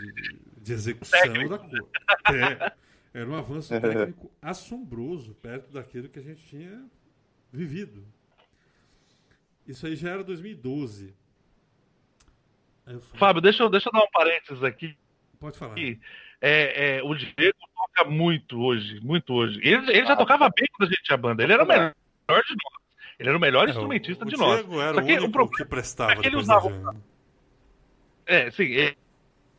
de 0.58 0.74
execução 0.74 1.20
técnico. 1.20 1.50
da 1.50 1.58
cor. 1.58 1.90
É, 2.36 2.74
era 3.14 3.30
um 3.30 3.36
avanço 3.36 3.70
técnico 3.80 4.32
assombroso 4.40 5.34
perto 5.36 5.72
daquilo 5.74 6.10
que 6.10 6.20
a 6.20 6.24
gente 6.24 6.46
tinha 6.46 6.86
vivido. 7.52 8.06
Isso 9.68 9.88
aí 9.88 9.96
já 9.96 10.12
era 10.12 10.24
2012. 10.24 11.14
Falei, 12.86 13.02
Fábio, 13.16 13.42
deixa 13.42 13.64
eu, 13.64 13.70
deixa 13.70 13.90
eu 13.90 13.94
dar 13.94 14.04
um 14.04 14.12
parênteses 14.12 14.64
aqui. 14.64 14.96
Pode 15.40 15.58
falar. 15.58 15.76
É, 16.42 16.98
é, 16.98 17.04
o 17.04 17.14
Diego 17.14 17.58
toca 17.76 18.10
muito 18.10 18.60
hoje, 18.60 19.00
muito 19.02 19.32
hoje. 19.32 19.60
Ele, 19.62 19.92
ele 19.92 20.08
já 20.08 20.16
tocava 20.16 20.50
bem 20.50 20.68
quando 20.76 20.90
a 20.90 20.92
gente 20.92 21.04
tinha 21.04 21.18
banda. 21.18 21.44
Ele 21.44 21.54
era 21.54 21.64
o 21.64 21.68
melhor 21.68 21.94
de 22.28 22.56
nós. 22.56 22.82
Ele 23.20 23.30
era 23.30 23.38
o 23.38 23.42
melhor 23.42 23.68
é, 23.68 23.70
instrumentista 23.70 24.26
o, 24.26 24.28
de 24.28 24.36
o 24.36 24.40
nós. 24.40 24.56
Diego 24.56 24.82
era 24.82 24.96
Só 24.96 25.02
que 25.04 25.14
o 25.14 25.24
único 25.24 25.44
o 25.44 25.50
que 25.52 25.66
prestava. 25.66 26.14
É 26.14 26.26
ele 26.26 26.36
usava. 26.36 26.96
É, 28.26 28.50
sim. 28.50 28.64
Ele, 28.64 28.98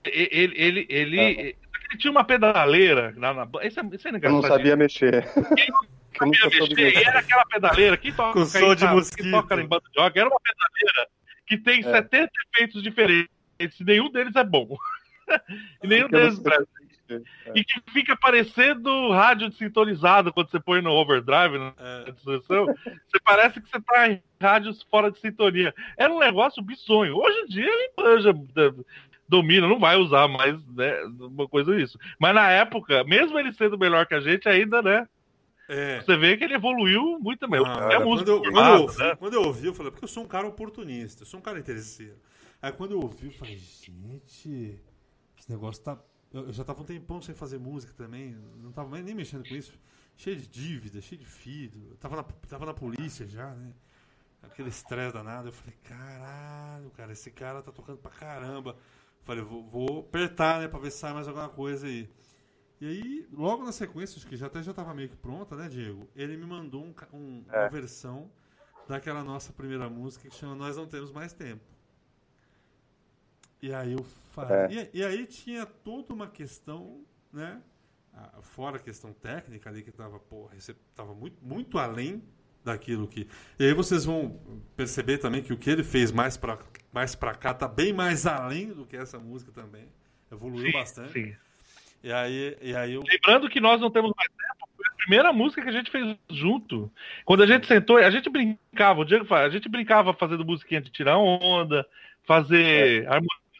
ele, 0.04 0.54
ele, 0.56 0.86
ele, 0.88 1.20
é. 1.20 1.30
ele, 1.30 1.56
tinha 1.98 2.10
uma 2.10 2.24
pedaleira 2.24 3.14
na, 3.16 3.32
na 3.32 3.48
isso 3.62 3.78
é, 3.78 3.82
isso 3.92 4.08
é 4.08 4.10
Eu 4.20 4.32
não 4.32 4.42
sabia 4.42 4.74
mexer. 4.74 5.24
Ele 5.36 5.72
não 6.20 6.34
sabia 6.34 6.66
mexer. 6.66 6.98
E 6.98 7.04
era 7.04 7.20
aquela 7.20 7.46
pedaleira 7.46 7.96
que 7.96 8.10
toca, 8.10 8.32
Com 8.32 8.44
som 8.44 8.74
de 8.74 8.86
que 9.16 9.30
toca 9.30 9.54
em 9.54 9.66
banda 9.66 9.84
de 9.94 10.00
rock. 10.00 10.18
Era 10.18 10.28
uma 10.28 10.40
pedaleira 10.40 11.08
que 11.46 11.56
tem 11.58 11.78
é. 11.80 11.82
70 11.82 12.30
efeitos 12.52 12.82
diferentes. 12.82 13.30
E 13.60 13.84
nenhum 13.84 14.10
deles 14.10 14.34
é 14.34 14.42
bom. 14.42 14.76
e 15.82 15.86
nenhum 15.86 16.08
deles. 16.08 16.40
É. 17.08 17.20
E 17.54 17.64
que 17.64 17.80
fica 17.92 18.16
parecendo 18.16 19.10
rádio 19.10 19.52
sintonizado 19.52 20.32
quando 20.32 20.50
você 20.50 20.60
põe 20.60 20.80
no 20.80 20.92
overdrive, 20.92 21.58
na 21.58 21.74
é. 21.78 22.10
distorção. 22.12 22.66
Você 22.66 23.20
parece 23.24 23.60
que 23.60 23.68
você 23.68 23.80
tá 23.80 24.08
em 24.08 24.22
rádios 24.40 24.82
fora 24.84 25.10
de 25.10 25.18
sintonia. 25.20 25.74
Era 25.96 26.12
um 26.12 26.18
negócio 26.18 26.62
bizonho. 26.62 27.16
Hoje 27.16 27.38
em 27.40 27.46
dia 27.46 27.66
ele 27.66 27.92
manja, 27.98 28.34
domina, 29.28 29.68
não 29.68 29.78
vai 29.78 29.96
usar 29.96 30.28
mais 30.28 30.56
né, 30.68 31.02
uma 31.20 31.48
coisa 31.48 31.78
isso. 31.80 31.98
Mas 32.18 32.34
na 32.34 32.50
época, 32.50 33.04
mesmo 33.04 33.38
ele 33.38 33.52
sendo 33.52 33.78
melhor 33.78 34.06
que 34.06 34.14
a 34.14 34.20
gente, 34.20 34.48
ainda, 34.48 34.80
né? 34.82 35.06
É. 35.68 36.00
Você 36.00 36.16
vê 36.16 36.36
que 36.36 36.44
ele 36.44 36.54
evoluiu 36.54 37.18
muito 37.20 37.48
mesmo. 37.48 37.66
Ah, 37.66 37.88
é 37.92 37.98
música. 37.98 38.30
Quando 38.30 38.44
eu, 38.44 38.52
quando, 38.52 38.66
eu 38.66 38.82
ouvi, 38.82 38.98
né? 38.98 39.16
quando 39.16 39.34
eu 39.34 39.42
ouvi, 39.42 39.66
eu 39.66 39.74
falei, 39.74 39.92
porque 39.92 40.04
eu 40.04 40.08
sou 40.08 40.24
um 40.24 40.28
cara 40.28 40.46
oportunista, 40.46 41.22
eu 41.22 41.26
sou 41.26 41.40
um 41.40 41.42
cara 41.42 41.58
interesseiro. 41.58 42.16
Aí 42.60 42.72
quando 42.72 42.92
eu 42.92 43.00
ouvi, 43.00 43.26
eu 43.26 43.32
falei, 43.32 43.56
gente, 43.56 44.78
esse 45.42 45.50
negócio 45.50 45.82
tá. 45.82 45.98
Eu 46.32 46.52
já 46.52 46.64
tava 46.64 46.82
um 46.82 46.84
tempão 46.84 47.20
sem 47.20 47.34
fazer 47.34 47.58
música 47.58 47.92
também, 47.94 48.32
não 48.56 48.72
tava 48.72 49.02
nem 49.02 49.14
mexendo 49.14 49.46
com 49.46 49.54
isso. 49.54 49.76
Cheio 50.16 50.36
de 50.36 50.46
dívida, 50.46 51.00
cheio 51.00 51.20
de 51.20 51.26
filho. 51.26 51.96
Tava 51.96 52.16
na, 52.16 52.22
tava 52.22 52.64
na 52.64 52.72
polícia 52.72 53.26
já, 53.26 53.52
né? 53.54 53.74
Aquele 54.40 54.68
estresse 54.68 55.12
danado. 55.12 55.48
Eu 55.48 55.52
falei, 55.52 55.74
caralho, 55.82 56.90
cara, 56.90 57.12
esse 57.12 57.30
cara 57.30 57.60
tá 57.60 57.72
tocando 57.72 57.98
pra 57.98 58.10
caramba. 58.12 58.76
Falei, 59.24 59.42
vou, 59.42 59.64
vou 59.64 60.00
apertar, 60.00 60.60
né, 60.60 60.68
pra 60.68 60.78
ver 60.78 60.92
se 60.92 60.98
sai 60.98 61.12
mais 61.12 61.26
alguma 61.26 61.48
coisa 61.48 61.86
aí. 61.86 62.08
E 62.80 62.86
aí, 62.86 63.28
logo 63.32 63.64
na 63.64 63.72
sequência, 63.72 64.18
acho 64.18 64.26
que 64.26 64.36
já 64.36 64.46
até 64.46 64.62
já 64.62 64.70
estava 64.70 64.94
meio 64.94 65.08
que 65.08 65.16
pronta, 65.16 65.56
né, 65.56 65.68
Diego? 65.68 66.08
Ele 66.14 66.36
me 66.36 66.46
mandou 66.46 66.84
um, 66.84 66.94
um, 67.12 67.44
é. 67.50 67.60
uma 67.60 67.68
versão 67.68 68.30
daquela 68.88 69.22
nossa 69.22 69.52
primeira 69.52 69.88
música 69.88 70.28
que 70.28 70.34
chama 70.34 70.54
Nós 70.54 70.76
Não 70.76 70.86
Temos 70.86 71.10
Mais 71.10 71.32
Tempo. 71.32 71.71
E 73.62 73.72
aí 73.72 73.92
eu 73.92 74.04
falei. 74.32 74.76
É. 74.76 74.90
E, 74.92 74.98
e, 74.98 75.04
aí 75.04 75.24
tinha 75.24 75.64
toda 75.64 76.12
uma 76.12 76.26
questão, 76.26 77.00
né? 77.32 77.60
Fora 78.42 78.76
a 78.76 78.80
questão 78.80 79.12
técnica 79.12 79.70
ali 79.70 79.82
que 79.82 79.88
estava, 79.88 80.18
porra, 80.18 80.54
tava 80.94 81.14
muito, 81.14 81.38
muito 81.40 81.78
além 81.78 82.22
daquilo 82.64 83.06
que. 83.08 83.26
E 83.58 83.64
aí 83.64 83.72
vocês 83.72 84.04
vão 84.04 84.38
perceber 84.76 85.18
também 85.18 85.42
que 85.42 85.52
o 85.52 85.56
que 85.56 85.70
ele 85.70 85.82
fez 85.82 86.12
mais 86.12 86.36
para 86.36 86.58
mais 86.92 87.14
pra 87.14 87.34
cá 87.34 87.54
tá 87.54 87.66
bem 87.66 87.92
mais 87.92 88.26
além 88.26 88.68
do 88.68 88.84
que 88.84 88.96
essa 88.96 89.18
música 89.18 89.50
também. 89.52 89.86
Evoluiu 90.30 90.66
sim, 90.66 90.72
bastante. 90.72 91.12
Sim. 91.12 91.36
E 92.02 92.12
aí, 92.12 92.56
e 92.60 92.74
aí 92.74 92.94
eu... 92.94 93.02
Lembrando 93.02 93.48
que 93.48 93.60
nós 93.60 93.80
não 93.80 93.90
temos 93.90 94.12
mais 94.16 94.28
tempo, 94.28 94.68
foi 94.76 94.86
a 94.86 94.96
primeira 94.96 95.32
música 95.32 95.62
que 95.62 95.68
a 95.68 95.72
gente 95.72 95.90
fez 95.90 96.16
junto. 96.30 96.90
Quando 97.24 97.44
a 97.44 97.46
gente 97.46 97.66
sentou, 97.66 97.96
a 97.96 98.10
gente 98.10 98.28
brincava, 98.28 99.00
o 99.00 99.04
Diego 99.04 99.32
a 99.32 99.48
gente 99.48 99.68
brincava 99.68 100.12
fazendo 100.12 100.44
musiquinha 100.44 100.80
de 100.80 100.90
tirar 100.90 101.16
onda, 101.16 101.86
fazer 102.24 103.04
é. 103.04 103.08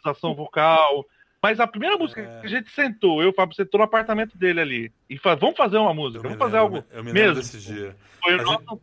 Harmonização 0.03 0.35
vocal. 0.35 1.07
Mas 1.43 1.59
a 1.59 1.67
primeira 1.67 1.97
música 1.97 2.21
é. 2.21 2.41
que 2.41 2.47
a 2.47 2.51
gente 2.51 2.71
sentou, 2.71 3.21
eu 3.21 3.29
e 3.29 3.31
o 3.31 3.35
Fábio 3.35 3.57
sentou 3.57 3.79
no 3.79 3.85
apartamento 3.85 4.39
dele 4.39 4.61
ali. 4.61 4.93
E 5.11 5.19
falou, 5.19 5.39
vamos 5.39 5.57
fazer 5.57 5.77
uma 5.77 5.93
música, 5.93 6.23
vamos 6.23 6.39
fazer 6.39 6.57
algo 6.57 6.85
eu 6.93 7.03
me 7.03 7.13
mesmo. 7.13 7.35
desse 7.35 7.59
dia. 7.59 7.97
Foi, 8.23 8.35
a 8.35 8.39
gente. 8.45 8.81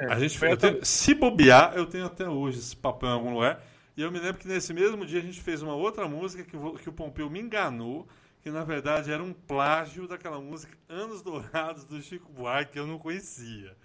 A 0.00 0.18
gente, 0.18 0.56
tenho, 0.58 0.84
se 0.84 1.14
bobear, 1.14 1.72
eu 1.74 1.84
tenho 1.84 2.06
até 2.06 2.28
hoje 2.28 2.58
esse 2.58 2.76
papel 2.76 3.08
em 3.10 3.12
algum 3.12 3.34
lugar. 3.34 3.60
E 3.96 4.02
eu 4.02 4.12
me 4.12 4.18
lembro 4.18 4.38
que 4.38 4.46
nesse 4.46 4.72
mesmo 4.72 5.04
dia 5.04 5.18
a 5.18 5.22
gente 5.22 5.40
fez 5.40 5.60
uma 5.60 5.74
outra 5.74 6.06
música 6.06 6.44
que, 6.44 6.56
que 6.82 6.88
o 6.88 6.92
Pompeu 6.92 7.28
me 7.28 7.40
enganou 7.40 8.08
que 8.42 8.50
na 8.50 8.64
verdade 8.64 9.12
era 9.12 9.22
um 9.22 9.32
plágio 9.32 10.06
daquela 10.08 10.40
música 10.40 10.72
Anos 10.88 11.22
Dourados 11.22 11.84
do 11.84 12.00
Chico 12.00 12.32
Buarque 12.32 12.72
que 12.72 12.78
eu 12.78 12.86
não 12.86 12.98
conhecia. 12.98 13.76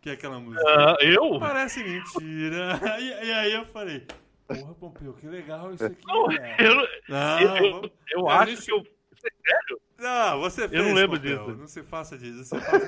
Que 0.00 0.10
é 0.10 0.12
aquela 0.14 0.40
música. 0.40 0.64
Uh, 0.64 1.04
eu? 1.04 1.38
Parece 1.38 1.84
mentira. 1.84 2.80
E, 2.98 3.26
e, 3.26 3.32
aí 3.32 3.52
eu 3.52 3.64
falei, 3.66 4.06
porra, 4.46 4.74
Pompeu, 4.74 5.14
que 5.14 5.26
legal 5.26 5.72
isso 5.72 5.84
aqui. 5.84 6.06
Não, 6.06 6.30
eu, 6.32 6.88
não, 7.08 7.40
eu, 7.40 7.56
eu, 7.56 7.92
eu 8.10 8.28
acho 8.28 8.56
gente... 8.56 8.64
que 8.64 8.72
eu. 8.72 8.86
Sério? 9.20 9.80
Não, 9.98 10.40
você 10.40 10.68
fez. 10.68 10.80
Eu 10.80 10.88
não 10.88 10.94
lembro 10.94 11.16
Pompeu. 11.16 11.38
disso. 11.46 11.58
Não 11.58 11.66
se 11.66 11.82
faça 11.82 12.18
disso. 12.18 12.44
Você 12.44 12.60
faça 12.60 12.86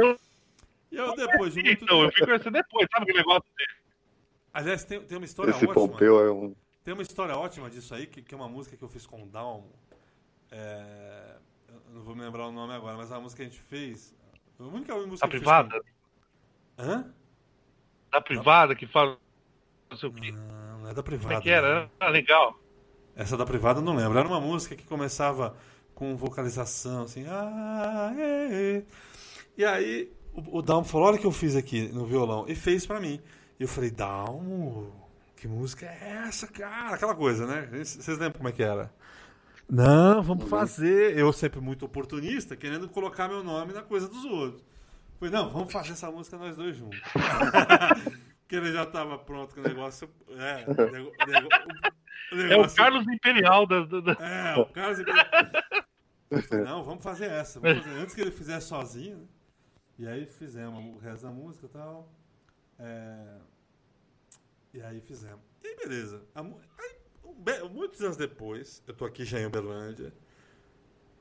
eu... 0.00 0.18
E 0.90 0.96
eu 0.96 1.16
depois 1.16 1.52
de 1.52 1.62
muito 1.62 1.84
Então, 1.84 2.02
eu 2.04 2.12
fico 2.12 2.26
conhecendo 2.26 2.52
depois, 2.52 2.88
sabe 2.92 3.06
que 3.06 3.12
negócio 3.12 3.50
dele? 3.56 3.80
Aliás, 4.54 4.84
tem, 4.84 5.00
tem 5.00 5.18
uma 5.18 5.24
história 5.24 5.50
Esse 5.50 5.64
ótima. 5.64 5.74
Pompeu 5.74 6.20
é 6.20 6.30
um. 6.30 6.54
Tem 6.84 6.94
uma 6.94 7.02
história 7.02 7.36
ótima 7.36 7.68
disso 7.68 7.94
aí, 7.94 8.06
que, 8.06 8.22
que 8.22 8.34
é 8.34 8.36
uma 8.36 8.48
música 8.48 8.76
que 8.76 8.82
eu 8.82 8.88
fiz 8.88 9.04
com 9.06 9.22
o 9.22 9.26
Dalmo 9.26 9.72
é, 10.50 11.36
não 11.92 12.02
vou 12.02 12.14
me 12.14 12.22
lembrar 12.22 12.46
o 12.46 12.52
nome 12.52 12.72
agora, 12.72 12.96
mas 12.96 13.10
a 13.12 13.20
música 13.20 13.42
que 13.42 13.48
a 13.48 13.50
gente 13.50 13.62
fez. 13.62 14.14
A 14.58 14.62
única 14.62 14.94
música 14.94 15.26
da 15.26 15.28
privada? 15.28 15.80
Com... 15.80 16.82
Hã? 16.82 17.14
Da 18.10 18.20
privada 18.20 18.74
que 18.74 18.86
fala. 18.86 19.18
Não 19.90 19.96
sei 19.96 20.08
o 20.08 20.12
quê. 20.12 20.32
Não, 20.32 20.78
não 20.80 20.90
é 20.90 20.94
da 20.94 21.02
privada. 21.02 21.28
Como 21.28 21.38
é 21.38 21.42
que 21.42 21.50
era? 21.50 21.90
Ah, 22.00 22.08
legal. 22.08 22.58
Essa 23.14 23.36
da 23.36 23.46
privada 23.46 23.80
eu 23.80 23.84
não 23.84 23.96
lembro. 23.96 24.18
Era 24.18 24.28
uma 24.28 24.40
música 24.40 24.76
que 24.76 24.84
começava 24.84 25.56
com 25.94 26.16
vocalização, 26.16 27.04
assim. 27.04 27.24
Ah, 27.28 28.12
é, 28.16 28.78
é. 28.78 28.82
E 29.56 29.64
aí 29.64 30.12
o, 30.34 30.58
o 30.58 30.62
Dalmo 30.62 30.86
falou: 30.86 31.08
olha 31.08 31.16
o 31.16 31.20
que 31.20 31.26
eu 31.26 31.32
fiz 31.32 31.56
aqui 31.56 31.88
no 31.88 32.04
violão. 32.06 32.44
E 32.48 32.54
fez 32.54 32.86
pra 32.86 33.00
mim. 33.00 33.20
E 33.58 33.62
eu 33.62 33.68
falei: 33.68 33.90
Dalmo, 33.90 34.92
que 35.36 35.48
música 35.48 35.86
é 35.86 36.24
essa, 36.26 36.46
cara? 36.46 36.94
Aquela 36.94 37.14
coisa, 37.14 37.46
né? 37.46 37.68
Vocês 37.72 38.18
lembram 38.18 38.38
como 38.38 38.48
é 38.48 38.52
que 38.52 38.62
era? 38.62 38.92
Não, 39.68 40.22
vamos 40.22 40.44
uhum. 40.44 40.50
fazer. 40.50 41.18
Eu 41.18 41.32
sempre 41.32 41.60
muito 41.60 41.84
oportunista, 41.84 42.56
querendo 42.56 42.88
colocar 42.88 43.28
meu 43.28 43.42
nome 43.42 43.72
na 43.72 43.82
coisa 43.82 44.08
dos 44.08 44.24
outros. 44.24 44.62
Falei, 45.18 45.32
não, 45.32 45.50
vamos 45.50 45.72
fazer 45.72 45.92
essa 45.92 46.10
música 46.10 46.36
nós 46.36 46.56
dois 46.56 46.76
juntos. 46.76 47.00
Porque 48.46 48.54
ele 48.54 48.72
já 48.72 48.84
estava 48.84 49.18
pronto 49.18 49.54
com 49.54 49.60
o 49.60 49.64
negócio. 49.64 50.08
É, 50.30 50.64
o, 50.70 50.74
nego, 50.92 51.10
o, 51.10 52.36
negócio, 52.36 52.52
é 52.52 52.56
o 52.56 52.74
Carlos 52.74 53.08
Imperial 53.08 53.66
da. 53.66 53.84
da... 53.84 54.12
É, 54.12 54.56
o 54.56 54.66
Carlos 54.66 55.00
Imperial. 55.00 55.26
Não, 56.64 56.84
vamos 56.84 57.02
fazer 57.02 57.26
essa. 57.26 57.58
Vamos 57.58 57.82
fazer. 57.82 57.98
Antes 57.98 58.14
que 58.14 58.20
ele 58.20 58.30
fizesse 58.30 58.68
sozinho, 58.68 59.16
né? 59.16 59.26
E 59.98 60.06
aí 60.06 60.26
fizemos 60.26 60.94
o 60.94 60.98
resto 60.98 61.24
da 61.24 61.32
música 61.32 61.66
e 61.66 61.68
tal. 61.70 62.08
É... 62.78 63.38
E 64.74 64.80
aí 64.82 65.00
fizemos. 65.00 65.40
E 65.64 65.66
aí, 65.66 65.76
beleza. 65.76 66.22
Aí 66.32 66.44
muitos 67.72 68.00
anos 68.00 68.16
depois, 68.16 68.82
eu 68.86 68.94
tô 68.94 69.04
aqui 69.04 69.24
já 69.24 69.40
em 69.40 69.46
Uberlândia. 69.46 70.12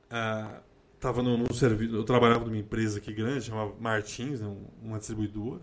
Ah, 0.09 0.61
tava 0.99 1.23
no, 1.23 1.37
no 1.37 1.53
serviço, 1.53 1.95
eu 1.95 2.03
trabalhava 2.03 2.45
numa 2.45 2.57
empresa 2.57 2.99
aqui 2.99 3.13
grande, 3.13 3.45
chamava 3.45 3.73
Martins, 3.79 4.41
né, 4.41 4.55
uma 4.81 4.97
distribuidora. 4.99 5.61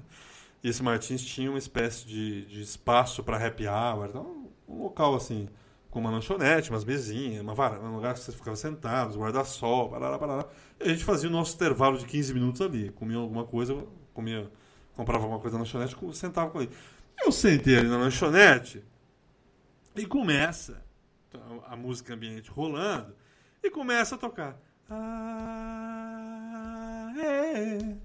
E 0.63 0.69
esse 0.69 0.83
Martins 0.83 1.23
tinha 1.23 1.51
uma 1.51 1.59
espécie 1.59 2.07
de, 2.07 2.47
de 2.47 2.63
espaço 2.63 3.23
para 3.23 3.45
happy 3.45 3.67
hour, 3.67 4.07
então, 4.09 4.51
um 4.69 4.83
local 4.83 5.15
assim, 5.15 5.49
com 5.91 5.99
uma 5.99 6.11
lanchonete, 6.11 6.71
umas 6.71 6.85
mesinhas, 6.85 7.43
uma 7.43 7.55
varanda, 7.55 7.85
um 7.85 7.97
lugar 7.97 8.15
que 8.15 8.21
você 8.21 8.33
ficava 8.33 8.57
sentado, 8.57 9.19
guarda-sol, 9.19 9.91
parará, 9.91 10.19
parará. 10.19 10.47
E 10.81 10.85
a 10.85 10.89
gente 10.89 11.05
fazia 11.05 11.29
o 11.29 11.33
nosso 11.33 11.55
intervalo 11.55 11.99
de 11.99 12.07
15 12.07 12.33
minutos 12.33 12.61
ali, 12.61 12.91
comia 12.91 13.19
alguma 13.19 13.45
coisa, 13.45 13.85
comia, 14.15 14.51
comprava 14.95 15.25
alguma 15.25 15.41
coisa 15.41 15.57
na 15.57 15.65
lanchonete, 15.65 15.97
sentava 16.15 16.51
com 16.51 16.63
ele. 16.63 16.71
Eu 17.21 17.33
sentei 17.33 17.77
ali 17.77 17.89
na 17.89 17.99
lanchonete, 17.99 18.83
e 19.95 20.07
começa 20.07 20.83
a 21.67 21.77
música 21.77 22.15
ambiente 22.15 22.51
rolando 22.51 23.15
e 23.63 23.71
começa 23.71 24.15
a 24.15 24.19
tocar. 24.19 24.59
Ah, 24.89 25.93
é. 27.19 27.97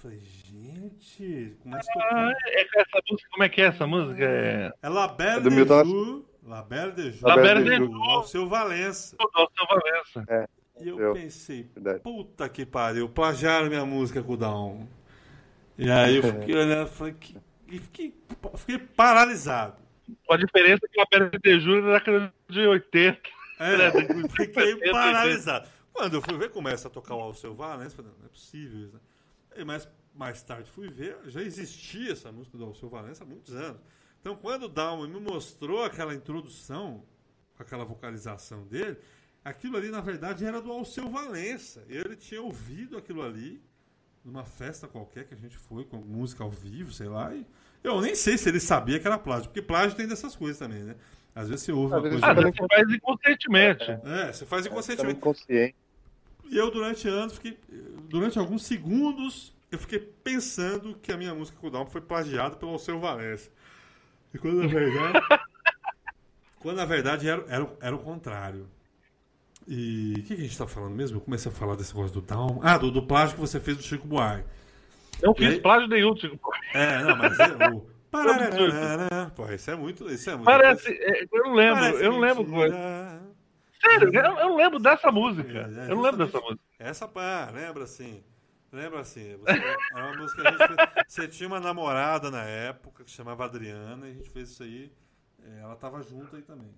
Falei, 0.00 0.18
gente, 0.20 1.56
começa 1.62 1.90
a 1.90 1.92
tocar. 1.94 2.28
Ah, 2.28 2.32
é 2.46 2.62
essa 2.62 3.00
música, 3.10 3.28
como 3.30 3.44
é 3.44 3.48
que 3.48 3.60
é 3.60 3.64
essa 3.66 3.86
música? 3.86 4.24
É, 4.24 4.72
é 4.82 4.88
La 4.88 5.08
Belle 5.08 5.46
é 5.46 5.50
de 5.50 5.84
Ju. 5.90 6.24
La 6.46 6.62
Belle 6.62 6.92
de 6.92 7.10
Ju. 7.12 7.26
La 7.26 7.36
Belle 7.36 7.62
de 7.64 7.76
Ju. 7.76 8.02
Alceu 8.04 8.48
Valença. 8.48 9.16
Alceu 9.18 9.66
Valença. 9.68 10.24
É. 10.28 10.48
E 10.82 10.88
eu 10.88 10.98
Eu. 10.98 11.12
pensei, 11.12 11.68
Verdade. 11.74 12.00
puta 12.00 12.48
que 12.48 12.64
pariu, 12.64 13.08
plagiaram 13.10 13.68
minha 13.68 13.84
música 13.84 14.22
com 14.22 14.32
o 14.32 14.36
Down. 14.38 14.88
E 15.76 15.90
aí 15.90 16.16
eu 16.16 16.22
fiquei 16.22 16.54
olhando 16.56 16.88
e 16.88 16.90
falei, 16.90 17.12
que- 17.14 17.36
e 17.68 17.78
fiquei, 17.78 18.14
fiquei 18.56 18.78
paralisado. 18.78 19.76
Com 20.26 20.32
a 20.32 20.36
diferença 20.38 20.80
que 20.90 20.98
o 20.98 21.02
ABT 21.02 21.60
Júnior 21.60 21.84
era 21.90 21.98
década 21.98 22.32
de 22.48 22.60
80. 22.66 23.20
É, 23.58 23.76
Né, 23.76 23.90
fiquei 24.34 24.74
de- 24.76 24.90
paralisado. 24.90 25.68
Quando 25.92 26.14
eu 26.14 26.22
fui 26.22 26.38
ver, 26.38 26.48
começa 26.50 26.88
a 26.88 26.90
tocar 26.90 27.14
o 27.14 27.20
Alceu 27.20 27.54
Valença, 27.54 27.96
falei, 27.96 28.10
não 28.18 28.24
é 28.24 28.28
possível 28.28 28.80
isso, 28.86 28.94
né? 28.94 29.00
E 29.56 29.64
mais, 29.64 29.88
mais 30.14 30.42
tarde 30.42 30.70
fui 30.70 30.88
ver, 30.88 31.16
já 31.26 31.42
existia 31.42 32.12
essa 32.12 32.30
música 32.30 32.56
do 32.56 32.64
Alceu 32.64 32.88
Valença 32.88 33.24
há 33.24 33.26
muitos 33.26 33.54
anos. 33.54 33.80
Então, 34.20 34.36
quando 34.36 34.64
o 34.64 34.68
Dalma 34.68 35.06
me 35.08 35.18
mostrou 35.18 35.82
aquela 35.84 36.14
introdução, 36.14 37.04
com 37.56 37.62
aquela 37.62 37.84
vocalização 37.84 38.66
dele, 38.66 38.98
aquilo 39.44 39.76
ali, 39.76 39.90
na 39.90 40.00
verdade, 40.00 40.44
era 40.44 40.60
do 40.60 40.70
Alceu 40.70 41.08
Valença. 41.08 41.84
Ele 41.88 42.16
tinha 42.16 42.40
ouvido 42.42 42.96
aquilo 42.98 43.22
ali 43.22 43.62
numa 44.24 44.44
festa 44.44 44.86
qualquer 44.86 45.24
que 45.24 45.34
a 45.34 45.36
gente 45.36 45.56
foi, 45.56 45.84
com 45.84 45.96
música 45.96 46.44
ao 46.44 46.50
vivo, 46.50 46.92
sei 46.92 47.08
lá, 47.08 47.34
e 47.34 47.46
eu 47.82 48.00
nem 48.02 48.14
sei 48.14 48.36
se 48.36 48.48
ele 48.50 48.60
sabia 48.60 49.00
que 49.00 49.06
era 49.06 49.18
plágio, 49.18 49.46
porque 49.46 49.62
plágio 49.62 49.96
tem 49.96 50.06
dessas 50.06 50.36
coisas 50.36 50.58
também, 50.58 50.82
né? 50.82 50.94
Às 51.34 51.48
vezes 51.48 51.64
você 51.64 51.72
ouve 51.72 51.94
uma 51.94 52.02
vezes 52.02 52.20
coisa... 52.20 52.26
Ah, 52.26 52.34
você 52.34 52.66
faz 52.68 52.90
inconscientemente. 52.90 53.84
É, 53.90 54.32
você 54.32 54.44
faz 54.44 54.64
Tá 54.64 54.70
inconscientemente. 54.70 55.16
inconsciente. 55.16 55.74
E 56.50 56.56
eu, 56.58 56.70
durante 56.70 57.08
anos, 57.08 57.34
fiquei. 57.34 57.58
Durante 58.08 58.38
alguns 58.38 58.64
segundos, 58.64 59.54
eu 59.70 59.78
fiquei 59.78 59.98
pensando 60.00 60.96
que 61.00 61.12
a 61.12 61.16
minha 61.16 61.34
música 61.34 61.56
com 61.60 61.68
o 61.68 61.70
Down 61.70 61.86
foi 61.86 62.00
plagiada 62.00 62.56
pelo 62.56 62.72
Alceu 62.72 62.98
Valença. 62.98 63.48
E 64.34 64.38
quando 64.38 64.62
na 64.62 64.66
verdade. 64.66 65.20
quando 66.60 66.76
na 66.76 66.84
verdade 66.84 67.28
era, 67.28 67.44
era, 67.48 67.64
o- 67.64 67.76
era 67.80 67.94
o 67.94 67.98
contrário. 68.00 68.68
E 69.68 70.12
o 70.18 70.22
que, 70.24 70.34
que 70.34 70.40
a 70.42 70.44
gente 70.44 70.58
tá 70.58 70.66
falando 70.66 70.94
mesmo? 70.96 71.18
Eu 71.18 71.20
comecei 71.20 71.50
a 71.50 71.54
falar 71.54 71.76
desse 71.76 71.94
negócio 71.94 72.14
do 72.14 72.26
Down. 72.26 72.58
Ah, 72.62 72.76
do, 72.76 72.90
do 72.90 73.02
plágio 73.06 73.34
que 73.36 73.40
você 73.40 73.60
fez 73.60 73.76
do 73.76 73.82
Chico 73.82 74.06
Buarque. 74.08 74.48
Não 75.22 75.32
E 75.32 75.36
fiz 75.36 75.48
aí? 75.54 75.60
plágio 75.60 75.86
nenhum, 75.88 76.14
tipo. 76.14 76.50
É, 76.74 77.02
não, 77.04 77.16
mas 77.16 77.38
é 77.38 77.68
o. 77.68 77.86
Parararara. 78.10 79.30
Pô, 79.36 79.46
isso 79.52 79.70
é 79.70 79.76
muito. 79.76 80.10
Isso 80.10 80.28
é 80.30 80.34
muito 80.34 80.46
Parece. 80.46 80.90
é, 80.90 81.22
Eu 81.30 81.44
não 81.44 81.54
lembro, 81.54 81.84
eu 81.84 82.12
não 82.12 82.18
lembro. 82.18 82.44
Sério, 83.82 84.10
eu, 84.14 84.22
eu 84.22 84.48
não 84.50 84.56
lembro 84.56 84.78
dessa 84.78 85.10
música. 85.10 85.50
É, 85.52 85.86
é, 85.88 85.90
Eu 85.90 85.96
não 85.96 86.02
lembro 86.02 86.24
dessa 86.26 86.40
música. 86.40 86.60
Essa 86.78 87.08
pá, 87.08 87.50
lembra 87.52 87.84
assim? 87.84 88.22
Lembra 88.72 89.00
assim? 89.00 89.36
Você, 89.36 89.50
era 89.92 90.06
uma 90.06 90.16
música 90.22 90.42
que 90.42 90.48
a 90.48 90.50
gente 90.52 90.66
fez. 90.76 91.04
Você 91.08 91.28
tinha 91.28 91.46
uma 91.48 91.58
namorada 91.60 92.30
na 92.30 92.42
época 92.44 93.04
que 93.04 93.10
chamava 93.10 93.44
Adriana 93.44 94.06
e 94.06 94.10
a 94.10 94.14
gente 94.14 94.30
fez 94.30 94.50
isso 94.50 94.62
aí. 94.62 94.92
é, 95.42 95.60
Ela 95.62 95.76
tava 95.76 96.02
junto 96.02 96.36
aí 96.36 96.42
também. 96.42 96.70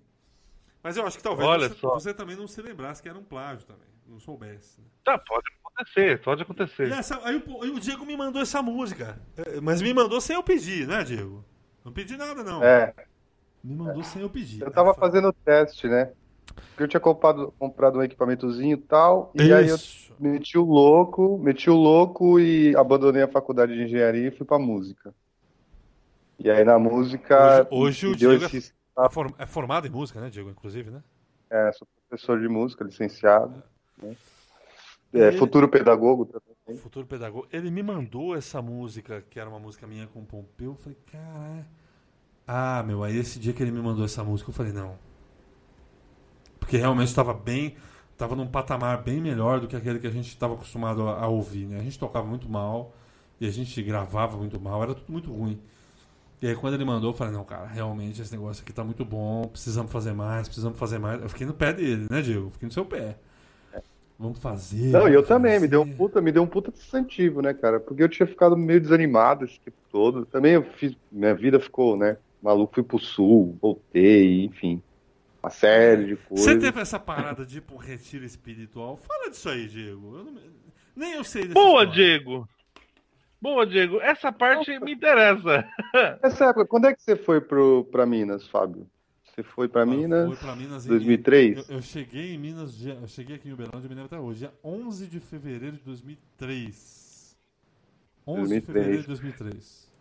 Mas 0.81 0.97
eu 0.97 1.05
acho 1.05 1.17
que 1.17 1.23
talvez 1.23 1.47
Olha 1.47 1.69
você, 1.69 1.75
só. 1.75 1.89
você 1.93 2.13
também 2.13 2.35
não 2.35 2.47
se 2.47 2.61
lembrasse 2.61 3.01
que 3.01 3.07
era 3.09 3.17
um 3.17 3.23
plágio 3.23 3.65
também. 3.65 3.87
Não 4.07 4.19
soubesse. 4.19 4.81
né? 4.81 4.87
Tá, 5.03 5.17
pode 5.17 5.43
acontecer, 5.63 6.21
pode 6.21 6.41
E 6.41 6.43
acontecer. 6.43 6.91
essa- 6.91 7.21
aí, 7.25 7.37
o, 7.47 7.63
aí 7.63 7.69
o 7.69 7.79
Diego 7.79 8.05
me 8.05 8.17
mandou 8.17 8.41
essa 8.41 8.61
música. 8.61 9.17
É, 9.37 9.61
Mas 9.61 9.81
me 9.81 9.93
mandou 9.93 10.19
sem 10.19 10.35
eu 10.35 10.43
pedir, 10.43 10.87
né, 10.87 11.03
Diego? 11.03 11.43
Não 11.85 11.91
pedi 11.93 12.17
nada, 12.17 12.43
não. 12.43 12.61
É, 12.63 12.93
Me 13.63 13.75
mandou 13.75 14.03
sem 14.03 14.21
eu 14.21 14.29
pedir. 14.29 14.61
eu 14.61 14.71
tava 14.71 14.93
fazendo 14.93 15.29
o 15.29 15.33
teste, 15.33 15.87
né? 15.87 16.11
Porque 16.55 16.83
eu 16.83 16.87
tinha 16.87 16.99
comprado, 16.99 17.53
comprado 17.59 17.99
um 17.99 18.03
equipamentozinho 18.03 18.73
e 18.73 18.81
tal, 18.81 19.31
e 19.35 19.53
aí 19.53 19.69
eu 19.69 19.75
Isso. 19.75 20.13
meti 20.19 20.57
o 20.57 20.63
louco, 20.65 21.37
meti 21.37 21.69
o 21.69 21.75
louco 21.75 22.39
e 22.39 22.75
abandonei 22.75 23.21
a 23.23 23.27
faculdade 23.27 23.75
de 23.75 23.83
engenharia 23.83 24.27
e 24.27 24.31
fui 24.31 24.45
pra 24.45 24.57
música. 24.59 25.13
E 26.39 26.49
aí 26.49 26.63
na 26.63 26.79
música 26.79 27.67
Hoje- 27.71 28.05
hoje 28.05 28.07
o 28.07 28.15
Diego 28.15 28.43
é- 28.43 28.47
esse 28.47 28.73
É, 28.97 29.43
é 29.43 29.45
formado 29.47 29.87
em 29.87 29.89
música, 29.89 30.21
né, 30.21 30.29
Diego? 30.29 30.49
Inclusive, 30.51 30.91
né? 30.91 31.01
É, 31.49 31.71
sou 31.73 31.87
professor 32.09 32.39
de 32.39 32.47
música, 32.47 32.83
licenciado. 32.83 33.61
né? 34.01 34.15
E 35.13 35.19
É, 35.19 35.27
ele- 35.27 35.37
futuro 35.37 35.67
pedagogo 35.69 36.25
também. 36.25 36.77
Futuro 36.77 37.05
pedagogo. 37.05 37.47
Ele 37.51 37.69
me 37.69 37.83
mandou 37.83 38.35
essa 38.35 38.61
música, 38.61 39.23
que 39.29 39.39
era 39.39 39.49
uma 39.49 39.59
música 39.59 39.85
minha 39.85 40.07
com 40.07 40.21
o 40.21 40.25
Pompeu. 40.25 40.71
Eu 40.71 40.75
falei, 40.75 40.97
caralho. 41.11 41.65
Ah, 42.47 42.83
meu, 42.85 43.03
aí 43.03 43.15
esse 43.17 43.39
dia 43.39 43.53
que 43.53 43.61
ele 43.63 43.71
me 43.71 43.81
mandou 43.81 44.03
essa 44.05 44.23
música, 44.23 44.49
eu 44.49 44.53
falei, 44.53 44.71
não. 44.73 44.97
Porque 46.63 46.77
realmente 46.77 47.09
estava 47.09 47.33
bem. 47.33 47.75
Tava 48.17 48.35
num 48.35 48.47
patamar 48.47 49.01
bem 49.03 49.19
melhor 49.19 49.59
do 49.59 49.67
que 49.67 49.75
aquele 49.75 49.99
que 49.99 50.07
a 50.07 50.11
gente 50.11 50.29
estava 50.29 50.53
acostumado 50.53 51.07
a, 51.09 51.23
a 51.23 51.27
ouvir, 51.27 51.65
né? 51.65 51.79
A 51.79 51.83
gente 51.83 51.99
tocava 51.99 52.25
muito 52.25 52.47
mal 52.47 52.93
e 53.41 53.47
a 53.47 53.51
gente 53.51 53.81
gravava 53.81 54.37
muito 54.37 54.59
mal, 54.59 54.81
era 54.81 54.93
tudo 54.93 55.11
muito 55.11 55.31
ruim. 55.31 55.59
E 56.41 56.47
aí 56.47 56.55
quando 56.55 56.75
ele 56.75 56.85
mandou, 56.85 57.09
eu 57.09 57.13
falei, 57.13 57.33
não, 57.33 57.43
cara, 57.43 57.65
realmente 57.65 58.21
esse 58.21 58.31
negócio 58.31 58.61
aqui 58.63 58.71
tá 58.71 58.83
muito 58.83 59.03
bom, 59.03 59.47
precisamos 59.47 59.91
fazer 59.91 60.13
mais, 60.13 60.47
precisamos 60.47 60.77
fazer 60.77 60.99
mais. 60.99 61.21
Eu 61.21 61.29
fiquei 61.29 61.45
no 61.45 61.53
pé 61.53 61.73
dele, 61.73 62.05
né, 62.09 62.21
Diego? 62.21 62.47
Eu 62.47 62.51
Fiquei 62.51 62.67
no 62.67 62.73
seu 62.73 62.85
pé. 62.85 63.17
Vamos 64.17 64.39
fazer. 64.39 64.91
Não, 64.91 65.09
e 65.09 65.13
eu 65.13 65.23
vamos 65.23 65.27
também, 65.27 65.59
me 65.59 65.67
deu 65.67 65.81
um 65.81 65.85
fazer. 65.85 65.97
puta, 65.97 66.21
me 66.21 66.31
deu 66.31 66.43
um 66.43 66.47
puta 66.47 66.69
incentivo, 66.69 67.41
né, 67.41 67.53
cara? 67.53 67.79
Porque 67.79 68.03
eu 68.03 68.09
tinha 68.09 68.27
ficado 68.27 68.55
meio 68.55 68.79
desanimado 68.79 69.43
esse 69.43 69.59
tempo 69.59 69.77
todo. 69.91 70.25
Também 70.25 70.53
eu 70.53 70.63
fiz, 70.63 70.95
minha 71.11 71.33
vida 71.33 71.59
ficou, 71.59 71.97
né, 71.97 72.17
maluco, 72.41 72.75
fui 72.75 72.83
pro 72.83 72.99
sul, 72.99 73.57
voltei, 73.59 74.45
enfim. 74.45 74.81
Uma 75.43 75.49
série 75.49 76.05
de 76.05 76.15
Você 76.15 76.27
coisas. 76.29 76.63
teve 76.63 76.79
essa 76.79 76.97
parada 76.99 77.45
de 77.45 77.57
ir 77.57 77.63
um 77.71 77.75
retiro 77.75 78.23
espiritual? 78.23 78.95
Fala 78.95 79.29
disso 79.29 79.49
aí, 79.49 79.67
Diego. 79.67 80.17
Eu 80.17 80.23
não- 80.23 80.37
Nem 80.95 81.13
eu 81.13 81.23
sei 81.23 81.47
Boa, 81.49 81.83
história. 81.83 81.91
Diego. 81.91 82.47
Boa, 83.41 83.65
Diego. 83.67 83.99
Essa 83.99 84.31
parte 84.31 84.79
me 84.79 84.93
interessa. 84.93 85.67
Essa 86.23 86.45
época, 86.45 86.65
quando 86.65 86.85
é 86.85 86.93
que 86.95 87.01
você 87.01 87.17
foi 87.17 87.41
pro, 87.41 87.83
pra 87.91 88.05
Minas, 88.05 88.47
Fábio? 88.47 88.87
Você 89.25 89.43
foi 89.43 89.67
pra 89.67 89.81
Eu 89.81 89.87
Minas 89.87 90.27
fui 90.29 90.37
pra 90.37 90.55
Minas 90.55 90.85
em- 90.85 90.89
2003? 90.89 91.67
Eu, 91.69 91.75
eu 91.77 91.81
cheguei 91.81 92.35
em 92.35 92.37
Minas, 92.37 92.85
eu 92.85 93.07
cheguei 93.07 93.35
aqui 93.35 93.49
em 93.49 93.51
Uberlândia, 93.53 93.89
me 93.89 93.95
lembro 93.95 94.05
até 94.05 94.19
hoje, 94.19 94.39
dia 94.39 94.53
11 94.63 95.07
de 95.07 95.19
fevereiro 95.19 95.75
de 95.75 95.83
2003. 95.83 97.35
11 98.25 98.41
de 98.41 98.47
2003. 98.47 98.65
fevereiro 98.65 99.01
de 99.01 99.07
2003. 99.07 99.91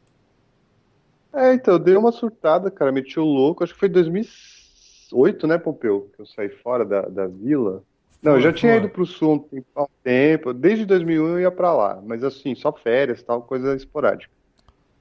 É, 1.32 1.54
então, 1.54 1.74
eu 1.74 1.78
dei 1.80 1.96
uma 1.96 2.12
surtada, 2.12 2.70
cara, 2.70 2.92
meti 2.92 3.18
o 3.18 3.24
louco. 3.24 3.64
Acho 3.64 3.72
que 3.72 3.80
foi 3.80 3.88
2008, 5.12 5.46
né, 5.46 5.58
Pompeu? 5.58 6.10
Que 6.14 6.22
eu 6.22 6.26
saí 6.26 6.48
fora 6.48 6.84
da, 6.84 7.02
da 7.02 7.26
vila. 7.26 7.82
Não, 8.22 8.32
eu 8.32 8.40
já 8.40 8.52
tinha 8.52 8.76
ido 8.76 8.88
pro 8.88 9.04
sul 9.04 9.34
um 9.34 9.38
tempo, 9.38 9.66
há 9.74 9.82
um 9.82 9.88
tempo. 10.02 10.52
Desde 10.52 10.86
2001 10.86 11.28
eu 11.28 11.40
ia 11.40 11.50
pra 11.50 11.74
lá, 11.74 12.00
mas 12.04 12.22
assim, 12.22 12.54
só 12.54 12.72
férias, 12.72 13.22
tal, 13.22 13.42
coisa 13.42 13.74
esporádica. 13.74 14.32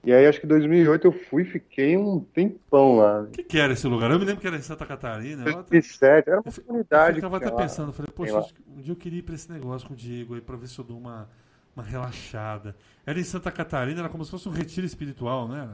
E 0.04 0.12
aí 0.12 0.26
acho 0.26 0.40
que 0.40 0.48
em 0.48 0.50
2008 0.50 1.06
eu 1.06 1.12
fui 1.12 1.44
e 1.44 1.46
fiquei 1.46 1.96
um 1.96 2.20
tempão 2.20 2.98
lá. 2.98 3.22
O 3.22 3.28
que, 3.28 3.44
que 3.44 3.60
era 3.60 3.74
esse 3.74 3.86
lugar? 3.88 4.10
Eu 4.10 4.18
me 4.18 4.26
lembro 4.26 4.42
que 4.42 4.48
era 4.48 4.58
em 4.58 4.62
Santa 4.62 4.84
Catarina. 4.84 5.44
Eu, 5.44 5.60
até, 5.60 5.70
2007, 5.70 6.30
era 6.30 6.42
uma 6.42 6.44
eu 6.48 6.64
comunidade. 6.64 7.16
ficava 7.16 7.40
que 7.40 7.46
até 7.46 7.54
lá. 7.54 7.62
pensando, 7.62 7.90
eu 7.90 7.94
falei, 7.94 8.12
poxa, 8.12 8.54
um 8.68 8.82
dia 8.82 8.92
eu 8.92 8.96
queria 8.96 9.20
ir 9.20 9.22
pra 9.22 9.36
esse 9.36 9.52
negócio 9.52 9.88
com 9.88 9.94
o 9.94 9.98
Diego 9.98 10.34
aí 10.34 10.42
pra 10.42 10.56
ver 10.56 10.68
se 10.68 10.80
eu 10.80 10.84
dou 10.84 10.98
uma, 10.98 11.30
uma 11.76 11.84
relaxada. 11.84 12.76
Era 13.06 13.20
em 13.20 13.24
Santa 13.24 13.52
Catarina, 13.52 14.00
era 14.00 14.10
como 14.10 14.26
se 14.26 14.32
fosse 14.32 14.50
um 14.50 14.52
retiro 14.52 14.88
espiritual, 14.88 15.48
né? 15.48 15.70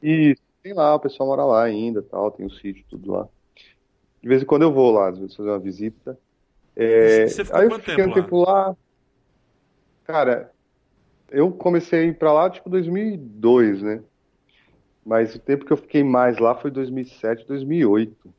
Isso, 0.00 0.40
tem 0.62 0.72
lá, 0.72 0.94
o 0.94 1.00
pessoal 1.00 1.28
mora 1.28 1.44
lá 1.44 1.64
ainda, 1.64 2.02
tal, 2.02 2.30
tem 2.30 2.46
um 2.46 2.50
sítio, 2.50 2.84
tudo 2.88 3.10
lá. 3.10 3.28
De 4.26 4.28
vez 4.28 4.42
em 4.42 4.44
quando 4.44 4.62
eu 4.62 4.72
vou 4.72 4.90
lá, 4.90 5.10
às 5.10 5.18
vezes 5.20 5.36
fazer 5.36 5.50
uma 5.50 5.58
visita. 5.60 6.18
É, 6.74 7.28
Você 7.28 7.44
ficou 7.44 7.60
aí 7.60 7.66
eu 7.66 7.70
quanto 7.70 7.82
fiquei 7.86 7.94
um 8.04 8.08
tempo 8.08 8.14
tempo 8.22 8.40
lá. 8.40 8.76
Cara, 10.02 10.50
eu 11.30 11.52
comecei 11.52 12.00
a 12.00 12.02
ir 12.06 12.18
pra 12.18 12.32
lá 12.32 12.50
tipo 12.50 12.68
2002, 12.68 13.80
né? 13.82 14.02
Mas 15.04 15.36
o 15.36 15.38
tempo 15.38 15.64
que 15.64 15.72
eu 15.72 15.76
fiquei 15.76 16.02
mais 16.02 16.40
lá 16.40 16.56
foi 16.56 16.72
2007, 16.72 17.46
2008. 17.46 18.34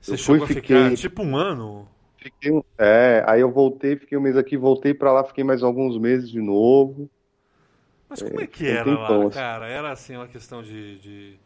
Você 0.00 0.12
Eu 0.12 0.16
chegou 0.16 0.36
fui, 0.36 0.44
a 0.44 0.48
ficar 0.48 0.62
fiquei- 0.62 0.96
tipo 0.96 1.22
um 1.22 1.36
ano. 1.36 1.86
Fiquei 2.16 2.50
um- 2.50 2.64
é, 2.78 3.22
aí 3.26 3.42
eu 3.42 3.52
voltei, 3.52 3.96
fiquei 3.96 4.16
um 4.16 4.22
mês 4.22 4.34
aqui, 4.34 4.56
voltei 4.56 4.94
pra 4.94 5.12
lá, 5.12 5.24
fiquei 5.24 5.44
mais 5.44 5.62
alguns 5.62 5.98
meses 5.98 6.30
de 6.30 6.40
novo. 6.40 7.10
Mas 8.08 8.22
como 8.22 8.40
é 8.40 8.46
que 8.46 8.64
tem 8.64 8.76
era 8.76 8.98
lá, 8.98 9.24
assim. 9.26 9.30
cara? 9.34 9.68
Era 9.68 9.92
assim 9.92 10.16
uma 10.16 10.26
questão 10.26 10.62
de, 10.62 10.98
de- 11.00 11.38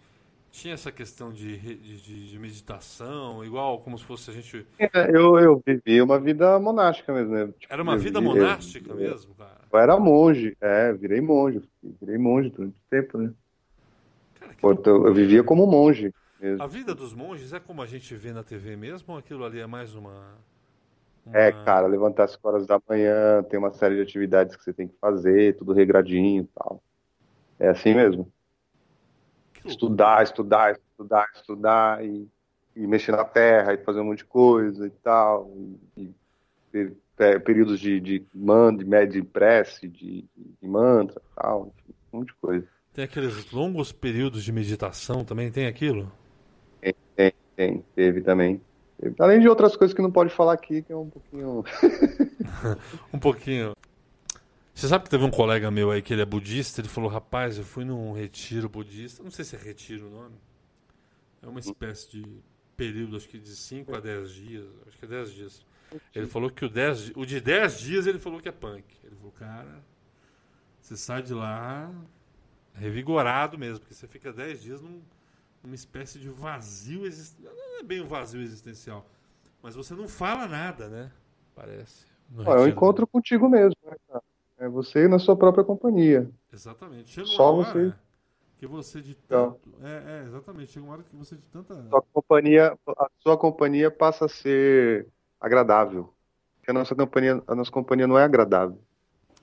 Tinha 0.51 0.75
essa 0.75 0.91
questão 0.91 1.33
de, 1.33 1.57
de, 1.59 2.31
de- 2.31 2.39
meditação, 2.39 3.45
igual 3.45 3.81
como 3.81 3.99
se 3.99 4.05
fosse 4.05 4.31
a 4.31 4.35
gente. 4.35 4.67
É, 4.79 4.89
Eu, 5.15 5.39
eu 5.39 5.63
vivi 5.67 6.01
uma 6.01 6.21
vida 6.21 6.59
monástica 6.59 7.13
mesmo, 7.13 7.33
né? 7.35 7.53
Tipo, 7.59 7.75
Era 7.75 7.83
uma 7.83 7.97
vida 7.97 8.21
vi- 8.21 8.21
monástica 8.21 8.95
eu- 8.95 9.01
mesmo, 9.01 9.35
cara. 9.35 9.61
Eu 9.71 9.79
era 9.81 9.99
monge, 10.01 10.57
é, 10.63 10.93
virei 10.95 11.21
monge, 11.21 11.61
virei 12.01 12.17
monge 12.19 12.49
durante 12.51 12.75
muito 12.75 12.83
tempo, 12.91 13.19
né? 13.19 13.35
Cara, 14.35 14.55
Pô, 14.61 14.73
eu 14.87 15.15
vivia 15.15 15.43
como 15.45 15.67
monge 15.67 16.13
mesmo. 16.39 16.59
A 16.59 16.67
vida 16.67 16.95
dos 16.95 17.15
monges 17.15 17.55
é 17.55 17.61
como 17.61 17.81
a 17.81 17.87
gente 17.87 18.15
vê 18.15 18.33
na 18.35 18.43
TV 18.45 18.77
mesmo 18.77 19.13
ou 19.15 19.19
aquilo 19.19 19.45
ali 19.47 19.61
é 19.61 19.67
mais 19.67 19.95
uma. 19.95 20.37
É, 21.33 21.53
cara, 21.53 21.87
levantar 21.87 22.25
às 22.25 22.33
5 22.33 22.49
horas 22.49 22.67
da 22.67 22.81
manhã, 22.89 23.43
tem 23.45 23.59
uma 23.59 23.71
série 23.73 23.97
de 23.97 24.03
atividades 24.03 24.57
que 24.57 24.65
você 24.65 24.73
tem 24.73 24.89
que 24.89 24.97
fazer, 24.99 25.57
tudo 25.57 25.73
regradinho 25.75 26.45
e 26.45 26.47
tal. 26.55 26.83
É 27.59 27.69
assim 27.69 27.95
mesmo. 27.95 28.33
Estudar, 29.69 30.23
estudar, 30.23 30.73
estudar, 30.73 31.27
estudar 31.35 32.05
e, 32.05 32.29
e 32.75 32.87
mexer 32.87 33.13
na 33.13 33.25
terra 33.25 33.75
e 33.75 33.79
fazer 33.79 34.01
um 34.01 34.05
monte 34.05 34.19
de 34.19 34.25
coisa 34.25 34.87
e 34.87 34.91
tal. 34.91 35.51
E, 35.97 36.03
e 36.03 36.11
per- 36.73 36.93
pe- 37.17 37.39
períodos 37.41 37.79
de, 37.81 38.01
de, 38.01 38.27
man, 38.35 38.75
de, 38.75 38.85
de 39.07 39.23
prece, 39.23 39.89
de, 39.89 40.25
de 40.35 40.69
mantra 40.69 41.21
e 41.21 41.41
tal, 41.41 41.67
enfim, 41.67 41.95
um 42.13 42.19
monte 42.19 42.29
de 42.29 42.35
coisa. 42.35 42.67
Tem 42.93 43.05
aqueles 43.05 43.51
longos 43.53 43.93
períodos 43.93 44.43
de 44.43 44.51
meditação 44.53 45.25
também, 45.25 45.51
tem 45.51 45.67
aquilo? 45.67 46.11
Tem, 47.59 47.85
teve 47.95 48.21
também. 48.21 48.61
Além 49.19 49.41
de 49.41 49.49
outras 49.49 49.77
coisas 49.77 49.93
que 49.95 50.01
não 50.01 50.13
pode 50.13 50.31
falar 50.31 50.53
aqui, 50.53 50.81
que 50.83 50.93
é 50.93 50.97
um 50.97 51.11
pouquinho. 51.11 51.65
um 53.13 53.19
pouquinho. 53.19 53.73
Você 54.79 54.87
sabe 54.87 55.03
que 55.03 55.11
teve 55.11 55.25
um 55.25 55.31
colega 55.31 55.73
meu 55.73 55.91
aí 55.91 56.01
que 56.01 56.13
ele 56.13 56.23
é 56.23 56.25
budista, 56.25 56.81
ele 56.81 56.87
falou, 56.87 57.11
rapaz, 57.11 57.59
eu 57.59 57.65
fui 57.65 57.85
num 57.85 58.13
retiro 58.13 58.69
budista, 58.69 59.25
não 59.25 59.31
sei 59.33 59.45
se 59.45 59.57
é 59.57 59.59
retiro 59.59 60.07
o 60.07 60.11
nome. 60.11 60.37
É 61.43 61.49
uma 61.49 61.59
espécie 61.59 62.09
de 62.09 62.25
período, 62.77 63.17
acho 63.17 63.29
que 63.29 63.41
de 63.41 63.57
5 63.57 63.97
a 63.97 63.99
10 63.99 64.31
dias, 64.31 64.67
acho 64.87 64.97
que 64.97 65.05
é 65.05 65.09
10 65.09 65.33
dias. 65.33 65.67
Ele 66.15 66.29
falou 66.29 66.49
que 66.49 66.65
o, 66.65 66.69
10, 66.69 67.11
o 67.17 67.27
de 67.27 67.41
10 67.41 67.81
dias 67.81 68.07
ele 68.07 68.21
falou 68.21 68.41
que 68.41 68.49
é 68.49 68.53
punk. 68.53 68.85
Ele 69.03 69.17
falou, 69.17 69.33
cara, 69.33 69.83
você 70.81 70.97
sai 70.97 71.25
de 71.25 71.35
lá 71.35 71.93
revigorado 72.73 73.59
mesmo, 73.59 73.81
porque 73.81 73.95
você 73.95 74.07
fica 74.07 74.33
10 74.33 74.63
dias 74.63 74.81
num, 74.81 75.03
numa 75.61 75.75
espécie 75.75 76.21
de 76.21 76.29
vazio 76.29 77.05
existencial. 77.05 77.53
Não 77.53 77.81
é 77.81 77.83
bem 77.83 78.01
um 78.01 78.07
vazio 78.07 78.41
existencial, 78.41 79.05
mas 79.61 79.75
você 79.75 79.93
não 79.93 80.07
fala 80.07 80.47
nada, 80.47 80.89
né? 80.89 81.11
Parece. 81.53 82.07
é 82.47 82.61
um 82.61 82.69
encontro 82.69 83.09
contigo 83.09 83.49
mesmo, 83.49 83.75
né, 83.85 83.97
cara? 84.07 84.23
É 84.59 84.69
você 84.69 85.07
na 85.07 85.19
sua 85.19 85.37
própria 85.37 85.65
companhia. 85.65 86.29
Exatamente. 86.53 87.11
Chega 87.11 87.27
Só 87.29 87.55
hora 87.55 87.65
você. 87.65 87.95
Que 88.59 88.67
você 88.67 89.01
de 89.01 89.13
então. 89.13 89.53
tanto. 89.53 89.87
É, 89.87 90.21
é, 90.21 90.25
exatamente. 90.27 90.73
Chega 90.73 90.85
uma 90.85 90.95
hora 90.95 91.03
que 91.05 91.15
você 91.15 91.37
de 91.37 91.47
tanta. 91.47 91.75
Sua 91.89 92.03
companhia, 92.13 92.77
a 92.99 93.09
sua 93.21 93.39
companhia 93.39 93.91
passa 93.91 94.25
a 94.25 94.29
ser 94.29 95.07
agradável. 95.41 96.13
Porque 96.57 96.73
a 96.73 96.75
nossa 96.75 96.95
companhia, 96.95 97.43
a 97.47 97.55
nossa 97.55 97.71
companhia 97.71 98.07
não 98.07 98.19
é 98.19 98.25
agradável. 98.25 98.81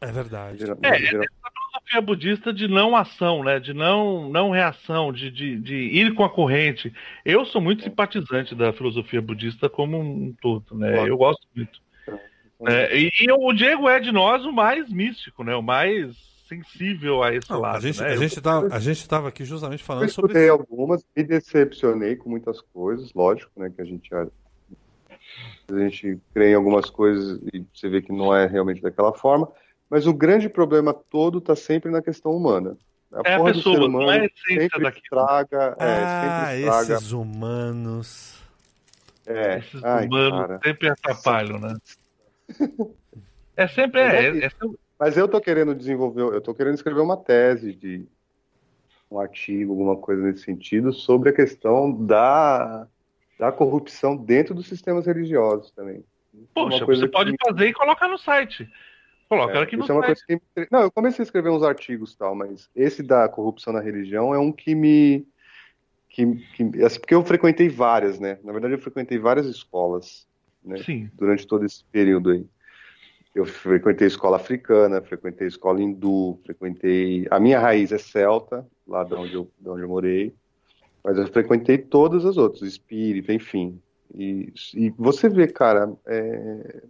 É 0.02 0.12
verdade. 0.12 0.64
É, 0.64 0.68
é 0.68 0.98
essa 0.98 1.12
filosofia 1.16 2.02
budista 2.02 2.54
de 2.54 2.68
não 2.68 2.96
ação, 2.96 3.42
né? 3.42 3.58
De 3.58 3.74
não, 3.74 4.30
não 4.30 4.52
reação, 4.52 5.14
de, 5.14 5.32
de, 5.32 5.60
de 5.60 5.76
ir 5.76 6.14
com 6.14 6.26
a 6.26 6.30
corrente. 6.30 6.94
Eu 7.24 7.46
sou 7.46 7.62
muito 7.62 7.84
simpatizante 7.84 8.54
da 8.54 8.74
filosofia 8.74 9.22
budista 9.22 9.70
como 9.70 9.98
um 9.98 10.36
todo, 10.42 10.76
né? 10.76 11.08
Eu 11.08 11.18
gosto 11.18 11.48
muito. 11.56 11.85
É, 12.68 12.98
e, 12.98 13.12
e, 13.22 13.32
o 13.32 13.54
Diego 13.54 13.90
é 13.90 14.00
de 14.00 14.12
nós 14.12 14.46
o 14.46 14.52
mais 14.52 14.90
místico, 14.90 15.44
né? 15.44 15.56
O 15.56 15.62
mais 15.62 16.16
sensível 16.48 17.24
a 17.24 17.34
esse 17.34 17.50
não, 17.50 17.60
lado. 17.60 17.78
A 17.78 17.80
gente, 17.82 18.02
né? 18.02 18.08
a, 18.08 18.16
gente 18.16 18.42
tá, 18.42 18.60
a 18.60 18.80
gente 18.80 19.02
estava 19.02 19.28
aqui 19.28 19.44
justamente 19.44 19.84
falando 19.84 20.04
eu 20.04 20.10
sobre. 20.10 20.48
Eu 20.48 20.54
algumas, 20.54 21.04
me 21.16 21.24
decepcionei 21.24 22.16
com 22.16 22.30
muitas 22.30 22.62
coisas, 22.62 23.14
lógico, 23.14 23.52
né? 23.58 23.72
Que 23.76 23.82
a 23.82 23.86
gente 23.86 24.10
a 24.14 25.80
gente 25.80 26.20
crê 26.34 26.52
em 26.52 26.56
algumas 26.56 26.90
coisas 26.90 27.40
e 27.54 27.66
você 27.74 27.90
vê 27.90 28.02
que 28.02 28.12
não 28.12 28.36
é 28.36 28.46
realmente 28.46 28.82
daquela 28.82 29.14
forma. 29.14 29.52
Mas 29.90 30.08
o 30.08 30.14
grande 30.14 30.50
problema 30.50 30.94
todo 30.94 31.40
está 31.40 31.56
sempre 31.56 31.92
na 31.92 32.02
questão 32.02 32.32
humana. 32.32 32.78
A 33.12 33.22
é 33.24 33.38
porra 33.38 33.52
a 33.52 33.54
pessoa, 33.54 33.76
do 33.76 33.82
ser 33.82 33.88
humano 33.88 34.06
não 34.06 34.12
é 34.12 34.30
sempre 34.48 34.90
estraga, 34.90 35.76
é, 35.80 35.86
ah, 35.86 36.46
sempre 36.46 36.60
estraga. 36.60 36.94
esses 36.96 37.12
humanos. 37.12 38.40
É, 39.26 39.58
esses 39.60 39.84
ai, 39.84 40.06
humanos 40.06 40.40
cara. 40.40 40.60
sempre 40.64 40.90
atrapalham, 40.90 41.60
né? 41.60 41.76
É 43.56 43.68
sempre 43.68 44.02
é, 44.02 44.26
é, 44.26 44.46
é, 44.46 44.50
Mas 45.00 45.18
eu 45.18 45.28
tô 45.28 45.40
querendo 45.42 45.76
desenvolver, 45.76 46.22
eu 46.22 46.42
tô 46.42 46.54
querendo 46.54 46.76
escrever 46.76 47.02
uma 47.02 47.18
tese 47.18 47.74
de 47.74 48.06
um 49.10 49.20
artigo, 49.20 49.72
alguma 49.72 49.96
coisa 49.96 50.22
nesse 50.22 50.44
sentido, 50.44 50.92
sobre 50.92 51.30
a 51.30 51.34
questão 51.34 51.92
da 51.92 52.88
da 53.38 53.52
corrupção 53.52 54.16
dentro 54.16 54.56
dos 54.56 54.68
sistemas 54.68 55.06
religiosos 55.06 55.72
também. 55.72 56.04
Poxa, 56.54 56.86
você 56.86 57.08
pode 57.08 57.32
que... 57.32 57.38
fazer 57.46 57.68
e 57.68 57.74
colocar 57.74 58.08
no 58.08 58.18
site. 58.18 58.70
Coloca 59.28 59.58
é, 59.58 59.62
aqui 59.62 59.76
no 59.76 59.84
isso 59.84 59.94
site. 60.02 60.24
É 60.30 60.38
que... 60.38 60.68
Não, 60.72 60.82
eu 60.82 60.92
comecei 60.92 61.24
a 61.24 61.26
escrever 61.26 61.50
uns 61.50 61.64
artigos 61.64 62.16
tal, 62.16 62.36
mas 62.36 62.70
esse 62.76 63.02
da 63.02 63.28
corrupção 63.28 63.74
na 63.74 63.82
religião 63.82 64.34
é 64.34 64.40
um 64.40 64.52
que 64.52 64.76
me. 64.76 65.28
Que, 66.10 66.36
que, 66.56 66.84
assim, 66.84 67.00
porque 67.00 67.14
eu 67.14 67.26
frequentei 67.26 67.68
várias, 67.68 68.20
né? 68.20 68.40
Na 68.44 68.54
verdade, 68.54 68.74
eu 68.74 68.80
frequentei 68.80 69.18
várias 69.18 69.48
escolas 69.48 70.26
né? 70.66 70.78
Sim. 70.84 71.10
durante 71.14 71.46
todo 71.46 71.66
esse 71.66 71.84
período 71.86 72.32
aí. 72.32 72.46
Eu 73.34 73.46
frequentei 73.46 74.08
escola 74.08 74.38
africana, 74.38 75.02
frequentei 75.02 75.48
escola 75.48 75.82
hindu, 75.82 76.40
frequentei. 76.46 77.28
A 77.30 77.40
minha 77.40 77.60
raiz 77.60 77.92
é 77.92 77.98
celta, 77.98 78.66
lá 78.88 79.04
de 79.04 79.14
onde 79.14 79.34
eu, 79.34 79.52
de 79.60 79.70
onde 79.70 79.82
eu 79.82 79.90
morei. 79.90 80.34
Mas 81.04 81.18
eu 81.18 81.28
frequentei 81.28 81.78
todas 81.78 82.26
as 82.26 82.38
outras, 82.38 82.62
espírita, 82.62 83.34
enfim. 83.34 83.80
E, 84.14 84.54
e 84.74 84.90
você 84.92 85.28
vê, 85.28 85.48
cara, 85.48 85.94
é, 86.08 86.84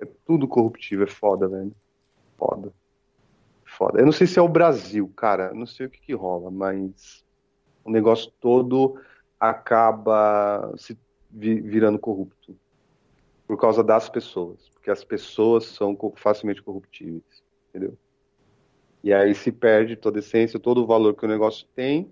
é 0.00 0.08
tudo 0.26 0.48
corruptivo, 0.48 1.04
é 1.04 1.06
foda, 1.06 1.46
velho. 1.46 1.72
Foda. 2.36 2.72
Foda. 3.64 4.00
Eu 4.00 4.04
não 4.04 4.12
sei 4.12 4.26
se 4.26 4.38
é 4.38 4.42
o 4.42 4.48
Brasil, 4.48 5.10
cara, 5.16 5.54
não 5.54 5.66
sei 5.66 5.86
o 5.86 5.90
que, 5.90 6.00
que 6.00 6.12
rola, 6.12 6.50
mas 6.50 7.24
o 7.84 7.90
negócio 7.90 8.30
todo 8.40 9.00
acaba 9.38 10.74
se 10.76 10.98
virando 11.30 11.98
corrupto 11.98 12.56
por 13.52 13.58
causa 13.58 13.84
das 13.84 14.08
pessoas, 14.08 14.70
porque 14.72 14.90
as 14.90 15.04
pessoas 15.04 15.66
são 15.66 15.94
facilmente 16.16 16.62
corruptíveis, 16.62 17.22
entendeu? 17.68 17.98
E 19.04 19.12
aí 19.12 19.34
se 19.34 19.52
perde 19.52 19.94
toda 19.94 20.18
a 20.18 20.20
essência, 20.20 20.58
todo 20.58 20.82
o 20.82 20.86
valor 20.86 21.14
que 21.14 21.26
o 21.26 21.28
negócio 21.28 21.66
tem 21.76 22.10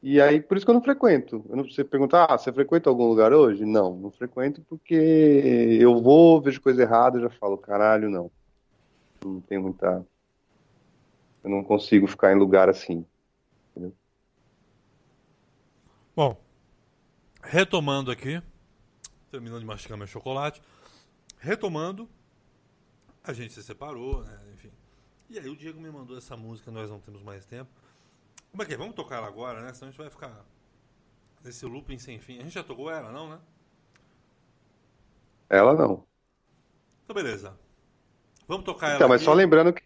e 0.00 0.20
aí, 0.20 0.40
por 0.40 0.56
isso 0.56 0.64
que 0.64 0.70
eu 0.70 0.74
não 0.74 0.80
frequento. 0.80 1.44
Eu 1.48 1.56
não 1.56 1.64
você 1.64 1.82
perguntar, 1.82 2.26
ah, 2.30 2.38
você 2.38 2.52
frequenta 2.52 2.88
algum 2.88 3.08
lugar 3.08 3.32
hoje? 3.32 3.64
Não, 3.64 3.96
não 3.96 4.12
frequento 4.12 4.62
porque 4.68 4.94
eu 4.94 6.00
vou, 6.00 6.40
vejo 6.40 6.60
coisa 6.60 6.82
errada, 6.82 7.18
já 7.18 7.28
falo, 7.30 7.58
caralho, 7.58 8.08
não. 8.08 8.30
Não 9.24 9.40
tem 9.40 9.58
muita. 9.58 10.06
Eu 11.42 11.50
não 11.50 11.64
consigo 11.64 12.06
ficar 12.06 12.32
em 12.32 12.38
lugar 12.38 12.68
assim. 12.68 13.04
Entendeu? 13.72 13.92
Bom, 16.14 16.36
retomando 17.42 18.12
aqui, 18.12 18.40
terminando 19.30 19.60
de 19.60 19.66
mastigar 19.66 19.96
meu 19.96 20.06
chocolate, 20.06 20.62
retomando, 21.38 22.08
a 23.22 23.32
gente 23.32 23.52
se 23.52 23.62
separou, 23.62 24.22
né? 24.24 24.38
Enfim. 24.54 24.70
E 25.28 25.38
aí 25.38 25.48
o 25.48 25.56
Diego 25.56 25.80
me 25.80 25.90
mandou 25.90 26.18
essa 26.18 26.36
música, 26.36 26.70
nós 26.70 26.90
não 26.90 26.98
temos 27.00 27.22
mais 27.22 27.44
tempo. 27.44 27.70
Como 28.50 28.62
é 28.62 28.66
que 28.66 28.74
é? 28.74 28.76
Vamos 28.76 28.94
tocar 28.94 29.16
ela 29.16 29.28
agora, 29.28 29.62
né? 29.62 29.72
Senão 29.72 29.88
a 29.88 29.90
gente 29.92 30.00
vai 30.00 30.10
ficar 30.10 30.44
nesse 31.44 31.64
looping 31.64 31.98
sem 31.98 32.18
fim. 32.18 32.38
A 32.38 32.42
gente 32.42 32.54
já 32.54 32.64
tocou 32.64 32.90
ela, 32.90 33.12
não, 33.12 33.30
né? 33.30 33.38
Ela 35.48 35.74
não. 35.74 36.04
Então, 37.04 37.14
beleza. 37.14 37.56
Vamos 38.48 38.64
tocar 38.64 38.88
ela. 38.88 38.96
Então, 38.96 39.08
mas 39.08 39.20
aqui. 39.20 39.24
só 39.26 39.34
lembrando 39.34 39.72
que 39.72 39.82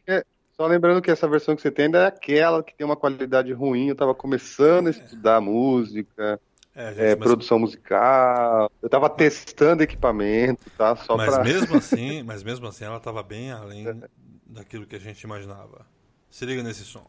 só 0.56 0.66
lembrando 0.66 1.02
que 1.02 1.10
essa 1.10 1.28
versão 1.28 1.56
que 1.56 1.62
você 1.62 1.70
tem 1.70 1.86
ainda 1.86 2.04
é 2.04 2.06
aquela 2.06 2.62
que 2.62 2.74
tem 2.74 2.84
uma 2.84 2.96
qualidade 2.96 3.52
ruim. 3.52 3.88
Eu 3.88 3.96
tava 3.96 4.14
começando 4.14 4.86
a 4.86 4.90
estudar 4.90 5.40
música, 5.40 6.40
é, 6.74 7.10
é, 7.10 7.16
mas... 7.16 7.28
produção 7.28 7.58
musical. 7.58 8.70
Eu 8.82 8.88
tava 8.88 9.08
testando 9.08 9.82
equipamento, 9.82 10.68
tá? 10.76 10.96
Só 10.96 11.16
mas 11.16 11.34
pra... 11.34 11.44
mesmo 11.44 11.76
assim, 11.76 12.22
mas 12.24 12.42
mesmo 12.42 12.66
assim 12.66 12.84
ela 12.84 12.98
tava 12.98 13.22
bem 13.22 13.52
além 13.52 13.86
daquilo 14.46 14.86
que 14.86 14.96
a 14.96 15.00
gente 15.00 15.22
imaginava. 15.22 15.86
Se 16.28 16.44
liga 16.44 16.62
nesse 16.62 16.84
som. 16.84 17.06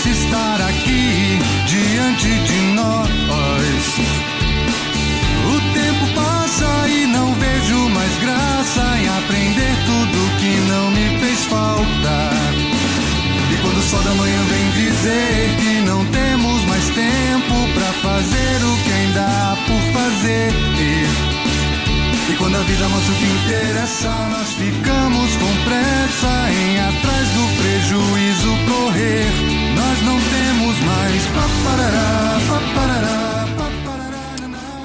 Parece 0.00 0.10
estar 0.10 0.60
aqui 0.62 1.38
diante 1.66 2.28
de 2.28 2.60
nós. 2.74 3.08
O 5.46 5.60
tempo 5.74 6.14
passa 6.14 6.88
e 6.88 7.06
não 7.06 7.34
vejo 7.34 7.88
mais 7.90 8.16
graça 8.18 8.80
em 8.98 9.08
aprender 9.08 9.76
tudo 9.86 10.38
que 10.38 10.56
não 10.68 10.90
me 10.90 11.18
fez 11.20 11.44
falta. 11.46 12.30
E 13.52 13.56
quando 13.62 13.78
o 13.78 13.82
sol 13.82 14.02
da 14.02 14.14
manhã 14.14 14.42
vem 14.48 14.70
dizer 14.70 15.56
que 15.58 15.80
não 15.82 16.04
temos 16.06 16.64
mais 16.64 16.84
tempo 16.84 17.68
para 17.74 17.92
fazer 17.92 18.64
o 18.64 18.76
que 18.84 18.92
ainda 18.92 19.22
há 19.22 19.56
por 19.66 19.80
fazer. 20.00 20.50
E 22.30 22.36
quando 22.36 22.56
a 22.56 22.62
vida 22.62 22.88
mostra 22.88 23.12
o 23.12 23.16
que 23.16 23.24
interessa, 23.24 24.08
nós 24.30 24.48
ficamos 24.52 25.36
com 25.36 25.64
pressa 25.64 26.50
em 26.50 26.80
atrás 26.80 27.28
do 27.28 27.48
prejuízo 27.60 28.56
correr. 28.66 29.29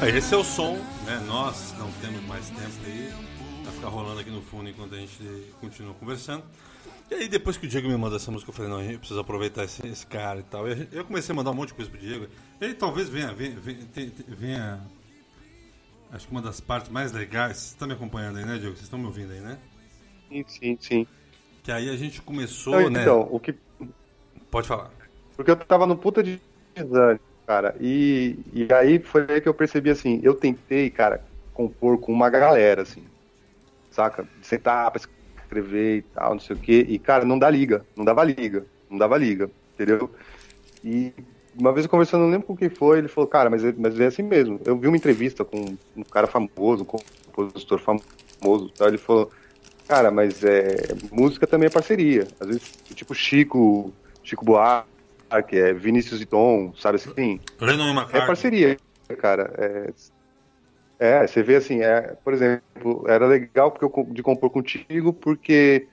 Esse 0.08 0.34
é 0.34 0.38
o 0.38 0.44
som, 0.44 0.74
né? 1.06 1.24
Nós 1.28 1.74
não 1.78 1.92
temos 1.94 2.22
mais 2.26 2.50
tempo 2.50 2.86
aí. 2.86 3.12
Vai 3.64 3.74
ficar 3.74 3.88
rolando 3.90 4.20
aqui 4.20 4.30
no 4.30 4.42
fundo 4.42 4.70
enquanto 4.70 4.96
a 4.96 4.98
gente 4.98 5.18
continua 5.60 5.94
conversando. 5.96 6.44
E 7.10 7.16
aí, 7.16 7.28
depois 7.28 7.58
que 7.58 7.66
o 7.66 7.70
Diego 7.70 7.88
me 7.88 7.98
mandou 7.98 8.18
essa 8.18 8.32
música, 8.32 8.50
eu 8.50 8.56
falei, 8.56 8.72
não, 8.72 8.80
a 8.80 8.84
gente 8.84 8.98
precisa 8.98 9.22
aproveitar 9.22 9.64
esse, 9.64 9.86
esse 9.86 10.06
cara 10.06 10.40
e 10.40 10.44
tal. 10.44 10.68
E 10.68 10.88
eu 10.92 11.06
comecei 11.06 11.34
a 11.34 11.36
mandar 11.36 11.52
um 11.52 11.54
monte 11.54 11.70
de 11.70 11.76
coisa 11.76 11.90
pro 11.90 12.00
Diego. 12.00 12.28
Ele 12.60 12.74
talvez 12.74 13.10
venha, 13.10 13.34
venha, 13.34 13.56
venha, 13.60 14.12
venha 14.28 14.82
Acho 16.12 16.28
que 16.28 16.32
uma 16.32 16.42
das 16.42 16.62
partes 16.62 16.90
mais 16.90 17.12
legais. 17.12 17.58
Você 17.58 17.74
está 17.74 17.86
me 17.86 17.94
acompanhando 17.94 18.38
aí, 18.38 18.46
né, 18.46 18.58
Diego? 18.58 18.74
Vocês 18.74 18.84
estão 18.84 18.98
me 18.98 19.06
ouvindo 19.06 19.34
aí, 19.34 19.42
né? 19.42 19.58
Sim, 20.30 20.46
sim, 20.48 20.78
sim. 20.80 21.08
Que 21.62 21.72
aí 21.72 21.90
a 21.90 21.98
gente 21.98 22.22
começou, 22.22 22.80
então, 22.80 22.90
né? 22.90 23.02
Então, 23.02 23.28
o 23.30 23.40
que. 23.40 23.54
Pode 24.50 24.68
falar. 24.68 24.92
Porque 25.36 25.52
eu 25.52 25.58
tava 25.58 25.86
no 25.86 25.98
puta 25.98 26.24
de 26.24 26.40
desânimo, 26.74 27.20
cara. 27.46 27.76
E, 27.80 28.38
e 28.54 28.72
aí 28.74 29.00
foi 29.00 29.26
aí 29.30 29.42
que 29.42 29.48
eu 29.50 29.54
percebi 29.54 29.90
assim, 29.90 30.20
eu 30.24 30.34
tentei, 30.34 30.90
cara, 30.90 31.24
compor 31.54 31.98
com 32.00 32.12
uma 32.12 32.30
galera, 32.30 32.82
assim. 32.82 33.04
Saca? 33.92 34.28
Sentar 34.42 34.92
pra 34.92 35.00
escrever 35.00 35.98
e 35.98 36.02
tal, 36.02 36.34
não 36.34 36.40
sei 36.40 36.56
o 36.56 36.60
quê. 36.60 36.86
E, 36.88 37.00
cara, 37.00 37.26
não 37.26 37.40
dá 37.40 37.50
liga. 37.50 37.86
Não 37.96 38.04
dava 38.04 38.24
liga. 38.24 38.66
Não 38.90 38.98
dava 38.98 39.18
liga. 39.18 39.50
Entendeu? 39.74 40.10
E 40.84 41.14
uma 41.58 41.72
vez 41.72 41.86
eu 41.86 41.90
conversando, 41.90 42.22
não 42.24 42.30
lembro 42.32 42.48
com 42.48 42.56
quem 42.58 42.70
foi, 42.70 43.00
ele 43.00 43.08
falou, 43.08 43.28
cara, 43.30 43.50
mas, 43.50 43.64
é- 43.64 43.74
mas 43.78 44.00
é 44.00 44.08
assim 44.08 44.24
mesmo. 44.24 44.60
Eu 44.66 44.78
vi 44.78 44.88
uma 44.88 44.98
entrevista 44.98 45.46
com 45.46 45.78
um 45.96 46.04
cara 46.04 46.28
famoso, 46.28 46.84
um 46.84 46.86
compositor 46.86 47.80
famoso, 47.80 48.70
tal, 48.78 48.88
ele 48.90 48.98
falou, 48.98 49.32
cara, 49.88 50.12
mas 50.12 50.44
é, 50.44 50.76
música 51.12 51.48
também 51.48 51.68
é 51.68 51.70
parceria. 51.70 52.28
Às 52.40 52.48
vezes, 52.48 52.74
tipo 52.94 53.14
Chico, 53.16 53.94
Chico 54.24 54.44
Buarque, 54.44 54.90
é 55.30 55.74
Vinícius 55.74 56.22
e 56.22 56.26
Tom, 56.26 56.74
sabe 56.76 56.98
assim? 56.98 57.40
Lennon 57.60 57.88
e 57.88 57.90
É 57.90 57.92
McCartney. 57.92 58.28
parceria, 58.28 58.78
cara. 59.18 59.54
É, 59.58 59.94
é, 60.98 61.28
você 61.28 61.44
vê 61.44 61.56
assim, 61.58 61.82
é, 61.82 62.16
por 62.24 62.34
exemplo, 62.34 63.06
era 63.08 63.26
legal 63.28 63.72
porque 63.72 63.86
eu, 63.86 64.06
de 64.12 64.24
compor 64.24 64.50
contigo, 64.50 65.12
porque 65.12 65.88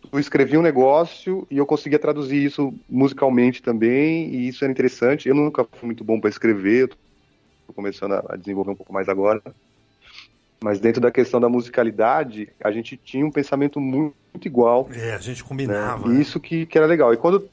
tu 0.00 0.18
escrevia 0.18 0.58
um 0.58 0.62
negócio 0.62 1.46
e 1.50 1.58
eu 1.58 1.66
conseguia 1.66 1.98
traduzir 1.98 2.44
isso 2.44 2.72
musicalmente 2.88 3.62
também, 3.62 4.28
e 4.28 4.48
isso 4.48 4.64
era 4.64 4.72
interessante. 4.72 5.28
Eu 5.28 5.34
nunca 5.34 5.64
fui 5.64 5.86
muito 5.86 6.04
bom 6.04 6.20
para 6.20 6.30
escrever, 6.30 6.82
eu 6.82 6.88
tô 6.88 7.72
começando 7.74 8.12
a 8.12 8.36
desenvolver 8.36 8.70
um 8.70 8.76
pouco 8.76 8.92
mais 8.92 9.08
agora. 9.08 9.42
Mas 10.62 10.80
dentro 10.80 11.00
da 11.00 11.10
questão 11.10 11.40
da 11.40 11.48
musicalidade, 11.48 12.48
a 12.62 12.70
gente 12.70 12.96
tinha 12.96 13.26
um 13.26 13.30
pensamento 13.30 13.80
muito, 13.80 14.14
muito 14.32 14.46
igual. 14.46 14.88
É, 14.94 15.12
a 15.12 15.18
gente 15.18 15.42
né? 15.42 15.48
combinava. 15.48 16.08
E 16.08 16.12
né? 16.12 16.20
isso 16.20 16.40
que, 16.40 16.64
que 16.64 16.78
era 16.78 16.86
legal. 16.86 17.12
E 17.12 17.16
quando, 17.16 17.50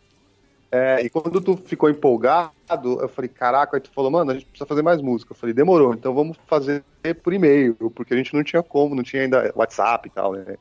é, 0.72 1.02
e 1.04 1.10
quando 1.10 1.42
tu 1.42 1.58
ficou 1.58 1.90
empolgado, 1.90 2.54
eu 3.02 3.10
falei, 3.10 3.28
caraca, 3.28 3.76
aí 3.76 3.82
tu 3.82 3.92
falou, 3.94 4.10
mano, 4.10 4.32
a 4.32 4.34
gente 4.36 4.46
precisa 4.46 4.66
fazer 4.66 4.82
mais 4.82 5.02
música. 5.02 5.34
Eu 5.34 5.36
falei, 5.36 5.54
demorou, 5.54 5.94
então 5.94 6.14
vamos 6.14 6.38
fazer 6.48 6.82
por 7.22 7.34
e-mail, 7.34 7.76
porque 7.94 8.14
a 8.14 8.18
gente 8.18 8.34
não 8.34 8.42
tinha 8.42 8.64
como, 8.64 8.96
não 8.96 9.04
tinha 9.04 9.24
ainda 9.24 9.52
WhatsApp 9.54 10.08
e 10.08 10.12
tal, 10.12 10.32
né? 10.32 10.56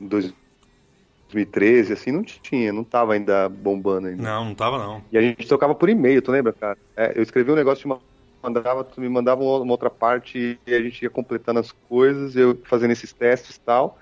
Em 0.00 0.06
2013, 0.06 1.92
assim, 1.92 2.10
não 2.10 2.24
tinha, 2.24 2.72
não 2.72 2.82
tava 2.82 3.12
ainda 3.12 3.46
bombando 3.50 4.08
ainda. 4.08 4.22
Não, 4.22 4.46
não 4.46 4.54
tava 4.54 4.78
não. 4.78 5.04
E 5.12 5.18
a 5.18 5.20
gente 5.20 5.46
trocava 5.46 5.74
por 5.74 5.90
e-mail, 5.90 6.22
tu 6.22 6.32
lembra, 6.32 6.54
cara? 6.54 6.78
É, 6.96 7.12
eu 7.14 7.22
escrevi 7.22 7.52
um 7.52 7.56
negócio, 7.56 7.82
te 7.82 8.00
mandava, 8.42 8.82
tu 8.82 9.02
me 9.02 9.08
mandava 9.10 9.42
uma 9.42 9.72
outra 9.72 9.90
parte 9.90 10.58
e 10.66 10.74
a 10.74 10.80
gente 10.80 11.02
ia 11.02 11.10
completando 11.10 11.60
as 11.60 11.72
coisas, 11.72 12.34
eu 12.36 12.58
fazendo 12.64 12.92
esses 12.92 13.12
testes 13.12 13.56
e 13.56 13.60
tal. 13.60 13.98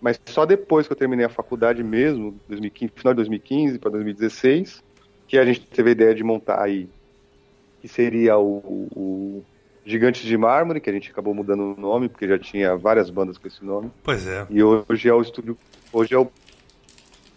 Mas 0.00 0.20
só 0.26 0.44
depois 0.44 0.86
que 0.86 0.92
eu 0.92 0.96
terminei 0.96 1.24
a 1.24 1.30
faculdade 1.30 1.82
mesmo, 1.82 2.38
2015, 2.48 2.92
final 2.94 3.14
de 3.14 3.16
2015 3.16 3.78
para 3.78 3.90
2016, 3.92 4.82
que 5.26 5.38
a 5.38 5.44
gente 5.44 5.60
teve 5.60 5.90
a 5.90 5.92
ideia 5.92 6.14
de 6.14 6.22
montar 6.22 6.62
aí, 6.62 6.88
que 7.80 7.88
seria 7.88 8.38
o, 8.38 8.88
o 8.94 9.44
Gigantes 9.84 10.22
de 10.22 10.36
Mármore, 10.36 10.80
que 10.80 10.90
a 10.90 10.92
gente 10.92 11.10
acabou 11.10 11.32
mudando 11.34 11.74
o 11.76 11.80
nome, 11.80 12.08
porque 12.08 12.26
já 12.26 12.38
tinha 12.38 12.76
várias 12.76 13.08
bandas 13.08 13.38
com 13.38 13.46
esse 13.46 13.64
nome. 13.64 13.90
Pois 14.02 14.26
é. 14.26 14.46
E 14.50 14.62
hoje 14.62 15.08
é 15.08 15.14
o 15.14 15.22
estúdio, 15.22 15.56
hoje 15.92 16.14
é 16.14 16.18
o 16.18 16.30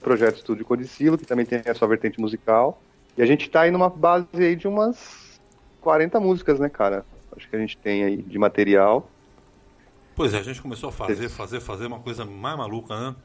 projeto 0.01 0.37
Estúdio 0.37 0.65
Codicilo, 0.65 1.17
que 1.17 1.25
também 1.25 1.45
tem 1.45 1.61
a 1.65 1.75
sua 1.75 1.87
vertente 1.87 2.19
musical. 2.19 2.81
E 3.17 3.21
a 3.21 3.25
gente 3.25 3.49
tá 3.49 3.61
aí 3.61 3.71
numa 3.71 3.89
base 3.89 4.27
aí 4.33 4.55
de 4.55 4.67
umas 4.67 5.39
40 5.81 6.19
músicas, 6.19 6.59
né, 6.59 6.69
cara? 6.69 7.05
Acho 7.35 7.47
que 7.49 7.55
a 7.55 7.59
gente 7.59 7.77
tem 7.77 8.03
aí 8.03 8.17
de 8.17 8.37
material. 8.39 9.09
Pois 10.19 10.33
é, 10.33 10.39
a 10.39 10.43
gente 10.43 10.61
começou 10.61 10.89
a 10.89 10.91
fazer, 10.91 11.29
fazer, 11.29 11.61
fazer 11.61 11.85
uma 11.85 11.99
coisa 11.99 12.25
mais 12.25 12.57
maluca, 12.57 12.93
né? 12.93 13.15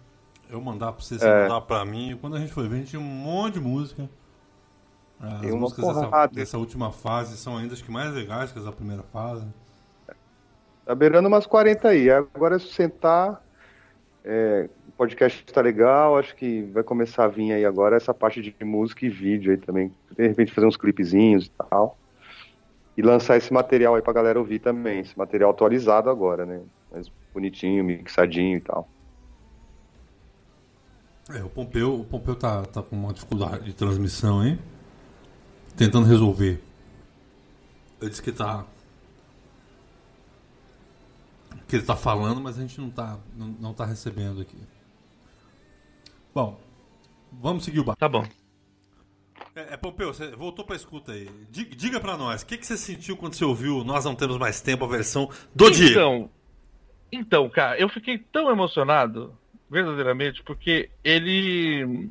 Eu 0.49 0.61
mandar 0.61 0.93
pra 0.93 1.03
você, 1.03 1.19
você 1.19 1.27
É. 1.27 1.43
mandar 1.43 1.61
pra 1.62 1.85
mim. 1.85 2.12
E 2.12 2.15
quando 2.15 2.37
a 2.37 2.39
gente 2.39 2.53
foi 2.53 2.69
ver, 2.69 2.77
a 2.77 2.79
gente 2.79 2.91
tinha 2.91 3.03
um 3.03 3.05
monte 3.05 3.55
de 3.55 3.61
música. 3.61 4.09
As 5.19 5.41
Tem 5.41 5.51
uma 5.51 5.62
músicas 5.62 5.87
dessa, 5.89 6.27
dessa 6.29 6.57
última 6.57 6.93
fase 6.93 7.37
são 7.37 7.57
ainda 7.57 7.75
as 7.75 7.83
que 7.83 7.91
mais 7.91 8.15
legais 8.15 8.53
que 8.53 8.61
as 8.61 8.65
da 8.65 8.71
primeira 8.71 9.03
fase. 9.12 9.45
Tá 10.87 10.95
beirando 10.95 11.27
umas 11.27 11.47
40 11.47 11.89
aí. 11.89 12.09
Agora 12.09 12.55
é 12.55 12.59
sentar. 12.61 13.45
É, 14.25 14.69
o 14.87 14.93
podcast 14.93 15.45
tá 15.47 15.61
legal, 15.61 16.16
acho 16.16 16.37
que 16.37 16.62
vai 16.73 16.85
começar 16.85 17.25
a 17.25 17.29
vir 17.29 17.55
aí 17.55 17.65
agora 17.65 17.97
essa 17.97 18.15
parte 18.15 18.41
de 18.41 18.55
música 18.65 19.05
e 19.05 19.09
vídeo 19.09 19.51
aí 19.51 19.59
também. 19.59 19.93
De 20.16 20.29
repente 20.29 20.53
fazer 20.53 20.69
uns 20.69 20.77
clipezinhos 20.77 21.47
e 21.47 21.51
tal. 21.51 21.99
E 22.97 23.03
lançar 23.03 23.37
esse 23.37 23.53
material 23.53 23.97
aí 23.97 24.01
pra 24.03 24.12
galera 24.12 24.39
ouvir 24.39 24.61
também. 24.61 25.01
Esse 25.01 25.19
material 25.19 25.51
atualizado 25.51 26.09
agora, 26.09 26.47
né? 26.47 26.61
Mais 26.95 27.11
bonitinho, 27.33 27.83
mixadinho 27.83 28.59
e 28.59 28.61
tal. 28.61 28.89
É, 31.31 31.43
o 31.43 31.49
Pompeu, 31.49 32.01
o 32.01 32.05
Pompeu 32.05 32.37
tá, 32.37 32.65
tá 32.66 32.83
com 32.83 32.95
uma 32.95 33.12
dificuldade 33.12 33.65
de 33.65 33.73
transmissão 33.73 34.41
aí. 34.41 34.57
Tentando 35.77 36.07
resolver. 36.07 36.62
Ele 38.01 38.11
disse 38.11 38.23
que 38.23 38.31
tá. 38.31 38.65
Que 41.66 41.77
ele 41.77 41.85
tá 41.85 41.97
falando, 41.97 42.41
mas 42.41 42.59
a 42.59 42.61
gente 42.61 42.81
não 42.81 42.91
tá, 42.91 43.19
não, 43.35 43.49
não 43.49 43.75
tá 43.75 43.85
recebendo 43.85 44.41
aqui. 44.41 44.59
Bom, 46.33 46.61
vamos 47.33 47.65
seguir 47.65 47.81
o 47.81 47.85
barco. 47.85 47.99
Tá 47.99 48.09
bom. 48.09 48.25
É, 49.57 49.75
é, 49.75 49.77
Pompeu, 49.77 50.15
você 50.15 50.31
voltou 50.37 50.65
pra 50.65 50.77
escuta 50.77 51.12
aí. 51.12 51.29
Diga, 51.51 51.75
diga 51.75 52.01
pra 52.01 52.16
nós, 52.16 52.43
o 52.43 52.47
que, 52.47 52.57
que 52.57 52.66
você 52.66 52.77
sentiu 52.77 53.16
quando 53.16 53.35
você 53.35 53.45
ouviu 53.45 53.83
Nós 53.83 54.05
Não 54.05 54.15
Temos 54.15 54.37
Mais 54.37 54.61
Tempo, 54.61 54.85
a 54.85 54.89
versão 54.89 55.29
do 55.55 55.71
dia? 55.71 55.91
Então, 55.91 56.31
então, 57.13 57.49
cara, 57.49 57.79
eu 57.79 57.89
fiquei 57.89 58.19
tão 58.19 58.51
emocionado, 58.51 59.39
verdadeiramente, 59.71 60.43
porque 60.43 60.91
ele 61.03 62.11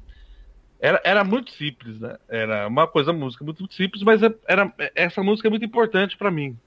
era, 0.80 1.02
era 1.06 1.24
muito 1.24 1.52
simples, 1.52 2.00
né? 2.00 2.18
Era 2.28 2.68
uma 2.68 2.88
coisa, 2.88 3.14
música 3.14 3.44
muito 3.44 3.72
simples, 3.74 4.04
mas 4.04 4.22
é- 4.22 4.34
era, 4.48 4.74
essa 4.96 5.24
música 5.24 5.48
é 5.48 5.52
muito 5.52 5.66
importante 5.66 6.18
pra 6.18 6.32
mim. 6.32 6.58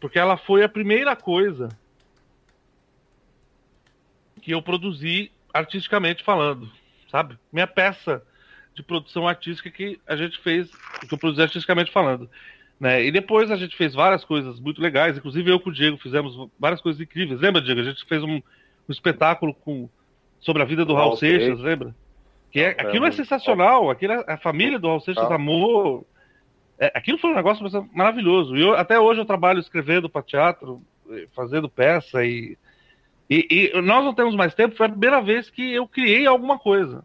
Porque 0.00 0.18
ela 0.18 0.36
foi 0.36 0.62
a 0.62 0.68
primeira 0.68 1.14
coisa 1.16 1.68
que 4.42 4.52
eu 4.52 4.62
produzi 4.62 5.30
artisticamente 5.52 6.22
falando, 6.22 6.70
sabe? 7.10 7.38
Minha 7.52 7.66
peça 7.66 8.22
de 8.74 8.82
produção 8.82 9.26
artística 9.26 9.70
que 9.70 9.98
a 10.06 10.16
gente 10.16 10.38
fez, 10.40 10.70
que 11.08 11.14
eu 11.14 11.18
produzi 11.18 11.42
artisticamente 11.42 11.90
falando. 11.90 12.28
Né? 12.78 13.04
E 13.04 13.10
depois 13.10 13.50
a 13.50 13.56
gente 13.56 13.74
fez 13.76 13.94
várias 13.94 14.24
coisas 14.24 14.60
muito 14.60 14.80
legais, 14.82 15.16
inclusive 15.16 15.50
eu 15.50 15.58
com 15.58 15.70
o 15.70 15.72
Diego 15.72 15.96
fizemos 15.96 16.50
várias 16.58 16.80
coisas 16.80 17.00
incríveis. 17.00 17.40
Lembra, 17.40 17.62
Diego? 17.62 17.80
A 17.80 17.84
gente 17.84 18.04
fez 18.04 18.22
um, 18.22 18.34
um 18.36 18.42
espetáculo 18.90 19.54
com, 19.54 19.88
sobre 20.40 20.62
a 20.62 20.66
vida 20.66 20.84
do 20.84 20.92
Raul 20.94 21.16
Seixas, 21.16 21.58
lembra? 21.60 21.94
Que 22.50 22.60
é, 22.60 22.64
É, 22.78 22.82
aquilo 22.82 23.06
é 23.06 23.12
sensacional, 23.12 23.90
aquilo 23.90 24.12
é- 24.12 24.24
a 24.28 24.36
família 24.36 24.78
do 24.78 24.88
Raul 24.88 25.00
Seixas 25.00 25.30
Ah. 25.30 25.34
amou. 25.36 26.06
É, 26.78 26.92
aquilo 26.94 27.16
foi 27.18 27.30
um 27.30 27.34
negócio 27.34 27.64
maravilhoso. 27.94 28.54
E 28.54 28.60
eu, 28.60 28.74
até 28.74 29.00
hoje 29.00 29.20
eu 29.20 29.24
trabalho 29.24 29.58
escrevendo 29.60 30.10
para 30.10 30.20
teatro, 30.22 30.82
eh, 31.10 31.26
fazendo 31.34 31.70
peça 31.70 32.22
e, 32.26 32.58
e, 33.30 33.72
e 33.74 33.80
nós 33.80 34.04
não 34.04 34.12
temos 34.14 34.34
mais 34.36 34.52
tempo. 34.54 34.76
Foi 34.76 34.84
a 34.84 34.90
primeira 34.90 35.22
vez 35.22 35.48
que 35.48 35.72
eu 35.72 35.88
criei 35.88 36.26
alguma 36.26 36.58
coisa. 36.58 37.02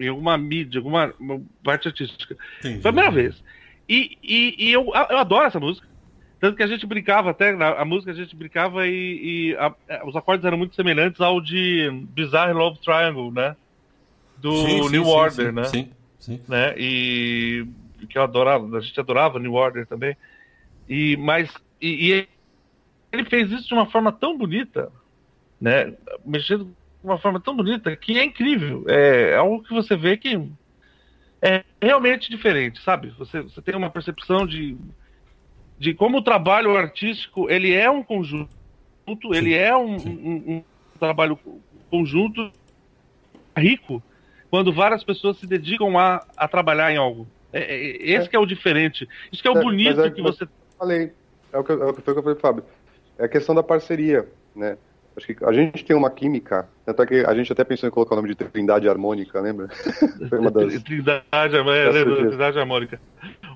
Em 0.00 0.08
alguma 0.08 0.38
mídia, 0.38 0.78
alguma 0.78 1.12
uma 1.20 1.42
parte 1.62 1.88
artística. 1.88 2.34
Entendi. 2.60 2.80
Foi 2.80 2.88
a 2.90 2.92
primeira 2.94 3.10
vez. 3.14 3.44
E, 3.88 4.16
e, 4.22 4.54
e 4.68 4.72
eu, 4.72 4.86
eu 5.10 5.18
adoro 5.18 5.46
essa 5.46 5.60
música. 5.60 5.86
Tanto 6.40 6.56
que 6.56 6.62
a 6.62 6.66
gente 6.66 6.84
brincava 6.86 7.30
até, 7.30 7.50
a 7.50 7.84
música 7.84 8.10
a 8.10 8.14
gente 8.14 8.34
brincava 8.34 8.86
e, 8.86 9.50
e 9.50 9.56
a- 9.56 9.74
a- 9.88 10.06
os 10.06 10.16
acordes 10.16 10.44
eram 10.44 10.58
muito 10.58 10.74
semelhantes 10.74 11.20
ao 11.20 11.40
de 11.40 11.88
Bizarre 12.10 12.52
Love 12.52 12.80
Triangle, 12.80 13.30
né? 13.30 13.54
Do 14.38 14.52
Sim, 14.52 14.82
sim, 14.82 14.90
New 14.90 15.04
sim, 15.04 15.10
Order, 15.10 15.46
sim, 15.46 15.52
né? 15.52 15.64
Sim, 15.64 15.90
sim. 16.18 16.40
né? 16.48 16.74
E 16.76 17.64
que 18.10 18.18
eu 18.18 18.22
adorava, 18.22 18.76
a 18.76 18.80
gente 18.80 18.98
adorava 18.98 19.38
New 19.38 19.52
Order 19.54 19.86
também. 19.86 20.16
E 20.88 21.16
mas 21.16 21.48
e, 21.80 22.12
e 22.12 22.28
ele 23.12 23.24
fez 23.26 23.50
isso 23.52 23.68
de 23.68 23.74
uma 23.74 23.86
forma 23.86 24.10
tão 24.10 24.36
bonita, 24.36 24.90
né? 25.60 25.94
Mexendo 26.24 26.64
de 26.64 26.74
uma 27.04 27.18
forma 27.18 27.38
tão 27.40 27.54
bonita 27.54 27.94
que 27.94 28.18
é 28.18 28.24
incrível. 28.24 28.84
É 28.88 29.36
algo 29.36 29.62
que 29.62 29.72
você 29.72 29.96
vê 29.96 30.16
que 30.16 30.36
é 31.42 31.64
realmente 31.82 32.30
diferente, 32.30 32.80
sabe? 32.82 33.08
Você, 33.18 33.40
você 33.42 33.60
tem 33.60 33.74
uma 33.74 33.90
percepção 33.90 34.46
de 34.46 34.76
de 35.78 35.92
como 35.92 36.18
o 36.18 36.22
trabalho 36.22 36.76
artístico 36.76 37.50
ele 37.50 37.74
é 37.74 37.90
um 37.90 38.04
conjunto, 38.04 38.48
ele 39.34 39.52
é 39.52 39.76
um, 39.76 39.96
um- 39.96 40.56
um 40.58 40.64
trabalho 41.00 41.36
conjunto 41.90 42.52
rico 43.56 44.00
quando 44.48 44.72
várias 44.72 45.02
pessoas 45.02 45.38
se 45.38 45.46
dedicam 45.46 45.98
a, 45.98 46.24
a 46.36 46.46
trabalhar 46.46 46.92
em 46.92 46.96
algo. 46.96 47.26
É, 47.52 47.60
é- 47.74 47.96
esse 48.12 48.28
que 48.28 48.36
é 48.36 48.38
o 48.38 48.46
diferente. 48.46 49.08
Isso 49.32 49.42
que 49.42 49.48
é 49.48 49.50
o 49.50 49.58
É, 49.58 49.62
bonito 49.62 50.00
é- 50.00 50.10
que 50.10 50.22
você. 50.22 50.46
Falei. 50.78 51.12
É 51.52 51.58
o 51.58 51.64
que, 51.64 51.72
eu- 51.72 51.82
é 51.82 51.86
o 51.90 51.94
que 51.94 52.00
foi 52.02 52.12
o 52.12 52.14
que 52.14 52.20
eu 52.20 52.22
falei, 52.24 52.38
Fábio. 52.38 52.64
É 53.18 53.24
a 53.24 53.28
questão 53.28 53.54
da 53.54 53.62
parceria, 53.62 54.26
né? 54.54 54.76
Acho 55.16 55.26
que 55.26 55.44
a 55.44 55.52
gente 55.52 55.84
tem 55.84 55.94
uma 55.94 56.10
química, 56.10 56.66
tanto 56.86 57.02
é 57.02 57.06
que 57.06 57.14
a 57.26 57.34
gente 57.34 57.52
até 57.52 57.62
pensou 57.64 57.86
em 57.88 57.92
colocar 57.92 58.14
o 58.14 58.16
nome 58.16 58.28
de 58.28 58.34
Trindade 58.34 58.88
Harmônica, 58.88 59.38
lembra? 59.40 59.68
Foi 60.28 60.38
uma 60.38 60.50
das... 60.50 60.80
Trindade, 60.82 61.56
é, 61.56 61.90
lembra. 61.90 62.28
Trindade 62.28 62.58
harmônica. 62.58 63.00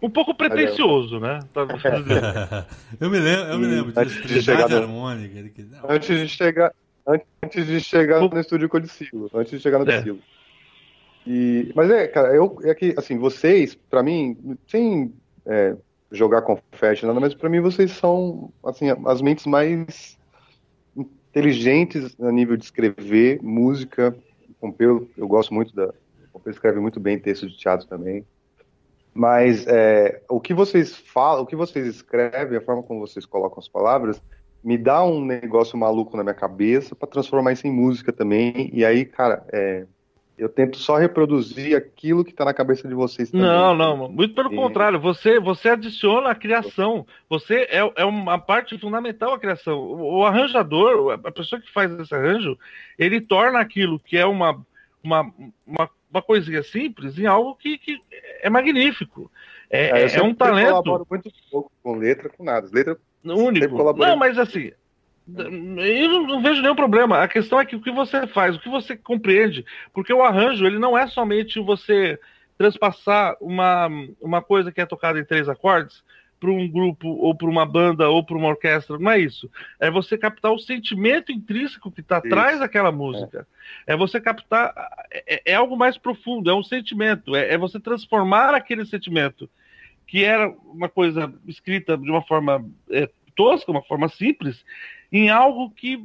Um 0.02 0.10
pouco 0.10 0.34
pretencioso, 0.34 1.18
né? 1.18 1.40
Tá- 1.54 1.66
eu 3.00 3.08
me 3.08 3.18
lembro, 3.18 3.44
eu 3.52 3.58
me 3.58 3.66
lembro 3.66 4.04
disso. 4.04 4.22
de 4.22 4.42
chegar 4.42 4.64
Trindade 4.66 4.74
no- 4.74 4.82
harmônica. 4.82 5.50
Antes 5.88 6.18
de 6.18 6.28
chegar, 6.28 6.72
antes 7.06 7.66
de 7.66 7.80
chegar 7.80 8.20
no 8.20 8.38
estúdio 8.38 8.68
Codicilo, 8.68 9.30
antes 9.34 9.52
de 9.52 9.60
chegar 9.60 9.78
no 9.78 9.88
É. 9.90 9.92
Codicilo. 9.92 10.18
E, 11.26 11.72
mas 11.74 11.90
é, 11.90 12.06
cara, 12.06 12.34
eu, 12.34 12.58
é 12.62 12.74
que, 12.74 12.94
assim, 12.96 13.18
vocês, 13.18 13.74
pra 13.74 14.02
mim, 14.02 14.58
sem 14.68 15.12
é, 15.44 15.74
jogar 16.12 16.42
confete, 16.42 17.04
nada, 17.04 17.18
mas 17.18 17.34
pra 17.34 17.48
mim 17.48 17.60
vocês 17.60 17.90
são, 17.92 18.52
assim, 18.64 18.86
as 19.06 19.20
mentes 19.20 19.46
mais 19.46 20.15
inteligentes 21.36 22.16
a 22.18 22.32
nível 22.32 22.56
de 22.56 22.64
escrever 22.64 23.42
música. 23.42 24.16
Pompeu, 24.58 25.06
eu 25.18 25.28
gosto 25.28 25.52
muito 25.52 25.76
da. 25.76 25.92
Pompeu 26.32 26.50
escreve 26.50 26.80
muito 26.80 26.98
bem 26.98 27.18
texto 27.18 27.46
de 27.46 27.58
teatro 27.58 27.86
também. 27.86 28.24
Mas 29.12 29.66
é, 29.66 30.22
o 30.30 30.40
que 30.40 30.54
vocês 30.54 30.96
falam, 30.96 31.42
o 31.42 31.46
que 31.46 31.54
vocês 31.54 31.86
escrevem, 31.86 32.56
a 32.56 32.60
forma 32.62 32.82
como 32.82 33.00
vocês 33.00 33.26
colocam 33.26 33.58
as 33.58 33.68
palavras, 33.68 34.20
me 34.64 34.78
dá 34.78 35.04
um 35.04 35.22
negócio 35.22 35.76
maluco 35.78 36.16
na 36.16 36.22
minha 36.22 36.34
cabeça 36.34 36.94
para 36.94 37.08
transformar 37.08 37.52
isso 37.52 37.66
em 37.66 37.72
música 37.72 38.12
também. 38.12 38.70
E 38.72 38.82
aí, 38.82 39.04
cara, 39.04 39.46
é, 39.52 39.86
eu 40.38 40.48
tento 40.48 40.76
só 40.76 40.96
reproduzir 40.96 41.74
aquilo 41.74 42.24
que 42.24 42.30
está 42.30 42.44
na 42.44 42.52
cabeça 42.52 42.86
de 42.86 42.94
vocês 42.94 43.30
também. 43.30 43.46
Não, 43.46 43.74
não, 43.74 44.08
muito 44.08 44.34
pelo 44.34 44.52
e... 44.52 44.56
contrário. 44.56 45.00
Você, 45.00 45.40
você 45.40 45.70
adiciona 45.70 46.30
a 46.30 46.34
criação. 46.34 47.06
Você 47.28 47.66
é, 47.70 47.80
é 47.96 48.04
uma 48.04 48.38
parte 48.38 48.78
fundamental 48.78 49.32
a 49.32 49.38
criação. 49.38 49.78
O, 49.78 50.18
o, 50.18 50.26
arranjador, 50.26 51.18
a 51.24 51.32
pessoa 51.32 51.60
que 51.60 51.72
faz 51.72 51.90
esse 51.98 52.14
arranjo, 52.14 52.58
ele 52.98 53.20
torna 53.20 53.60
aquilo 53.60 53.98
que 53.98 54.18
é 54.18 54.26
uma, 54.26 54.60
uma, 55.02 55.32
uma, 55.66 55.90
uma 56.10 56.22
coisinha 56.22 56.62
simples 56.62 57.18
em 57.18 57.26
algo 57.26 57.54
que, 57.54 57.78
que 57.78 57.98
é 58.42 58.50
magnífico. 58.50 59.30
É, 59.70 60.02
é, 60.02 60.16
é 60.16 60.22
um 60.22 60.34
talento. 60.34 60.68
Eu 60.68 60.82
colaboro 60.82 61.06
muito 61.10 61.30
pouco 61.50 61.72
com 61.82 61.96
letra, 61.96 62.28
com 62.28 62.44
nada. 62.44 62.68
Letra 62.70 62.98
único. 63.24 63.92
Não, 63.94 64.16
mas 64.16 64.38
assim, 64.38 64.70
eu 65.34 66.22
não 66.22 66.42
vejo 66.42 66.62
nenhum 66.62 66.76
problema. 66.76 67.22
A 67.22 67.28
questão 67.28 67.60
é 67.60 67.66
que 67.66 67.74
o 67.74 67.80
que 67.80 67.90
você 67.90 68.26
faz, 68.26 68.54
o 68.54 68.60
que 68.60 68.68
você 68.68 68.96
compreende, 68.96 69.64
porque 69.92 70.12
o 70.12 70.22
arranjo 70.22 70.64
ele 70.64 70.78
não 70.78 70.96
é 70.96 71.06
somente 71.06 71.58
você 71.60 72.18
transpassar 72.56 73.36
uma, 73.40 73.88
uma 74.20 74.40
coisa 74.40 74.72
que 74.72 74.80
é 74.80 74.86
tocada 74.86 75.18
em 75.18 75.24
três 75.24 75.48
acordes 75.48 76.02
para 76.38 76.50
um 76.50 76.68
grupo 76.68 77.08
ou 77.08 77.34
para 77.34 77.48
uma 77.48 77.64
banda 77.64 78.08
ou 78.08 78.24
para 78.24 78.36
uma 78.36 78.48
orquestra, 78.48 78.98
não 78.98 79.10
é 79.10 79.18
isso. 79.18 79.50
É 79.80 79.90
você 79.90 80.18
captar 80.18 80.52
o 80.52 80.58
sentimento 80.58 81.32
intrínseco 81.32 81.90
que 81.90 82.00
está 82.00 82.18
atrás 82.18 82.60
daquela 82.60 82.92
música. 82.92 83.46
É. 83.86 83.94
é, 83.94 83.96
você 83.96 84.20
captar 84.20 84.72
é, 85.10 85.42
é, 85.52 85.54
algo 85.54 85.76
mais 85.76 85.96
profundo, 85.96 86.50
é 86.50 86.54
um 86.54 86.62
sentimento, 86.62 87.34
é, 87.34 87.54
é 87.54 87.58
você 87.58 87.80
transformar 87.80 88.54
aquele 88.54 88.84
sentimento 88.84 89.48
que 90.06 90.22
era 90.22 90.48
uma 90.66 90.88
coisa 90.88 91.32
escrita 91.48 91.96
de 91.96 92.10
uma 92.10 92.22
forma 92.22 92.64
é, 92.90 93.08
tosca, 93.34 93.70
uma 93.70 93.82
forma 93.82 94.08
simples, 94.08 94.64
em 95.16 95.30
algo 95.30 95.70
que 95.70 96.04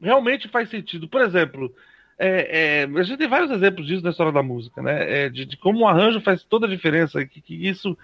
realmente 0.00 0.48
faz 0.48 0.68
sentido. 0.68 1.08
Por 1.08 1.22
exemplo, 1.22 1.74
é, 2.18 2.82
é, 2.82 2.98
a 2.98 3.02
gente 3.02 3.18
tem 3.18 3.28
vários 3.28 3.50
exemplos 3.50 3.86
disso 3.86 4.02
na 4.02 4.10
história 4.10 4.32
da 4.32 4.42
música, 4.42 4.80
né? 4.82 5.24
É, 5.24 5.28
de, 5.28 5.44
de, 5.44 5.56
como 5.56 5.80
o 5.80 5.88
arranjo 5.88 6.20
faz 6.20 6.44
toda 6.44 6.66
a 6.66 6.70
diferença, 6.70 7.24
que, 7.24 7.40
que 7.40 7.68
isso 7.68 7.96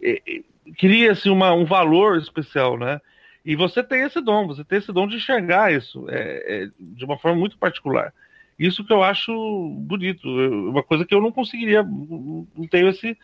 é, 0.00 0.22
é, 0.26 0.42
cria-se 0.78 1.28
um 1.28 1.64
valor 1.64 2.18
especial, 2.18 2.78
né? 2.78 3.00
E 3.44 3.54
você 3.54 3.82
tem 3.82 4.02
esse 4.02 4.20
dom, 4.20 4.46
você 4.46 4.64
tem 4.64 4.78
esse 4.78 4.92
dom 4.92 5.06
de 5.06 5.16
enxergar 5.16 5.72
isso 5.72 6.06
é, 6.08 6.68
de 6.78 7.04
uma 7.04 7.18
forma 7.18 7.38
muito 7.38 7.56
particular. 7.56 8.12
Isso 8.58 8.84
que 8.84 8.92
eu 8.92 9.02
acho 9.02 9.32
bonito, 9.80 10.28
uma 10.28 10.82
coisa 10.82 11.04
que 11.04 11.14
eu 11.14 11.20
não 11.20 11.30
conseguiria, 11.30 11.82
não 11.82 12.66
tenho 12.68 12.88
esse, 12.88 13.16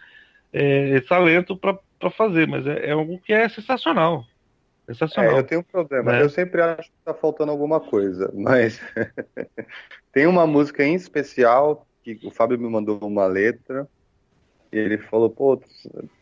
esse 0.52 1.06
talento 1.08 1.56
para 1.56 2.10
fazer, 2.10 2.46
mas 2.46 2.66
é, 2.66 2.92
algo 2.92 3.18
que 3.18 3.32
é 3.32 3.48
sensacional. 3.48 4.24
Sensacional. 4.86 5.36
É, 5.36 5.38
eu 5.38 5.44
tenho 5.44 5.60
um 5.60 5.64
problema. 5.64 6.12
Né? 6.12 6.22
Eu 6.22 6.28
sempre 6.28 6.60
acho 6.60 6.90
que 6.90 6.98
está 6.98 7.14
faltando 7.14 7.50
alguma 7.50 7.80
coisa, 7.80 8.30
mas 8.34 8.80
tem 10.12 10.26
uma 10.26 10.46
música 10.46 10.84
em 10.84 10.94
especial 10.94 11.86
que 12.02 12.20
o 12.24 12.30
Fábio 12.30 12.58
me 12.58 12.68
mandou 12.68 12.98
uma 12.98 13.26
letra 13.26 13.88
e 14.70 14.78
ele 14.78 14.98
falou, 14.98 15.30
pô, 15.30 15.60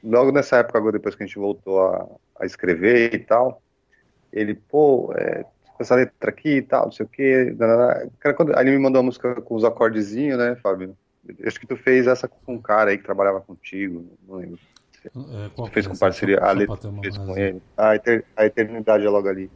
logo 0.05 0.31
nessa 0.31 0.59
época, 0.59 0.79
agora 0.79 0.93
depois 0.93 1.15
que 1.15 1.25
a 1.25 1.27
gente 1.27 1.39
voltou 1.39 1.81
a, 1.81 2.07
a 2.39 2.47
escrever 2.47 3.15
e 3.15 3.19
tal, 3.19 3.61
ele, 4.33 4.55
pô, 4.55 5.13
é, 5.17 5.45
essa 5.79 5.97
letra 5.97 6.31
aqui 6.31 6.57
e 6.57 6.63
tal, 6.63 6.85
não 6.85 6.93
sei 6.93 7.05
o 7.05 7.09
quê. 7.09 7.55
Cara, 8.21 8.35
quando, 8.35 8.57
aí 8.57 8.65
ele 8.65 8.77
me 8.77 8.83
mandou 8.83 9.01
a 9.01 9.03
música 9.03 9.41
com 9.43 9.55
os 9.55 9.65
acordezinhos, 9.65 10.39
né, 10.39 10.55
Fábio? 10.57 10.97
Acho 11.45 11.59
que 11.59 11.67
tu 11.67 11.77
fez 11.77 12.07
essa 12.07 12.29
com 12.29 12.55
um 12.55 12.61
cara 12.61 12.91
aí 12.91 12.99
que 12.99 13.05
trabalhava 13.05 13.41
contigo, 13.41 14.07
não 14.27 14.37
lembro. 14.37 14.59
É, 15.07 15.51
qual 15.55 15.69
fez 15.69 15.87
com 15.87 15.97
parceria, 15.97 16.39
a 16.39 16.53
letra 16.53 16.77
fez 17.01 17.17
com 17.19 17.37
ele. 17.37 17.63
A, 17.77 17.97
eter, 17.97 18.25
a 18.37 18.47
eternidade 18.47 19.05
é 19.05 19.11
logo 19.11 19.29
ali. 19.29 19.51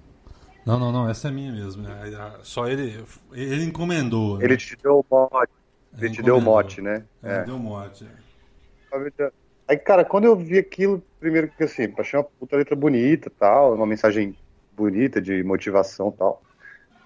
Não, 0.65 0.81
não, 0.81 0.91
não, 0.91 1.09
essa 1.09 1.29
é 1.29 1.31
minha 1.31 1.53
mesmo. 1.53 1.85
Né? 1.85 2.13
Só 2.43 2.67
ele, 2.67 3.05
ele 3.33 3.65
encomendou. 3.65 4.39
Né? 4.39 4.45
Ele 4.45 4.57
te 4.57 4.77
deu 4.77 4.99
o 4.99 5.07
mote. 5.09 5.53
Ele, 5.97 6.11
te 6.11 6.23
deu 6.23 6.37
o 6.37 6.41
mote, 6.41 6.81
né? 6.81 7.05
É, 7.23 7.37
é. 7.37 7.45
deu 7.45 7.55
o 7.55 7.59
mote. 7.59 8.05
É. 8.05 9.33
Aí, 9.69 9.77
cara, 9.77 10.05
quando 10.05 10.25
eu 10.25 10.37
vi 10.37 10.59
aquilo, 10.59 11.03
primeiro 11.21 11.49
que 11.49 11.65
assim, 11.65 11.93
achei 11.97 12.19
uma 12.19 12.25
puta 12.25 12.57
letra 12.57 12.75
bonita 12.75 13.31
tal, 13.39 13.75
uma 13.75 13.87
mensagem 13.87 14.37
bonita 14.77 15.21
de 15.21 15.43
motivação 15.45 16.11
tal. 16.11 16.43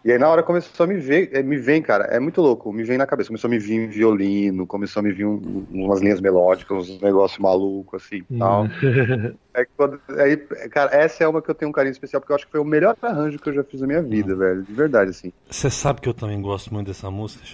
E 0.05 0.11
aí 0.11 0.19
na 0.19 0.29
hora 0.29 0.43
começou 0.43 0.85
a 0.85 0.87
me 0.87 0.97
ver, 0.97 1.31
é, 1.33 1.43
me 1.43 1.59
vem, 1.59 1.83
cara, 1.83 2.05
é 2.05 2.19
muito 2.19 2.41
louco, 2.41 2.73
me 2.73 2.83
vem 2.83 2.97
na 2.97 3.07
cabeça, 3.07 3.29
começou 3.29 3.49
a 3.49 3.51
me 3.51 3.59
vir 3.59 3.87
violino, 3.89 4.67
começou 4.67 5.01
a 5.01 5.03
me 5.03 5.13
vir 5.13 5.27
um, 5.27 5.67
umas 5.71 6.01
linhas 6.01 6.21
melódicas, 6.21 6.89
uns 6.89 7.01
negócios 7.01 7.39
malucos, 7.39 8.03
assim, 8.03 8.25
tal. 8.39 8.67
é 9.55 9.67
quando, 9.77 10.01
aí, 10.19 10.39
cara, 10.71 10.97
essa 10.97 11.23
é 11.23 11.29
uma 11.29 11.43
que 11.43 11.51
eu 11.51 11.55
tenho 11.55 11.69
um 11.69 11.73
carinho 11.73 11.93
especial, 11.93 12.21
porque 12.21 12.33
eu 12.33 12.37
acho 12.37 12.47
que 12.47 12.53
foi 12.53 12.61
o 12.61 12.65
melhor 12.65 12.97
arranjo 13.03 13.39
que 13.39 13.51
eu 13.51 13.55
já 13.55 13.63
fiz 13.63 13.83
na 13.83 13.87
minha 13.87 14.03
vida, 14.03 14.35
velho, 14.35 14.63
de 14.63 14.73
verdade, 14.73 15.11
assim. 15.11 15.33
Você 15.51 15.69
sabe 15.69 16.01
que 16.01 16.09
eu 16.09 16.15
também 16.15 16.41
gosto 16.41 16.73
muito 16.73 16.87
dessa 16.87 17.11
música, 17.11 17.45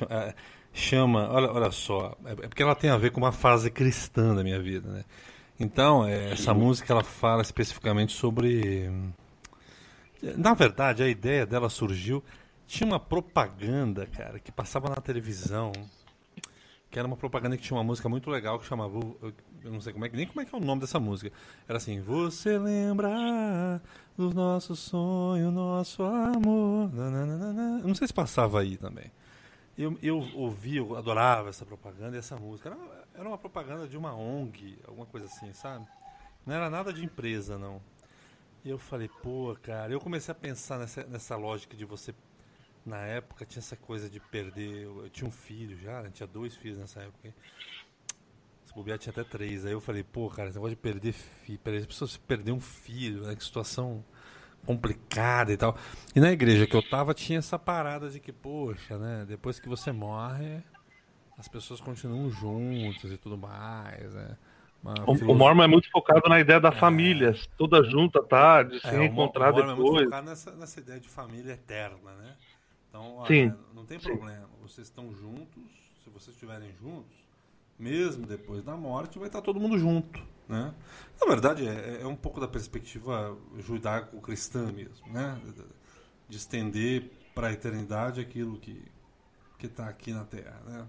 chama, 0.72 1.24
é, 1.24 1.28
olha, 1.28 1.50
olha 1.50 1.70
só, 1.72 2.16
é, 2.24 2.32
é 2.32 2.48
porque 2.48 2.62
ela 2.62 2.76
tem 2.76 2.90
a 2.90 2.96
ver 2.96 3.10
com 3.10 3.18
uma 3.18 3.32
fase 3.32 3.70
cristã 3.72 4.34
da 4.36 4.44
minha 4.44 4.60
vida, 4.60 4.88
né? 4.88 5.04
Então, 5.58 6.06
é, 6.06 6.32
essa 6.32 6.52
música, 6.52 6.92
ela 6.92 7.02
fala 7.02 7.42
especificamente 7.42 8.12
sobre 8.12 8.90
na 10.22 10.54
verdade, 10.54 11.02
a 11.02 11.08
ideia 11.08 11.46
dela 11.46 11.68
surgiu. 11.68 12.22
Tinha 12.66 12.86
uma 12.86 12.98
propaganda, 13.00 14.06
cara, 14.06 14.38
que 14.38 14.50
passava 14.50 14.88
na 14.88 14.96
televisão. 14.96 15.72
Que 16.90 16.98
era 16.98 17.06
uma 17.06 17.16
propaganda 17.16 17.56
que 17.56 17.62
tinha 17.62 17.76
uma 17.76 17.84
música 17.84 18.08
muito 18.08 18.30
legal 18.30 18.58
que 18.58 18.66
chamava. 18.66 18.98
Eu 19.62 19.72
não 19.72 19.80
sei 19.80 19.92
como 19.92 20.04
é, 20.04 20.08
nem 20.08 20.26
como 20.26 20.40
é 20.40 20.44
que 20.44 20.54
é 20.54 20.58
o 20.58 20.60
nome 20.60 20.80
dessa 20.80 20.98
música. 20.98 21.32
Era 21.68 21.78
assim: 21.78 22.00
Você 22.00 22.58
lembra 22.58 23.80
do 24.16 24.32
nosso 24.32 24.74
sonho, 24.74 25.50
nosso 25.50 26.02
amor. 26.02 26.92
Nananana. 26.92 27.80
Eu 27.80 27.88
não 27.88 27.94
sei 27.94 28.06
se 28.06 28.14
passava 28.14 28.60
aí 28.60 28.76
também. 28.76 29.10
Eu, 29.76 29.98
eu 30.02 30.18
ouvi, 30.34 30.76
eu 30.76 30.96
adorava 30.96 31.50
essa 31.50 31.66
propaganda 31.66 32.16
e 32.16 32.18
essa 32.18 32.36
música. 32.36 32.70
Era, 32.70 32.78
era 33.14 33.28
uma 33.28 33.36
propaganda 33.36 33.86
de 33.86 33.96
uma 33.96 34.14
ONG, 34.14 34.78
alguma 34.86 35.06
coisa 35.06 35.26
assim, 35.26 35.52
sabe? 35.52 35.86
Não 36.46 36.54
era 36.54 36.70
nada 36.70 36.92
de 36.92 37.04
empresa, 37.04 37.58
não. 37.58 37.80
E 38.66 38.68
eu 38.68 38.78
falei, 38.80 39.08
pô, 39.22 39.56
cara, 39.62 39.92
eu 39.92 40.00
comecei 40.00 40.32
a 40.32 40.34
pensar 40.34 40.76
nessa, 40.76 41.04
nessa 41.04 41.36
lógica 41.36 41.76
de 41.76 41.84
você. 41.84 42.12
Na 42.84 42.98
época 42.98 43.46
tinha 43.46 43.60
essa 43.60 43.76
coisa 43.76 44.10
de 44.10 44.18
perder. 44.18 44.82
Eu, 44.82 45.08
tinha 45.08 45.28
um 45.28 45.30
filho 45.30 45.78
já, 45.78 46.02
né? 46.02 46.10
tinha 46.12 46.26
dois 46.26 46.56
filhos 46.56 46.76
nessa 46.76 47.00
época. 47.00 47.32
Se 48.64 48.74
bobear 48.74 48.98
tinha 48.98 49.12
até 49.12 49.22
três. 49.22 49.64
Aí 49.64 49.70
eu 49.70 49.80
falei, 49.80 50.02
pô, 50.02 50.28
cara, 50.28 50.48
esse 50.48 50.58
negócio 50.58 50.74
de 50.74 50.82
perder 50.82 51.12
filho. 51.12 51.60
Perder, 51.60 51.86
pessoas 51.86 52.16
perder 52.16 52.50
um 52.50 52.60
filho, 52.60 53.22
né? 53.22 53.36
Que 53.36 53.44
situação 53.44 54.04
complicada 54.64 55.52
e 55.52 55.56
tal. 55.56 55.78
E 56.12 56.18
na 56.18 56.32
igreja 56.32 56.66
que 56.66 56.74
eu 56.74 56.82
tava 56.82 57.14
tinha 57.14 57.38
essa 57.38 57.60
parada 57.60 58.10
de 58.10 58.18
que, 58.18 58.32
poxa, 58.32 58.98
né? 58.98 59.24
Depois 59.28 59.60
que 59.60 59.68
você 59.68 59.92
morre, 59.92 60.60
as 61.38 61.46
pessoas 61.46 61.80
continuam 61.80 62.28
juntas 62.30 63.12
e 63.12 63.16
tudo 63.16 63.38
mais, 63.38 64.12
né? 64.12 64.36
O, 65.06 65.32
o 65.32 65.34
Mormon 65.34 65.64
é 65.64 65.66
muito 65.66 65.90
focado 65.90 66.28
na 66.28 66.38
ideia 66.38 66.60
da 66.60 66.68
é. 66.68 66.72
família, 66.72 67.34
toda 67.56 67.82
junta, 67.82 68.22
tá? 68.22 68.62
De 68.62 68.80
se 68.80 68.86
é, 68.86 68.90
reencontrar 68.90 69.52
o 69.52 69.56
depois. 69.56 69.70
É 69.70 69.74
muito 69.74 70.04
focado 70.04 70.26
nessa, 70.28 70.50
nessa 70.52 70.80
ideia 70.80 71.00
de 71.00 71.08
família 71.08 71.52
eterna, 71.52 72.12
né? 72.14 72.36
Então, 72.88 73.24
Sim. 73.26 73.46
Olha, 73.46 73.58
não 73.74 73.84
tem 73.84 73.98
problema. 73.98 74.48
Vocês 74.62 74.86
estão 74.86 75.12
juntos, 75.12 75.62
se 76.04 76.10
vocês 76.10 76.34
estiverem 76.34 76.72
juntos, 76.80 77.16
mesmo 77.78 78.26
depois 78.26 78.62
da 78.62 78.76
morte, 78.76 79.18
vai 79.18 79.28
estar 79.28 79.42
todo 79.42 79.60
mundo 79.60 79.78
junto, 79.78 80.22
né? 80.48 80.72
Na 81.20 81.26
verdade, 81.26 81.66
é, 81.66 82.02
é 82.02 82.06
um 82.06 82.16
pouco 82.16 82.40
da 82.40 82.48
perspectiva 82.48 83.36
judaico-cristã 83.58 84.72
mesmo, 84.72 85.06
né? 85.12 85.40
De 86.28 86.36
estender 86.36 87.10
para 87.34 87.48
a 87.48 87.52
eternidade 87.52 88.20
aquilo 88.20 88.58
que 88.58 88.82
que 89.58 89.66
está 89.66 89.88
aqui 89.88 90.12
na 90.12 90.24
Terra, 90.24 90.60
né? 90.66 90.86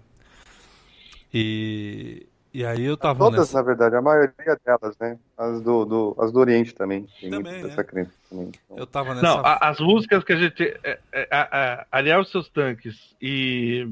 E 1.32 2.26
e 2.52 2.64
aí 2.64 2.84
eu 2.84 2.96
tava 2.96 3.18
Todas, 3.18 3.40
nessa... 3.40 3.58
na 3.58 3.62
verdade, 3.62 3.94
a 3.96 4.02
maioria 4.02 4.58
delas, 4.64 4.96
né? 4.98 5.18
As 5.36 5.60
do, 5.60 5.84
do 5.84 6.16
as 6.18 6.32
do 6.32 6.40
Oriente 6.40 6.74
também. 6.74 7.06
também 7.30 7.66
essa 7.66 7.80
é. 7.80 7.84
crença 7.84 8.12
também. 8.30 8.52
Então... 8.64 8.78
Eu 8.78 8.86
tava 8.86 9.14
nessa... 9.14 9.22
Não, 9.22 9.38
a, 9.44 9.68
as 9.68 9.78
músicas 9.78 10.24
que 10.24 10.32
a 10.32 10.36
gente... 10.36 10.62
É, 10.82 10.98
é, 11.12 11.28
é, 11.30 11.86
aliás, 11.92 12.26
os 12.26 12.32
seus 12.32 12.48
tanques 12.48 13.14
e... 13.20 13.86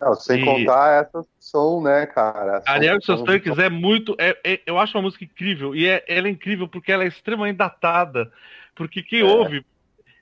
Não, 0.00 0.14
sem 0.14 0.42
e... 0.42 0.44
contar 0.44 1.02
essas 1.02 1.24
são, 1.38 1.80
né, 1.82 2.04
cara? 2.06 2.60
São, 2.62 2.74
aliás, 2.74 2.98
os 2.98 3.06
seus 3.06 3.22
tanques 3.22 3.56
é 3.58 3.68
muito... 3.68 4.16
É, 4.18 4.36
é, 4.44 4.60
eu 4.66 4.78
acho 4.78 4.96
uma 4.96 5.02
música 5.02 5.24
incrível. 5.24 5.74
E 5.74 5.86
é, 5.86 6.04
ela 6.08 6.26
é 6.26 6.30
incrível 6.30 6.66
porque 6.68 6.90
ela 6.90 7.04
é 7.04 7.06
extremamente 7.06 7.56
datada. 7.56 8.30
Porque 8.74 9.02
quem 9.02 9.22
ouve 9.22 9.64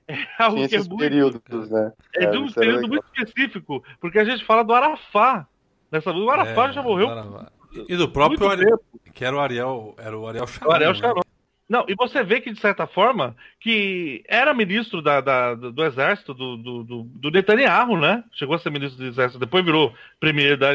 é 0.07 0.15
algo 0.37 0.67
que 0.67 0.75
é 0.75 0.79
muito... 0.79 0.97
períodos, 0.97 1.69
né? 1.69 1.91
É, 2.15 2.27
de 2.27 2.37
um 2.37 2.51
período 2.51 2.87
muito 2.87 3.05
específico. 3.15 3.83
Porque 3.99 4.19
a 4.19 4.23
gente 4.25 4.45
fala 4.45 4.63
do 4.63 4.73
Arafá 4.73 5.47
nessa 5.91 6.13
música. 6.13 6.29
O 6.29 6.31
Arafat 6.31 6.69
É, 6.69 6.73
já 6.73 6.81
morreu 6.83 7.09
agora- 7.09 7.51
E 7.87 7.95
do 7.95 8.09
próprio 8.09 8.49
Ariel, 8.49 8.79
que 9.13 9.25
era 9.25 9.35
o 9.35 9.39
Ariel, 9.39 9.95
era 9.97 10.17
o 10.17 10.27
Ariel 10.27 10.47
Sharon. 10.47 10.69
O 10.69 10.73
Ariel 10.73 10.93
né? 10.93 10.99
Sharon. 10.99 11.21
Não, 11.69 11.85
e 11.87 11.95
você 11.95 12.23
vê 12.23 12.41
que, 12.41 12.51
de 12.51 12.59
certa 12.59 12.85
forma, 12.85 13.35
que 13.59 14.23
era 14.27 14.53
ministro 14.53 15.01
da, 15.01 15.21
da- 15.21 15.55
do, 15.55 15.83
exército 15.85 16.33
do, 16.33 16.57
do, 16.57 16.83
do, 16.83 17.31
Netanyahu, 17.31 17.97
né? 17.97 18.23
Chegou 18.33 18.55
a 18.55 18.59
ser 18.59 18.69
ministro 18.69 18.97
do 18.99 19.07
exército, 19.07 19.39
depois 19.39 19.63
virou 19.63 19.93
premier 20.19 20.57
da, 20.57 20.73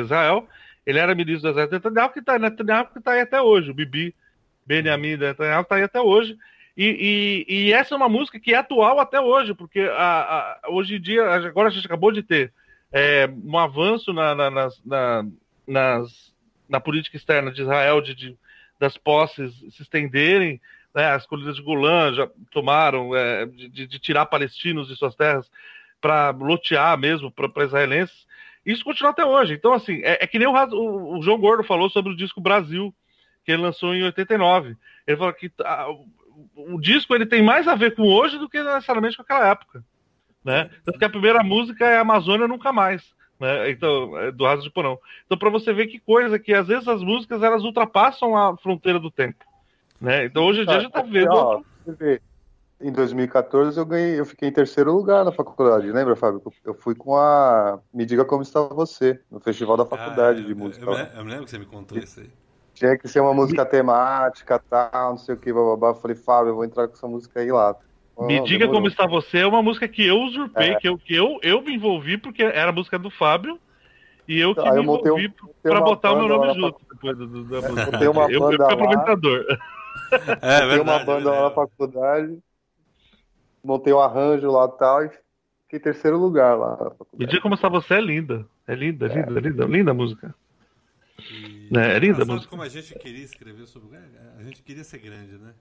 Israel. 0.00 0.48
Ele 0.84 0.98
era 0.98 1.14
ministro 1.14 1.42
do 1.42 1.48
exército 1.58 1.78
do 1.78 1.90
Netanyahu, 1.90 2.12
que 2.12 2.18
está 2.20 2.38
Netanyahu 2.38 2.86
que 2.92 3.00
tá 3.00 3.12
aí 3.12 3.20
até 3.20 3.40
hoje. 3.40 3.70
O 3.70 3.74
Bibi 3.74 4.14
Benjamin 4.66 5.16
Netanyahu 5.16 5.62
está 5.62 5.76
aí 5.76 5.82
até 5.82 6.00
hoje. 6.00 6.36
E, 6.76 7.44
e, 7.48 7.54
e 7.66 7.72
essa 7.72 7.94
é 7.94 7.96
uma 7.96 8.08
música 8.08 8.40
que 8.40 8.54
é 8.54 8.56
atual 8.56 8.98
até 8.98 9.20
hoje, 9.20 9.54
porque 9.54 9.80
a, 9.80 9.92
a- 9.94 10.60
hoje 10.70 10.96
em 10.96 11.00
dia, 11.00 11.22
agora 11.30 11.68
a 11.68 11.70
gente 11.70 11.86
acabou 11.86 12.10
de 12.10 12.22
ter 12.22 12.52
é, 12.90 13.28
um 13.44 13.58
avanço 13.58 14.12
na, 14.12 14.34
na, 14.34 14.50
nas, 14.50 14.82
na, 14.84 15.24
nas- 15.68 16.32
na 16.70 16.80
política 16.80 17.16
externa 17.16 17.50
de 17.52 17.60
Israel 17.62 18.00
de- 18.00 18.14
de 18.14 18.36
das 18.78 18.96
posses 18.96 19.52
se 19.74 19.82
estenderem, 19.82 20.58
né, 20.94 21.04
as 21.10 21.26
colinas 21.26 21.54
de 21.56 21.62
Golã 21.62 22.14
já 22.14 22.26
tomaram 22.50 23.14
é, 23.14 23.44
de, 23.44 23.86
de- 23.86 23.98
tirar 23.98 24.24
palestinos 24.24 24.88
de 24.88 24.96
suas 24.96 25.14
terras 25.14 25.50
para 26.00 26.30
lotear 26.30 26.96
mesmo 26.96 27.30
para 27.30 27.64
israelenses. 27.64 28.26
Isso 28.64 28.82
continua 28.82 29.10
até 29.10 29.22
hoje. 29.24 29.52
Então, 29.52 29.74
assim, 29.74 30.00
é, 30.02 30.24
é 30.24 30.26
que 30.26 30.38
nem 30.38 30.48
o, 30.48 30.54
o- 30.54 31.22
João 31.22 31.38
Gordo 31.38 31.62
falou 31.62 31.90
sobre 31.90 32.12
o 32.12 32.16
disco 32.16 32.40
Brasil, 32.40 32.94
que 33.44 33.52
ele 33.52 33.60
lançou 33.62 33.94
em 33.94 34.02
89. 34.02 34.76
Ele 35.06 35.16
falou 35.16 35.32
que 35.34 35.52
ah, 35.62 35.90
o, 35.90 36.06
o 36.76 36.80
disco 36.80 37.14
ele 37.14 37.26
tem 37.26 37.42
mais 37.42 37.68
a 37.68 37.74
ver 37.74 37.94
com 37.94 38.02
hoje 38.02 38.38
do 38.38 38.48
que 38.48 38.62
necessariamente 38.62 39.16
com 39.16 39.22
aquela 39.22 39.46
época. 39.48 39.84
Né? 40.42 40.70
Tanto 40.86 40.98
que 40.98 41.04
a 41.04 41.10
primeira 41.10 41.42
música 41.42 41.86
é 41.86 41.98
Amazônia 41.98 42.48
Nunca 42.48 42.72
Mais. 42.72 43.02
Né? 43.40 43.70
Então, 43.70 44.16
é 44.18 44.30
do 44.30 44.44
Raso 44.44 44.62
de 44.62 44.70
Porão. 44.70 44.98
Então, 45.24 45.38
para 45.38 45.48
você 45.48 45.72
ver 45.72 45.86
que 45.86 45.98
coisa 45.98 46.38
que 46.38 46.52
às 46.52 46.66
vezes 46.68 46.86
as 46.86 47.02
músicas 47.02 47.42
elas 47.42 47.64
ultrapassam 47.64 48.36
a 48.36 48.54
fronteira 48.58 49.00
do 49.00 49.10
tempo. 49.10 49.44
Né? 50.00 50.26
Então, 50.26 50.44
hoje 50.44 50.60
em 50.60 50.66
dia 50.66 50.76
a 50.76 50.80
gente 50.80 50.92
tá 50.92 51.02
vendo. 51.02 51.32
Ó, 51.32 51.60
você 51.84 51.96
vê, 51.96 52.20
em 52.80 52.92
2014 52.92 53.78
eu 53.78 53.86
ganhei, 53.86 54.20
eu 54.20 54.26
fiquei 54.26 54.48
em 54.48 54.52
terceiro 54.52 54.92
lugar 54.92 55.24
na 55.24 55.32
faculdade, 55.32 55.90
lembra, 55.90 56.14
Fábio? 56.16 56.42
Eu 56.64 56.74
fui 56.74 56.94
com 56.94 57.16
a 57.16 57.78
Me 57.92 58.04
Diga 58.04 58.24
Como 58.24 58.42
Está 58.42 58.60
Você, 58.60 59.20
no 59.30 59.40
festival 59.40 59.76
da 59.76 59.86
faculdade 59.86 60.42
Ah, 60.42 60.44
de 60.44 60.52
eu- 60.52 60.56
música. 60.56 60.84
Eu, 60.84 60.96
me- 60.96 61.08
eu 61.16 61.24
me 61.24 61.30
lembro 61.30 61.44
que 61.46 61.50
você 61.50 61.58
me 61.58 61.66
contou 61.66 61.98
isso 61.98 62.20
aí. 62.20 62.30
Tinha 62.74 62.96
que 62.96 63.08
ser 63.08 63.20
uma 63.20 63.34
música 63.34 63.66
temática, 63.66 64.58
tal, 64.70 65.10
não 65.10 65.18
sei 65.18 65.34
o 65.34 65.38
que, 65.38 65.52
bababá. 65.52 65.88
Eu 65.88 65.94
falei, 65.96 66.16
Fábio, 66.16 66.50
eu 66.50 66.54
vou 66.54 66.64
entrar 66.64 66.88
com 66.88 66.94
essa 66.94 67.06
música 67.08 67.40
aí 67.40 67.50
lá. 67.52 67.76
Me 68.20 68.38
Ah, 68.38 68.42
diga 68.44 68.66
demorou. 68.66 68.74
como 68.74 68.88
está 68.88 69.06
você 69.06 69.38
é 69.38 69.46
uma 69.46 69.62
música 69.62 69.88
que 69.88 70.04
eu 70.06 70.20
usurpei, 70.20 70.76
que, 70.76 70.88
eu, 70.88 70.98
que 70.98 71.14
eu, 71.14 71.38
eu 71.42 71.62
me 71.62 71.74
envolvi 71.74 72.18
porque 72.18 72.42
era 72.42 72.70
a 72.70 72.72
música 72.72 72.98
do 72.98 73.10
Fábio 73.10 73.58
e 74.28 74.38
eu 74.38 74.54
que 74.54 74.60
eu 74.60 74.72
me 74.72 74.80
um- 74.80 74.94
envolvi 74.96 75.32
para 75.62 75.80
botar 75.80 76.12
o 76.12 76.16
meu 76.16 76.28
nome 76.28 76.54
junto 76.54 76.80
depois 76.92 77.16
do, 77.16 77.26
do- 77.26 77.44
da 77.44 77.60
música. 77.62 77.90
Montei 77.90 78.08
uma 78.08 78.28
eu, 78.28 78.30
eu 78.30 78.40
banda 78.40 78.64
fui 78.64 78.74
lá. 78.74 78.74
aproveitador. 78.74 79.44
É, 80.42 80.60
Montei 80.62 80.80
uma 80.80 80.98
banda 80.98 81.30
lá 81.32 81.42
na 81.44 81.50
verdade. 81.50 81.54
faculdade, 81.54 82.38
montei 83.62 83.92
o 83.92 84.00
arranjo 84.00 84.50
lá 84.50 84.66
e 84.66 84.78
tal, 84.78 85.04
e 85.04 85.08
fiquei 85.62 85.78
em 85.78 85.82
terceiro 85.82 86.18
lugar 86.18 86.56
lá 86.58 86.76
na 86.76 86.90
Me 87.18 87.26
diga 87.26 87.40
como 87.40 87.54
está 87.54 87.68
você 87.68 87.94
é 87.94 88.00
linda. 88.00 88.46
É 88.66 88.74
linda, 88.74 89.06
é 89.06 89.08
linda, 89.08 89.38
é 89.38 89.40
linda, 89.42 89.64
linda 89.66 89.90
a 89.90 89.94
música. 89.94 90.34
E- 91.30 91.70
É, 91.76 91.96
é 91.96 91.98
linda 91.98 92.22
a 92.22 92.26
música. 92.26 92.50
como 92.50 92.62
a 92.62 92.68
gente 92.68 92.94
queria 92.94 93.24
escrever 93.24 93.66
sobre. 93.66 93.96
é, 93.96 94.00
A 94.38 94.42
gente 94.42 94.62
queria 94.62 94.84
ser 94.84 94.98
grande, 94.98 95.38
né? 95.38 95.54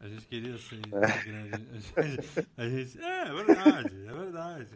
A 0.00 0.08
gente 0.08 0.26
queria 0.26 0.58
ser, 0.58 0.80
grande. 1.24 1.66
A 1.96 2.02
gente, 2.02 2.20
a 2.56 2.68
gente- 2.68 3.00
é, 3.00 3.28
é 3.28 3.32
verdade, 3.32 3.90
é 4.06 4.12
verdade. 4.12 4.66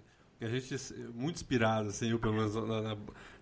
A 0.41 0.47
gente, 0.47 0.77
muito 1.15 1.37
inspirado, 1.37 1.89
assim, 1.89 2.11
eu 2.11 2.19
pelo 2.19 2.35
menos 2.35 2.55
na- 2.55 2.81
na- 2.81 2.97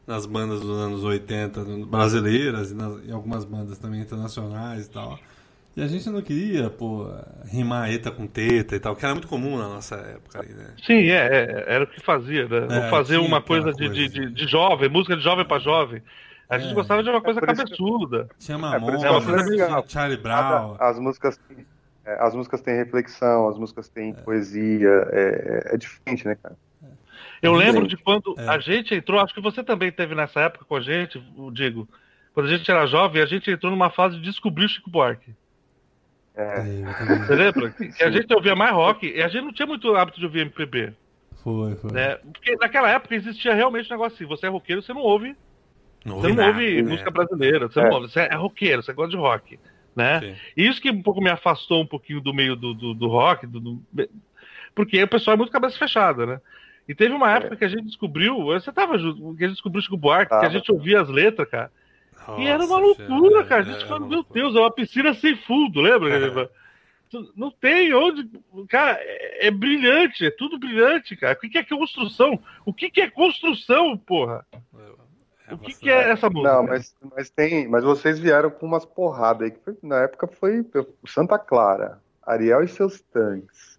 nas 0.07 0.25
bandas 0.27 0.61
dos 0.61 0.71
anos 0.79 1.05
80 1.05 1.63
brasileiras 1.87 2.71
e 2.71 2.75
nas- 2.75 3.11
algumas 3.11 3.45
bandas 3.45 3.79
também 3.79 4.01
internacionais 4.01 4.87
e 4.87 4.91
tal. 4.91 5.19
E 5.77 5.83
a 5.83 5.87
gente 5.87 6.09
não 6.09 6.23
queria, 6.23 6.71
pô, 6.71 7.07
rimar 7.45 7.93
eta 7.93 8.11
com 8.11 8.27
teta 8.27 8.75
e 8.75 8.81
tal, 8.81 8.97
que 8.97 9.05
era 9.05 9.15
muito 9.15 9.29
comum 9.29 9.59
na 9.59 9.69
nossa 9.69 9.97
época 9.97 10.41
aí, 10.43 10.49
né? 10.55 10.75
Sim, 10.83 11.11
é, 11.11 11.27
é, 11.27 11.65
era 11.75 11.85
o 11.85 11.87
que 11.87 12.01
fazia, 12.01 12.49
né? 12.49 12.67
É, 12.71 12.85
Ou 12.85 12.91
fazer 12.91 13.19
uma 13.19 13.39
aquela 13.39 13.43
coisa 13.43 13.73
de, 13.75 13.87
coisa. 13.87 14.09
de, 14.09 14.31
de 14.31 14.47
jovem, 14.49 14.89
música 14.89 15.15
de 15.17 15.23
jovem 15.23 15.45
para 15.45 15.59
jovem. 15.61 16.03
A 16.49 16.59
gente 16.59 16.71
É. 16.71 16.75
gostava 16.75 17.03
de 17.03 17.11
uma 17.11 17.21
coisa 17.21 17.41
por 17.41 17.51
isso 17.51 17.65
que- 17.65 17.71
cabeçuda. 17.71 18.29
Tinha 18.39 18.57
É, 18.57 18.61
Mamonas, 18.61 19.03
legal. 19.03 19.83
tinha 19.83 19.89
Charlie 19.89 20.17
Brown. 20.19 20.77
As 20.79 20.99
músicas, 20.99 21.41
é, 22.05 22.17
as 22.25 22.35
músicas 22.35 22.61
têm 22.61 22.77
reflexão, 22.77 23.49
as 23.49 23.59
músicas 23.59 23.89
têm 23.89 24.15
poesia, 24.15 25.09
é, 25.13 25.71
é 25.75 25.77
diferente, 25.77 26.25
né, 26.27 26.37
cara? 26.41 26.57
Eu 27.43 27.53
lembro 27.53 27.87
de 27.87 27.97
quando 27.97 28.35
É. 28.39 28.49
a 28.49 28.59
gente 28.59 28.95
entrou, 28.95 29.21
acho 29.21 29.35
que 29.35 29.41
você 29.41 29.63
também 29.63 29.91
teve 29.93 30.15
nessa 30.15 30.41
época 30.41 30.65
com 30.65 30.77
a 30.77 30.81
gente, 30.81 31.23
o 31.37 31.51
Diego. 31.51 31.89
Quando 32.33 32.47
a 32.47 32.57
gente 32.57 32.71
era 32.71 32.87
jovem, 32.87 33.21
a 33.23 33.27
gente 33.27 33.51
entrou 33.51 33.71
numa 33.71 33.91
fase 33.91 34.17
de 34.17 34.23
descobrir 34.23 34.65
o 34.65 34.69
Chico 34.69 34.89
Buarque. 34.91 35.35
É, 36.35 36.43
É, 36.43 36.59
eu 36.61 36.95
também- 36.95 37.19
Você 37.27 37.35
lembra? 37.35 37.71
Que 37.71 38.03
a 38.05 38.11
gente 38.11 38.33
ouvia 38.35 38.55
mais 38.55 38.73
rock 38.73 39.07
e 39.11 39.23
a 39.23 39.29
gente 39.29 39.45
não 39.45 39.53
tinha 39.53 39.67
muito 39.67 39.95
hábito 39.97 40.19
de 40.21 40.27
ouvir 40.27 40.41
MPB. 40.41 40.93
Foi, 41.43 41.75
foi. 41.77 41.93
Né? 41.93 42.17
Porque 42.17 42.57
naquela 42.57 42.91
época 42.91 43.15
existia 43.15 43.55
realmente 43.55 43.87
um 43.91 43.95
negócio 43.97 44.15
assim: 44.17 44.27
você 44.27 44.47
é 44.47 44.49
roqueiro, 44.51 44.83
você 44.83 44.93
não 44.93 45.01
ouve, 45.01 45.35
Não 46.07 46.21
você 46.21 46.29
não 46.29 46.37
nada, 46.37 46.49
ouve 46.53 46.83
né? 46.83 46.91
música 46.91 47.11
brasileira, 47.11 47.69
você 47.69 47.81
É. 47.81 47.83
não 47.85 47.91
ouve, 47.97 48.09
você 48.11 48.21
é 48.21 48.35
roqueiro, 48.35 48.83
você 48.83 48.93
gosta 48.93 49.11
de 49.11 49.17
rock. 49.17 49.59
Né? 49.95 50.21
Sim. 50.21 50.35
E 50.57 50.67
isso 50.67 50.81
que 50.81 50.91
um 50.91 51.03
pouco 51.03 51.21
me 51.21 51.31
afastou 51.31 51.83
um 51.83 51.87
pouquinho 51.87 52.21
do 52.21 52.33
meio 52.35 52.55
do, 52.55 52.75
do, 52.75 52.95
do 52.95 53.09
rock, 53.09 53.47
do, 53.47 53.61
do- 53.61 53.83
porque 54.75 55.03
o 55.03 55.09
pessoal 55.09 55.35
é 55.35 55.39
muito 55.39 55.51
cabeça 55.53 55.79
fechada, 55.79 56.27
né? 56.27 56.41
E 56.87 56.95
teve 56.95 57.15
uma 57.15 57.33
época 57.33 57.57
que 57.57 57.65
a 57.65 57.69
gente 57.69 57.87
descobriu, 57.87 58.45
você 58.45 58.71
tava 58.71 58.97
junto, 58.99 59.35
que 59.37 59.43
a 59.45 59.49
gente 59.49 59.57
descobriu 59.57 59.81
o 59.81 59.83
Chico 59.83 59.97
Buarque, 59.97 60.29
que 60.29 60.35
a 60.37 60.41
Tava. 60.41 60.53
gente 60.53 60.71
ouvia 60.71 61.01
as 61.01 61.09
letras, 61.09 61.49
cara. 61.49 61.73
e 62.39 62.47
era 62.47 62.63
uma 62.65 62.79
Nossa, 62.81 63.03
loucura, 63.09 63.41
é, 63.41 63.45
cara. 63.45 63.65
A 63.65 63.69
é, 63.69 63.73
gente 63.73 63.85
é 63.85 63.89
falou, 63.89 64.07
meu 64.07 64.17
loucura. 64.19 64.41
Deus, 64.41 64.55
é 64.55 64.61
uma 64.61 64.71
piscina 64.71 65.15
sem 65.15 65.35
fundo, 65.35 65.81
lembra? 65.81 66.51
Não 67.37 67.51
tem 67.51 67.95
onde. 67.95 68.29
Cara, 68.69 68.99
é, 69.01 69.47
é 69.47 69.51
brilhante, 69.51 70.27
é 70.27 70.31
tudo 70.31 70.59
brilhante, 70.59 71.17
cara. 71.17 71.35
O 71.35 71.41
que, 71.41 71.49
que 71.49 71.59
é 71.59 71.63
construção? 71.65 72.39
O 72.65 72.73
que, 72.75 72.91
que 72.91 73.01
é 73.01 73.09
construção, 73.11 73.97
porra? 73.97 74.45
É 75.49 75.55
o 75.55 75.59
que, 75.59 75.75
que 75.75 75.91
é 75.91 76.11
essa 76.11 76.29
música? 76.29 76.53
Não, 76.55 76.63
mas, 76.65 76.95
mas 77.15 77.31
tem. 77.31 77.69
Mas 77.69 77.85
vocês 77.85 78.19
vieram 78.19 78.51
com 78.51 78.67
umas 78.67 78.85
porradas 78.85 79.43
aí, 79.43 79.51
que 79.51 79.61
foi- 79.65 79.77
na 79.83 80.03
época 80.03 80.27
foi 80.27 80.65
Santa 81.07 81.39
Clara, 81.39 82.01
Ariel 82.25 82.63
e 82.63 82.69
seus 82.69 83.01
tanques. 83.01 83.79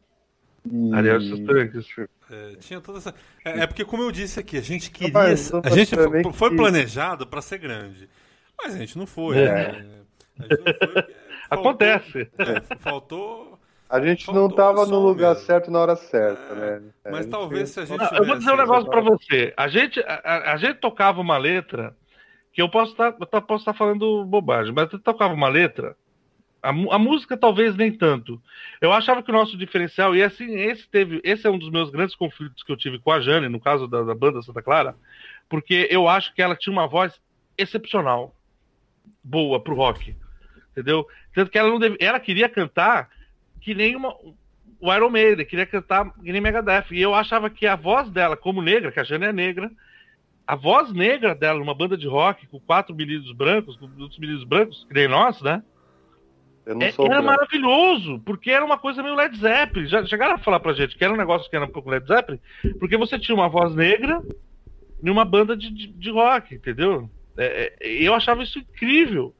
E... 0.65 0.93
Ariel 0.93 1.17
e 1.19 1.27
seus 1.27 1.39
tanques. 1.41 1.85
É, 2.29 2.55
tinha 2.57 2.81
toda 2.81 2.97
essa. 2.99 3.13
É, 3.43 3.61
é 3.61 3.67
porque, 3.67 3.85
como 3.85 4.03
eu 4.03 4.11
disse 4.11 4.39
aqui, 4.39 4.57
a 4.57 4.61
gente 4.61 4.91
queria. 4.91 5.13
Mas, 5.13 5.51
a 5.53 5.69
gente 5.69 5.93
foi, 6.33 6.55
planejado 6.55 7.25
para 7.25 7.41
ser 7.41 7.57
grande. 7.57 8.09
Mas 8.57 8.75
a 8.75 8.77
gente 8.77 8.97
não 8.97 9.05
foi. 9.07 9.37
É. 9.37 9.45
né? 9.45 9.67
A 10.39 10.43
gente 10.43 10.57
não 10.57 10.63
foi 10.63 10.73
porque 10.73 11.13
faltou- 11.49 11.61
Acontece. 11.71 12.29
é, 12.37 12.75
faltou. 12.77 13.46
A 13.89 14.01
gente 14.01 14.25
Faltou 14.25 14.49
não 14.49 14.55
tava 14.55 14.85
som 14.85 14.91
no 14.91 14.99
lugar 14.99 15.33
mesmo. 15.33 15.45
certo 15.45 15.71
na 15.71 15.79
hora 15.79 15.95
certa, 15.95 16.53
É, 16.53 16.55
né? 16.79 16.83
É, 17.05 17.11
mas 17.11 17.25
talvez 17.25 17.69
se 17.69 17.79
a 17.79 17.85
gente 17.85 17.97
Não, 17.99 18.17
eu 18.17 18.25
vou 18.25 18.37
dizer 18.37 18.51
um 18.51 18.57
negócio 18.57 18.89
pra 18.89 19.01
você. 19.01 19.53
A 19.55 19.67
gente, 19.67 19.99
a, 20.01 20.21
a- 20.23 20.53
a 20.53 20.57
gente 20.57 20.75
tocava 20.79 21.21
uma 21.21 21.37
letra 21.37 21.95
que 22.51 22.61
eu 22.61 22.69
posso 22.69 22.91
estar 22.91 23.11
posso 23.13 23.61
estar 23.61 23.73
falando 23.73 24.25
bobagem, 24.25 24.73
mas 24.73 24.91
eu 24.91 24.99
tocava 24.99 25.33
uma 25.33 25.47
letra. 25.47 25.95
A, 26.61 26.69
a 26.69 26.99
música 26.99 27.37
talvez 27.37 27.75
nem 27.77 27.91
tanto. 27.91 28.41
Eu 28.81 28.91
achava 28.91 29.23
que 29.23 29.29
o 29.29 29.33
nosso 29.33 29.55
diferencial, 29.55 30.15
e 30.15 30.21
assim, 30.23 30.55
esse 30.57 30.89
teve, 30.89 31.21
esse 31.23 31.47
é 31.47 31.49
um 31.49 31.57
dos 31.57 31.69
meus 31.69 31.89
grandes 31.89 32.15
conflitos 32.15 32.63
que 32.63 32.71
eu 32.71 32.75
tive 32.77 32.99
com 32.99 33.11
a 33.11 33.21
Jane, 33.21 33.47
no 33.47 33.59
caso 33.59 33.87
da, 33.87 34.03
da 34.03 34.13
banda 34.15 34.41
Santa 34.41 34.61
Clara, 34.61 34.95
porque 35.47 35.87
eu 35.89 36.09
acho 36.09 36.33
que 36.33 36.41
ela 36.41 36.55
tinha 36.55 36.73
uma 36.73 36.87
voz 36.87 37.21
excepcional, 37.57 38.35
boa 39.23 39.63
pro 39.63 39.75
rock. 39.75 40.15
Entendeu? 40.71 41.07
Tanto 41.33 41.49
que 41.51 41.57
ela 41.57 41.69
não 41.69 41.79
deve, 41.79 41.95
ela 41.99 42.19
queria 42.19 42.49
cantar 42.49 43.09
que 43.67 43.75
nem 43.75 43.97
uma, 43.97 44.15
o 44.79 44.93
Iron 44.93 45.09
Maiden, 45.09 45.45
queria 45.45 45.65
cantar 45.65 46.09
que 46.13 46.31
nem 46.31 46.39
Megadeth. 46.39 46.85
E 46.89 47.01
eu 47.01 47.13
achava 47.13 47.49
que 47.49 47.67
a 47.67 47.75
voz 47.75 48.09
dela, 48.09 48.37
como 48.37 48.61
negra, 48.61 48.93
que 48.93 48.99
a 49.01 49.03
Jane 49.03 49.25
é 49.25 49.33
negra, 49.33 49.69
a 50.47 50.55
voz 50.55 50.93
negra 50.93 51.35
dela 51.35 51.59
numa 51.59 51.73
banda 51.73 51.97
de 51.97 52.07
rock 52.07 52.47
com 52.47 52.61
quatro 52.61 52.95
meninos 52.95 53.29
brancos, 53.33 53.75
com 53.75 53.87
outros 53.99 54.17
meninos 54.19 54.45
brancos, 54.45 54.85
que 54.87 54.93
nem 54.93 55.09
nós, 55.09 55.41
né? 55.41 55.61
É- 56.65 56.71
era 56.71 56.95
branco. 56.95 57.23
maravilhoso, 57.23 58.21
porque 58.25 58.51
era 58.51 58.63
uma 58.63 58.77
coisa 58.77 59.03
meio 59.03 59.15
Led 59.15 59.37
Zeppelin. 59.37 59.87
Já 59.87 60.05
chegaram 60.05 60.35
a 60.35 60.39
falar 60.39 60.61
pra 60.61 60.71
gente 60.71 60.95
que 60.95 61.03
era 61.03 61.13
um 61.13 61.17
negócio 61.17 61.49
que 61.49 61.55
era 61.57 61.65
um 61.65 61.69
pouco 61.69 61.89
Led 61.89 62.07
Zeppelin, 62.07 62.39
porque 62.79 62.95
você 62.95 63.19
tinha 63.19 63.35
uma 63.35 63.49
voz 63.49 63.75
negra 63.75 64.21
numa 65.03 65.25
banda 65.25 65.57
de, 65.57 65.69
de, 65.71 65.87
de 65.87 66.09
rock, 66.09 66.55
entendeu? 66.55 67.09
É, 67.37 67.73
é, 67.81 67.91
eu 68.01 68.13
achava 68.13 68.43
isso 68.43 68.59
incrível, 68.59 69.35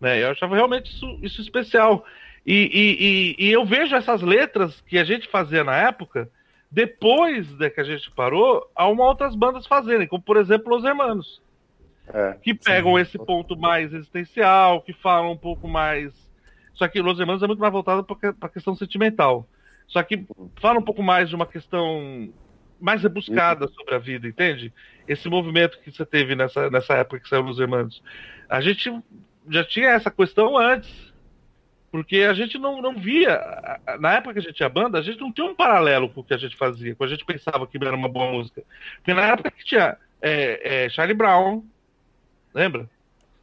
né? 0.00 0.22
Eu 0.22 0.30
achava 0.30 0.54
realmente 0.54 0.88
isso, 0.88 1.18
isso 1.20 1.40
especial. 1.40 2.06
E, 2.44 3.36
e, 3.38 3.44
e, 3.44 3.48
e 3.48 3.52
eu 3.52 3.64
vejo 3.64 3.94
essas 3.94 4.20
letras 4.20 4.80
que 4.82 4.98
a 4.98 5.04
gente 5.04 5.28
fazia 5.28 5.62
na 5.62 5.76
época, 5.76 6.28
depois 6.70 7.46
de 7.56 7.70
que 7.70 7.80
a 7.80 7.84
gente 7.84 8.10
parou, 8.10 8.68
há 8.74 8.88
uma 8.88 9.04
outras 9.04 9.34
bandas 9.34 9.66
fazerem, 9.66 10.08
como 10.08 10.22
por 10.22 10.36
exemplo 10.36 10.74
Os 10.76 10.84
Hermanos 10.84 11.40
É. 12.12 12.36
que 12.42 12.52
pegam 12.54 12.94
Sim. 12.96 13.00
esse 13.00 13.18
ponto 13.18 13.56
mais 13.56 13.92
existencial, 13.92 14.82
que 14.82 14.92
falam 14.92 15.32
um 15.32 15.36
pouco 15.36 15.68
mais. 15.68 16.12
Só 16.74 16.88
que 16.88 17.00
Los 17.00 17.20
Hermanos 17.20 17.42
é 17.42 17.46
muito 17.46 17.60
mais 17.60 17.72
voltado 17.72 18.02
para 18.02 18.34
a 18.40 18.48
questão 18.48 18.74
sentimental. 18.74 19.46
Só 19.86 20.02
que 20.02 20.26
fala 20.60 20.78
um 20.78 20.82
pouco 20.82 21.02
mais 21.02 21.28
de 21.28 21.34
uma 21.34 21.46
questão 21.46 22.32
mais 22.80 23.02
rebuscada 23.02 23.68
sobre 23.68 23.94
a 23.94 23.98
vida, 23.98 24.26
entende? 24.26 24.72
Esse 25.06 25.28
movimento 25.28 25.78
que 25.80 25.92
você 25.92 26.04
teve 26.04 26.34
nessa, 26.34 26.68
nessa 26.70 26.94
época 26.94 27.20
que 27.20 27.28
saiu 27.28 27.44
nos 27.44 27.60
Irmãos. 27.60 28.02
A 28.48 28.60
gente 28.60 28.90
já 29.48 29.62
tinha 29.62 29.90
essa 29.90 30.10
questão 30.10 30.56
antes. 30.56 31.11
Porque 31.92 32.20
a 32.20 32.32
gente 32.32 32.58
não, 32.58 32.80
não 32.80 32.98
via. 32.98 33.38
Na 34.00 34.14
época 34.14 34.32
que 34.32 34.38
a 34.38 34.42
gente 34.42 34.54
tinha 34.54 34.68
banda, 34.68 34.98
a 34.98 35.02
gente 35.02 35.20
não 35.20 35.30
tinha 35.30 35.46
um 35.46 35.54
paralelo 35.54 36.08
com 36.08 36.22
o 36.22 36.24
que 36.24 36.32
a 36.32 36.38
gente 36.38 36.56
fazia, 36.56 36.94
com 36.94 37.04
a 37.04 37.06
gente 37.06 37.22
pensava 37.22 37.66
que 37.66 37.76
era 37.76 37.94
uma 37.94 38.08
boa 38.08 38.32
música. 38.32 38.64
Porque 38.96 39.12
na 39.12 39.26
época 39.26 39.50
que 39.50 39.62
tinha 39.62 39.98
é, 40.22 40.86
é, 40.86 40.88
Charlie 40.88 41.14
Brown, 41.14 41.62
lembra? 42.54 42.88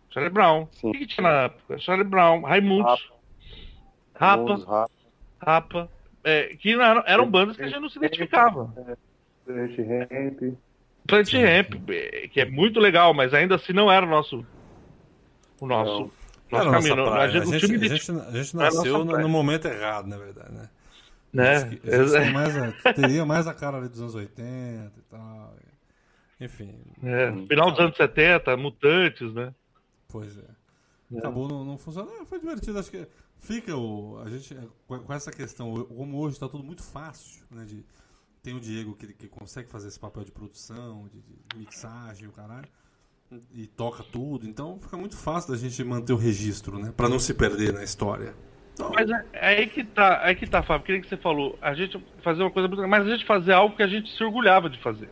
Charlie 0.10 0.34
Brown. 0.34 0.68
Sim. 0.72 0.90
O 0.90 0.94
que, 0.94 1.06
tinha 1.06 1.30
na 1.30 1.42
época? 1.44 1.78
Charlie 1.78 2.08
Brown, 2.08 2.42
Raimundos, 2.42 3.12
Rapa, 4.16 4.56
Rapa. 4.56 4.92
Rapa. 5.40 5.90
é, 6.24 6.56
que 6.56 6.76
não 6.76 6.84
eram, 6.84 7.04
eram 7.06 7.30
bandas 7.30 7.56
que 7.56 7.62
a 7.62 7.68
gente 7.68 7.80
não 7.80 7.90
se 7.90 8.00
identificava. 8.00 8.74
Planet 9.46 9.78
Ramp. 9.78 10.58
Plant 11.08 11.34
Ramp, 11.34 11.90
é, 11.90 12.28
que 12.28 12.42
é 12.42 12.46
muito 12.46 12.80
legal, 12.80 13.14
mas 13.14 13.32
ainda 13.32 13.56
assim 13.56 13.74
não 13.74 13.92
era 13.92 14.06
o 14.06 14.10
nosso. 14.10 14.44
O 15.62 15.68
nosso. 15.68 16.02
Era 16.02 16.19
Nosso 16.52 16.72
caminho. 16.72 16.96
não- 16.96 17.06
praia. 17.06 17.24
a 17.24 17.28
gente 17.30 17.56
A 17.56 17.60
gente, 17.60 17.76
a 17.76 17.88
gente- 17.88 18.12
a 18.12 18.32
gente 18.44 18.56
é 18.56 18.58
nasceu 18.60 19.06
no, 19.06 19.18
no 19.20 19.30
momento 19.30 19.66
errado, 19.68 20.08
na 20.08 20.18
verdade, 20.18 20.52
né? 20.52 20.70
né? 21.32 21.54
Mais 22.32 22.54
teria 22.96 23.26
mais 23.26 23.48
a 23.48 23.54
cara 23.54 23.78
ali 23.78 23.88
dos 23.90 24.02
anos 24.02 24.16
80 24.16 24.92
e 24.98 25.02
tal. 25.10 25.56
Enfim, 26.42 26.74
É, 27.04 27.32
final 27.48 27.70
dos 27.72 27.80
anos 27.80 27.98
70, 27.98 28.56
Mutantes, 28.58 29.34
né? 29.34 29.54
pois 30.08 30.38
é. 30.38 31.18
Acabou 31.18 31.48
não, 31.48 31.66
não 31.66 31.78
funcionando. 31.78 32.14
É, 32.22 32.26
Foi 32.26 32.40
divertido, 32.40 32.78
acho 32.80 32.92
que 32.92 33.08
fica 33.40 33.76
o. 33.76 34.22
A 34.24 34.30
gente, 34.30 34.56
com 34.88 35.00
com 35.00 35.14
essa 35.14 35.32
questão, 35.32 35.84
como 35.86 36.18
hoje 36.20 36.36
está 36.36 36.48
tudo 36.48 36.64
muito 36.64 36.84
fácil, 36.84 37.44
né? 37.52 37.66
De, 37.66 37.84
tem 38.42 38.56
o 38.56 38.60
Diego 38.60 38.96
que, 38.96 39.08
que 39.14 39.28
consegue 39.28 39.68
fazer 39.70 39.88
esse 39.90 40.00
papel 40.00 40.24
de 40.24 40.32
produção, 40.32 41.08
de, 41.12 41.20
de 41.20 41.58
mixagem, 41.58 42.28
o 42.28 42.32
caralho, 42.32 42.70
e 43.54 43.68
toca 43.68 44.04
tudo, 44.04 44.48
então 44.48 44.80
fica 44.80 44.98
muito 44.98 45.16
fácil 45.16 45.52
da 45.52 45.58
gente 45.58 45.84
manter 45.84 46.14
o 46.14 46.18
registro, 46.18 46.80
né? 46.80 46.92
Pra 46.96 47.08
não 47.08 47.20
se 47.20 47.34
perder 47.34 47.74
na 47.74 47.84
história. 47.84 48.34
Então, 48.74 48.92
Mas 48.94 49.10
é, 49.10 49.26
é 49.34 49.48
aí 49.48 49.68
que 49.68 49.84
tá, 49.84 50.22
é 50.24 50.30
aí 50.30 50.36
que 50.36 50.48
tá, 50.48 50.64
Fábio, 50.64 50.86
que 50.86 50.92
nem 50.94 51.02
que 51.02 51.08
você 51.08 51.18
falou, 51.18 51.58
a 51.62 51.74
gente 51.74 52.02
fazer 52.24 52.42
uma 52.42 52.50
coisa 52.50 52.68
muito 52.68 52.88
mas 52.88 53.06
a 53.06 53.10
gente 53.10 53.26
fazer 53.26 53.54
algo 53.54 53.76
que 53.76 53.84
a 53.84 53.88
gente 53.88 54.10
se 54.16 54.24
orgulhava 54.24 54.70
de 54.70 54.80
fazer. 54.80 55.10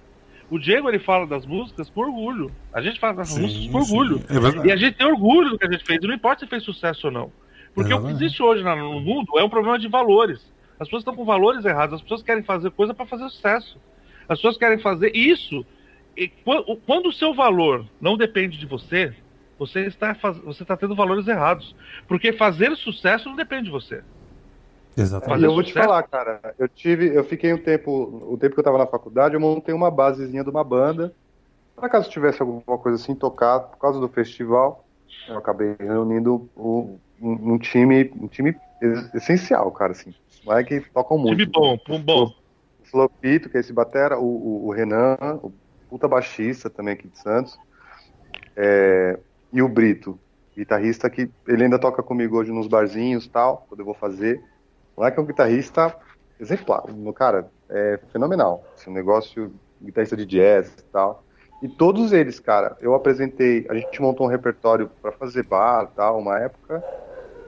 O 0.49 0.57
Diego 0.57 0.87
ele 0.87 0.99
fala 0.99 1.27
das 1.27 1.45
músicas 1.45 1.89
por 1.89 2.07
orgulho. 2.07 2.49
A 2.71 2.81
gente 2.81 2.99
fala 2.99 3.15
das 3.15 3.29
Sim, 3.29 3.41
músicas 3.41 3.67
por 3.67 3.83
sim. 3.83 3.97
orgulho. 3.97 4.23
É 4.29 4.39
verdade. 4.39 4.67
E 4.67 4.71
a 4.71 4.77
gente 4.77 4.95
tem 4.95 5.05
orgulho 5.05 5.49
do 5.49 5.59
que 5.59 5.67
a 5.67 5.71
gente 5.71 5.83
fez. 5.83 5.99
Não 6.01 6.13
importa 6.13 6.39
se 6.39 6.47
fez 6.47 6.63
sucesso 6.63 7.07
ou 7.07 7.13
não. 7.13 7.31
Porque 7.75 7.93
o 7.93 8.01
que 8.01 8.11
existe 8.11 8.41
hoje 8.41 8.63
no 8.63 9.01
mundo 9.01 9.37
é 9.37 9.43
um 9.43 9.49
problema 9.49 9.77
de 9.77 9.89
valores. 9.89 10.39
As 10.79 10.87
pessoas 10.87 11.01
estão 11.01 11.15
com 11.15 11.25
valores 11.25 11.65
errados. 11.65 11.95
As 11.95 12.01
pessoas 12.01 12.23
querem 12.23 12.43
fazer 12.43 12.71
coisa 12.71 12.93
para 12.93 13.05
fazer 13.05 13.29
sucesso. 13.29 13.77
As 14.29 14.39
pessoas 14.39 14.57
querem 14.57 14.79
fazer 14.79 15.13
isso. 15.13 15.65
E 16.17 16.31
quando 16.85 17.09
o 17.09 17.13
seu 17.13 17.33
valor 17.33 17.85
não 18.01 18.17
depende 18.17 18.57
de 18.57 18.65
você, 18.65 19.13
você 19.59 19.81
está, 19.81 20.15
faz- 20.15 20.39
você 20.39 20.63
está 20.63 20.75
tendo 20.75 20.95
valores 20.95 21.27
errados. 21.27 21.75
Porque 22.07 22.33
fazer 22.33 22.75
sucesso 22.75 23.29
não 23.29 23.35
depende 23.35 23.65
de 23.65 23.71
você. 23.71 24.01
Exatamente. 24.97 25.29
Fazer 25.35 25.45
E 25.45 25.47
eu 25.47 25.53
vou 25.53 25.63
te 25.63 25.73
falar, 25.73 26.01
cara, 26.03 26.41
eu 26.57 26.67
tive, 26.67 27.15
eu 27.15 27.23
fiquei 27.23 27.53
um 27.53 27.57
tempo, 27.63 27.91
o 28.31 28.35
tempo 28.37 28.55
que 28.55 28.59
eu 28.59 28.63
tava 28.63 28.79
na 28.79 28.87
faculdade, 28.87 29.35
eu 29.35 29.39
montei 29.39 29.75
uma 29.75 29.91
basezinha 29.91 30.43
de 30.43 30.49
uma 30.49 30.63
banda. 30.63 31.13
Por 31.75 31.85
acaso 31.85 32.09
tivesse 32.09 32.41
alguma 32.41 32.77
coisa 32.79 32.95
assim 32.95 33.13
tocar, 33.13 33.59
por 33.59 33.77
causa 33.77 33.99
do 33.99 34.07
festival, 34.09 34.83
eu 35.29 35.37
acabei 35.37 35.75
reunindo 35.79 36.49
o- 36.55 36.97
um, 37.21 37.53
um 37.53 37.57
time, 37.59 38.11
um 38.19 38.27
time 38.27 38.55
es- 38.81 39.13
essencial, 39.13 39.71
cara, 39.71 39.91
assim. 39.91 40.11
Vai 40.43 40.63
que 40.63 40.81
tocam 40.91 41.17
muito. 41.19 41.37
Time 41.37 41.45
bom, 41.45 41.77
um 41.89 42.01
bom. 42.01 42.33
O 42.79 42.85
Flopito, 42.85 43.49
que 43.49 43.57
é 43.57 43.59
esse 43.59 43.73
batera, 43.73 44.17
o, 44.17 44.25
o, 44.25 44.67
o 44.67 44.71
Renan, 44.71 45.15
o 45.43 45.51
puta 45.89 46.07
baixista 46.07 46.69
também 46.69 46.93
aqui 46.93 47.07
de 47.07 47.17
Santos, 47.19 47.57
é, 48.55 49.19
e 49.53 49.61
o 49.61 49.69
Brito, 49.69 50.19
guitarrista 50.55 51.09
que 51.09 51.29
ele 51.47 51.63
ainda 51.63 51.77
toca 51.77 52.01
comigo 52.01 52.37
hoje 52.37 52.51
nos 52.51 52.67
barzinhos 52.67 53.25
e 53.25 53.29
tal, 53.29 53.65
quando 53.69 53.79
eu 53.79 53.85
vou 53.85 53.93
fazer. 53.93 54.41
O 54.95 55.01
moleque 55.01 55.19
é 55.19 55.21
um 55.21 55.25
guitarrista 55.25 55.95
exemplar, 56.39 56.83
o 56.87 57.13
cara 57.13 57.49
é 57.69 57.99
fenomenal. 58.11 58.63
Esse 58.75 58.89
negócio, 58.89 59.53
guitarrista 59.81 60.17
de 60.17 60.25
jazz 60.25 60.73
e 60.79 60.83
tal. 60.91 61.23
E 61.61 61.67
todos 61.67 62.13
eles, 62.13 62.39
cara, 62.39 62.75
eu 62.81 62.93
apresentei, 62.93 63.65
a 63.69 63.75
gente 63.75 64.01
montou 64.01 64.27
um 64.27 64.29
repertório 64.29 64.89
pra 65.01 65.11
fazer 65.11 65.43
bar 65.43 65.89
e 65.91 65.95
tal, 65.95 66.19
uma 66.19 66.39
época, 66.39 66.83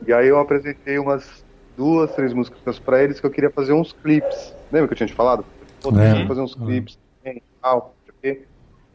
e 0.06 0.14
aí 0.14 0.28
eu 0.28 0.40
apresentei 0.40 0.98
umas 0.98 1.44
duas, 1.78 2.12
três 2.14 2.34
músicas 2.34 2.80
pra 2.80 3.04
eles 3.04 3.20
que 3.20 3.26
eu 3.26 3.32
queria 3.32 3.50
fazer 3.50 3.74
uns 3.74 3.94
clipes. 3.94 4.54
Lembra 4.72 4.88
que 4.88 4.94
eu 4.94 4.98
tinha 4.98 5.08
te 5.08 5.14
falado? 5.14 5.46
Pô, 5.82 5.92
queria 5.92 6.28
fazer 6.28 6.42
uns 6.42 6.56
clipes 6.56 7.00
e 7.26 7.42
tal, 7.62 7.96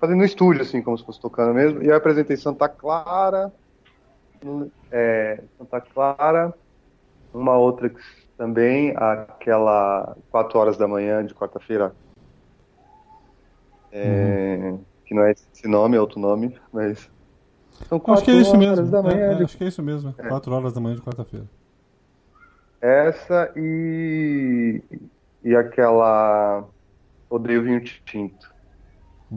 Fazendo 0.00 0.18
no 0.18 0.24
estúdio, 0.24 0.62
assim, 0.62 0.82
como 0.82 0.98
se 0.98 1.04
fosse 1.04 1.20
tocando 1.20 1.54
mesmo. 1.54 1.82
E 1.82 1.86
eu 1.86 1.96
apresentei 1.96 2.36
Santa 2.36 2.68
Clara, 2.68 3.52
é, 4.90 5.42
Santa 5.58 5.80
Clara, 5.80 6.52
uma 7.32 7.56
outra 7.56 7.88
que 7.88 8.00
também, 8.36 8.92
aquela 8.96 10.16
4 10.30 10.58
horas 10.58 10.76
da 10.76 10.86
manhã 10.88 11.24
de 11.24 11.34
quarta-feira, 11.34 11.94
é, 13.92 14.74
que 15.04 15.14
não 15.14 15.22
é 15.22 15.32
esse 15.32 15.68
nome, 15.68 15.96
é 15.96 16.00
outro 16.00 16.18
nome, 16.18 16.58
mas 16.72 17.08
são 17.88 17.98
Acho 18.08 18.24
que 18.24 18.30
é 18.30 18.34
4 18.34 18.40
isso 18.40 18.56
mesmo. 18.56 18.86
da 18.90 18.98
É, 18.98 19.02
manhã 19.02 19.30
é, 19.30 19.34
de 19.36 19.44
acho 19.44 19.56
que 19.56 19.64
é 19.64 19.68
isso 19.68 19.82
mesmo. 19.82 20.12
4 20.12 20.52
horas 20.52 20.72
da 20.72 20.80
manhã 20.80 20.96
de 20.96 21.02
quarta-feira. 21.02 21.46
Essa 22.80 23.50
e, 23.56 24.82
e 25.42 25.56
aquela 25.56 26.64
Odeio 27.30 27.62
Vinho 27.62 27.80
Tinto. 27.80 28.53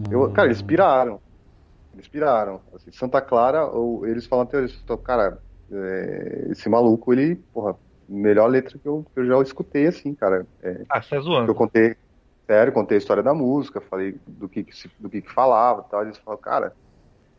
Eu, 0.09 0.31
cara, 0.31 0.47
eles 0.47 0.61
piraram. 0.61 1.21
Eles 1.93 2.07
piraram. 2.07 2.63
Assim, 2.73 2.91
Santa 2.91 3.21
Clara, 3.21 3.67
ou, 3.67 4.05
eles 4.07 4.25
falam 4.27 4.45
até 4.45 4.63
isso, 4.65 4.83
cara, 4.99 5.41
é, 5.71 6.49
esse 6.51 6.69
maluco, 6.69 7.13
ele, 7.13 7.37
porra, 7.53 7.77
melhor 8.07 8.47
letra 8.49 8.79
que 8.79 8.87
eu, 8.87 9.03
que 9.13 9.19
eu 9.21 9.25
já 9.27 9.41
escutei, 9.43 9.87
assim, 9.87 10.15
cara. 10.15 10.47
É, 10.61 10.85
Ah, 10.89 11.01
você 11.01 11.09
tá 11.09 11.19
eu 11.19 11.21
zoando. 11.21 11.55
contei, 11.55 11.95
sério, 12.49 12.73
contei 12.73 12.97
a 12.97 12.99
história 12.99 13.23
da 13.23 13.33
música, 13.33 13.81
falei 13.81 14.19
do 14.27 14.49
que, 14.49 14.63
que 14.65 14.75
se- 14.75 14.91
do 14.99 15.09
que, 15.09 15.21
que 15.21 15.31
falava 15.33 15.83
e 15.87 15.91
tal. 15.91 16.03
Eles 16.03 16.17
falaram, 16.19 16.41
cara, 16.41 16.77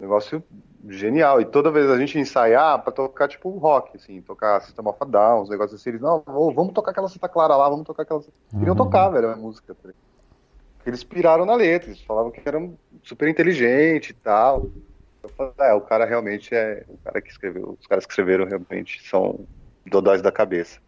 negócio 0.00 0.44
genial. 0.88 1.40
E 1.40 1.46
toda 1.46 1.70
vez 1.70 1.90
a 1.90 1.98
gente 1.98 2.18
ensaiar 2.18 2.82
pra 2.82 2.92
tocar 2.92 3.28
tipo 3.28 3.50
rock, 3.58 3.96
assim, 3.96 4.22
tocar 4.22 4.60
System 4.62 4.86
of 4.88 4.98
a 5.00 5.04
Down, 5.06 5.42
uns 5.42 5.50
negócios 5.50 5.80
assim. 5.80 5.90
Eles, 5.90 6.00
não, 6.00 6.22
vamos 6.26 6.72
tocar 6.74 6.90
aquela 6.92 7.08
Santa 7.08 7.28
Clara 7.28 7.56
lá, 7.56 7.68
vamos 7.68 7.84
tocar 7.86 8.02
aquela. 8.04 8.20
Queriam 8.58 8.76
tocar, 8.76 9.08
velho, 9.10 9.30
a 9.30 9.36
música. 9.36 9.74
tá? 9.74 9.90
Eles 10.88 11.04
piraram 11.04 11.44
na 11.44 11.54
letra, 11.54 11.90
eles 11.90 12.00
falavam 12.02 12.30
que 12.30 12.40
eram 12.44 12.78
super 13.02 13.28
inteligente 13.28 14.10
e 14.10 14.14
tal. 14.14 14.66
Eu 15.22 15.28
falei, 15.30 15.52
é, 15.60 15.74
o 15.74 15.80
cara 15.82 16.04
realmente 16.06 16.54
é. 16.54 16.84
O 16.88 16.96
cara 16.98 17.20
que 17.20 17.30
escreveu, 17.30 17.76
os 17.78 17.86
caras 17.86 18.06
que 18.06 18.12
escreveram 18.12 18.46
realmente 18.46 19.02
são 19.06 19.46
dodóis 19.86 20.22
da 20.22 20.32
cabeça. 20.32 20.80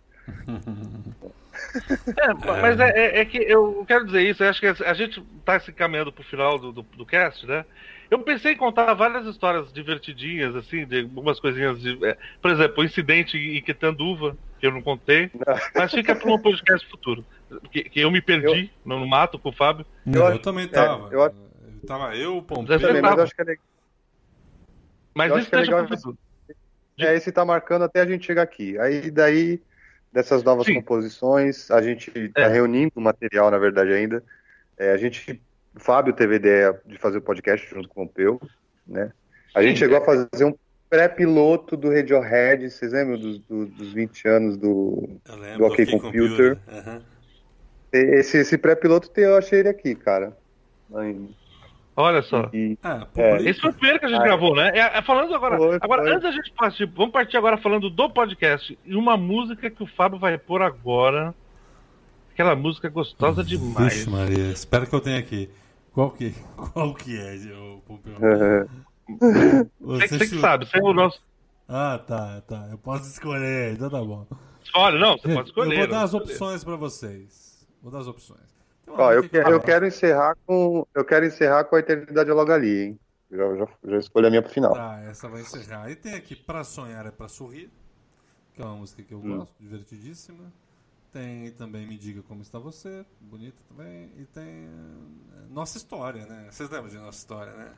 É, 2.18 2.32
mas 2.34 2.80
é, 2.80 2.90
é- 2.90 3.20
é 3.20 3.24
que 3.24 3.38
eu 3.38 3.84
quero 3.86 4.06
dizer 4.06 4.22
isso, 4.22 4.42
acho 4.42 4.60
que 4.60 4.66
a 4.84 4.94
gente 4.94 5.22
tá 5.44 5.58
se 5.60 5.72
caminhando 5.72 6.12
pro 6.12 6.24
final 6.24 6.58
do, 6.58 6.72
do, 6.72 6.82
do 6.82 7.04
cast, 7.06 7.46
né? 7.46 7.64
Eu 8.10 8.18
pensei 8.20 8.52
em 8.52 8.56
contar 8.56 8.92
várias 8.94 9.26
histórias 9.26 9.72
divertidinhas, 9.72 10.56
assim, 10.56 10.84
de 10.86 11.02
algumas 11.02 11.38
coisinhas 11.38 11.80
de. 11.80 12.04
é, 12.04 12.16
por 12.42 12.50
exemplo, 12.50 12.82
o 12.82 12.84
incidente 12.84 13.36
em 13.36 13.62
Quetanduva, 13.62 14.36
que 14.58 14.66
eu 14.66 14.72
não 14.72 14.82
contei, 14.82 15.30
mas 15.76 15.92
fica 15.92 16.14
para 16.14 16.30
um 16.32 16.38
podcast 16.38 16.88
futuro. 16.88 17.24
Que, 17.70 17.82
que 17.84 18.00
eu 18.00 18.10
me 18.10 18.20
perdi 18.20 18.70
no, 18.84 19.00
no 19.00 19.06
mato 19.06 19.38
com 19.38 19.48
o 19.48 19.52
Fábio. 19.52 19.84
Eu, 20.06 20.26
acho- 20.26 20.38
também 20.40 20.64
é, 20.64 20.68
tava. 20.68 21.08
eu 21.12 21.22
acho- 21.22 21.36
Eu 21.82 21.86
Tava 21.86 22.14
eu, 22.14 22.36
o 22.36 22.42
Pompeu. 22.42 22.78
Também, 22.78 23.00
mas 23.02 23.16
eu 23.16 23.22
acho 23.24 23.34
que 23.34 23.40
é 23.40 23.44
legal. 23.44 23.64
Mas 25.14 25.28
Eu 25.30 25.34
acho 25.36 25.40
isso 25.42 25.50
que 25.50 25.56
é 25.56 25.58
deixa 25.58 25.76
legal. 25.80 26.14
É, 26.98 27.14
esse 27.16 27.32
tá 27.32 27.44
marcando 27.44 27.82
até 27.84 28.00
a 28.02 28.06
gente 28.06 28.26
chegar 28.26 28.42
aqui. 28.42 28.78
Aí 28.78 29.10
daí, 29.10 29.60
dessas 30.12 30.42
novas 30.42 30.66
Sim. 30.66 30.74
composições, 30.74 31.70
a 31.70 31.80
gente 31.80 32.10
tá 32.30 32.42
É. 32.42 32.48
reunindo 32.48 32.92
o 32.94 33.00
material, 33.00 33.50
na 33.50 33.58
verdade, 33.58 33.92
ainda. 33.92 34.22
É, 34.76 34.92
a 34.92 34.96
gente, 34.98 35.40
o 35.74 35.80
Fábio 35.80 36.12
teve 36.12 36.34
a 36.34 36.36
ideia 36.36 36.80
de 36.84 36.98
fazer 36.98 37.18
o 37.18 37.22
podcast 37.22 37.68
junto 37.70 37.88
com 37.88 38.04
o 38.04 38.08
Peu, 38.08 38.40
né? 38.86 39.10
A 39.54 39.62
gente 39.62 39.76
Sim, 39.78 39.84
chegou 39.86 39.96
a 39.96 40.04
fazer 40.04 40.44
um 40.44 40.54
pré-piloto 40.90 41.76
do 41.76 41.88
Radiohead, 41.88 42.68
vocês 42.70 42.92
lembram 42.92 43.18
dos, 43.18 43.38
dos, 43.40 43.70
dos 43.70 43.92
20 43.92 44.28
anos 44.28 44.56
do... 44.56 45.08
Eu 45.26 45.58
do 45.58 45.64
OK 45.64 45.86
Computer. 45.86 46.58
Aham. 46.68 47.02
Esse, 47.92 48.38
esse 48.38 48.56
pré-piloto 48.58 49.10
eu 49.16 49.36
achei 49.36 49.60
ele 49.60 49.68
aqui, 49.68 49.94
cara. 49.94 50.36
Olha 51.96 52.22
só. 52.22 52.48
E, 52.52 52.78
Ah, 52.82 53.06
É. 53.16 53.42
Esse 53.42 53.60
foi 53.60 53.70
o 53.70 53.74
primeiro 53.74 53.98
que 53.98 54.06
a 54.06 54.08
gente 54.08 54.20
Ah, 54.20 54.24
gravou, 54.24 54.54
né? 54.54 54.70
É, 54.74 54.98
é, 54.98 55.02
falando 55.02 55.34
agora. 55.34 55.56
Foi, 55.56 55.78
agora, 55.80 56.02
foi. 56.02 56.10
antes 56.12 56.22
da 56.22 56.30
gente 56.32 56.52
partir, 56.52 56.86
vamos 56.86 57.12
partir 57.12 57.36
agora 57.36 57.58
falando 57.58 57.90
do 57.90 58.10
podcast. 58.10 58.78
E 58.84 58.94
uma 58.96 59.16
música 59.16 59.70
que 59.70 59.82
o 59.82 59.86
Fábio 59.86 60.18
vai 60.18 60.38
pôr 60.38 60.62
agora. 60.62 61.34
Aquela 62.32 62.54
música 62.56 62.88
gostosa 62.88 63.44
demais. 63.44 63.92
Vixe, 63.94 64.08
Maria. 64.08 64.50
Espero 64.52 64.86
que 64.86 64.94
eu 64.94 65.00
tenha 65.00 65.18
aqui. 65.18 65.50
Qual 65.92 66.10
que, 66.12 66.32
qual 66.56 66.94
que 66.94 67.18
é, 67.18 67.36
Pompeu? 67.86 68.14
é, 68.22 68.66
Você, 69.80 70.08
você 70.08 70.18
que 70.18 70.38
sabe, 70.38 70.64
você 70.66 70.78
é 70.78 70.82
o 70.82 70.94
nosso. 70.94 71.20
Ah, 71.68 72.00
tá, 72.06 72.40
tá. 72.46 72.68
Eu 72.70 72.78
posso 72.78 73.10
escolher, 73.10 73.72
então 73.72 73.90
tá 73.90 73.98
bom. 74.02 74.24
Olha, 74.74 74.98
não, 74.98 75.16
você 75.18 75.22
pode 75.28 75.38
Eu 75.38 75.44
escolher. 75.44 75.76
vou 75.78 75.86
dar 75.88 76.02
as 76.02 76.14
opções 76.14 76.62
pra 76.64 76.76
vocês. 76.76 77.49
Vou 77.82 77.90
dar 77.90 77.98
as 78.00 78.06
opções. 78.06 78.40
uma 78.86 78.98
Ó, 78.98 79.12
eu, 79.12 79.22
que- 79.28 79.36
eu 79.36 79.60
quero 79.60 79.86
encerrar 79.86 80.36
com. 80.46 80.86
Eu 80.94 81.04
quero 81.04 81.24
encerrar 81.26 81.64
com 81.64 81.76
a 81.76 81.80
eternidade 81.80 82.30
logo 82.30 82.52
ali, 82.52 82.80
hein? 82.82 83.00
Já, 83.30 83.56
já, 83.56 83.66
já 83.84 83.96
escolhi 83.98 84.26
a 84.26 84.30
minha 84.30 84.42
pro 84.42 84.50
final. 84.52 84.72
Tá, 84.72 85.00
essa 85.02 85.28
vai 85.28 85.42
encerrar. 85.42 85.90
E 85.90 85.96
tem 85.96 86.14
aqui 86.14 86.34
Pra 86.34 86.64
Sonhar 86.64 87.06
é 87.06 87.10
Pra 87.10 87.28
Sorrir, 87.28 87.70
que 88.54 88.60
é 88.62 88.64
uma 88.64 88.76
música 88.76 89.02
que 89.02 89.14
eu 89.14 89.18
Hum. 89.20 89.38
gosto, 89.38 89.54
divertidíssima. 89.60 90.52
Tem 91.12 91.50
também 91.52 91.86
Me 91.86 91.96
Diga 91.98 92.22
Como 92.22 92.42
Está 92.42 92.58
Você, 92.58 93.04
bonita 93.20 93.56
também. 93.68 94.10
E 94.16 94.24
tem 94.26 94.44
eh, 94.44 95.46
Nossa 95.50 95.76
História, 95.76 96.24
né? 96.26 96.48
Vocês 96.50 96.68
lembram 96.70 96.88
de 96.88 96.98
Nossa 96.98 97.18
História, 97.18 97.52
né? 97.54 97.72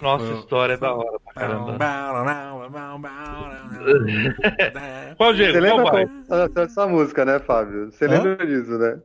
Nossa 0.00 0.24
Foi- 0.24 0.34
história 0.34 0.74
é 0.74 0.76
foi- 0.76 0.88
da 0.88 0.94
hora 0.94 1.20
pra 1.20 1.34
caramba. 1.34 1.78
Qual, 5.16 5.32
Você 5.32 5.36
Diego? 5.36 5.58
Qual 5.58 5.76
lembra 5.78 5.90
vai? 5.90 6.06
como 6.06 6.24
nasceu 6.28 6.62
essa 6.62 6.86
música, 6.86 7.24
né, 7.24 7.38
Fábio? 7.38 7.92
Você 7.92 8.06
Hã? 8.06 8.08
lembra 8.08 8.46
disso, 8.46 8.78
né? 8.78 9.00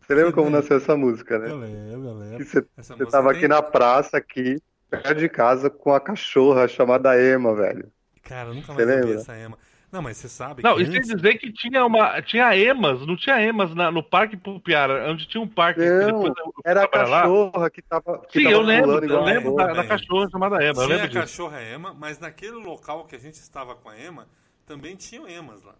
Você 0.00 0.14
lembra 0.14 0.32
como 0.32 0.50
nasceu 0.50 0.76
essa 0.76 0.96
música, 0.96 1.38
né? 1.38 1.50
Eu 1.50 1.58
lembro, 1.58 2.08
eu 2.08 2.14
lembro. 2.14 2.44
Você, 2.44 2.64
você 2.86 3.06
tava 3.06 3.30
tem- 3.30 3.38
aqui 3.38 3.48
na 3.48 3.62
praça, 3.62 4.16
aqui, 4.16 4.62
perto 4.90 5.14
de 5.14 5.28
casa, 5.28 5.68
com 5.68 5.92
a 5.92 6.00
cachorra 6.00 6.68
chamada 6.68 7.20
Emma, 7.20 7.54
velho. 7.54 7.90
Cara, 8.22 8.50
eu 8.50 8.54
nunca 8.54 8.72
Você 8.72 8.84
mais 8.84 8.88
lembra? 8.88 9.20
essa 9.20 9.36
Ema. 9.36 9.58
Não, 9.90 10.02
mas 10.02 10.18
você 10.18 10.28
sabe 10.28 10.62
Não, 10.62 10.76
que 10.76 10.82
isso 10.82 10.92
quer 10.92 10.98
antes... 10.98 11.14
dizer 11.16 11.38
que 11.38 11.50
tinha 11.52 11.84
uma. 11.86 12.20
Tinha 12.20 12.54
emas, 12.56 13.06
não 13.06 13.16
tinha 13.16 13.40
emas 13.40 13.74
na- 13.74 13.90
no 13.90 14.02
Parque 14.02 14.36
Pupiara, 14.36 15.10
onde 15.10 15.26
tinha 15.26 15.40
um 15.40 15.48
parque. 15.48 15.80
que 15.80 15.88
Não, 15.88 16.06
depois 16.06 16.34
eu- 16.36 16.52
Era 16.64 16.84
a 16.84 16.88
pra 16.88 17.08
lá. 17.08 17.22
cachorra 17.22 17.70
que 17.70 17.80
tava. 17.82 18.18
Que 18.30 18.38
Sim, 18.38 18.44
tava 18.44 18.54
eu 18.56 18.60
lembro, 18.60 19.04
eu 19.04 19.24
lembro 19.24 19.54
da, 19.56 19.72
da 19.72 19.84
cachorra 19.86 20.28
chamada 20.30 20.56
Ema, 20.56 20.66
eu 20.82 20.86
Tinha 20.86 20.86
lembro 20.88 21.04
a 21.04 21.08
disso. 21.08 21.20
cachorra 21.20 21.62
Ema, 21.62 21.94
mas 21.94 22.18
naquele 22.18 22.52
local 22.56 23.06
que 23.06 23.16
a 23.16 23.18
gente 23.18 23.34
estava 23.36 23.74
com 23.74 23.88
a 23.88 23.98
Ema, 23.98 24.28
também 24.66 24.94
tinham 24.94 25.26
Emas 25.26 25.62
lá. 25.64 25.74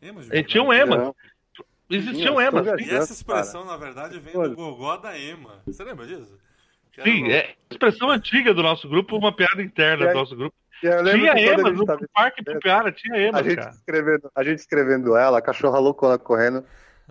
Emas 0.00 0.26
de 0.26 0.34
E 0.36 0.42
tinha 0.42 0.62
um 0.62 0.68
verdade. 0.68 0.92
Ema. 0.94 1.04
Não, 1.04 1.14
Existiam 1.92 2.36
Sim, 2.36 2.42
emas. 2.44 2.66
E 2.80 2.90
essa 2.94 3.12
expressão, 3.12 3.64
na 3.64 3.76
verdade, 3.76 4.18
vem 4.20 4.36
Olha. 4.36 4.48
do 4.50 4.54
gogó 4.56 4.96
da 4.96 5.18
Ema. 5.18 5.60
Você 5.66 5.82
lembra 5.82 6.06
disso? 6.06 6.38
Sim, 7.02 7.30
é 7.32 7.54
expressão 7.70 8.08
antiga 8.10 8.54
do 8.54 8.62
nosso 8.62 8.88
grupo, 8.88 9.16
uma 9.16 9.32
piada 9.34 9.60
interna 9.60 10.06
aí- 10.06 10.12
do 10.12 10.18
nosso 10.18 10.36
grupo. 10.36 10.54
Tinha 10.80 10.96
a 10.96 11.00
emas 11.38 11.64
gente 11.64 11.76
no 11.78 11.84
tava- 11.86 12.06
Parque 12.14 12.42
Pupiara, 12.44 12.90
tinha 12.92 13.14
a 13.14 13.20
emas, 13.20 13.44
gente 13.44 13.56
cara. 13.56 13.70
escrevendo, 13.70 14.30
a 14.34 14.42
gente 14.42 14.58
escrevendo 14.58 15.16
ela, 15.16 15.38
a 15.38 15.42
cachorra 15.42 15.78
loucona 15.78 16.16
correndo, 16.18 16.64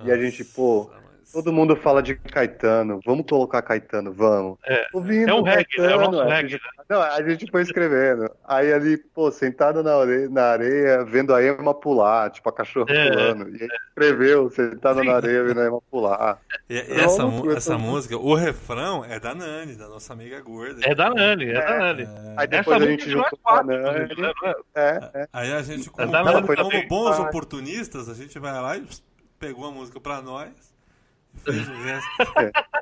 e 0.03 0.11
a 0.11 0.17
gente, 0.17 0.43
pô, 0.43 0.85
Nossa, 0.85 1.01
mas- 1.03 1.08
todo 1.31 1.53
mundo 1.53 1.75
fala 1.75 2.01
de 2.01 2.15
Caetano, 2.15 2.99
vamos 3.05 3.25
colocar 3.27 3.61
Caetano, 3.61 4.11
vamos. 4.13 4.57
É, 4.65 4.87
Ouvindo 4.93 5.29
é 5.29 5.33
um 5.33 5.41
reggae, 5.43 5.65
é 5.77 5.81
o 5.81 5.83
Caetano, 5.87 6.11
nosso 6.11 6.19
a 6.21 6.35
reggae, 6.35 6.49
gente- 6.49 6.61
Não, 6.89 7.01
a 7.01 7.21
gente 7.21 7.51
foi 7.51 7.61
escrevendo. 7.61 8.31
Aí 8.47 8.73
ali, 8.73 8.97
pô, 8.97 9.31
sentado 9.31 9.83
na 9.83 9.95
areia, 9.95 10.29
na 10.29 10.43
areia 10.43 11.03
vendo 11.05 11.33
a 11.35 11.43
Ema 11.43 11.73
pular, 11.73 12.31
tipo 12.31 12.49
a 12.49 12.53
cachorra 12.53 12.91
É. 12.93 13.09
pulando. 13.09 13.49
E 13.55 13.61
aí 13.63 13.69
escreveu, 13.89 14.49
sentado 14.49 15.03
na 15.03 15.15
areia 15.17 15.43
vendo 15.43 15.61
a 15.61 15.65
Ema 15.65 15.81
pular. 15.91 16.39
E, 16.69 16.73
e 16.75 16.79
essa, 16.99 17.19
Não, 17.23 17.31
mu- 17.31 17.45
eu 17.51 17.57
essa 17.57 17.77
música, 17.77 18.17
o 18.17 18.33
refrão 18.33 19.05
é 19.05 19.19
da 19.19 19.35
Nani, 19.35 19.75
da 19.75 19.87
nossa 19.87 20.13
amiga 20.13 20.41
gorda. 20.41 20.79
É 20.83 20.95
da 20.95 21.09
Nani, 21.11 21.49
é 21.51 21.53
da 21.53 21.77
Nani. 21.77 22.03
Aí 22.37 22.47
Essa 22.47 22.47
depois 22.47 22.67
a 22.81 22.85
música 22.85 22.91
gente 23.03 23.15
nós 23.15 23.23
juntou 23.25 23.39
com 23.43 23.53
a 23.53 23.63
Nani. 23.63 23.81
né? 23.83 24.07
Não 24.17 24.49
é? 24.49 24.53
É, 24.75 25.09
é. 25.21 25.27
Aí 25.31 25.51
a 25.53 25.61
gente, 25.61 25.89
como, 25.91 26.07
como- 26.11 26.87
bons 26.87 27.19
Ah. 27.19 27.21
oportunistas, 27.21 28.09
a 28.09 28.13
gente 28.15 28.39
vai 28.39 28.51
lá 28.53 28.77
e 28.77 28.83
pegou 29.39 29.65
a 29.67 29.71
música 29.71 29.99
pra 29.99 30.21
nós, 30.21 30.49
fez 31.43 31.67
o 31.67 31.73
resto. 31.83 32.09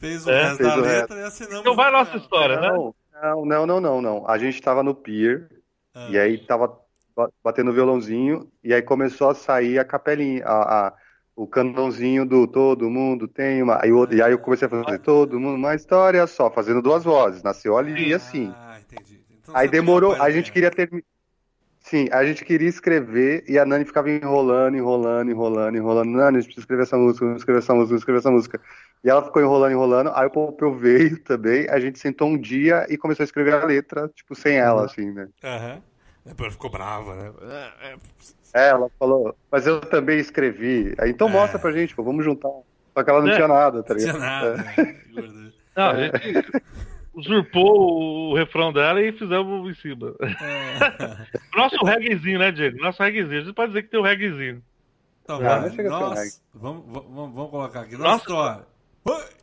fez 0.00 0.26
o 0.26 0.30
É, 0.30 0.42
resto 0.42 0.56
fez 0.58 0.68
da 0.68 0.76
o 0.76 0.80
letra 0.80 1.18
e 1.18 1.22
assinamos. 1.24 1.60
Então 1.60 1.74
vai 1.76 1.88
a 1.88 1.90
no 1.90 1.98
nossa 1.98 2.16
história, 2.16 2.60
né? 2.60 2.68
Não, 2.68 2.94
não, 3.22 3.44
não, 3.44 3.66
não, 3.66 3.80
não, 3.80 4.02
não. 4.02 4.28
A 4.28 4.38
gente 4.38 4.60
tava 4.60 4.82
no 4.82 4.94
pier, 4.94 5.48
Ah. 5.94 6.08
e 6.10 6.18
aí 6.18 6.38
tava 6.38 6.78
ba- 7.16 7.30
batendo 7.42 7.72
violãozinho, 7.72 8.50
e 8.62 8.74
aí 8.74 8.82
começou 8.82 9.30
a 9.30 9.34
sair 9.34 9.78
a 9.78 9.84
capelinha, 9.84 10.44
a, 10.44 10.88
a- 10.88 10.92
o 11.36 11.48
canãozinho 11.48 12.24
do 12.24 12.46
Todo 12.46 12.88
Mundo 12.88 13.26
Tem 13.26 13.60
uma. 13.60 13.82
Aí 13.82 13.90
eu, 13.90 14.06
e 14.12 14.22
aí 14.22 14.30
eu 14.32 14.38
comecei 14.38 14.66
a 14.66 14.70
fazer 14.70 14.98
Todo 15.00 15.40
Mundo 15.40 15.56
uma 15.56 15.74
história 15.74 16.24
só, 16.28 16.48
fazendo 16.50 16.80
duas 16.80 17.02
vozes. 17.02 17.42
Nasceu 17.42 17.76
ali 17.76 18.14
assim. 18.14 18.52
Ah, 18.56 18.78
entendi. 18.80 19.20
Então 19.42 19.54
Aí 19.56 19.68
demorou, 19.68 20.12
a 20.14 20.30
gente 20.30 20.52
queria 20.52 20.70
terminar. 20.70 21.02
Sim, 21.94 22.08
a 22.10 22.24
gente 22.24 22.44
queria 22.44 22.68
escrever 22.68 23.44
e 23.48 23.56
a 23.56 23.64
Nani 23.64 23.84
ficava 23.84 24.10
enrolando, 24.10 24.76
enrolando, 24.76 25.30
enrolando, 25.30 25.76
enrolando. 25.76 26.10
Nani, 26.10 26.38
a 26.38 26.40
gente 26.40 26.46
precisa 26.46 26.62
escrever 26.64 26.82
essa 26.82 26.96
música, 26.96 27.24
vamos 27.24 27.40
escrever 27.40 27.58
essa 27.60 27.72
música, 27.72 27.88
vamos 27.90 28.00
escrever 28.00 28.18
essa 28.18 28.30
música. 28.32 28.60
E 29.04 29.08
ela 29.08 29.22
ficou 29.24 29.40
enrolando, 29.40 29.70
enrolando. 29.70 30.10
Aí 30.12 30.26
o 30.26 30.30
Pompeu 30.30 30.74
veio 30.74 31.16
também, 31.22 31.68
a 31.70 31.78
gente 31.78 32.00
sentou 32.00 32.26
um 32.26 32.36
dia 32.36 32.84
e 32.88 32.96
começou 32.98 33.22
a 33.22 33.26
escrever 33.26 33.54
a 33.54 33.64
letra, 33.64 34.08
tipo, 34.12 34.34
sem 34.34 34.56
ela, 34.56 34.86
assim, 34.86 35.08
né? 35.12 35.28
Aham. 35.44 35.80
Depois 36.26 36.46
ela 36.46 36.50
ficou 36.50 36.68
brava, 36.70 37.14
né? 37.14 37.30
É, 37.42 37.86
é, 37.92 37.96
É, 38.54 38.68
ela 38.70 38.90
falou, 38.98 39.32
mas 39.52 39.64
eu 39.64 39.80
também 39.82 40.18
escrevi. 40.18 40.96
Aí, 40.98 41.10
então 41.10 41.28
É. 41.28 41.30
mostra 41.30 41.60
pra 41.60 41.70
gente, 41.70 41.94
pô, 41.94 42.02
vamos 42.02 42.24
juntar. 42.24 42.50
Só 42.92 43.04
que 43.04 43.08
ela 43.10 43.20
não 43.22 43.28
É. 43.28 43.34
tinha 43.36 43.46
nada, 43.46 43.84
tá 43.84 43.94
Não 43.94 44.00
tinha 44.00 44.12
ligado? 44.14 44.20
nada. 44.20 44.56
né? 44.56 44.96
Gorda. 45.14 45.52
Não, 45.76 45.84
a 45.90 45.94
gente 45.96 46.52
usurpou 47.14 48.30
o 48.32 48.34
refrão 48.36 48.72
dela 48.72 49.00
e 49.00 49.12
fizemos 49.12 49.70
em 49.70 49.74
cima. 49.80 50.14
É. 50.20 51.26
Nosso 51.56 51.84
reggaezinho, 51.84 52.38
né, 52.38 52.50
Diego? 52.52 52.78
Nosso 52.78 53.02
reggaezinho. 53.02 53.40
A 53.40 53.44
gente 53.44 53.54
pode 53.54 53.68
dizer 53.72 53.82
que 53.84 53.90
tem 53.90 54.00
um 54.00 54.04
reggaezinho. 54.04 54.62
Então, 55.22 55.36
Ah, 55.38 55.60
Nós, 55.60 55.74
reggae. 55.76 56.32
vamos, 56.54 56.84
vamos, 56.86 57.34
vamos 57.34 57.50
colocar 57.50 57.80
aqui. 57.80 57.96
Nossa. 57.96 58.66
Nossa 59.04 59.33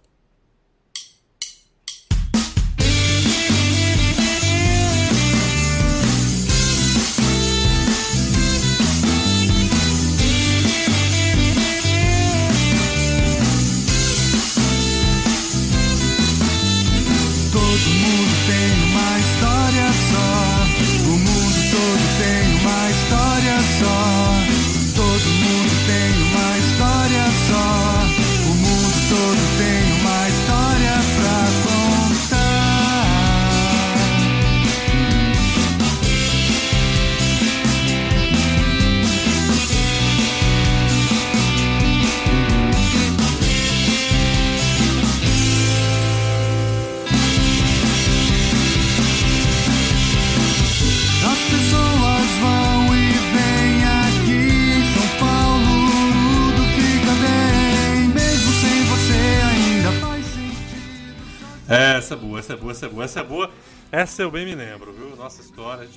Essa 64.01 64.23
eu 64.23 64.31
bem 64.31 64.45
me 64.45 64.55
lembro, 64.55 64.91
viu? 64.91 65.15
Nossa 65.15 65.41
história. 65.41 65.87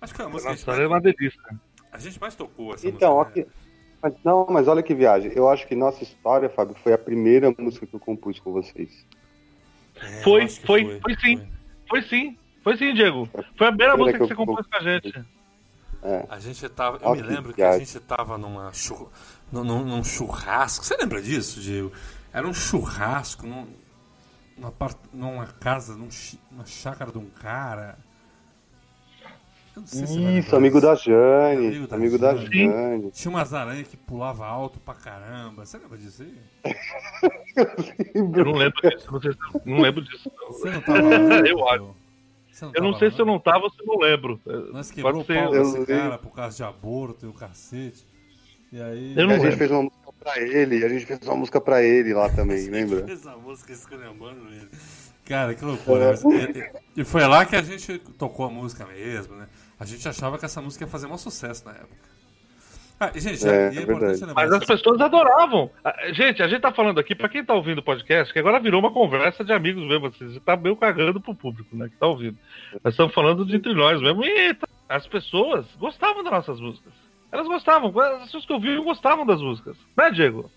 Acho 0.00 0.12
que 0.12 0.16
foi 0.16 0.26
a 0.26 0.28
música 0.28 0.50
Nossa 0.50 0.60
história 0.60 0.80
é 0.80 0.82
gente, 0.82 0.92
uma 0.92 1.00
delícia. 1.00 1.40
a 1.92 1.98
gente 1.98 2.20
mais 2.20 2.34
tocou. 2.34 2.74
Essa 2.74 2.86
Então, 2.86 3.16
música, 3.16 3.40
aqui. 3.40 3.50
Mas, 4.02 4.12
não, 4.22 4.46
mas 4.50 4.68
olha 4.68 4.82
que 4.82 4.94
viagem. 4.94 5.32
Eu 5.34 5.48
acho 5.48 5.66
que 5.66 5.74
nossa 5.74 6.02
história, 6.02 6.50
Fábio, 6.50 6.76
foi 6.82 6.92
a 6.92 6.98
primeira 6.98 7.54
música 7.58 7.86
que 7.86 7.94
eu 7.94 8.00
compus 8.00 8.38
com 8.38 8.52
vocês. 8.52 8.90
né? 9.96 10.20
É, 10.20 10.22
Foi, 10.22 10.46
que 10.46 10.66
foi, 10.66 11.00
foi 11.00 11.16
sim. 11.20 11.48
Foi 11.88 12.02
sim. 12.02 12.36
Foi 12.62 12.76
sim, 12.76 12.92
Diego. 12.94 13.28
Foi 13.56 13.66
a 13.66 13.70
primeira 13.70 13.96
música 13.96 14.18
que 14.18 14.24
que 14.24 14.28
você 14.28 14.34
compôs 14.34 14.66
com 14.66 14.76
a 14.76 14.80
gente. 14.80 15.24
É. 16.02 16.26
A 16.28 16.38
gente 16.38 16.68
tava. 16.68 16.98
Eu 16.98 17.08
Ó, 17.08 17.14
me 17.14 17.22
que 17.22 17.28
lembro 17.28 17.54
que 17.54 17.62
a 17.62 17.70
viagem. 17.70 17.86
gente 17.86 18.00
tava 18.00 18.36
numa 18.36 18.70
num, 19.50 19.64
num- 19.64 19.84
num 19.84 20.04
churrasco. 20.04 20.84
Você 20.84 20.96
lembra 20.98 21.22
disso, 21.22 21.60
Diego? 21.60 21.90
Era 22.30 22.46
um 22.46 22.52
churrasco 22.52 23.46
num, 23.46 23.66
numa, 24.56 24.70
part- 24.72 24.98
numa 25.12 25.46
casa, 25.46 25.96
num, 25.96 26.10
chi- 26.10 26.38
numa 26.50 26.66
chácara 26.66 27.10
de 27.10 27.18
um 27.18 27.28
cara. 27.30 27.98
Eu 29.76 29.82
não 29.82 30.22
vai 30.22 30.38
Isso, 30.38 30.54
amigo 30.54 30.80
da 30.80 30.94
Jane. 30.94 31.66
Amigo 31.66 31.86
da 31.88 31.96
Amigo 31.96 32.18
da 32.18 32.36
Jane. 32.36 32.48
Jane. 32.48 33.10
Tinha 33.10 33.30
umas 33.30 33.52
aranhas 33.52 33.88
que 33.88 33.96
pulavam 33.96 34.46
alto 34.46 34.78
pra 34.78 34.94
caramba. 34.94 35.66
Você 35.66 35.78
lembra 35.78 35.98
disso 35.98 36.22
aí? 36.22 36.38
Eu 38.14 38.44
não 38.44 38.52
lembro 38.52 38.80
disso. 38.88 39.10
Não, 39.10 39.20
se, 39.20 39.28
não 39.64 39.80
lembro 39.80 40.02
disso. 40.02 40.30
não. 40.40 40.48
Você 40.52 40.70
não 40.70 40.80
tava 40.80 41.00
lá? 41.02 41.40
Eu 41.46 41.56
Pô? 41.58 41.68
acho. 41.70 41.94
Você 42.52 42.64
Eu 42.66 42.82
não 42.84 42.94
sei 42.96 43.08
lá, 43.08 43.14
se 43.16 43.20
eu 43.20 43.26
não 43.26 43.38
tava 43.40 43.64
ou 43.64 43.70
se 43.70 43.80
eu 43.80 43.86
não 43.86 43.98
lembro. 43.98 44.40
Nós 44.72 44.88
quebrou 44.92 45.22
o 45.22 45.24
Pode 45.24 45.26
ser. 45.26 45.42
pau 45.44 45.54
eu 45.56 45.62
desse 45.72 45.86
cara 45.86 46.18
por 46.18 46.30
causa 46.32 46.56
de 46.56 46.62
aborto 46.62 47.26
e 47.26 47.28
o 47.28 47.32
cacete. 47.32 48.06
E 48.72 48.80
aí. 48.80 49.12
Eu 49.16 49.26
não 49.26 49.30
a 49.34 49.38
gente 49.38 49.42
lembro. 49.44 49.58
fez 49.58 49.70
uma 49.72 49.82
música 49.82 50.03
pra 50.24 50.40
ele, 50.40 50.84
a 50.84 50.88
gente 50.88 51.06
fez 51.06 51.20
uma 51.22 51.36
música 51.36 51.60
pra 51.60 51.82
ele 51.82 52.14
lá 52.14 52.28
também, 52.30 52.66
lembra? 52.70 53.12
Essa 53.12 53.36
música 53.36 53.72
esculhambando 53.72 54.48
ele. 54.48 54.68
Cara, 55.26 55.54
que 55.54 55.64
loucura. 55.64 56.14
e, 56.96 57.00
e 57.00 57.04
foi 57.04 57.26
lá 57.26 57.44
que 57.46 57.54
a 57.56 57.62
gente 57.62 57.98
tocou 58.18 58.46
a 58.46 58.50
música 58.50 58.84
mesmo, 58.86 59.36
né? 59.36 59.46
A 59.78 59.84
gente 59.84 60.06
achava 60.08 60.38
que 60.38 60.44
essa 60.44 60.60
música 60.60 60.84
ia 60.84 60.90
fazer 60.90 61.06
um 61.06 61.16
sucesso 61.18 61.64
na 61.66 61.72
época. 61.72 62.14
Ah, 63.00 63.10
gente, 63.14 63.46
É, 63.46 63.50
é, 63.50 63.64
é 63.66 63.68
importante 63.68 63.86
verdade. 63.86 64.20
lembrar 64.26 64.34
Mas 64.34 64.52
as 64.52 64.64
pessoas 64.64 65.00
adoravam. 65.00 65.70
Ah, 65.84 65.94
Gente, 66.12 66.42
a 66.42 66.48
gente 66.48 66.60
tá 66.60 66.72
falando 66.72 67.00
aqui, 67.00 67.14
pra 67.14 67.28
quem 67.28 67.44
tá 67.44 67.52
ouvindo 67.52 67.78
o 67.78 67.82
podcast, 67.82 68.32
que 68.32 68.38
agora 68.38 68.60
virou 68.60 68.80
uma 68.80 68.92
conversa 68.92 69.44
de 69.44 69.52
amigos 69.52 69.82
mesmo, 69.86 70.06
assim, 70.06 70.28
você 70.32 70.40
tá 70.40 70.56
meio 70.56 70.76
cagando 70.76 71.20
pro 71.20 71.34
público, 71.34 71.76
né, 71.76 71.88
que 71.88 71.96
tá 71.96 72.06
ouvindo. 72.06 72.38
Nós 72.84 72.92
estamos 72.94 73.12
falando 73.12 73.44
de 73.44 73.56
entre 73.56 73.74
nós 73.74 74.00
mesmo, 74.00 74.24
e 74.24 74.56
as 74.88 75.06
pessoas 75.08 75.66
gostavam 75.78 76.22
das 76.22 76.32
nossas 76.32 76.60
músicas. 76.60 76.92
Elas 77.34 77.48
gostavam, 77.48 77.92
as 77.98 78.22
pessoas 78.26 78.46
que 78.46 78.52
ouviam 78.52 78.84
gostavam 78.84 79.26
das 79.26 79.42
músicas. 79.42 79.76
Né, 79.96 80.08
Diego? 80.12 80.48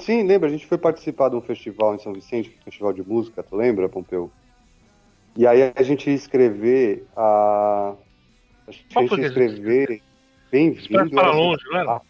Sim, 0.00 0.22
lembra, 0.22 0.48
a 0.48 0.50
gente 0.50 0.66
foi 0.66 0.78
participar 0.78 1.28
de 1.28 1.36
um 1.36 1.42
festival 1.42 1.94
em 1.94 1.98
São 1.98 2.14
Vicente, 2.14 2.56
um 2.58 2.64
festival 2.64 2.90
de 2.94 3.06
música, 3.06 3.42
tu 3.42 3.54
lembra, 3.54 3.86
Pompeu? 3.86 4.30
E 5.36 5.46
aí 5.46 5.70
a 5.76 5.82
gente 5.82 6.08
ia 6.08 6.16
escrever 6.16 7.06
a. 7.14 7.94
A 8.66 8.70
gente 8.70 8.94
Qual 8.94 9.18
ia 9.18 9.26
escrever 9.26 10.00
Bem-vindo. 10.50 10.80
Expresso 10.80 11.10
para 11.10 11.32
longe, 11.32 11.62
não 11.66 11.78
era? 11.78 12.00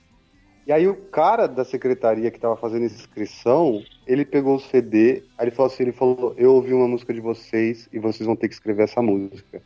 E 0.64 0.70
aí 0.70 0.86
o 0.86 0.94
cara 0.94 1.48
da 1.48 1.64
secretaria 1.64 2.30
que 2.30 2.38
tava 2.38 2.56
fazendo 2.56 2.86
essa 2.86 2.94
inscrição, 2.94 3.82
ele 4.06 4.24
pegou 4.24 4.54
o 4.54 4.60
CD, 4.60 5.24
aí 5.36 5.46
ele 5.46 5.50
falou 5.50 5.72
assim, 5.72 5.82
ele 5.82 5.92
falou, 5.92 6.32
eu 6.36 6.54
ouvi 6.54 6.72
uma 6.72 6.86
música 6.86 7.12
de 7.12 7.20
vocês 7.20 7.88
e 7.92 7.98
vocês 7.98 8.24
vão 8.24 8.36
ter 8.36 8.46
que 8.46 8.54
escrever 8.54 8.84
essa 8.84 9.02
música. 9.02 9.60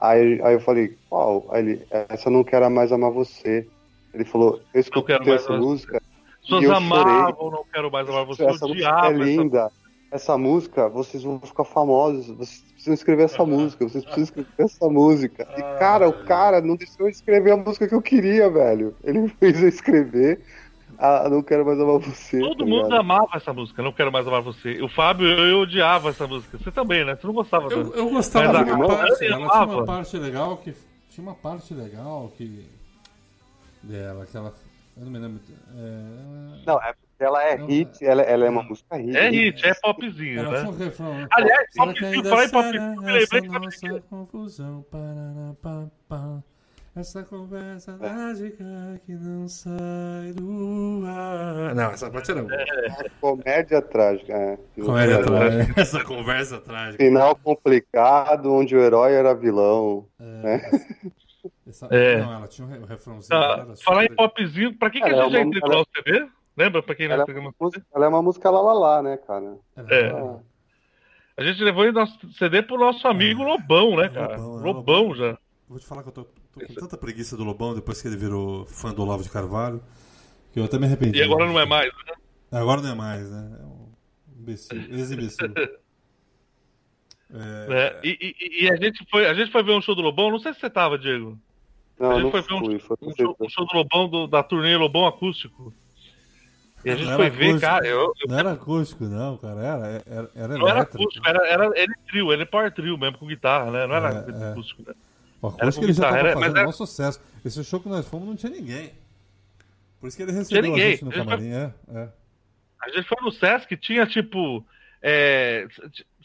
Aí, 0.00 0.40
aí 0.42 0.54
eu 0.54 0.60
falei, 0.60 0.96
qual? 1.08 1.46
Aí 1.50 1.60
ele, 1.60 1.86
essa 2.08 2.28
não 2.30 2.44
quero 2.44 2.70
mais 2.70 2.92
amar 2.92 3.10
você. 3.10 3.66
Ele 4.12 4.24
falou, 4.24 4.60
eu 4.72 4.80
escutei 4.80 5.16
Quero 5.16 5.28
Mais 5.28 5.42
essa 5.42 5.56
música. 5.56 5.96
As 5.96 6.42
pessoas 6.42 6.64
eu 6.64 6.74
amavam, 6.74 7.50
não 7.50 7.64
quero 7.72 7.90
mais 7.90 8.08
amar 8.08 8.24
você, 8.24 8.44
essa 8.44 8.66
música 8.66 8.88
é 8.88 8.90
essa 8.90 9.10
linda. 9.10 9.72
Essa... 10.10 10.38
música, 10.38 10.88
vocês 10.88 11.22
vão 11.22 11.40
ficar 11.40 11.64
famosos. 11.64 12.28
Vocês 12.28 12.62
precisam 12.72 12.94
escrever 12.94 13.24
essa 13.24 13.44
música. 13.44 13.88
Vocês 13.88 14.04
precisam 14.04 14.24
escrever 14.24 14.64
essa 14.64 14.88
música. 14.88 15.48
E, 15.56 15.62
cara, 15.78 16.08
o 16.08 16.24
cara 16.24 16.60
não 16.60 16.76
deixou 16.76 17.06
eu 17.06 17.10
escrever 17.10 17.52
a 17.52 17.56
música 17.56 17.88
que 17.88 17.94
eu 17.94 18.02
queria, 18.02 18.48
velho. 18.48 18.94
Ele 19.02 19.28
fez 19.40 19.60
eu 19.62 19.68
escrever. 19.68 20.40
Ah, 20.98 21.28
não 21.28 21.42
quero 21.42 21.64
mais 21.64 21.78
amar 21.80 21.98
você. 21.98 22.38
Todo 22.40 22.58
tá 22.58 22.64
mundo 22.64 22.84
ligado? 22.84 23.00
amava 23.00 23.28
essa 23.34 23.52
música, 23.52 23.82
não 23.82 23.92
quero 23.92 24.10
mais 24.12 24.26
amar 24.26 24.42
você. 24.42 24.80
O 24.82 24.88
Fábio, 24.88 25.26
eu, 25.28 25.46
eu 25.46 25.58
odiava 25.60 26.10
essa 26.10 26.26
música. 26.26 26.58
Você 26.58 26.70
também, 26.70 27.04
né? 27.04 27.16
Você 27.16 27.26
não 27.26 27.34
gostava 27.34 27.64
Eu, 27.72 27.84
dela. 27.84 27.96
eu 27.96 28.10
gostava 28.10 28.46
Mas 28.52 28.86
parte, 28.88 29.24
eu 29.24 29.32
ela 29.32 29.48
tinha 29.50 29.64
uma 29.64 29.84
parte 29.84 30.16
legal 30.18 30.56
que. 30.58 30.74
Tinha 31.10 31.26
uma 31.26 31.34
parte 31.34 31.74
legal 31.74 32.32
que. 32.36 32.66
dela, 33.82 34.26
que 34.26 34.36
ela. 34.36 34.54
Eu 34.96 35.04
não 35.04 35.12
me 35.12 35.18
lembro. 35.18 35.40
É, 35.76 36.64
Não, 36.66 36.82
é 36.82 36.92
porque 36.94 37.24
ela 37.24 37.42
é 37.42 37.56
Não, 37.58 37.66
hit, 37.66 38.04
ela, 38.04 38.22
ela 38.22 38.46
é 38.46 38.50
uma 38.50 38.62
música 38.62 38.96
hit. 38.96 39.16
É 39.16 39.30
hit, 39.30 39.66
é 39.66 39.74
popzinho, 39.74 40.50
né? 40.50 40.62
um 40.62 40.70
refrão. 40.76 41.14
né? 41.14 41.26
Aliás, 41.30 41.66
Será 41.70 41.84
pop 41.86 41.92
que 41.94 42.00
filme, 42.00 42.16
ainda 42.16 42.28
falar 42.30 42.44
em 42.44 42.50
pop 42.50 42.64
será 42.64 42.72
filme, 42.72 42.96
eu 42.96 43.00
lembrei 43.02 43.22
essa 43.22 43.40
que 43.40 43.48
nossa 43.48 44.00
confusão? 44.08 44.86
Parará, 44.90 45.54
pá, 45.62 45.86
pá. 46.08 46.42
Essa 46.96 47.22
conversa 47.24 47.94
mágica 47.98 48.64
que 49.04 49.12
não 49.12 49.46
sai 49.48 50.32
do 50.34 51.02
ar. 51.06 51.74
Não, 51.74 51.90
essa 51.90 52.10
parte 52.10 52.30
era 52.30 52.42
boa. 52.42 52.56
Comédia 53.20 53.82
trágica. 53.82 54.32
É. 54.32 54.58
Comédia 54.82 55.14
É, 55.16 55.22
trágica. 55.22 55.80
Essa 55.80 56.02
conversa 56.04 56.58
trágica. 56.58 57.04
Final 57.04 57.36
complicado, 57.36 58.50
onde 58.50 58.74
o 58.74 58.80
herói 58.80 59.12
era 59.12 59.34
vilão. 59.34 60.06
Essa- 61.66 61.86
É. 61.90 62.18
Não, 62.22 62.32
ela 62.32 62.48
tinha 62.48 62.66
um 62.66 62.70
re- 62.70 62.86
refrãozinho. 62.86 63.28
Tá, 63.28 63.58
era 63.60 63.76
falar 63.76 64.04
em 64.04 64.14
popzinho, 64.14 64.74
pra 64.78 64.88
que, 64.88 64.98
que 64.98 65.06
Ela 65.06 65.24
a 65.24 65.26
é 65.26 65.30
gente 65.30 65.32
já 65.32 65.38
uma- 65.40 65.46
entregou 65.48 65.72
ela- 65.72 65.82
o 65.82 65.86
CD? 65.94 66.28
Lembra 66.56 66.82
pra 66.82 66.94
quem 66.94 67.08
não 67.08 67.14
Ela 67.16 67.24
é, 67.28 67.38
uma 67.38 67.52
música, 67.60 67.86
ela 67.94 68.04
é 68.06 68.08
uma 68.08 68.22
música 68.22 68.50
lá 68.50 68.60
lá 68.62 68.72
lá, 68.72 69.02
né, 69.02 69.18
cara? 69.18 69.56
É. 69.90 70.08
Ah, 70.08 70.38
A 71.36 71.44
gente 71.44 71.62
levou 71.62 71.84
o 71.84 71.92
nosso 71.92 72.18
CD 72.38 72.62
pro 72.62 72.78
nosso 72.78 73.06
amigo 73.06 73.42
Lobão, 73.42 73.94
né, 73.96 74.08
cara? 74.08 74.38
Lobão, 74.38 74.58
é, 74.60 74.62
Lobão 74.62 75.02
Lobão. 75.02 75.14
já. 75.14 75.36
Vou 75.68 75.78
te 75.78 75.84
falar 75.86 76.02
que 76.02 76.08
eu 76.08 76.12
tô, 76.12 76.26
tô 76.60 76.66
com 76.66 76.74
tanta 76.74 76.96
preguiça 76.96 77.36
do 77.36 77.44
Lobão 77.44 77.74
depois 77.74 78.00
que 78.00 78.08
ele 78.08 78.16
virou 78.16 78.64
fã 78.66 78.92
do 78.92 79.02
Olavo 79.02 79.22
de 79.22 79.28
Carvalho, 79.30 79.82
que 80.52 80.58
eu 80.60 80.64
até 80.64 80.78
me 80.78 80.86
arrependi. 80.86 81.18
E 81.18 81.22
agora 81.22 81.46
não 81.46 81.58
é 81.58 81.66
mais, 81.66 81.92
né? 81.92 82.14
Agora 82.50 82.80
não 82.80 82.90
é 82.90 82.94
mais, 82.94 83.30
né? 83.30 83.58
É 83.60 83.64
um 83.64 83.88
imbecil, 84.40 84.78
ex-imbecil. 84.90 85.52
É, 87.28 87.68
Né? 87.68 88.00
E, 88.04 88.34
e- 88.40 88.64
e 88.64 88.70
a, 88.70 88.76
gente 88.76 89.04
foi, 89.10 89.26
a 89.26 89.34
gente 89.34 89.50
foi 89.50 89.62
ver 89.62 89.72
um 89.72 89.82
show 89.82 89.96
do 89.96 90.00
Lobão, 90.02 90.30
não 90.30 90.38
sei 90.38 90.54
se 90.54 90.60
você 90.60 90.70
tava, 90.70 90.96
Diego. 90.96 91.36
a 92.00 92.04
Não, 92.04 92.12
gente 92.12 92.22
não 92.22 92.30
foi 92.30 92.42
ver 92.42 92.54
um, 92.54 92.64
fui. 92.64 92.78
Foi 92.78 92.96
um 93.02 93.16
show, 93.16 93.36
um 93.40 93.48
show 93.48 93.66
do 93.66 93.74
Lobão 93.74 94.08
do- 94.08 94.26
da 94.28 94.42
turnê 94.44 94.76
Lobão 94.76 95.06
Acústico. 95.06 95.74
E 96.84 96.90
a 96.90 96.94
gente 96.94 97.12
foi 97.16 97.28
ver, 97.28 97.46
acústico. 97.48 97.60
cara, 97.60 97.86
eu, 97.86 98.00
eu- 98.20 98.28
Não 98.28 98.38
era 98.38 98.52
acústico, 98.52 99.04
não, 99.06 99.36
cara. 99.38 99.60
Era, 99.60 100.02
era, 100.06 100.30
era 100.36 100.58
não 100.58 100.68
era 100.68 100.82
acústico, 100.82 101.28
era, 101.28 101.44
era 101.48 101.72
ele 101.74 101.92
trio, 102.06 102.32
ele 102.32 102.46
power 102.46 102.72
trio 102.72 102.96
mesmo, 102.96 103.18
com 103.18 103.26
guitarra, 103.26 103.72
né? 103.72 103.86
Não 103.88 103.96
era 103.96 104.10
É, 104.10 104.30
é. 104.30 104.50
acústico, 104.52 104.82
né? 104.86 104.94
Acústico 105.42 105.76
com 105.80 105.84
ele 105.84 105.92
já 105.92 106.02
guitarra, 106.04 106.16
tava 106.16 106.28
era- 106.28 106.34
mas 106.34 106.44
fazendo 106.44 106.58
era- 106.58 106.68
um 106.68 106.72
sucesso. 106.72 107.20
Esse 107.44 107.64
show 107.64 107.80
que 107.80 107.88
nós 107.88 108.06
fomos 108.08 108.26
não 108.28 108.36
tinha 108.36 108.50
ninguém. 108.50 108.92
Por 110.00 110.08
isso 110.08 110.16
que 110.16 110.22
ele 110.22 110.32
recebeu 110.32 110.62
ninguém. 110.62 110.86
a 110.86 110.90
gente 110.90 111.04
no 111.04 111.10
foi- 111.12 111.20
camarim. 111.24 111.52
É, 111.52 111.72
é. 111.94 112.08
A 112.82 112.88
gente 112.90 113.08
foi 113.08 113.18
no 113.22 113.30
Sesc, 113.32 113.76
tinha 113.76 114.06
tipo. 114.06 114.64
É, 115.02 115.68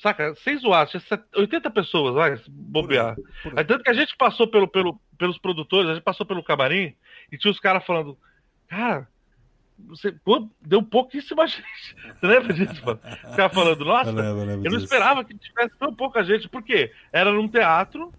saca, 0.01 0.33
sem 0.35 0.57
zoar, 0.57 0.87
tinha 0.87 0.99
set- 1.01 1.23
80 1.35 1.69
pessoas, 1.69 2.15
vai, 2.15 2.37
se 2.37 2.49
bobear. 2.49 3.15
Por 3.15 3.25
aí, 3.27 3.33
por 3.51 3.59
aí. 3.59 3.65
Tanto 3.65 3.83
que 3.83 3.89
a 3.89 3.93
gente 3.93 4.15
passou 4.17 4.47
pelo, 4.47 4.67
pelo, 4.67 4.99
pelos 5.17 5.37
produtores, 5.37 5.89
a 5.89 5.93
gente 5.93 6.03
passou 6.03 6.25
pelo 6.25 6.41
camarim 6.43 6.95
e 7.31 7.37
tinha 7.37 7.51
os 7.51 7.59
caras 7.59 7.85
falando, 7.85 8.17
cara, 8.67 9.07
você 9.77 10.11
pô, 10.11 10.47
deu 10.61 10.81
pouquíssima 10.81 11.45
gente. 11.47 11.95
Você 12.19 12.25
lembra 12.27 12.53
disso, 12.53 12.83
mano? 12.85 12.99
Os 13.29 13.35
caras 13.35 13.53
falando, 13.53 13.85
nossa, 13.85 14.09
Eu 14.09 14.13
lembro, 14.15 14.29
eu 14.29 14.45
lembro 14.45 14.51
eu 14.65 14.71
não 14.71 14.79
disso. 14.79 14.85
esperava 14.85 15.23
que 15.23 15.37
tivesse 15.37 15.75
tão 15.77 15.93
pouca 15.93 16.23
gente. 16.23 16.49
Por 16.49 16.63
quê? 16.63 16.91
Era 17.11 17.31
num 17.31 17.47
teatro, 17.47 18.11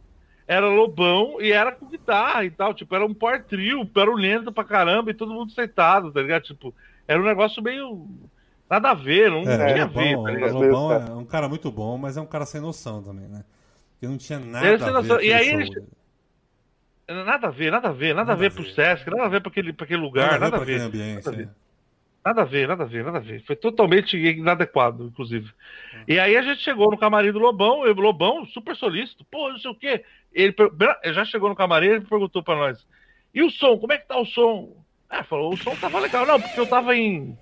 era 0.47 0.67
lobão 0.69 1.41
e 1.41 1.53
era 1.53 1.73
com 1.73 1.87
guitarra 1.87 2.45
e 2.45 2.51
tal. 2.51 2.75
Tipo, 2.75 2.95
era 2.95 3.07
um 3.07 3.15
par 3.15 3.45
trio, 3.45 3.85
barulhento 3.85 4.53
pra 4.53 4.65
caramba 4.65 5.11
e 5.11 5.15
todo 5.15 5.33
mundo 5.33 5.53
sentado, 5.53 6.13
tá 6.13 6.21
ligado? 6.21 6.43
Tipo, 6.43 6.75
era 7.07 7.21
um 7.21 7.25
negócio 7.25 7.63
meio. 7.63 8.07
Nada 8.69 8.91
a 8.91 8.95
ver, 8.95 9.31
não 9.31 9.41
É, 9.41 9.73
tinha 9.73 9.85
o 9.85 9.87
a 9.87 9.87
ver, 9.87 10.17
Lobão, 10.17 10.25
tá 10.25 10.31
ligado? 10.31 10.55
Lobão 10.55 10.93
é 10.93 11.15
um 11.15 11.25
cara 11.25 11.49
muito 11.49 11.71
bom, 11.71 11.99
mas 11.99 12.17
é 12.17 12.21
um 12.21 12.27
cara 12.27 12.47
sem 12.47 12.61
noção 12.61 13.03
também, 13.03 13.29
né? 13.29 13.45
Porque 13.93 14.07
não 14.09 14.17
tinha 14.17 14.39
nada 14.39 14.99
a 14.99 15.01
ver 15.01 15.23
E 15.25 15.33
aí 15.33 15.49
ele-. 15.49 15.83
Nada 17.09 17.49
a 17.49 17.51
ver, 17.51 17.71
nada 17.71 17.89
a 17.89 17.93
ver, 17.93 18.15
nada, 18.15 18.29
Nada 18.29 18.33
a 18.33 18.37
ver 18.37 18.53
pro 18.53 18.63
ver. 18.63 18.73
Sesc, 18.73 19.11
nada 19.11 19.25
a 19.25 19.29
ver 19.29 19.41
pra 19.43 19.51
aquele, 19.51 19.73
pra 19.73 19.85
aquele 19.85 20.01
lugar, 20.01 20.41
nada, 20.41 20.57
a 20.57 20.61
ver. 20.61 20.81
aquele 20.81 20.81
ambiente. 20.81 21.25
nada 21.27 21.31
a 21.31 21.33
ver. 21.33 21.49
É. 22.25 22.29
Nada 22.29 22.43
a 22.43 22.45
ver, 22.45 22.69
nada 22.69 22.83
a 22.85 22.87
ver, 22.87 23.05
nada 23.05 23.19
a 23.19 23.21
ver. 23.21 23.43
Foi 23.45 23.57
totalmente 23.57 24.17
inadequado, 24.17 25.05
inclusive. 25.05 25.51
E 26.07 26.19
aí 26.19 26.37
a 26.37 26.43
gente 26.43 26.63
chegou 26.63 26.91
no 26.91 26.99
camarim 26.99 27.33
do 27.33 27.39
Lobão, 27.39 27.87
e 27.87 27.91
o 27.91 27.95
Lobão, 27.95 28.47
super 28.47 28.77
solícito, 28.77 29.25
pô, 29.31 29.51
não 29.51 29.59
sei 29.59 29.71
o 29.71 29.75
quê. 29.75 30.05
Ele, 30.33 30.55
já 31.13 31.25
chegou 31.25 31.49
no 31.49 31.57
camarim 31.57 31.95
e 31.95 32.01
perguntou 32.01 32.43
pra 32.43 32.57
nós: 32.57 32.87
e 33.35 33.43
o 33.43 33.51
som? 33.51 33.79
Como 33.79 33.93
é 33.93 33.99
que 33.99 34.07
tá 34.07 34.19
o 34.19 34.27
som? 34.27 34.77
Ah, 35.09 35.25
falou: 35.25 35.53
o 35.53 35.57
som 35.57 35.75
tava 35.77 36.01
legal. 36.01 36.27
Não, 36.27 36.41
porque 36.41 36.59
eu 36.59 36.67
tava 36.67 36.95
em, 36.95 37.37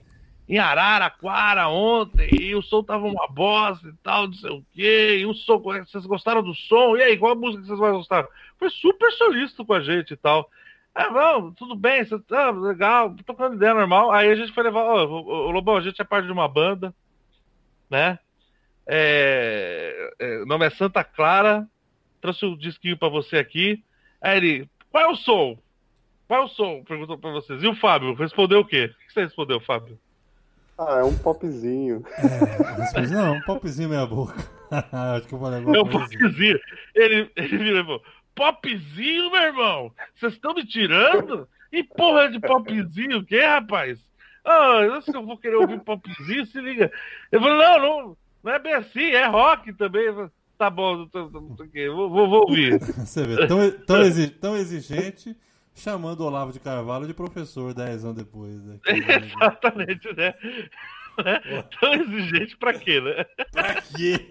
em 0.48 0.58
Araraquara 0.58 1.68
ontem 1.68 2.28
e 2.32 2.54
o 2.54 2.62
som 2.62 2.82
tava 2.82 3.06
uma 3.06 3.26
bosta 3.28 3.88
e 3.88 3.92
tal, 4.02 4.26
não 4.28 4.34
sei 4.34 4.50
o 4.50 4.64
quê. 4.72 5.18
E 5.20 5.26
o 5.26 5.34
som, 5.34 5.58
vocês 5.58 6.06
gostaram 6.06 6.42
do 6.42 6.54
som? 6.54 6.96
E 6.96 7.02
aí, 7.02 7.16
qual 7.16 7.32
a 7.32 7.36
música 7.36 7.62
que 7.62 7.68
vocês 7.68 7.80
mais 7.80 7.94
gostaram? 7.94 8.28
Foi 8.58 8.70
super 8.70 9.10
solícito 9.12 9.64
com 9.64 9.74
a 9.74 9.80
gente 9.80 10.14
e 10.14 10.16
tal. 10.16 10.48
Ah, 10.94 11.08
vamos, 11.08 11.54
tudo 11.54 11.76
bem, 11.76 12.04
você 12.04 12.18
tá 12.18 12.50
legal, 12.50 13.14
tocando 13.24 13.54
ideia 13.54 13.74
normal. 13.74 14.10
Aí 14.10 14.30
a 14.30 14.34
gente 14.34 14.52
foi 14.52 14.64
levar, 14.64 14.80
ó, 14.80 15.06
o, 15.06 15.48
o 15.48 15.50
Lobão, 15.50 15.76
a 15.76 15.80
gente 15.80 16.00
é 16.00 16.04
parte 16.04 16.26
de 16.26 16.32
uma 16.32 16.48
banda, 16.48 16.94
né? 17.88 18.18
É, 18.86 20.12
é, 20.18 20.38
o 20.42 20.46
nome 20.46 20.66
é 20.66 20.70
Santa 20.70 21.04
Clara, 21.04 21.66
trouxe 22.20 22.44
um 22.44 22.56
disquinho 22.56 22.98
pra 22.98 23.08
você 23.08 23.36
aqui. 23.36 23.84
Aí 24.20 24.36
ele, 24.36 24.70
qual 24.90 25.04
é 25.04 25.06
o 25.08 25.16
som? 25.16 25.56
Qual 26.26 26.42
é 26.42 26.44
o 26.44 26.48
som? 26.48 26.82
Perguntou 26.84 27.16
pra 27.16 27.30
vocês. 27.30 27.62
E 27.62 27.68
o 27.68 27.74
Fábio, 27.76 28.14
respondeu 28.14 28.60
o 28.60 28.64
quê? 28.64 28.92
O 28.92 29.06
que 29.06 29.12
você 29.12 29.24
respondeu, 29.24 29.60
Fábio? 29.60 29.98
Ah, 30.76 31.00
é 31.00 31.04
um 31.04 31.16
popzinho. 31.16 32.02
Respondi, 32.78 33.12
não, 33.12 33.34
um 33.34 33.40
popzinho 33.42 33.88
meia 33.88 34.06
boca. 34.06 34.34
Acho 34.70 35.28
que 35.28 35.34
eu 35.34 35.38
falei 35.38 35.58
alguma 35.58 35.76
É 35.76 35.82
um 35.82 35.86
assim. 35.86 36.18
popzinho. 36.18 36.60
Ele, 36.94 37.30
ele 37.36 37.58
virou 37.58 37.84
falou, 37.84 38.02
popzinho, 38.34 39.30
meu 39.30 39.42
irmão? 39.42 39.92
Vocês 40.14 40.32
estão 40.34 40.54
me 40.54 40.64
tirando? 40.66 41.48
E 41.72 41.82
porra 41.84 42.28
de 42.30 42.40
popzinho, 42.40 43.18
o 43.18 43.24
quê, 43.24 43.40
rapaz? 43.42 43.98
Ah, 44.44 44.80
eu 44.82 44.94
acho 44.94 45.10
que 45.10 45.16
eu 45.16 45.24
vou 45.24 45.36
querer 45.38 45.56
ouvir 45.56 45.80
popzinho, 45.80 46.46
se 46.46 46.60
liga. 46.60 46.90
Eu 47.30 47.40
falei, 47.40 47.56
não, 47.58 47.78
não, 47.78 48.16
não 48.42 48.52
é 48.52 48.58
bem 48.58 48.72
assim, 48.74 49.10
é 49.10 49.26
rock 49.26 49.72
também. 49.74 50.12
Falei, 50.12 50.30
Tá 50.58 50.68
bom, 50.68 51.06
tô- 51.06 51.30
tô- 51.30 51.40
vou, 51.56 52.10
vou, 52.10 52.28
vou 52.28 52.40
ouvir. 52.46 52.78
Você 53.06 53.24
vê, 53.26 53.46
tão, 53.46 53.70
tão, 53.86 54.02
exi- 54.02 54.28
tão 54.28 54.54
exigente, 54.58 55.34
chamando 55.74 56.20
o 56.20 56.26
Olavo 56.26 56.52
de 56.52 56.60
Carvalho 56.60 57.06
de 57.06 57.14
professor 57.14 57.72
10 57.72 58.04
anos 58.04 58.16
depois. 58.18 58.62
Né? 58.62 58.78
Exatamente, 58.84 60.14
né? 60.14 60.34
Né? 61.24 61.62
Tão 61.80 61.94
exigente 61.94 62.58
pra 62.58 62.74
quê, 62.74 63.00
né? 63.00 63.24
pra 63.52 63.80
quê? 63.80 64.30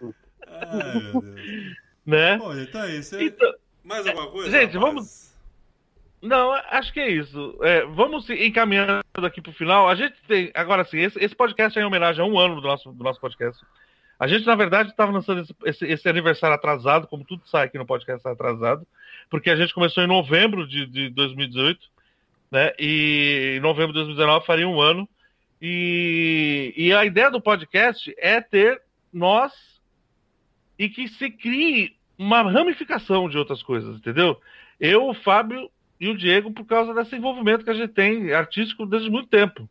Ai, 0.48 1.00
meu 1.12 1.20
Deus. 1.22 1.40
Né? 2.08 2.34
Então 2.62 2.82
é 2.82 2.96
isso. 2.96 3.20
Então, 3.20 3.52
Mais 3.84 4.06
alguma 4.06 4.28
coisa? 4.30 4.50
gente, 4.50 4.74
rapaz? 4.76 4.80
vamos- 4.94 5.34
Não, 6.22 6.52
acho 6.52 6.92
que 6.92 7.00
é 7.00 7.08
isso. 7.10 7.56
É, 7.62 7.84
vamos 7.86 8.28
encaminhando 8.30 9.02
aqui 9.22 9.40
pro 9.40 9.52
final. 9.52 9.88
A 9.88 9.94
gente 9.94 10.14
tem. 10.26 10.50
Agora 10.54 10.84
sim, 10.84 10.98
esse, 10.98 11.18
esse 11.22 11.34
podcast 11.34 11.78
é 11.78 11.82
em 11.82 11.84
homenagem 11.84 12.22
a 12.22 12.26
um 12.26 12.38
ano 12.38 12.56
do 12.60 12.66
nosso, 12.66 12.90
do 12.92 13.04
nosso 13.04 13.20
podcast. 13.20 13.64
A 14.18 14.26
gente, 14.26 14.44
na 14.44 14.56
verdade, 14.56 14.90
estava 14.90 15.12
lançando 15.12 15.42
esse, 15.42 15.54
esse- 15.64 15.86
esse 15.86 16.08
aniversário 16.08 16.56
atrasado, 16.56 17.06
como 17.06 17.24
tudo 17.24 17.42
sai 17.46 17.66
aqui 17.66 17.78
no 17.78 17.86
podcast 17.86 18.20
tá 18.22 18.32
atrasado, 18.32 18.84
porque 19.30 19.48
a 19.48 19.54
gente 19.56 19.72
começou 19.72 20.02
em 20.02 20.08
novembro 20.08 20.66
de, 20.66 20.86
de 20.86 21.08
2018 21.10 21.86
né? 22.50 22.72
E 22.78 23.56
em 23.58 23.60
novembro 23.60 23.88
de 23.92 23.98
2019 23.98 24.46
faria 24.46 24.66
um 24.66 24.80
ano. 24.80 25.06
E, 25.60 26.72
e 26.76 26.92
a 26.94 27.04
ideia 27.04 27.30
do 27.30 27.40
podcast 27.42 28.12
é 28.16 28.40
ter 28.40 28.80
nós 29.12 29.52
e 30.78 30.88
que 30.88 31.08
se 31.08 31.30
crie 31.30 31.94
uma 32.18 32.42
ramificação 32.42 33.28
de 33.28 33.38
outras 33.38 33.62
coisas, 33.62 33.96
entendeu? 33.96 34.40
Eu, 34.80 35.08
o 35.08 35.14
Fábio 35.14 35.70
e 36.00 36.08
o 36.08 36.16
Diego, 36.16 36.52
por 36.52 36.64
causa 36.64 36.92
desse 36.92 37.16
envolvimento 37.16 37.64
que 37.64 37.70
a 37.70 37.74
gente 37.74 37.92
tem 37.92 38.32
artístico 38.32 38.84
desde 38.84 39.08
muito 39.08 39.28
tempo. 39.28 39.68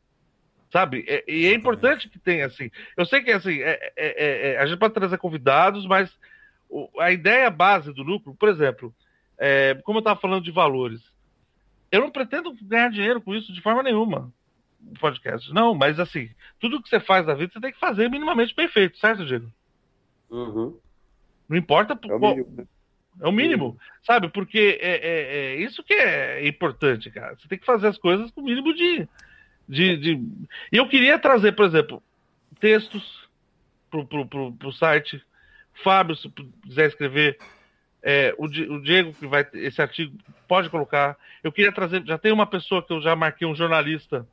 Sabe? 0.72 1.06
É- 1.08 1.24
e 1.28 1.46
é 1.46 1.54
importante 1.54 2.10
que 2.10 2.20
tenha, 2.20 2.46
assim. 2.46 2.70
Eu 2.96 3.06
sei 3.06 3.22
que 3.22 3.32
assim, 3.32 3.60
é- 3.62 3.94
é- 3.96 4.52
é- 4.54 4.58
a 4.58 4.66
gente 4.66 4.80
pode 4.80 4.94
trazer 4.94 5.18
convidados, 5.18 5.86
mas 5.86 6.12
o- 6.70 6.90
a 7.00 7.12
ideia 7.12 7.50
base 7.50 7.94
do 7.94 8.04
núcleo, 8.04 8.36
por 8.36 8.50
exemplo, 8.50 8.94
é, 9.38 9.76
como 9.84 10.00
eu 10.00 10.02
estava 10.02 10.20
falando 10.20 10.44
de 10.44 10.52
valores, 10.52 11.02
eu 11.92 12.02
não 12.02 12.12
pretendo 12.12 12.54
ganhar 12.62 12.90
dinheiro 12.90 13.22
com 13.22 13.34
isso 13.34 13.54
de 13.54 13.62
forma 13.62 13.82
nenhuma. 13.82 14.32
Podcast. 15.00 15.54
Não, 15.54 15.74
mas 15.74 16.00
assim, 16.00 16.30
tudo 16.60 16.82
que 16.82 16.90
você 16.90 17.00
faz 17.00 17.26
na 17.26 17.34
vida, 17.34 17.52
você 17.54 17.60
tem 17.60 17.72
que 17.72 17.80
fazer 17.80 18.10
minimamente 18.10 18.54
bem 18.56 18.68
feito, 18.68 18.98
certo, 18.98 19.26
Diego? 19.26 19.52
Uhum. 20.30 20.78
Não 21.48 21.58
importa. 21.58 21.94
É 22.10 22.14
o 22.14 22.20
qual- 22.20 22.36
mínimo, 22.36 22.56
né? 22.58 22.66
é 23.20 23.28
o 23.28 23.32
mínimo, 23.32 23.78
sabe? 24.04 24.30
Porque 24.30 24.78
é, 24.82 24.92
é- 24.92 25.36
é 25.36 25.56
isso 25.56 25.84
que 25.84 25.94
é 25.94 26.48
importante, 26.48 27.10
cara. 27.10 27.36
Você 27.36 27.48
tem 27.48 27.58
que 27.58 27.66
fazer 27.66 27.88
as 27.88 27.98
coisas 27.98 28.30
com 28.32 28.42
o 28.42 28.44
mínimo 28.46 28.74
de. 28.74 29.08
de, 29.68 29.98
de... 29.98 30.12
E 30.72 30.78
eu 30.78 30.88
queria 30.88 31.18
trazer, 31.18 31.54
por 31.54 31.66
exemplo, 31.66 32.04
textos 32.60 33.28
pro, 33.90 34.06
pro, 34.06 34.26
pro, 34.26 34.54
pro 34.54 34.72
site. 34.74 35.22
Fábio, 35.84 36.16
se 36.16 36.28
quiser 36.64 36.88
escrever. 36.88 37.38
é, 38.02 38.34
o, 38.38 38.46
o 38.46 38.82
Diego, 38.82 39.14
que 39.14 39.28
vai 39.28 39.44
ter 39.44 39.60
esse 39.64 39.82
artigo, 39.82 40.18
pode 40.48 40.70
colocar. 40.70 41.16
Eu 41.44 41.52
queria 41.52 41.72
trazer. 41.72 42.04
Já 42.06 42.18
tem 42.18 42.32
uma 42.32 42.46
pessoa 42.48 42.82
que 42.84 42.92
eu 42.94 43.02
já 43.02 43.16
marquei, 43.16 43.48
um 43.48 43.56
jornalista, 43.56 44.28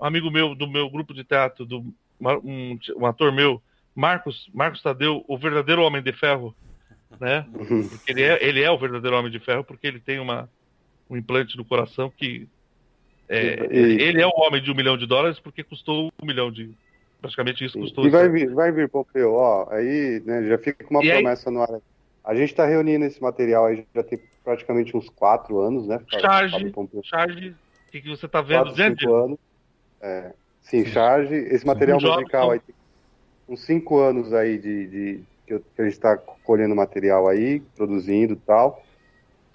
um 0.00 0.04
amigo 0.04 0.30
meu 0.30 0.54
do 0.54 0.66
meu 0.68 0.88
grupo 0.90 1.12
de 1.14 1.24
teatro, 1.24 1.64
do, 1.64 1.80
um, 2.20 2.78
um 2.96 3.06
ator 3.06 3.32
meu, 3.32 3.62
Marcos, 3.94 4.48
Marcos 4.52 4.82
Tadeu, 4.82 5.24
o 5.28 5.38
verdadeiro 5.38 5.82
homem 5.82 6.02
de 6.02 6.12
ferro 6.12 6.54
né? 7.20 7.46
Uhum. 7.54 7.88
Porque 7.88 8.10
ele 8.10 8.22
é, 8.22 8.44
ele 8.44 8.62
é 8.62 8.70
o 8.70 8.78
verdadeiro 8.78 9.16
homem 9.16 9.30
de 9.30 9.38
ferro, 9.38 9.62
porque 9.62 9.86
ele 9.86 10.00
tem 10.00 10.18
uma, 10.18 10.48
um 11.08 11.16
implante 11.16 11.56
no 11.56 11.64
coração 11.64 12.10
que. 12.10 12.48
é, 13.28 13.66
E- 13.70 14.02
ele 14.02 14.20
é 14.20 14.26
o 14.26 14.32
homem 14.34 14.60
de 14.60 14.70
um 14.70 14.74
milhão 14.74 14.96
de 14.96 15.06
dólares 15.06 15.38
porque 15.38 15.62
custou 15.62 16.12
um 16.20 16.26
milhão 16.26 16.50
de. 16.50 16.74
Praticamente 17.20 17.64
isso 17.64 17.78
custou. 17.78 18.04
E 18.04 18.10
vai 18.10 18.28
vir, 18.28 18.52
vai 18.52 18.70
vir, 18.72 18.88
Pompeu, 18.88 19.32
ó, 19.34 19.68
aí, 19.70 20.20
né, 20.26 20.46
já 20.46 20.58
fica 20.58 20.84
com 20.84 20.90
uma 20.94 21.04
E 21.04 21.10
aí- 21.10 21.22
promessa 21.22 21.50
no 21.50 21.62
ar. 21.62 21.80
A 22.24 22.34
gente 22.34 22.54
tá 22.54 22.66
reunindo 22.66 23.04
esse 23.04 23.22
material 23.22 23.66
aí, 23.66 23.86
já 23.94 24.02
tem 24.02 24.18
praticamente 24.42 24.96
uns 24.96 25.08
quatro 25.10 25.60
anos, 25.60 25.86
né? 25.86 26.00
Charge. 26.20 26.72
Charge, 27.04 27.48
o 27.50 27.90
que, 27.92 28.00
que 28.00 28.08
você 28.08 28.26
tá 28.26 28.40
vendo? 28.42 28.74
Quatro, 28.74 29.00
cinco 29.00 29.14
anos. 29.14 29.38
É, 30.00 30.32
sim, 30.62 30.84
charge. 30.86 31.34
Esse 31.34 31.64
material 31.66 31.98
Um 31.98 32.02
musical 32.02 32.50
aí 32.50 32.58
tem 32.60 32.74
uns 33.48 33.60
cinco 33.64 33.98
anos 34.00 34.32
aí 34.32 34.58
de, 34.58 34.86
de- 34.86 35.20
que, 35.46 35.54
eu- 35.54 35.60
que 35.60 35.80
a 35.82 35.84
gente 35.84 35.94
está 35.94 36.16
colhendo 36.16 36.74
material 36.74 37.28
aí, 37.28 37.60
produzindo 37.76 38.36
tal. 38.36 38.82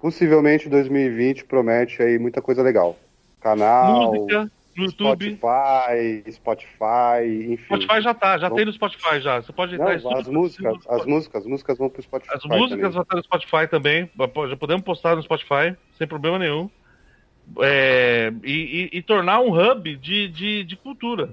Possivelmente 0.00 0.68
2020 0.68 1.44
promete 1.44 2.02
aí 2.02 2.18
muita 2.18 2.40
coisa 2.40 2.62
legal. 2.62 2.96
Canal, 3.40 4.12
música 4.14 4.50
no 4.76 4.84
YouTube. 4.84 5.36
Spotify, 5.36 6.32
Spotify, 6.32 7.52
enfim. 7.52 7.64
Spotify 7.64 8.00
já 8.00 8.14
tá, 8.14 8.38
já 8.38 8.50
tem 8.50 8.64
no 8.64 8.72
Spotify 8.72 9.20
já. 9.20 9.42
Você 9.42 9.52
pode 9.52 9.76
Não, 9.76 9.92
entrar 9.92 10.12
em 10.12 10.18
as 10.20 10.26
músicas, 10.28 10.74
as 10.88 11.04
músicas, 11.06 11.42
as 11.42 11.46
músicas 11.48 11.78
vão 11.78 11.90
pro 11.90 12.02
Spotify. 12.02 12.32
As 12.34 12.44
músicas 12.44 12.70
também. 12.70 12.90
vão 12.92 13.02
estar 13.02 13.16
no 13.16 13.22
Spotify 13.22 13.66
também. 13.68 14.10
Já 14.48 14.56
podemos 14.56 14.82
postar 14.84 15.16
no 15.16 15.22
Spotify, 15.22 15.76
sem 15.98 16.06
problema 16.06 16.38
nenhum. 16.38 16.70
É, 17.60 18.32
e, 18.44 18.88
e- 18.92 18.98
e 18.98 19.02
tornar 19.02 19.40
um 19.40 19.52
hub 19.52 19.96
de, 19.96 20.28
de, 20.28 20.64
de 20.64 20.76
cultura. 20.76 21.30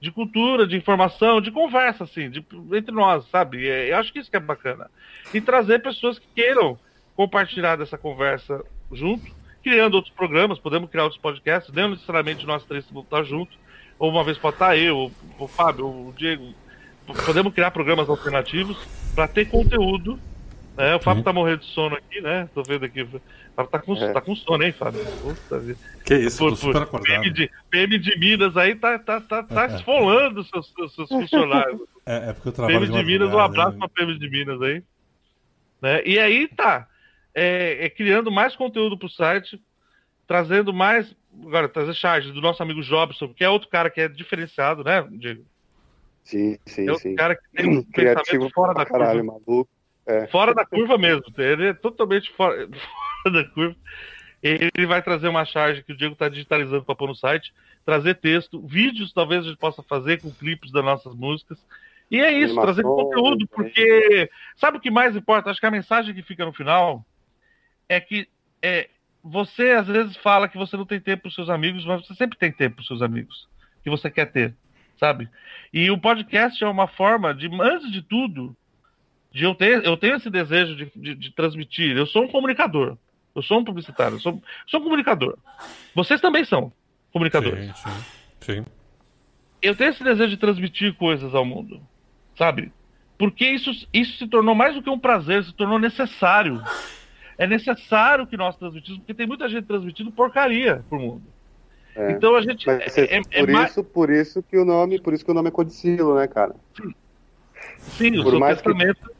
De 0.00 0.10
cultura, 0.10 0.66
de 0.66 0.76
informação, 0.76 1.40
de 1.40 1.50
conversa, 1.50 2.04
assim, 2.04 2.28
de- 2.28 2.44
entre 2.72 2.92
nós, 2.94 3.26
sabe? 3.30 3.66
É, 3.66 3.90
eu 3.92 3.96
acho 3.96 4.12
que 4.12 4.18
isso 4.18 4.30
que 4.30 4.36
é 4.36 4.40
bacana. 4.40 4.90
E 5.32 5.40
trazer 5.40 5.80
pessoas 5.80 6.18
que 6.18 6.26
queiram 6.34 6.78
compartilhar 7.16 7.76
dessa 7.76 7.96
conversa 7.96 8.62
junto, 8.92 9.24
criando 9.62 9.94
outros 9.94 10.12
programas, 10.14 10.58
podemos 10.58 10.90
criar 10.90 11.04
outros 11.04 11.20
podcasts, 11.22 11.72
não 11.72 11.90
necessariamente 11.90 12.44
nós 12.46 12.64
três 12.64 12.84
vamos 12.88 13.04
estar 13.04 13.22
juntos. 13.22 13.56
Ou 13.98 14.10
uma 14.10 14.24
vez 14.24 14.36
pode 14.36 14.56
estar 14.56 14.76
eu, 14.76 15.10
o 15.38 15.48
Fábio, 15.48 15.86
o 15.86 16.12
Diego. 16.16 16.52
Podemos 17.24 17.54
criar 17.54 17.70
programas 17.70 18.08
alternativos 18.08 18.76
para 19.14 19.28
ter 19.28 19.46
conteúdo 19.46 20.18
né? 20.76 20.94
O 20.96 21.00
Fábio 21.00 21.20
Sim. 21.20 21.24
tá 21.24 21.32
morrendo 21.32 21.58
de 21.60 21.66
sono 21.66 21.96
aqui, 21.96 22.20
né? 22.20 22.48
Tô 22.54 22.62
vendo 22.62 22.84
aqui. 22.84 23.02
O 23.02 23.20
Fábio 23.56 23.70
tá 23.70 23.78
com, 23.78 23.94
É. 23.96 24.12
tá 24.12 24.20
com 24.20 24.34
sono, 24.36 24.62
hein, 24.64 24.72
Fábio? 24.72 25.00
Puta 25.22 25.58
vida. 25.58 25.78
Que 26.04 26.14
isso, 26.16 26.38
Por- 26.38 26.50
tô 26.50 26.56
super 26.56 26.72
por- 26.72 26.82
acordado. 26.82 27.06
PM 27.22 27.30
de, 27.32 27.50
PM 27.70 27.98
de 27.98 28.18
Minas 28.18 28.56
aí 28.56 28.74
tá, 28.74 28.98
tá, 28.98 29.20
tá, 29.20 29.42
tá 29.42 29.66
esfolando 29.66 30.42
seus, 30.44 30.72
seus, 30.74 30.94
seus 30.94 31.08
funcionários. 31.08 31.80
É, 32.06 32.30
é 32.30 32.32
porque 32.32 32.48
eu 32.48 32.52
trabalho 32.52 32.80
PM 32.80 32.92
de 32.92 32.98
de 32.98 33.04
Minas, 33.06 33.32
um 33.32 33.38
abraço 33.38 33.72
né? 33.72 33.78
pra 33.78 33.88
PM 33.88 34.18
de 34.18 34.28
Minas 34.30 34.60
aí. 34.62 34.82
Né? 35.80 36.02
E 36.04 36.18
aí 36.18 36.48
tá. 36.48 36.88
É, 37.34 37.86
é 37.86 37.90
criando 37.90 38.30
mais 38.30 38.54
conteúdo 38.54 38.96
pro 38.96 39.08
site, 39.08 39.60
trazendo 40.26 40.72
mais. 40.72 41.14
Agora, 41.46 41.68
trazer 41.68 41.94
charge 41.94 42.30
do 42.30 42.40
nosso 42.40 42.62
amigo 42.62 42.80
Jobson, 42.80 43.28
que 43.34 43.42
é 43.42 43.48
outro 43.50 43.68
cara 43.68 43.90
que 43.90 44.00
é 44.00 44.06
diferenciado, 44.08 44.84
né, 44.84 45.04
Diego? 45.10 45.44
Sim, 46.22 46.56
sim, 46.64 46.86
É 46.86 46.92
outro 46.92 47.08
sim. 47.08 47.16
cara 47.16 47.34
que 47.34 47.42
tem 47.52 47.66
um 47.78 47.82
Criativo 47.82 48.24
pensamento 48.24 48.54
fora 48.54 48.72
da 48.72 48.86
caralho, 48.86 49.24
curva. 49.24 49.40
maluco. 49.46 49.68
Fora 50.30 50.54
da 50.54 50.64
curva 50.64 50.98
mesmo. 50.98 51.24
Ele 51.38 51.68
é 51.68 51.74
totalmente 51.74 52.30
fora, 52.32 52.68
fora 53.22 53.42
da 53.42 53.44
curva. 53.50 53.76
Ele 54.42 54.86
vai 54.86 55.00
trazer 55.00 55.28
uma 55.28 55.46
charge 55.46 55.82
que 55.82 55.92
o 55.92 55.96
Diego 55.96 56.12
está 56.12 56.28
digitalizando 56.28 56.84
para 56.84 56.94
pôr 56.94 57.08
no 57.08 57.14
site, 57.14 57.54
trazer 57.82 58.16
texto, 58.16 58.60
vídeos 58.60 59.10
talvez 59.10 59.42
a 59.42 59.48
gente 59.48 59.58
possa 59.58 59.82
fazer 59.82 60.20
com 60.20 60.30
clipes 60.30 60.70
das 60.70 60.84
nossas 60.84 61.14
músicas. 61.14 61.58
E 62.10 62.20
é 62.20 62.30
isso, 62.30 62.54
trazer 62.60 62.82
conteúdo, 62.82 63.46
porque 63.48 64.30
sabe 64.56 64.76
o 64.76 64.80
que 64.80 64.90
mais 64.90 65.16
importa? 65.16 65.50
Acho 65.50 65.58
que 65.58 65.66
a 65.66 65.70
mensagem 65.70 66.14
que 66.14 66.22
fica 66.22 66.44
no 66.44 66.52
final 66.52 67.02
é 67.88 67.98
que 67.98 68.28
é, 68.60 68.90
você 69.22 69.70
às 69.70 69.86
vezes 69.86 70.14
fala 70.18 70.46
que 70.46 70.58
você 70.58 70.76
não 70.76 70.84
tem 70.84 71.00
tempo 71.00 71.22
para 71.22 71.28
os 71.30 71.34
seus 71.34 71.48
amigos, 71.48 71.84
mas 71.86 72.06
você 72.06 72.14
sempre 72.14 72.38
tem 72.38 72.52
tempo 72.52 72.76
para 72.76 72.82
os 72.82 72.86
seus 72.86 73.00
amigos, 73.00 73.48
que 73.82 73.88
você 73.88 74.10
quer 74.10 74.26
ter, 74.26 74.54
sabe? 75.00 75.28
E 75.72 75.90
o 75.90 75.98
podcast 75.98 76.62
é 76.62 76.68
uma 76.68 76.86
forma 76.86 77.34
de, 77.34 77.48
antes 77.60 77.90
de 77.90 78.02
tudo, 78.02 78.54
de 79.34 79.44
eu 79.44 79.54
ter, 79.54 79.84
eu 79.84 79.96
tenho 79.96 80.14
esse 80.16 80.30
desejo 80.30 80.76
de, 80.76 80.90
de, 80.94 81.14
de 81.16 81.30
transmitir. 81.32 81.96
Eu 81.96 82.06
sou 82.06 82.22
um 82.22 82.28
comunicador. 82.28 82.96
Eu 83.34 83.42
sou 83.42 83.58
um 83.58 83.64
publicitário. 83.64 84.14
Eu 84.16 84.20
sou, 84.20 84.40
sou 84.68 84.78
um 84.80 84.84
comunicador. 84.84 85.36
Vocês 85.94 86.20
também 86.20 86.44
são 86.44 86.72
comunicadores. 87.12 87.66
Sim, 87.76 87.90
sim. 88.40 88.54
Sim. 88.54 88.66
Eu 89.60 89.74
tenho 89.74 89.90
esse 89.90 90.04
desejo 90.04 90.30
de 90.30 90.36
transmitir 90.36 90.94
coisas 90.94 91.34
ao 91.34 91.44
mundo, 91.44 91.80
sabe? 92.38 92.72
Porque 93.18 93.44
isso, 93.44 93.70
isso 93.92 94.18
se 94.18 94.28
tornou 94.28 94.54
mais 94.54 94.74
do 94.74 94.82
que 94.82 94.90
um 94.90 94.98
prazer, 94.98 95.42
se 95.42 95.52
tornou 95.54 95.78
necessário. 95.80 96.62
É 97.36 97.46
necessário 97.46 98.26
que 98.28 98.36
nós 98.36 98.56
transmitimos, 98.56 98.98
porque 99.00 99.14
tem 99.14 99.26
muita 99.26 99.48
gente 99.48 99.64
transmitindo 99.66 100.12
porcaria 100.12 100.84
pro 100.88 101.00
mundo. 101.00 101.22
É. 101.96 102.12
Então 102.12 102.36
a 102.36 102.42
gente. 102.42 102.66
Mas 102.66 102.96
é, 102.98 103.16
é- 103.16 103.22
é 103.32 103.40
por 103.46 103.52
mais- 103.52 103.70
isso, 103.72 103.82
por 103.82 104.10
isso 104.10 104.42
que 104.42 104.56
o 104.56 104.64
nome, 104.64 105.00
por 105.00 105.12
isso 105.14 105.24
que 105.24 105.30
o 105.30 105.34
nome 105.34 105.48
é 105.48 105.50
Codicilo, 105.50 106.14
né, 106.16 106.26
cara? 106.28 106.54
sim, 107.78 108.18
o 108.18 108.22
por 108.22 108.30
seu 108.30 108.38
mais 108.40 108.60
que- 108.60 108.64
testamento. 108.64 109.13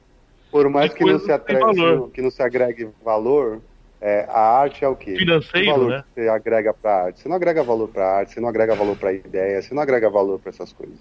Por 0.55 0.69
mais 0.69 0.95
que 0.95 1.05
não 1.05 1.15
se 1.19 1.23
que 1.23 1.27
têm 1.27 1.35
atreve, 1.35 1.61
valor. 1.81 2.11
que 2.11 2.23
não 2.23 2.31
se 2.31 2.41
agregue 2.41 2.89
valor, 3.05 3.61
é, 4.01 4.25
a 4.29 4.39
arte 4.61 4.85
é 4.85 4.89
o 4.89 4.95
quê? 4.95 5.17
Financeiro, 5.17 5.67
Que 5.67 5.73
valor 5.73 5.91
né? 5.91 6.05
que 6.15 6.21
você 6.23 6.29
agrega 6.29 6.73
pra 6.73 7.05
arte? 7.07 7.21
Você 7.21 7.29
não 7.29 7.35
agrega 7.35 7.65
valor 7.65 7.89
pra 7.89 8.19
arte, 8.19 8.35
você 8.35 8.41
não 8.41 8.49
agrega 8.49 8.73
valor 8.77 8.97
pra 8.97 9.13
ideia, 9.13 9.61
você 9.61 9.75
não 9.75 9.83
agrega 9.83 10.09
valor 10.09 10.39
pra 10.39 10.51
essas 10.51 10.73
coisas. 10.73 10.97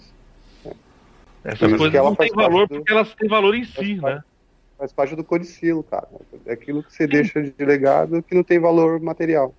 Essas 1.44 1.60
Por 1.60 1.70
coisas 1.70 1.92
que 1.92 1.98
ela 1.98 2.10
não 2.10 2.16
têm 2.16 2.32
valor 2.34 2.68
do- 2.68 2.78
porque 2.78 2.92
elas 2.92 3.14
têm 3.14 3.30
valor 3.30 3.54
em 3.54 3.64
si, 3.64 3.74
faz 3.76 4.00
parte- 4.00 4.16
né? 4.16 4.24
Faz 4.76 4.92
parte 4.92 5.16
do 5.16 5.24
codicilo, 5.24 5.84
cara. 5.84 6.08
É 6.48 6.54
aquilo 6.54 6.82
que 6.82 6.92
você 6.92 7.06
deixa 7.06 7.40
de 7.44 7.54
legado 7.64 8.24
que 8.24 8.34
não 8.34 8.44
tem 8.44 8.60
valor 8.60 9.00
material. 9.00 9.54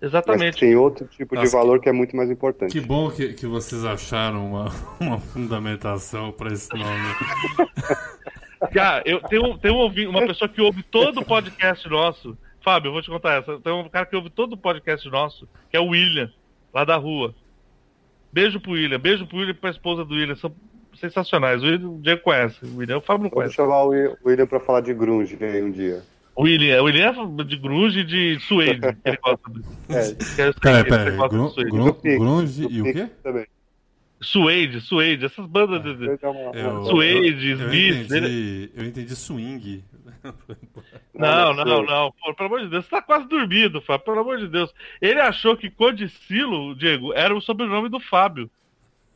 Mas 0.00 0.10
Exatamente. 0.10 0.60
tem 0.60 0.76
outro 0.76 1.06
tipo 1.08 1.36
de 1.36 1.48
valor 1.48 1.80
que 1.80 1.88
é 1.88 1.92
muito 1.92 2.14
mais 2.14 2.30
importante. 2.30 2.70
Que 2.70 2.80
bom 2.80 3.10
que, 3.10 3.32
que 3.32 3.46
vocês 3.48 3.84
acharam 3.84 4.46
uma, 4.46 4.66
uma 5.00 5.18
fundamentação 5.18 6.30
para 6.30 6.52
esse 6.52 6.68
nome. 6.72 6.84
Cara, 8.72 9.02
eu 9.06 9.20
tenho, 9.20 9.58
tenho 9.58 9.74
um 9.74 10.10
uma 10.10 10.26
pessoa 10.26 10.48
que 10.48 10.60
ouve 10.60 10.82
todo 10.82 11.20
o 11.20 11.24
podcast 11.24 11.88
nosso. 11.88 12.36
Fábio, 12.62 12.88
eu 12.88 12.92
vou 12.92 13.02
te 13.02 13.10
contar 13.10 13.34
essa. 13.40 13.60
Tem 13.60 13.72
um 13.72 13.88
cara 13.88 14.06
que 14.06 14.16
ouve 14.16 14.30
todo 14.30 14.54
o 14.54 14.56
podcast 14.56 15.08
nosso, 15.10 15.46
que 15.70 15.76
é 15.76 15.80
o 15.80 15.88
William, 15.88 16.30
lá 16.72 16.84
da 16.84 16.96
rua. 16.96 17.34
Beijo 18.32 18.58
pro 18.58 18.72
William, 18.72 18.98
beijo 18.98 19.26
pro 19.26 19.36
William 19.36 19.50
e 19.52 19.54
pra 19.54 19.70
esposa 19.70 20.04
do 20.04 20.14
William. 20.14 20.34
São 20.36 20.52
sensacionais. 20.98 21.62
O 21.62 21.66
William 21.66 21.88
o 21.90 22.00
Diego 22.00 22.22
conhece. 22.22 22.64
O 22.64 22.78
William, 22.78 22.98
o 22.98 23.00
Fábio 23.02 23.24
não 23.24 23.30
Vou 23.30 23.38
conhece. 23.40 23.54
chamar 23.54 23.82
o 23.84 23.88
Wi- 23.88 24.08
o 24.08 24.28
William 24.28 24.46
pra 24.46 24.60
falar 24.60 24.80
de 24.80 24.94
grunge 24.94 25.36
aí 25.40 25.62
um 25.62 25.70
dia. 25.70 26.02
O 26.34 26.42
William, 26.44 26.80
o 26.82 26.86
William 26.86 27.12
é 27.40 27.44
de 27.44 27.56
grunge 27.56 28.00
e 28.00 28.04
de 28.04 28.40
suede. 28.40 28.80
que 28.80 28.96
ele 29.04 29.18
gosta 29.22 29.50
do- 29.50 29.62
É, 29.94 31.28
gru, 31.28 31.84
Do 31.84 31.94
Pix, 31.94 32.18
grunge 32.18 32.62
do 32.62 32.72
e 32.72 32.80
o 32.80 32.84
quê? 32.92 33.08
Também. 33.22 33.46
Suede, 34.24 34.80
Suede, 34.80 35.26
essas 35.26 35.46
bandas 35.46 35.82
de. 35.82 35.94
de- 35.94 36.06
Eu, 36.54 36.84
Suede, 36.84 37.50
eu, 37.50 37.58
eu 37.60 37.64
Smith, 37.66 38.04
entendi, 38.06 38.70
eu 38.74 38.84
entendi 38.84 39.16
swing. 39.16 39.84
Não, 41.14 41.52
não, 41.54 41.82
não, 41.82 42.12
Pô, 42.12 42.34
pelo 42.34 42.48
amor 42.48 42.60
de 42.62 42.68
Deus, 42.68 42.84
você 42.84 42.90
tá 42.90 43.00
quase 43.02 43.28
dormindo, 43.28 43.80
Fábio, 43.80 44.04
pelo 44.04 44.18
amor 44.20 44.38
de 44.38 44.48
Deus. 44.48 44.74
Ele 45.00 45.20
achou 45.20 45.56
que 45.56 45.70
Codicilo, 45.70 46.74
Diego, 46.74 47.12
era 47.14 47.32
o 47.34 47.40
sobrenome 47.40 47.88
do 47.88 48.00
Fábio. 48.00 48.50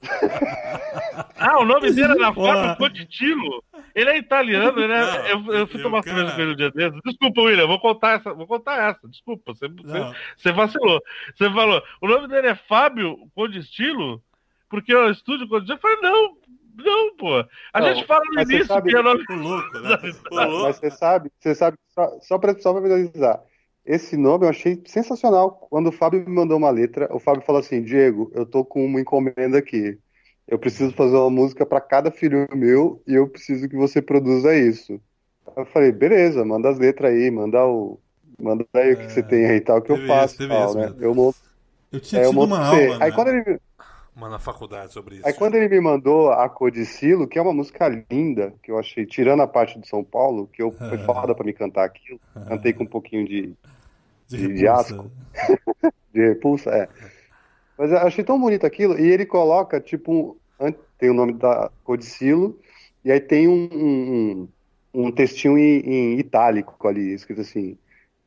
ah, 1.36 1.58
o 1.58 1.64
nome 1.64 1.90
dele 1.90 2.12
era. 2.12 2.32
Fábio 2.32 2.76
Codicilo. 2.76 3.64
Ele 3.94 4.10
é 4.10 4.18
italiano, 4.18 4.80
ele 4.80 4.92
é... 4.92 5.00
Não, 5.00 5.26
eu, 5.26 5.54
eu 5.60 5.66
fui 5.66 5.80
eu, 5.80 5.82
tomar 5.82 6.04
cara- 6.04 6.16
cerveja 6.16 6.36
com 6.36 6.42
ele 6.42 6.52
um 6.52 6.56
dia 6.56 6.70
desses. 6.70 7.00
Desculpa, 7.04 7.40
William, 7.40 7.66
vou 7.66 7.80
contar 7.80 8.12
essa, 8.12 8.32
vou 8.32 8.46
contar 8.46 8.90
essa. 8.90 9.08
Desculpa, 9.08 9.54
você, 9.54 9.66
você, 9.66 10.14
você 10.36 10.52
vacilou. 10.52 11.02
Você 11.34 11.50
falou, 11.50 11.82
o 12.00 12.06
nome 12.06 12.28
dele 12.28 12.48
é 12.48 12.54
Fábio 12.54 13.18
Codicilo, 13.34 14.22
porque 14.68 14.94
o 14.94 15.10
estúdio 15.10 15.48
Codicilo. 15.48 15.76
Eu 15.78 15.80
falei, 15.80 15.96
não, 16.02 16.36
não, 16.76 17.16
pô. 17.16 17.44
A 17.72 17.80
Não, 17.80 17.94
gente 17.94 18.06
fala 18.06 18.24
no 18.32 18.40
início 18.42 18.66
sabe- 18.66 18.90
que 18.90 18.96
é 18.96 19.02
nome. 19.02 19.24
O 19.30 19.34
louco, 19.34 19.78
né? 19.80 19.98
O 20.30 20.34
louco. 20.34 20.62
Mas 20.64 20.76
você 20.76 20.90
sabe, 20.90 21.30
você 21.38 21.54
sabe, 21.54 21.76
só, 21.94 22.18
só 22.20 22.38
para 22.38 22.58
só 22.58 22.72
pra 22.72 22.82
visualizar. 22.82 23.42
Esse 23.84 24.16
nome 24.16 24.44
eu 24.44 24.50
achei 24.50 24.80
sensacional. 24.86 25.50
Quando 25.70 25.88
o 25.88 25.92
Fábio 25.92 26.20
me 26.20 26.34
mandou 26.34 26.58
uma 26.58 26.70
letra, 26.70 27.08
o 27.14 27.18
Fábio 27.18 27.42
falou 27.42 27.60
assim: 27.60 27.82
Diego, 27.82 28.30
eu 28.34 28.44
tô 28.44 28.64
com 28.64 28.84
uma 28.84 29.00
encomenda 29.00 29.56
aqui. 29.58 29.98
Eu 30.46 30.58
preciso 30.58 30.92
fazer 30.92 31.16
uma 31.16 31.30
música 31.30 31.64
para 31.66 31.80
cada 31.80 32.10
filho 32.10 32.46
meu 32.54 33.02
e 33.06 33.14
eu 33.14 33.28
preciso 33.28 33.68
que 33.68 33.76
você 33.76 34.00
produza 34.02 34.54
isso. 34.56 35.00
Eu 35.56 35.64
falei: 35.66 35.90
beleza, 35.90 36.44
manda 36.44 36.68
as 36.68 36.78
letras 36.78 37.12
aí, 37.12 37.30
manda 37.30 37.64
o. 37.66 37.98
Manda 38.40 38.64
aí 38.72 38.92
o 38.92 38.96
que 38.98 39.10
você 39.10 39.22
tem 39.22 39.46
aí 39.46 39.56
e 39.56 39.60
tal, 39.60 39.82
que 39.82 39.90
eu 39.90 40.06
faço 40.06 40.36
isso, 40.36 40.48
tal, 40.48 40.74
né? 40.74 40.94
Eu 41.00 41.12
monto, 41.12 41.36
Eu 41.90 41.98
tinha 42.00 42.20
é, 42.20 42.24
eu 42.24 42.30
tido 42.30 42.44
uma 42.44 42.64
aula, 42.64 42.94
Aí 43.00 43.10
né? 43.10 43.16
quando 43.16 43.28
ele, 43.28 43.60
Uma 44.18 44.28
na 44.28 44.40
faculdade 44.40 44.92
sobre 44.92 45.14
isso. 45.14 45.26
Aí 45.28 45.32
quando 45.32 45.54
ele 45.54 45.68
me 45.68 45.80
mandou 45.80 46.32
a 46.32 46.48
Codicilo, 46.48 47.28
que 47.28 47.38
é 47.38 47.42
uma 47.42 47.52
música 47.52 47.88
linda, 48.10 48.52
que 48.60 48.68
eu 48.68 48.76
achei, 48.76 49.06
tirando 49.06 49.42
a 49.42 49.46
parte 49.46 49.78
de 49.78 49.86
São 49.86 50.02
Paulo, 50.02 50.48
que 50.48 50.60
eu, 50.60 50.72
foi 50.72 50.98
foda 51.06 51.36
pra 51.36 51.44
me 51.44 51.52
cantar 51.52 51.84
aquilo, 51.84 52.20
cantei 52.48 52.72
com 52.72 52.82
um 52.82 52.86
pouquinho 52.88 53.24
de, 53.24 53.54
de 54.28 54.36
repulsa. 54.36 54.72
asco. 54.72 55.10
de 56.12 56.28
repulsa, 56.28 56.70
é. 56.70 56.88
Mas 57.78 57.92
eu 57.92 57.98
achei 57.98 58.24
tão 58.24 58.40
bonito 58.40 58.66
aquilo, 58.66 58.98
e 58.98 59.06
ele 59.08 59.24
coloca, 59.24 59.80
tipo, 59.80 60.36
um- 60.58 60.72
tem 60.98 61.10
o 61.10 61.14
nome 61.14 61.34
da 61.34 61.70
Codicilo, 61.84 62.58
e 63.04 63.12
aí 63.12 63.20
tem 63.20 63.46
um, 63.46 63.68
um, 63.72 64.48
um- 64.92 65.04
um 65.06 65.12
textinho 65.12 65.56
em, 65.56 65.78
em 65.80 66.18
itálico 66.18 66.88
ali, 66.88 67.14
escrito 67.14 67.42
assim, 67.42 67.78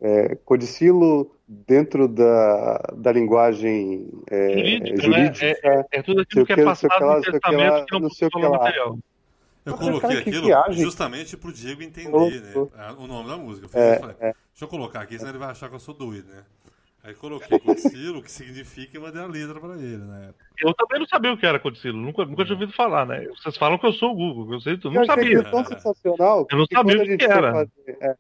é, 0.01 0.35
Codicilo 0.43 1.35
dentro 1.47 2.07
da, 2.07 2.77
da 2.95 3.11
linguagem 3.11 4.09
é, 4.29 4.53
Jurídica, 4.57 4.95
né? 4.95 5.01
jurídica, 5.03 5.87
É 5.91 6.01
tudo 6.01 6.15
sei 6.17 6.23
aquilo 6.23 6.43
o 6.43 6.45
que 6.45 6.53
é 6.53 6.55
o 6.63 6.65
passado 6.65 7.05
no 7.05 7.11
o 7.17 7.21
testamento 7.21 7.85
que 7.85 7.99
não 7.99 8.09
sei 8.09 8.27
o 8.27 8.31
que 8.31 8.41
lá. 8.41 8.49
material. 8.49 8.97
Eu 9.63 9.75
Cara, 9.75 9.85
coloquei 9.85 10.23
que 10.23 10.29
aquilo 10.29 10.49
justamente 10.71 11.37
pro 11.37 11.53
Diego 11.53 11.83
entender, 11.83 12.41
né? 12.41 12.67
a- 12.75 12.93
O 12.93 13.05
nome 13.05 13.29
da 13.29 13.37
música. 13.37 13.65
Eu 13.65 13.69
fiz 13.69 13.79
É, 13.79 13.99
falei, 13.99 14.15
Deixa 14.17 14.35
eu 14.61 14.67
colocar 14.67 15.01
aqui, 15.01 15.17
senão 15.17 15.29
ele 15.31 15.37
vai 15.37 15.49
achar 15.51 15.69
que 15.69 15.75
eu 15.75 15.79
sou 15.79 15.93
doido, 15.93 16.27
né? 16.29 16.43
Aí 17.03 17.13
coloquei 17.15 17.59
Codicilo, 17.59 18.19
o 18.19 18.21
que 18.23 18.31
significa, 18.31 18.95
e 18.97 18.99
mandei 18.99 19.21
a 19.21 19.25
letra 19.27 19.59
pra 19.59 19.73
ele 19.75 19.97
na 19.97 20.19
época. 20.25 20.45
Eu 20.59 20.73
também 20.73 20.99
não 20.99 21.07
sabia 21.07 21.33
o 21.33 21.37
que 21.37 21.45
era 21.45 21.59
Codicilo, 21.59 21.97
nunca, 21.97 22.25
nunca 22.25 22.43
tinha 22.43 22.53
ouvido 22.55 22.73
falar, 22.73 23.05
né? 23.07 23.27
Vocês 23.37 23.57
falam 23.57 23.77
que 23.77 23.85
eu 23.87 23.93
sou 23.93 24.11
o 24.11 24.15
Google, 24.15 24.53
eu 24.53 24.61
sei 24.61 24.77
tudo, 24.77 24.93
não 24.95 25.05
sabia. 25.05 25.23
aquilo 25.39 25.43
tão 25.51 25.65
sensacional 25.65 26.47
Eu 26.51 26.57
não 26.59 26.65
sabia 26.71 27.01
o 27.01 27.17
que 27.17 27.23
era. 27.25 27.51
fazer, 27.51 27.97
é, 28.01 28.15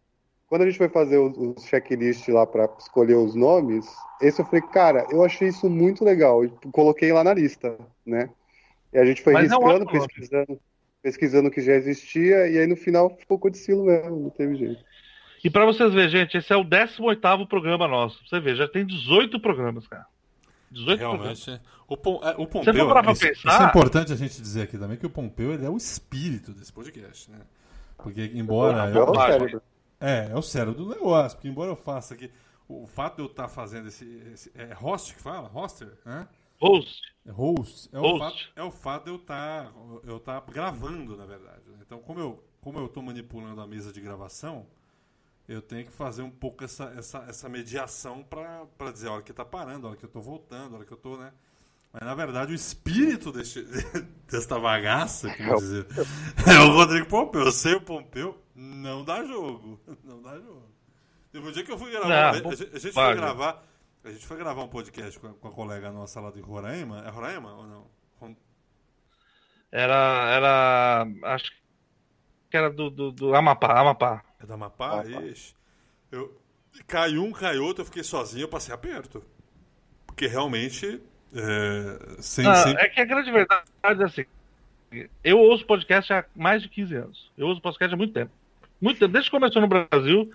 quando 0.51 0.63
a 0.63 0.65
gente 0.65 0.77
foi 0.77 0.89
fazer 0.89 1.17
os, 1.17 1.37
os 1.37 1.63
checklist 1.63 2.27
lá 2.27 2.45
pra 2.45 2.67
escolher 2.77 3.15
os 3.15 3.33
nomes, 3.33 3.85
esse 4.21 4.41
eu 4.41 4.45
falei, 4.45 4.61
cara, 4.63 5.07
eu 5.09 5.23
achei 5.23 5.47
isso 5.47 5.69
muito 5.69 6.03
legal. 6.03 6.43
E 6.43 6.49
coloquei 6.73 7.13
lá 7.13 7.23
na 7.23 7.33
lista, 7.33 7.77
né? 8.05 8.29
E 8.91 8.99
a 8.99 9.05
gente 9.05 9.21
foi 9.21 9.31
Mas 9.31 9.49
é 9.49 9.55
riscando, 9.55 9.85
pesquisando, 9.85 10.59
pesquisando 11.01 11.47
o 11.47 11.51
que 11.51 11.61
já 11.61 11.71
existia, 11.71 12.49
e 12.49 12.57
aí 12.57 12.67
no 12.67 12.75
final 12.75 13.15
ficou 13.17 13.39
Codicilo 13.39 13.85
mesmo, 13.85 14.19
não 14.23 14.29
teve 14.29 14.57
jeito. 14.57 14.83
E 15.41 15.49
pra 15.49 15.63
vocês 15.63 15.93
verem, 15.93 16.09
gente, 16.09 16.35
esse 16.35 16.51
é 16.51 16.57
o 16.57 16.65
18º 16.65 17.47
programa 17.47 17.87
nosso. 17.87 18.17
Pra 18.19 18.27
Você 18.27 18.39
vê, 18.41 18.53
já 18.53 18.67
tem 18.67 18.85
18 18.85 19.39
programas, 19.39 19.87
cara. 19.87 20.05
18 20.69 20.99
programas. 20.99 21.45
Realmente. 21.45 21.65
O, 21.87 21.95
Pom, 21.95 22.19
é, 22.21 22.31
o 22.31 22.39
Você 22.45 22.45
Pompeu. 22.47 22.87
parar 22.89 23.03
pra 23.03 23.13
isso, 23.13 23.21
pensar- 23.25 23.53
isso 23.53 23.63
é 23.63 23.65
importante 23.67 24.11
a 24.11 24.17
gente 24.17 24.41
dizer 24.41 24.63
aqui 24.63 24.77
também 24.77 24.97
que 24.97 25.05
o 25.05 25.09
Pompeu 25.09 25.53
ele 25.53 25.65
é 25.65 25.69
o 25.69 25.77
espírito 25.77 26.51
desse 26.51 26.73
podcast, 26.73 27.31
né? 27.31 27.37
Porque 27.97 28.31
embora. 28.35 28.89
É 28.89 28.93
o 28.93 28.97
eu- 28.97 29.15
cérebro. 29.15 29.61
É, 30.01 30.29
é 30.31 30.35
o 30.35 30.41
cérebro 30.41 30.75
do 30.83 30.89
negócio. 30.89 31.37
Porque 31.37 31.47
embora 31.47 31.71
eu 31.71 31.75
faça 31.77 32.13
aqui. 32.13 32.31
O 32.67 32.87
fato 32.87 33.17
de 33.17 33.21
eu 33.23 33.27
estar 33.27 33.47
fazendo 33.49 33.87
esse, 33.89 34.05
esse- 34.33 34.51
É 34.55 34.73
host 34.73 35.13
que 35.15 35.21
fala? 35.21 35.49
Hoster? 35.49 35.97
Né? 36.05 36.27
Host. 36.61 37.01
É 37.25 37.31
Host. 37.31 37.89
É 37.91 37.99
o, 37.99 38.07
Host. 38.07 38.19
fato, 38.19 38.51
é 38.55 38.63
o 38.63 38.71
fato 38.71 39.05
de 39.05 39.09
eu 39.11 39.15
estar 39.17 39.71
eu 40.03 40.19
tá 40.19 40.39
gravando, 40.41 41.15
na 41.17 41.25
verdade. 41.25 41.61
né? 41.69 41.79
Então, 41.81 41.99
como 42.01 42.19
eu, 42.19 42.43
como 42.61 42.79
eu 42.79 42.87
tô 42.89 43.01
manipulando 43.01 43.61
a 43.61 43.67
mesa 43.67 43.91
de 43.91 44.01
gravação, 44.01 44.67
eu 45.47 45.61
tenho 45.61 45.85
que 45.85 45.91
fazer 45.91 46.23
um 46.23 46.31
pouco 46.31 46.63
essa, 46.63 46.85
essa, 46.97 47.19
essa 47.29 47.49
mediação 47.49 48.23
para 48.23 48.91
dizer 48.93 49.09
a 49.09 49.13
hora 49.13 49.23
que 49.23 49.33
tá 49.33 49.45
parando, 49.45 49.87
a 49.87 49.91
hora 49.91 49.99
que 49.99 50.05
eu 50.05 50.09
tô 50.09 50.21
voltando, 50.21 50.73
a 50.75 50.77
hora 50.79 50.85
que 50.87 50.93
eu 50.93 50.97
tô, 50.97 51.17
né? 51.17 51.33
Mas 51.93 52.03
na 52.03 52.15
verdade 52.15 52.53
o 52.53 52.55
espírito 52.55 53.31
deste, 53.31 53.63
desta 54.29 54.57
bagaça, 54.59 55.33
como 55.35 55.57
dizer, 55.57 55.85
é 56.47 56.59
o 56.59 56.71
Rodrigo 56.73 57.05
Pompeu. 57.07 57.51
Sem 57.51 57.75
o 57.75 57.81
Pompeu, 57.81 58.41
não 58.55 59.03
dá 59.03 59.23
jogo. 59.23 59.79
Não 60.03 60.21
dá 60.21 60.37
jogo. 60.39 60.69
Teve 61.31 61.47
um 61.47 61.51
dia 61.51 61.63
que 61.63 61.71
eu 61.71 61.77
fui 61.77 61.91
gravar. 61.91 62.09
Não, 62.41 62.49
a, 62.51 62.55
gente 62.55 62.75
a 62.75 62.79
gente 62.79 62.93
foi 62.93 63.15
gravar. 63.15 63.65
A 64.03 64.11
gente 64.11 64.25
foi 64.25 64.37
gravar 64.37 64.63
um 64.63 64.67
podcast 64.67 65.19
com 65.19 65.27
a, 65.27 65.33
com 65.33 65.47
a 65.47 65.51
colega 65.51 65.91
nossa 65.91 66.19
lá 66.19 66.31
de 66.31 66.41
Roraima. 66.41 67.03
É 67.05 67.09
Roraima 67.09 67.53
ou 67.53 67.67
não? 67.67 67.87
Ron- 68.19 68.35
Era. 69.71 70.29
Era. 70.31 71.07
Acho 71.33 71.51
que 72.49 72.57
era 72.57 72.69
do, 72.69 72.89
do, 72.89 73.11
do 73.11 73.35
Amapá, 73.35 73.79
Amapá. 73.79 74.25
É 74.41 74.45
da 74.45 74.55
Amapá? 74.55 75.05
Ixi. 75.05 75.55
Eu, 76.11 76.37
cai 76.85 77.17
um, 77.17 77.31
cai 77.31 77.57
outro, 77.57 77.81
eu 77.81 77.85
fiquei 77.85 78.03
sozinho, 78.03 78.43
eu 78.43 78.49
passei 78.49 78.73
aperto. 78.73 79.23
Porque 80.05 80.27
realmente. 80.27 81.01
É, 81.33 82.21
sem, 82.21 82.45
Ah, 82.45 82.55
sem- 82.55 82.75
é 82.75 82.89
que 82.89 82.99
a 82.99 83.05
grande 83.05 83.31
verdade 83.31 83.63
é 83.83 84.03
assim. 84.03 84.25
Eu 85.23 85.39
ouço 85.39 85.65
podcast 85.65 86.11
há 86.11 86.25
mais 86.35 86.61
de 86.61 86.67
15 86.69 86.95
anos. 86.95 87.31
Eu 87.37 87.47
ouço 87.47 87.61
podcast 87.61 87.93
há 87.93 87.97
muito 87.97 88.13
tempo. 88.13 88.31
Muito 88.81 88.99
tempo. 88.99 89.11
Desde 89.13 89.29
que 89.29 89.37
começou 89.37 89.61
no 89.61 89.67
Brasil. 89.67 90.31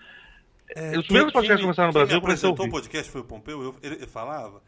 É, 0.75 0.99
os 0.99 1.05
primeiros 1.05 1.33
podcasts 1.33 1.61
me- 1.61 1.67
começaram 1.67 1.89
no 1.89 1.93
quem 1.93 2.01
Brasil, 2.03 2.17
a 2.17 2.19
apresentou 2.21 2.57
o 2.57 2.61
ouvir. 2.61 2.71
podcast 2.73 3.11
foi 3.13 3.21
o 3.21 3.25
Pompeu, 3.25 3.63
eu- 3.63 3.77
ele, 3.83 3.95
ele 3.97 4.07
falava. 4.07 4.63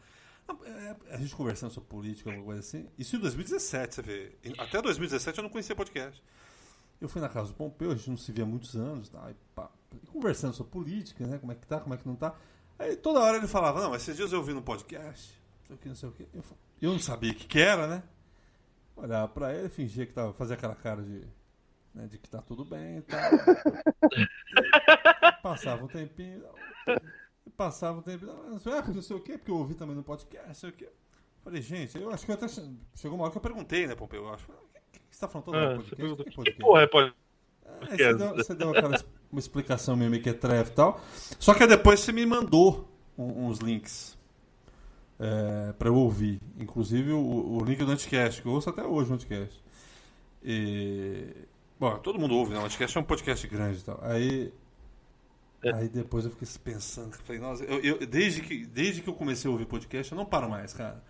"Ah, 0.47 0.55
é, 0.65 0.95
A 1.15 1.17
gente 1.17 1.35
conversando 1.35 1.71
sobre 1.71 1.89
política, 1.89 2.29
alguma 2.29 2.45
coisa 2.45 2.59
assim. 2.61 2.87
Isso 2.97 3.15
em 3.15 3.19
2017, 3.19 3.95
você 3.95 4.01
vê. 4.01 4.31
Até 4.57 4.81
2017 4.81 5.39
eu 5.39 5.43
não 5.43 5.49
conhecia 5.49 5.75
podcast. 5.75 6.21
Eu 7.01 7.09
fui 7.09 7.21
na 7.21 7.29
casa 7.29 7.47
do 7.49 7.53
Pompeu, 7.55 7.91
a 7.91 7.95
gente 7.95 8.09
não 8.09 8.17
se 8.17 8.31
via 8.31 8.43
há 8.43 8.47
muitos 8.47 8.75
anos, 8.75 9.09
tá? 9.09 9.25
e 9.31 9.35
pá, 9.55 9.69
e 10.03 10.07
conversando 10.07 10.53
sobre 10.53 10.71
política, 10.71 11.25
né? 11.25 11.37
Como 11.37 11.51
é 11.51 11.55
que 11.55 11.65
tá, 11.65 11.79
como 11.79 11.93
é 11.95 11.97
que 11.97 12.07
não 12.07 12.15
tá. 12.15 12.33
Aí 12.77 12.95
toda 12.95 13.19
hora 13.19 13.37
ele 13.37 13.47
falava, 13.47 13.81
não, 13.81 13.95
esses 13.95 14.15
dias 14.15 14.31
eu 14.33 14.43
vi 14.43 14.53
no 14.53 14.61
podcast, 14.61 15.38
sei 15.69 15.75
o 15.75 15.79
que, 15.79 15.87
não 15.89 15.95
sei 15.95 16.09
o 16.09 16.11
que. 16.11 16.27
Eu, 16.33 16.43
eu 16.81 16.91
não 16.91 16.99
sabia 16.99 17.31
o 17.31 17.35
que, 17.35 17.45
que 17.45 17.59
era, 17.59 17.87
né? 17.87 18.03
Olhava 18.95 19.27
pra 19.29 19.53
ele, 19.53 19.69
fingia 19.69 20.05
que 20.05 20.13
tava, 20.13 20.33
fazia 20.33 20.55
aquela 20.55 20.75
cara 20.75 21.01
de, 21.01 21.23
né, 21.93 22.07
de 22.07 22.17
que 22.17 22.29
tá 22.29 22.41
tudo 22.41 22.65
bem 22.65 22.97
e 22.97 23.01
tal. 23.03 23.19
Passava 25.41 25.83
um 25.83 25.87
tempinho. 25.87 26.43
Passava 27.55 27.99
um 27.99 28.01
tempinho. 28.01 28.33
Não 28.49 28.59
sei, 28.59 28.73
ah, 28.73 28.83
não 28.87 29.01
sei 29.01 29.15
o 29.15 29.19
quê, 29.21 29.37
porque 29.37 29.51
eu 29.51 29.57
ouvi 29.57 29.75
também 29.75 29.95
no 29.95 30.03
podcast, 30.03 30.47
não 30.47 30.53
sei 30.55 30.69
o 30.69 30.73
quê. 30.73 30.89
Falei, 31.43 31.61
gente, 31.61 31.97
eu 31.97 32.09
acho 32.11 32.25
que 32.25 32.31
eu 32.31 32.35
até. 32.35 32.47
che- 32.47 32.69
Chegou 32.95 33.17
uma 33.17 33.23
hora 33.23 33.31
que 33.31 33.37
eu 33.37 33.41
perguntei, 33.41 33.87
né, 33.87 33.95
Pompeu? 33.95 34.23
Eu 34.23 34.33
acho. 34.33 34.51
O 34.51 34.55
que, 34.91 34.99
que 34.99 35.15
você 35.15 35.21
tá 35.21 35.27
falando 35.27 35.45
todo 35.45 35.57
Ah, 35.57 35.75
podcast? 35.75 35.95
Que 35.95 36.23
que 36.29 36.35
podcast? 36.35 36.61
porra 36.61 36.81
é 36.81 36.87
podcast? 36.87 37.19
Aí 37.81 37.97
você 37.97 38.13
deu, 38.15 38.35
você 38.35 38.55
deu 38.55 38.69
aquela 38.71 38.97
uma 39.31 39.39
explicação 39.39 39.95
meio 39.95 40.09
mequetrefe 40.11 40.71
e 40.71 40.75
tal. 40.75 40.99
Só 41.39 41.53
que 41.53 41.65
depois 41.67 41.99
você 42.01 42.11
me 42.11 42.25
mandou 42.25 42.89
um- 43.17 43.45
uns 43.47 43.59
links 43.59 44.17
é, 45.19 45.73
pra 45.73 45.89
eu 45.89 45.95
ouvir. 45.95 46.39
Inclusive 46.59 47.11
o, 47.11 47.57
o 47.57 47.63
link 47.65 47.83
do 47.83 47.91
Anticast, 47.91 48.41
que 48.41 48.47
eu 48.47 48.51
ouço 48.53 48.69
até 48.69 48.83
hoje 48.83 49.11
o 49.11 49.13
Anticast. 49.13 49.61
E. 50.43 51.27
Bom, 51.79 51.97
todo 51.99 52.19
mundo 52.19 52.35
ouve, 52.35 52.53
né? 52.53 52.59
O 52.59 52.65
Anticast 52.65 52.97
é 52.97 53.01
um 53.01 53.03
podcast 53.03 53.47
grande 53.47 53.79
e 53.79 53.83
tal. 53.83 53.99
Aí. 54.01 54.51
É. 55.63 55.73
Aí 55.73 55.89
depois 55.89 56.23
eu 56.23 56.31
fiquei 56.31 56.47
pensando, 56.63 57.13
falei, 57.17 57.41
nossa, 57.41 57.65
eu, 57.65 57.79
eu- 57.81 58.07
desde, 58.07 58.41
que, 58.41 58.65
desde 58.65 59.01
que 59.01 59.09
eu 59.09 59.13
comecei 59.13 59.49
a 59.49 59.51
ouvir 59.51 59.65
podcast, 59.65 60.09
eu 60.09 60.17
não 60.17 60.23
paro 60.25 60.49
mais, 60.49 60.73
cara. 60.73 61.03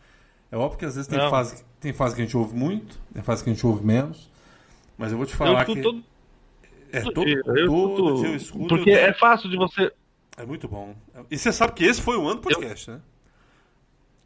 É 0.51 0.57
óbvio 0.57 0.79
que 0.79 0.85
às 0.85 0.95
vezes 0.95 1.07
tem 1.07 1.19
Não. 1.19 1.29
fase, 1.29 1.63
tem 1.79 1.93
fase 1.93 2.15
que 2.15 2.21
a 2.21 2.25
gente 2.25 2.35
ouve 2.35 2.55
muito, 2.55 2.99
tem 3.13 3.21
fase 3.21 3.43
que 3.43 3.49
a 3.51 3.53
gente 3.53 3.63
ouve 3.67 3.85
menos. 3.85 4.27
Mas 4.97 5.11
eu 5.11 5.17
vou 5.17 5.27
te 5.27 5.33
Eu 5.33 5.37
falar 5.37 5.59
escuto 5.61 5.75
que. 5.75 5.81
todo, 5.83 6.03
É, 6.91 7.01
todo. 7.01 7.29
Eu 7.29 7.67
todo 7.67 8.25
eu 8.25 8.35
escuto. 8.35 8.67
Porque 8.69 8.89
eu- 8.89 8.95
é 8.97 9.13
fácil 9.13 9.51
de 9.51 9.55
você. 9.55 9.91
é 10.35 10.43
muito 10.47 10.67
bom. 10.67 10.95
E 11.29 11.37
você 11.37 11.51
sabe 11.53 11.73
que 11.73 11.85
esse 11.85 12.01
foi 12.01 12.17
o 12.17 12.25
ano 12.25 12.37
do 12.37 12.41
podcast, 12.41 12.89
né? 12.89 13.01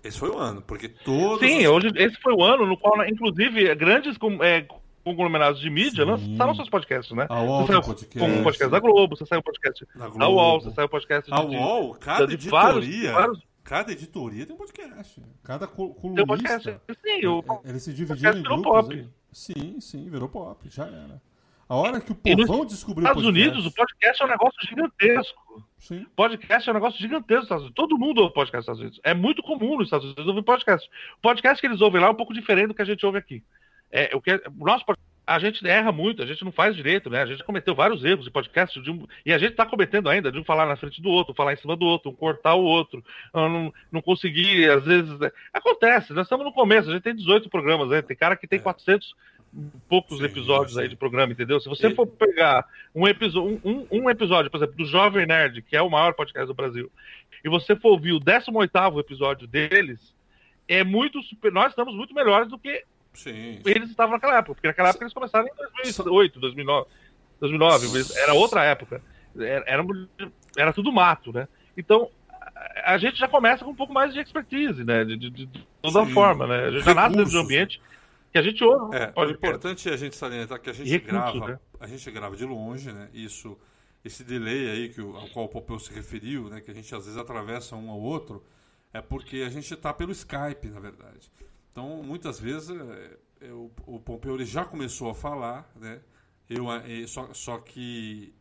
Esse 0.03 0.19
foi 0.19 0.29
o 0.29 0.37
ano, 0.37 0.61
porque 0.61 0.89
todos. 0.89 1.39
Sim, 1.47 1.65
os- 1.67 1.73
hoje, 1.85 1.91
esse 1.95 2.19
foi 2.21 2.33
o 2.33 2.43
ano 2.43 2.65
no 2.65 2.77
qual, 2.77 3.03
inclusive, 3.07 3.73
grandes 3.75 4.17
é, 4.41 4.65
conglomerados 5.03 5.59
de 5.61 5.69
mídia 5.69 6.03
Sim. 6.05 6.11
lançaram 6.11 6.55
seus 6.55 6.69
podcasts, 6.69 7.15
né? 7.15 7.25
A 7.29 7.41
UOL 7.41 7.61
você 7.61 7.67
saiu 7.73 7.81
podcast. 7.83 8.19
com 8.19 8.39
o 8.39 8.43
podcast 8.43 8.71
da 8.71 8.79
Globo, 8.79 9.15
você 9.15 9.25
saiu 9.25 9.39
o 9.39 9.43
podcast 9.43 9.87
Da 9.95 10.07
Globo. 10.09 10.33
UOL, 10.35 10.61
você 10.61 10.71
saiu 10.71 10.85
o 10.85 10.89
podcast 10.89 11.31
de, 11.31 11.37
A 11.37 11.41
UOL, 11.41 11.95
cada 11.95 12.27
de 12.27 12.33
editoria. 12.33 13.11
vários 13.13 13.41
Cada 13.63 13.93
editoria 13.93 14.45
tem 14.45 14.53
um 14.53 14.57
podcast. 14.59 15.23
Cada 15.41 15.65
col- 15.67 15.95
Tem 16.01 16.11
um 16.23 16.27
podcast. 16.27 16.63
colunista. 16.69 16.81
Sim, 17.01 17.25
o 17.27 17.39
é- 17.65 17.69
Eles 17.69 17.83
se 17.83 17.93
dividiram 17.93 18.31
em 18.37 18.41
virou 18.41 18.61
grupos. 18.61 18.81
pop. 18.87 18.93
aí. 18.93 19.07
Sim, 19.31 19.79
sim, 19.79 20.09
virou 20.09 20.27
pop. 20.27 20.69
Já 20.69 20.85
era. 20.85 21.21
A 21.69 21.75
hora 21.77 22.01
que 22.01 22.11
o 22.11 22.15
povão 22.15 22.65
descobriu 22.65 23.07
o 23.07 23.07
Estados 23.07 23.23
podcast. 23.23 23.49
Unidos, 23.57 23.65
o 23.65 23.71
podcast 23.73 24.21
é 24.21 24.25
um 24.25 24.29
negócio 24.29 24.67
gigantesco. 24.67 25.63
Sim. 25.83 26.05
Podcast 26.15 26.69
é 26.69 26.71
um 26.71 26.75
negócio 26.75 26.97
gigantesco 26.99 27.35
nos 27.35 27.43
Estados 27.43 27.63
Unidos. 27.65 27.75
Todo 27.75 27.97
mundo 27.97 28.21
ouve 28.21 28.33
podcast 28.33 28.55
nos 28.55 28.63
Estados 28.63 28.79
Unidos. 28.81 29.01
É 29.03 29.13
muito 29.13 29.43
comum 29.43 29.77
nos 29.77 29.87
Estados 29.87 30.05
Unidos 30.05 30.25
ouvir 30.27 30.41
podcast. 30.41 30.89
O 31.17 31.21
podcast 31.21 31.59
que 31.59 31.67
eles 31.67 31.81
ouvem 31.81 31.99
lá 31.99 32.07
é 32.07 32.11
um 32.11 32.15
pouco 32.15 32.33
diferente 32.33 32.67
do 32.69 32.73
que 32.73 32.81
a 32.81 32.85
gente 32.85 33.05
ouve 33.05 33.17
aqui. 33.17 33.43
É, 33.91 34.09
o 34.15 34.21
que 34.21 34.31
é- 34.31 34.41
o 34.59 34.65
nosso 34.65 34.85
a 35.25 35.39
gente 35.39 35.65
erra 35.67 35.91
muito, 35.91 36.21
a 36.21 36.25
gente 36.25 36.43
não 36.43 36.51
faz 36.51 36.75
direito, 36.75 37.09
né? 37.09 37.21
A 37.21 37.25
gente 37.25 37.43
cometeu 37.43 37.75
vários 37.75 38.03
erros 38.03 38.25
de 38.25 38.31
podcast 38.31 38.81
de 38.81 38.91
um- 38.91 39.05
e 39.25 39.31
a 39.33 39.37
gente 39.37 39.51
está 39.51 39.65
cometendo 39.65 40.09
ainda 40.09 40.31
de 40.31 40.39
um 40.39 40.43
falar 40.43 40.65
na 40.65 40.75
frente 40.75 41.01
do 41.01 41.09
outro, 41.09 41.33
falar 41.33 41.53
em 41.53 41.57
cima 41.57 41.75
do 41.77 41.85
outro, 41.85 42.11
um 42.11 42.15
cortar 42.15 42.55
o 42.55 42.63
outro, 42.63 43.03
ah, 43.33 43.47
não, 43.47 43.73
não 43.91 44.01
conseguir, 44.01 44.69
às 44.69 44.83
vezes. 44.85 45.17
né? 45.19 45.31
Acontece, 45.53 46.11
nós 46.13 46.25
estamos 46.25 46.45
no 46.45 46.51
começo, 46.53 46.89
a 46.89 46.93
gente 46.93 47.03
tem 47.03 47.15
18 47.15 47.49
programas, 47.49 47.89
né? 47.89 48.01
Tem 48.01 48.15
cara 48.17 48.35
que 48.37 48.47
tem 48.47 48.59
400 48.59 49.15
e 49.42 49.42
poucos 49.87 50.17
Sim, 50.17 50.25
episódios 50.25 50.77
aí 50.77 50.87
de 50.87 50.95
programa, 50.95 51.31
entendeu? 51.33 51.59
Se 51.59 51.69
você 51.69 51.93
for 51.93 52.07
pegar 52.07 52.65
um, 52.93 53.07
episo- 53.07 53.43
um, 53.63 53.87
um- 53.91 54.09
episódio, 54.09 54.49
por 54.49 54.57
exemplo, 54.57 54.75
do 54.75 54.85
Jovem 54.85 55.25
Nerd, 55.25 55.61
que 55.61 55.75
é 55.75 55.81
o 55.81 55.89
maior 55.89 56.13
podcast 56.13 56.47
do 56.47 56.53
Brasil, 56.53 56.91
e 57.43 57.49
você 57.49 57.75
for 57.75 57.89
ouvir 57.89 58.13
o 58.13 58.19
18 58.19 58.99
episódio 58.99 59.47
deles, 59.47 60.13
é 60.67 60.83
muito 60.83 61.21
super. 61.23 61.51
Nós 61.51 61.69
estamos 61.69 61.93
muito 61.95 62.13
melhores 62.13 62.49
do 62.49 62.57
que 62.57 62.83
Sim. 63.13 63.59
eles 63.65 63.89
estavam 63.89 64.13
naquela 64.15 64.37
época, 64.37 64.55
porque 64.55 64.67
naquela 64.67 64.89
época 64.89 65.03
eles 65.03 65.13
começaram 65.13 65.45
em 65.47 65.51
2008, 65.83 66.39
2009, 66.39 66.87
2009 67.39 67.87
mas 67.89 68.15
era 68.17 68.33
outra 68.33 68.63
época. 68.63 69.01
Era, 69.37 69.63
era, 69.67 69.85
era 70.57 70.73
tudo 70.73 70.91
mato, 70.91 71.31
né? 71.33 71.47
Então, 71.77 72.09
a, 72.85 72.97
gente 72.97 73.17
já 73.17 73.27
começa 73.27 73.65
com 73.65 73.71
um 73.71 73.75
pouco 73.75 73.93
mais 73.93 74.13
de 74.13 74.19
expertise, 74.19 74.83
né? 74.83 75.03
De, 75.03 75.17
de- 75.17 75.29
de- 75.29 75.67
toda 75.81 76.05
Sim. 76.05 76.11
forma, 76.11 76.47
né? 76.47 76.65
A 76.67 76.71
gente 76.71 76.85
já 76.85 76.93
nasce 76.93 77.15
dentro 77.17 77.31
de 77.31 77.37
um 77.37 77.41
ambiente 77.41 77.81
que 78.33 78.39
a 78.39 78.41
gente 78.41 78.63
ouve. 78.63 78.97
É, 78.97 79.09
o 79.09 79.13
pode 79.13 79.33
importante 79.33 79.87
é 79.87 79.93
a 79.93 79.97
gente 79.97 80.15
salientar 80.15 80.59
que 80.59 80.67
a 80.67 80.73
gente 80.73 80.97
grava, 80.97 81.47
né? 81.49 81.59
a 81.79 81.85
gente 81.85 82.09
grava 82.09 82.35
de 82.35 82.43
longe, 82.43 82.91
né? 82.91 83.07
Isso, 83.13 83.55
esse 84.03 84.23
delay 84.23 84.71
aí 84.71 84.89
que 84.89 84.99
o, 84.99 85.15
ao 85.15 85.29
qual 85.29 85.45
o 85.45 85.49
Popeu 85.49 85.77
se 85.77 85.93
referiu, 85.93 86.49
né? 86.49 86.59
Que 86.59 86.71
a 86.71 86.73
gente 86.73 86.93
às 86.95 87.05
vezes 87.05 87.19
atravessa 87.19 87.75
um 87.75 87.91
ao 87.91 87.99
outro, 87.99 88.43
é 88.91 89.01
porque 89.01 89.43
a 89.45 89.49
gente 89.49 89.71
está 89.71 89.93
pelo 89.93 90.11
Skype, 90.11 90.67
na 90.69 90.79
verdade. 90.79 91.31
Então, 91.71 92.01
muitas 92.01 92.39
vezes 92.39 92.71
é, 92.71 93.17
é, 93.47 93.51
o, 93.51 93.69
o 93.85 93.99
Pompeu 93.99 94.33
ele 94.33 94.45
já 94.45 94.65
começou 94.65 95.11
a 95.11 95.13
falar, 95.13 95.71
né? 95.75 96.01
Eu, 96.49 96.65
e 96.87 97.07
só, 97.07 97.31
só 97.33 97.59
que 97.59 98.33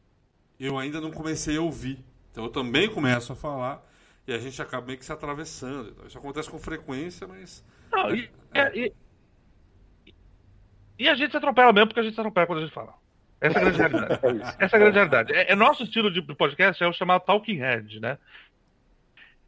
eu 0.59 0.78
ainda 0.78 1.02
não 1.02 1.10
comecei 1.10 1.59
a 1.59 1.60
ouvir. 1.60 2.02
Então, 2.31 2.44
eu 2.44 2.51
também 2.51 2.89
começo 2.89 3.31
a 3.31 3.36
falar 3.36 3.86
e 4.27 4.32
a 4.32 4.39
gente 4.39 4.60
acaba 4.62 4.86
meio 4.86 4.98
que 4.98 5.05
se 5.05 5.12
atravessando. 5.12 5.90
Então, 5.90 6.06
isso 6.06 6.16
acontece 6.16 6.51
com 6.51 6.59
frequência, 6.59 7.27
mas 7.27 7.62
Não, 7.93 8.14
e, 8.14 8.31
é, 8.55 8.78
e- 8.78 9.02
e 11.03 11.09
a 11.09 11.15
gente 11.15 11.31
se 11.31 11.37
atropela 11.37 11.73
mesmo 11.73 11.89
porque 11.89 12.01
a 12.01 12.03
gente 12.03 12.15
se 12.15 12.20
atropela 12.20 12.47
quando 12.47 12.59
a 12.61 12.62
gente 12.62 12.74
fala. 12.74 12.95
Essa 13.41 13.59
é 13.59 13.61
a 13.61 13.65
grande 13.65 13.79
realidade. 13.83 14.57
Essa 14.59 14.77
é 14.77 14.79
a 14.79 14.81
grande 14.81 14.95
realidade. 14.95 15.33
É, 15.33 15.53
é 15.53 15.55
nosso 15.57 15.83
estilo 15.83 16.11
de 16.11 16.23
podcast 16.23 16.83
é 16.83 16.87
o 16.87 16.93
chamado 16.93 17.24
Talking 17.24 17.57
Head, 17.57 18.01
né? 18.01 18.19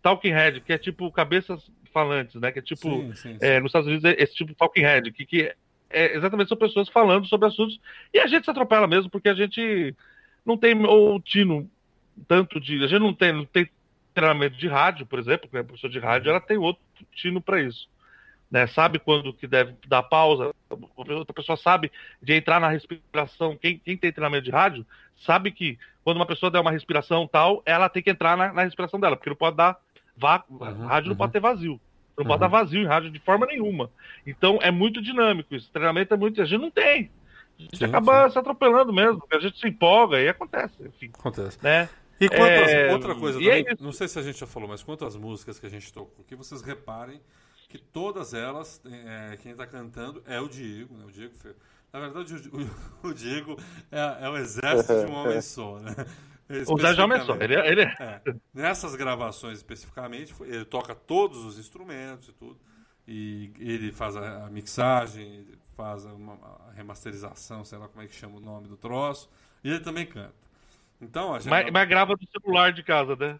Talking 0.02 0.32
Head, 0.32 0.60
que 0.60 0.72
é 0.72 0.78
tipo 0.78 1.10
cabeças 1.12 1.70
falantes, 1.93 2.40
né? 2.40 2.51
Que 2.51 2.59
é 2.59 2.62
tipo. 2.62 2.89
Sim, 2.89 3.14
sim, 3.14 3.32
sim. 3.35 3.39
é, 3.40 3.60
nos 3.60 3.68
Estados 3.68 3.86
Unidos 3.86 4.05
é 4.05 4.16
esse 4.20 4.35
tipo 4.35 4.51
de 4.51 4.56
Talking 4.56 4.82
Head, 4.82 5.12
que, 5.12 5.24
que 5.24 5.55
é 5.90 6.16
exatamente 6.16 6.48
são 6.48 6.59
pessoas 6.59 6.89
falando 6.89 7.26
sobre 7.26 7.47
assuntos. 7.47 7.81
E 8.12 8.18
a 8.18 8.26
gente 8.26 8.44
se 8.44 8.51
atropela 8.51 8.86
mesmo 8.89 9.09
porque 9.09 9.28
a 9.28 9.35
gente 9.35 9.94
não 10.44 10.59
tem 10.59 10.74
o 10.74 11.20
tino 11.20 11.70
tanto 12.26 12.60
de. 12.60 12.82
A 12.82 12.89
gente 12.89 13.01
não 13.01 13.14
tem, 13.14 13.32
não 13.32 13.44
tem 13.44 13.70
treinamento 14.12 14.56
de 14.56 14.68
rádio, 14.68 15.06
por 15.06 15.18
exemplo, 15.18 15.48
que 15.48 15.56
é 15.56 15.62
professor 15.62 15.90
de 15.90 15.98
rádio, 15.98 16.31
ela 16.31 16.40
tem 16.40 16.56
outro 16.56 16.82
tino 17.12 17.40
para 17.40 17.62
isso. 17.62 17.89
Né? 18.55 18.68
Sabe 18.68 19.01
quando 19.01 19.35
que 19.35 19.48
deve 19.48 19.74
dar 19.89 20.05
pausa, 20.05 20.55
outra 20.97 21.35
pessoa 21.35 21.56
sabe 21.56 21.90
de 22.22 22.35
entrar 22.35 22.60
na 22.60 22.68
respiração. 22.68 23.56
Quem, 23.56 23.81
quem 23.81 23.97
tem 23.97 24.12
treinamento 24.12 24.44
de 24.44 24.52
rádio 24.52 24.86
sabe 25.26 25.51
que 25.51 25.76
quando 26.05 26.18
uma 26.18 26.26
pessoa 26.26 26.52
der 26.52 26.60
uma 26.60 26.70
respiração 26.70 27.26
tal, 27.26 27.64
ela 27.66 27.89
tem 27.89 28.01
que 28.01 28.10
entrar 28.10 28.36
na, 28.36 28.52
na 28.52 28.62
respiração 28.62 29.01
dela, 29.01 29.16
porque 29.16 29.28
não 29.28 29.35
pode 29.36 29.56
dar. 29.56 29.76
Va 30.16 30.44
Uhum, 30.48 30.86
rádio 30.86 31.09
não 31.09 31.14
uhum. 31.14 31.16
pode 31.18 31.32
ter 31.32 31.40
vazio. 31.40 31.81
Não 32.16 32.22
Uhum. 32.22 32.28
pode 32.28 32.40
dar 32.43 32.47
vazio 32.47 32.81
em 32.81 32.86
rádio 32.86 33.10
de 33.10 33.18
forma 33.18 33.44
nenhuma. 33.44 33.90
Então 34.24 34.60
é 34.62 34.70
muito 34.70 35.02
dinâmico 35.02 35.52
isso. 35.52 35.68
Treinamento 35.72 36.14
é 36.14 36.16
muito. 36.16 36.40
A 36.40 36.44
gente 36.44 36.60
não 36.60 36.70
tem. 36.70 37.10
A 37.59 37.62
gente 37.62 37.78
Sim, 37.78 37.85
acaba 37.86 38.31
se 38.31 38.39
atropelando 38.39 38.93
mesmo, 38.93 39.20
a 39.32 39.40
gente 39.40 39.59
se 39.59 39.66
empolga 39.66 40.20
e 40.20 40.28
acontece, 40.28 40.74
enfim. 40.81 41.10
acontece. 41.18 41.59
Né? 41.60 41.89
E 42.20 42.28
quantas, 42.28 42.70
É, 42.70 42.93
outra 42.93 43.16
coisa 43.16 43.40
é 43.40 43.43
também, 43.43 43.64
isso. 43.74 43.82
não 43.82 43.90
sei 43.90 44.06
se 44.06 44.16
a 44.16 44.22
gente 44.22 44.39
já 44.39 44.47
falou, 44.47 44.68
mas 44.68 44.81
quantas 44.81 45.16
músicas 45.16 45.59
que 45.59 45.66
a 45.66 45.68
gente 45.68 45.93
tocou 45.93 46.24
aqui, 46.24 46.36
vocês 46.36 46.62
reparem 46.62 47.20
que 47.74 47.82
todas 47.82 48.32
elas, 48.32 48.80
é, 48.86 49.36
quem 49.38 49.51
está 49.51 49.66
cantando 49.66 50.22
é 50.26 50.40
o 50.40 50.48
Diego, 50.48 50.96
né? 50.96 51.05
O 51.06 51.10
Diego 51.10 51.34
fez. 51.34 51.56
Na 51.92 51.98
verdade, 51.98 52.32
o, 52.32 52.38
o- 53.09 53.12
Diego 53.12 53.56
é, 53.90 54.26
é 54.26 54.28
o 54.28 54.36
exército 54.36 54.94
de 55.05 55.10
um 55.10 55.14
homem 55.14 55.40
só, 55.42 55.80
né? 55.80 55.92
O 56.68 56.78
Zé 56.78 56.94
já 56.94 57.02
começou. 57.02 57.36
Ele, 57.42 57.55
é- 57.56 57.68
ele 57.72 57.82
é- 57.82 57.96
É, 57.98 58.20
nessas 58.52 58.94
gravações 58.94 59.59
especificamente, 59.59 60.32
foi- 60.32 60.48
ele 60.51 60.64
toca 60.64 60.94
todos 60.94 61.44
os 61.44 61.59
instrumentos 61.59 62.28
e 62.28 62.32
tudo. 62.32 62.60
E 63.09 63.52
ele 63.59 63.90
faz 63.90 64.16
a, 64.16 64.48
mixagem, 64.51 65.44
faz 65.76 66.05
uma, 66.05 66.34
a 66.68 66.72
remasterização, 66.76 67.64
sei 67.64 67.76
lá 67.76 67.88
como 67.88 68.02
é 68.02 68.06
que 68.06 68.14
chama 68.14 68.36
o 68.36 68.40
nome 68.40 68.68
do 68.68 68.76
troço. 68.76 69.28
E 69.64 69.68
ele 69.70 69.80
também 69.80 70.06
canta. 70.06 70.32
Então, 71.01 71.34
a 71.34 71.40
gente. 71.40 71.51
mas, 71.51 71.70
mas 71.72 71.88
grava 71.88 72.14
do 72.14 72.24
celular 72.30 72.72
de 72.72 72.84
casa, 72.84 73.16
né? 73.16 73.38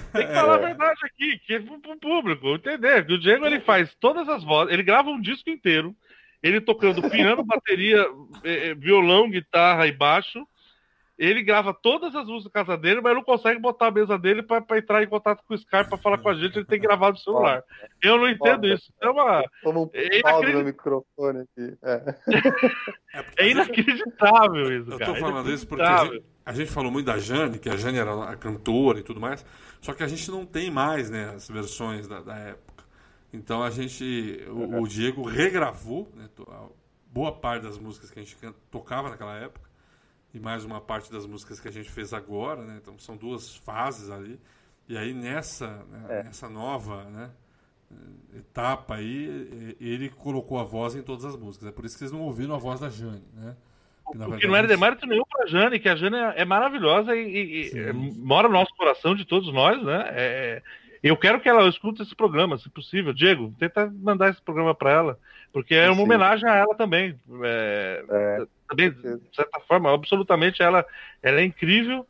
Tem 0.12 0.26
que 0.26 0.32
falar 0.32 0.54
a 0.54 0.58
verdade 0.58 1.00
aqui, 1.04 1.38
que 1.38 1.54
é 1.54 1.60
pro, 1.60 1.80
pro 1.80 1.96
público, 1.98 2.54
entender? 2.54 3.06
Que 3.06 3.14
o 3.14 3.18
Diego 3.18 3.46
ele 3.46 3.60
faz 3.60 3.94
todas 4.00 4.28
as 4.28 4.44
vozes, 4.44 4.72
ele 4.72 4.82
grava 4.82 5.10
um 5.10 5.20
disco 5.20 5.50
inteiro, 5.50 5.94
ele 6.42 6.60
tocando 6.60 7.08
piano, 7.08 7.44
bateria, 7.46 8.06
eh, 8.44 8.68
eh, 8.68 8.74
violão, 8.74 9.30
guitarra 9.30 9.86
e 9.86 9.92
baixo. 9.92 10.46
Ele 11.18 11.42
grava 11.42 11.74
todas 11.74 12.14
as 12.14 12.26
músicas 12.26 12.52
da 12.52 12.64
casa 12.64 12.76
dele, 12.76 13.00
mas 13.00 13.14
não 13.14 13.22
consegue 13.22 13.60
botar 13.60 13.88
a 13.88 13.90
mesa 13.90 14.18
dele 14.18 14.42
pra, 14.42 14.60
pra 14.60 14.78
entrar 14.78 15.02
em 15.02 15.08
contato 15.08 15.42
com 15.46 15.54
o 15.54 15.56
Skype 15.56 15.88
pra 15.88 15.98
falar 15.98 16.18
com 16.18 16.28
a 16.28 16.34
gente, 16.34 16.56
ele 16.56 16.64
tem 16.64 16.80
que 16.80 16.86
gravar 16.86 17.10
do 17.10 17.18
celular. 17.18 17.62
Eu 18.02 18.18
não 18.18 18.28
entendo 18.28 18.62
Foda. 18.62 18.68
isso. 18.68 18.92
É, 19.00 19.08
uma, 19.08 19.44
Toma 19.62 19.80
um 19.80 19.90
É 19.92 20.20
pau 20.20 20.42
no 20.42 20.64
microfone 20.64 21.40
aqui. 21.40 21.76
É. 21.82 22.14
é 23.44 23.48
inacreditável 23.48 24.80
isso, 24.80 24.90
Eu 24.90 24.98
cara. 24.98 25.12
tô 25.12 25.20
falando 25.20 25.50
isso 25.50 25.66
porque 25.66 25.82
a 25.82 26.04
gente, 26.04 26.24
a 26.46 26.52
gente 26.52 26.70
falou 26.70 26.90
muito 26.90 27.06
da 27.06 27.18
Jane, 27.18 27.58
que 27.58 27.68
a 27.68 27.76
Jane 27.76 27.98
era 27.98 28.24
a 28.24 28.36
cantora 28.36 28.98
e 28.98 29.02
tudo 29.02 29.20
mais, 29.20 29.44
só 29.80 29.92
que 29.92 30.02
a 30.02 30.08
gente 30.08 30.30
não 30.30 30.46
tem 30.46 30.70
mais 30.70 31.10
né, 31.10 31.32
as 31.34 31.48
versões 31.48 32.08
da, 32.08 32.20
da 32.20 32.36
época. 32.36 32.84
Então 33.32 33.62
a 33.62 33.70
gente. 33.70 34.44
O, 34.48 34.82
o 34.82 34.88
Diego 34.88 35.22
regravou 35.22 36.10
né, 36.14 36.28
boa 37.06 37.32
parte 37.32 37.62
das 37.62 37.78
músicas 37.78 38.10
que 38.10 38.18
a 38.18 38.22
gente 38.22 38.36
tocava 38.70 39.10
naquela 39.10 39.36
época, 39.36 39.68
e 40.34 40.40
mais 40.40 40.64
uma 40.64 40.80
parte 40.80 41.10
das 41.12 41.26
músicas 41.26 41.60
que 41.60 41.68
a 41.68 41.72
gente 41.72 41.90
fez 41.90 42.12
agora, 42.12 42.62
né? 42.64 42.78
Então 42.80 42.98
são 42.98 43.16
duas 43.16 43.54
fases 43.56 44.10
ali. 44.10 44.38
E 44.88 44.96
aí 44.96 45.12
nessa, 45.14 45.68
né, 45.90 46.06
É. 46.08 46.22
nessa 46.24 46.48
nova 46.48 47.04
né, 47.04 47.30
etapa 48.36 48.96
aí, 48.96 49.76
e- 49.80 49.86
ele 49.88 50.08
colocou 50.08 50.58
a 50.58 50.64
voz 50.64 50.94
em 50.94 51.02
todas 51.02 51.24
as 51.24 51.36
músicas. 51.36 51.68
É 51.68 51.72
por 51.72 51.84
isso 51.84 51.94
que 51.94 52.00
vocês 52.00 52.12
não 52.12 52.20
ouviram 52.22 52.54
a 52.54 52.58
voz 52.58 52.80
da 52.80 52.88
Jane, 52.88 53.22
né? 53.34 53.56
Que, 54.10 54.18
na 54.18 54.24
O 54.24 54.26
que 54.26 54.30
verdade, 54.32 54.46
não 54.48 54.56
era 54.56 54.66
demérito 54.66 55.06
nenhum 55.06 55.22
pra 55.30 55.46
Jane, 55.46 55.78
que 55.78 55.88
a 55.88 55.94
Jane 55.94 56.16
é, 56.16 56.42
é 56.42 56.44
maravilhosa 56.44 57.14
e, 57.14 57.70
e- 57.72 57.78
é, 57.78 57.92
mora 57.92 58.48
no 58.48 58.54
nosso 58.54 58.74
coração 58.74 59.14
de 59.14 59.24
todos 59.24 59.52
nós, 59.52 59.80
né? 59.82 60.04
É, 60.10 60.62
eu 61.02 61.16
quero 61.16 61.40
que 61.40 61.48
ela 61.48 61.68
escute 61.68 62.02
esse 62.02 62.14
programa, 62.14 62.58
se 62.58 62.68
possível. 62.68 63.12
Diego, 63.12 63.54
tenta 63.58 63.86
mandar 63.90 64.30
esse 64.30 64.40
programa 64.42 64.74
para 64.74 64.90
ela, 64.90 65.18
porque 65.52 65.74
é 65.74 65.90
uma 65.90 66.02
homenagem 66.02 66.48
a 66.48 66.54
ela 66.56 66.74
também. 66.74 67.18
É, 67.44 68.04
É, 68.08 68.46
também, 68.68 68.90
de 68.90 69.20
certa 69.36 69.60
forma, 69.60 69.92
absolutamente 69.92 70.62
ela, 70.62 70.84
ela 71.22 71.40
é 71.40 71.44
incrível 71.44 72.06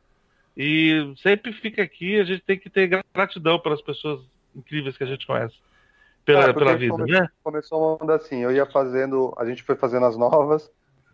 e 0.56 1.12
sempre 1.22 1.52
fica 1.52 1.82
aqui. 1.82 2.20
A 2.20 2.24
gente 2.24 2.42
tem 2.42 2.58
que 2.58 2.70
ter 2.70 3.02
gratidão 3.14 3.58
pelas 3.58 3.82
pessoas 3.82 4.20
incríveis 4.54 4.96
que 4.96 5.04
a 5.04 5.06
gente 5.06 5.26
conhece 5.26 5.54
pela, 6.24 6.44
É, 6.50 6.52
pela 6.52 6.76
vida, 6.76 6.92
começou- 6.94 7.20
né? 7.20 7.28
Começou 7.42 7.78
uma 7.80 8.04
onda 8.04 8.14
assim, 8.14 8.38
eu 8.42 8.52
ia 8.52 8.66
fazendo, 8.66 9.34
a 9.36 9.44
gente 9.44 9.62
foi 9.62 9.74
fazendo 9.74 10.06
as 10.06 10.16
novas, 10.16 10.70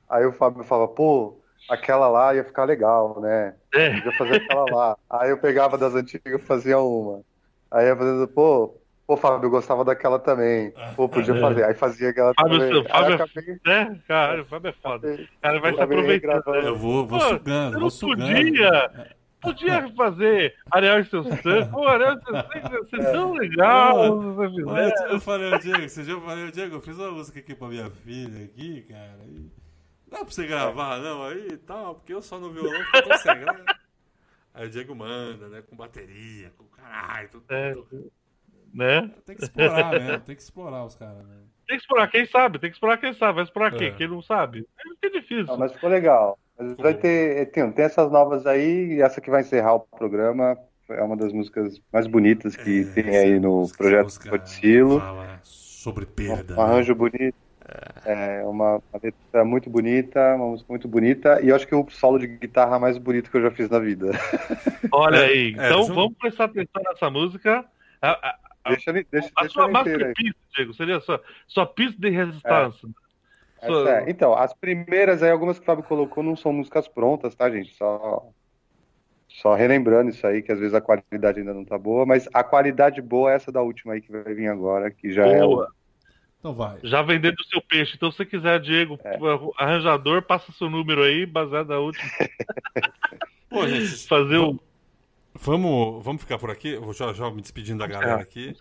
aí 0.08 0.26
o 0.26 0.32
Fábio 0.32 0.64
falava, 0.64 0.88
pô, 0.88 1.38
aquela 1.68 2.08
lá 2.08 2.34
ia 2.34 2.44
ficar 2.44 2.64
legal, 2.64 3.20
né? 3.20 3.54
É. 3.74 3.94
Podia 3.94 4.12
fazer 4.12 4.36
aquela 4.36 4.64
lá. 4.64 4.96
Aí 5.08 5.30
eu 5.30 5.38
pegava 5.38 5.78
das 5.78 5.94
antigas 5.94 6.40
e 6.42 6.44
fazia 6.44 6.78
uma. 6.78 7.22
Aí 7.70 7.86
ia 7.86 7.96
fazendo, 7.96 8.28
pô, 8.28 8.74
pô, 9.08 9.16
Fábio, 9.16 9.46
eu 9.46 9.50
gostava 9.50 9.82
daquela 9.86 10.18
também. 10.18 10.72
Pô, 10.94 11.08
podia 11.08 11.34
É. 11.34 11.40
fazer. 11.40 11.64
Aí 11.64 11.74
fazia 11.74 12.10
aquela 12.10 12.32
Fábio, 12.34 12.58
também. 12.58 12.76
Aí 12.76 12.84
Fábio- 12.88 13.08
eu 13.08 13.14
acabei, 13.24 13.60
É, 13.66 13.94
cara, 14.06 14.42
o 14.42 14.44
Fábio 14.44 14.68
é 14.68 14.72
foda. 14.72 15.14
O 15.14 15.40
cara 15.40 15.60
vai 15.60 15.70
se 15.72 15.76
acabei 15.80 15.98
aproveitando. 15.98 16.54
Eu 16.56 16.76
vou, 16.76 17.06
vou 17.06 17.18
Pô, 17.18 17.24
sugando, 17.28 17.68
Você 17.68 17.72
vou 17.72 17.80
não 17.80 17.90
sugando. 17.90 18.34
podia, 18.36 19.08
podia 19.40 19.88
fazer 19.96 20.54
Ariel 20.70 21.00
e 21.00 21.04
seu 21.06 21.24
sangue. 21.24 21.68
Pô, 21.70 21.88
Ariel 21.88 22.12
e 22.18 22.22
seu 22.22 22.34
sangue 22.34 22.74
ia 22.74 22.84
ser 22.84 23.12
tão 23.12 23.32
legal. 23.32 24.20
se 24.20 24.34
você 24.34 24.62
Olha, 24.64 24.94
eu 25.10 25.20
falei, 25.20 25.54
ô 25.54 25.58
Diego, 25.58 25.88
você 25.88 26.04
já 26.04 26.20
falei, 26.20 26.44
ô 26.46 26.50
Diego, 26.50 26.76
eu 26.76 26.80
fiz 26.82 26.98
uma 26.98 27.10
música 27.10 27.38
aqui 27.38 27.54
pra 27.54 27.68
minha 27.68 27.90
filha 27.90 28.44
aqui, 28.44 28.82
cara. 28.82 29.18
E 29.26 29.50
dá 30.10 30.18
pra 30.18 30.26
você 30.26 30.46
gravar, 30.46 30.98
não, 30.98 31.24
aí 31.24 31.48
e 31.52 31.56
tal, 31.56 31.94
porque 31.94 32.12
eu 32.12 32.20
só 32.20 32.38
no 32.38 32.52
violão 32.52 32.78
fico 32.92 33.08
tão 33.08 33.16
sem 33.18 33.40
graça. 33.40 33.64
Aí 34.52 34.66
o 34.66 34.70
Diego 34.70 34.94
manda, 34.94 35.48
né? 35.48 35.62
Com 35.62 35.76
bateria, 35.76 36.52
com 36.58 36.64
caralho, 36.64 37.28
tudo. 37.30 37.44
É. 37.50 37.72
tudo. 37.72 38.12
Né? 38.72 39.10
Tem 39.26 39.36
que 39.36 39.42
explorar 39.44 39.90
mesmo, 39.92 40.20
tem 40.20 40.36
que 40.36 40.42
explorar 40.42 40.84
os 40.84 40.94
caras, 40.94 41.26
né? 41.26 41.36
Tem 41.66 41.76
que 41.76 41.82
explorar 41.82 42.08
quem 42.08 42.26
sabe, 42.26 42.58
tem 42.58 42.70
que 42.70 42.76
explorar 42.76 42.96
quem 42.98 43.12
sabe. 43.14 43.34
Vai 43.34 43.44
explorar 43.44 43.70
quem? 43.72 43.88
É. 43.88 43.90
Quem 43.92 44.08
não 44.08 44.22
sabe? 44.22 44.66
É 45.02 45.10
difícil. 45.10 45.44
Não, 45.46 45.58
mas 45.58 45.72
ficou 45.72 45.90
legal. 45.90 46.38
Mas 46.58 46.74
vai 46.76 46.94
ter, 46.94 47.50
tem, 47.50 47.70
tem 47.72 47.84
essas 47.84 48.10
novas 48.10 48.46
aí, 48.46 48.94
e 48.94 49.02
essa 49.02 49.20
que 49.20 49.30
vai 49.30 49.42
encerrar 49.42 49.74
o 49.74 49.80
programa 49.80 50.56
é 50.90 51.02
uma 51.02 51.16
das 51.16 51.32
músicas 51.32 51.78
mais 51.92 52.06
bonitas 52.06 52.56
que 52.56 52.80
É, 52.96 53.02
tem 53.02 53.16
aí 53.16 53.38
no 53.38 53.58
música- 53.60 53.76
projeto. 53.78 54.10
Fala 54.98 55.40
sobre 55.44 56.06
perda. 56.06 56.54
Um 56.54 56.56
né? 56.56 56.62
arranjo 56.62 56.94
bonito. 56.94 57.36
É 58.06 58.42
uma, 58.44 58.76
uma 58.76 59.00
letra 59.02 59.44
muito 59.44 59.68
bonita, 59.68 60.34
uma 60.36 60.46
música 60.46 60.66
muito 60.72 60.88
bonita, 60.88 61.38
e 61.42 61.50
eu 61.50 61.54
acho 61.56 61.66
que 61.68 61.74
o 61.74 61.86
solo 61.90 62.18
de 62.18 62.26
guitarra 62.26 62.78
mais 62.78 62.96
bonito 62.96 63.30
que 63.30 63.36
eu 63.36 63.42
já 63.42 63.50
fiz 63.50 63.68
na 63.68 63.78
vida. 63.78 64.10
Olha 64.90 65.18
É, 65.18 65.24
aí, 65.26 65.46
é, 65.48 65.66
então 65.66 65.80
eu- 65.80 65.94
vamos 65.94 66.14
prestar 66.16 66.44
atenção 66.44 66.82
nessa 66.82 67.10
música. 67.10 67.62
A- 68.00 68.36
Deixa, 68.68 68.90
ele- 68.90 69.06
deixa, 69.10 69.30
a 69.36 69.40
deixa 69.42 69.54
sua 69.54 69.66
aí. 69.66 69.72
masterpiece, 69.72 70.36
Diego, 70.54 70.74
seria 70.74 71.00
sua, 71.00 71.22
sua 71.46 71.66
pista 71.66 72.00
de 72.00 72.10
resistência. 72.10 72.88
Essa 73.60 73.90
é. 73.90 74.10
Então, 74.10 74.34
as 74.34 74.54
primeiras 74.54 75.22
aí, 75.22 75.30
algumas 75.30 75.58
que 75.58 75.62
o 75.64 75.66
Fábio 75.66 75.84
colocou, 75.84 76.22
não 76.22 76.36
são 76.36 76.52
músicas 76.52 76.86
prontas, 76.86 77.34
tá, 77.34 77.50
gente? 77.50 77.74
Só, 77.74 78.28
só 79.28 79.54
relembrando 79.54 80.10
isso 80.10 80.26
aí, 80.26 80.42
que 80.42 80.52
às 80.52 80.58
vezes 80.58 80.74
a 80.74 80.80
qualidade 80.80 81.40
ainda 81.40 81.52
não 81.52 81.64
tá 81.64 81.76
boa, 81.76 82.06
mas 82.06 82.28
a 82.32 82.44
qualidade 82.44 83.02
boa 83.02 83.32
é 83.32 83.34
essa 83.34 83.50
da 83.50 83.60
última 83.60 83.94
aí 83.94 84.00
que 84.00 84.12
vai 84.12 84.32
vir 84.34 84.48
agora, 84.48 84.90
que 84.90 85.12
já 85.12 85.26
é 85.26 85.42
o. 85.44 85.48
Boa. 85.48 85.72
Então 86.38 86.54
vai. 86.54 86.78
Já 86.84 87.02
vendendo 87.02 87.34
o 87.40 87.44
seu 87.46 87.60
peixe. 87.60 87.94
Então, 87.96 88.12
se 88.12 88.18
você 88.18 88.24
quiser, 88.24 88.60
Diego, 88.60 88.96
É. 89.02 89.18
arranjador, 89.58 90.22
passa 90.22 90.52
seu 90.52 90.70
número 90.70 91.02
aí, 91.02 91.26
baseado 91.26 91.66
na 91.70 91.78
última. 91.78 92.08
Pô, 93.50 93.66
gente, 93.66 94.06
Fazer 94.06 94.36
o. 94.36 94.60
vamos, 95.34 96.04
vamos 96.04 96.22
ficar 96.22 96.38
por 96.38 96.50
aqui? 96.50 96.76
Vou 96.76 96.92
já, 96.92 97.12
já 97.12 97.30
me 97.30 97.40
despedindo 97.40 97.78
da 97.78 97.86
galera 97.86 98.20
aqui. 98.20 98.54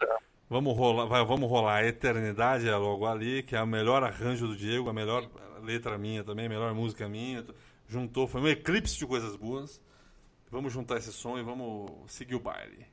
Vamos 0.50 0.78
rolar, 0.78 1.06
vai, 1.06 1.26
vamos 1.26 1.50
rolar 1.50 1.78
a 1.78 1.88
Eternidade, 1.88 2.70
é 2.70 2.76
logo 2.76 3.06
ali, 3.06 3.44
que 3.44 3.56
é 3.56 3.62
o 3.62 3.68
melhor 3.68 4.02
arranjo 4.04 4.48
do 4.48 4.56
Diego, 4.56 4.90
a 4.90 4.94
melhor 4.94 5.30
letra 5.62 5.98
minha 5.98 6.24
também, 6.24 6.46
a 6.46 6.50
melhor 6.50 6.74
música 6.74 7.08
minha. 7.10 7.44
Juntou, 7.88 8.28
foi 8.28 8.42
um 8.42 8.48
eclipse 8.48 8.98
de 8.98 9.06
coisas 9.06 9.36
boas. 9.36 9.82
Vamos 10.50 10.72
juntar 10.72 10.98
esse 10.98 11.12
som 11.12 11.38
e 11.38 11.44
vamos 11.44 11.92
seguir 12.08 12.36
o 12.36 12.40
baile. 12.40 12.86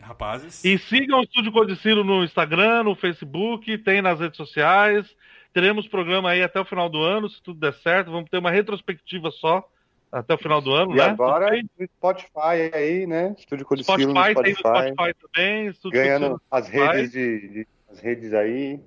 Rapazes. 0.00 0.64
E 0.64 0.78
sigam 0.78 1.20
o 1.20 1.22
Estúdio 1.22 1.52
Codicilo 1.52 2.04
no 2.04 2.24
Instagram, 2.24 2.84
no 2.84 2.94
Facebook, 2.94 3.78
tem 3.78 4.00
nas 4.00 4.20
redes 4.20 4.36
sociais. 4.36 5.06
Teremos 5.52 5.86
programa 5.88 6.30
aí 6.30 6.42
até 6.42 6.60
o 6.60 6.64
final 6.64 6.88
do 6.88 7.02
ano, 7.02 7.28
se 7.28 7.42
tudo 7.42 7.58
der 7.58 7.74
certo. 7.74 8.10
Vamos 8.10 8.30
ter 8.30 8.38
uma 8.38 8.50
retrospectiva 8.50 9.30
só 9.30 9.68
até 10.12 10.34
o 10.34 10.38
final 10.38 10.60
do 10.60 10.72
ano, 10.74 10.92
E 10.92 10.96
né? 10.96 11.04
agora, 11.04 11.48
Spotify 11.96 12.70
aí, 12.74 13.06
né? 13.06 13.34
Estúdio 13.38 13.64
Codicilo 13.64 13.96
no 13.96 14.20
Spotify, 14.20 14.42
tem 14.42 14.52
no 14.52 14.58
Spotify. 14.58 14.92
Spotify 14.92 15.14
também. 15.32 15.66
Estúdio 15.68 15.98
Ganhando 16.02 16.40
as 16.50 16.66
Spotify. 16.66 16.86
redes 16.96 17.12
de, 17.12 17.48
de- 17.48 17.66
as 17.90 18.00
redes 18.00 18.34
aí. 18.34 18.80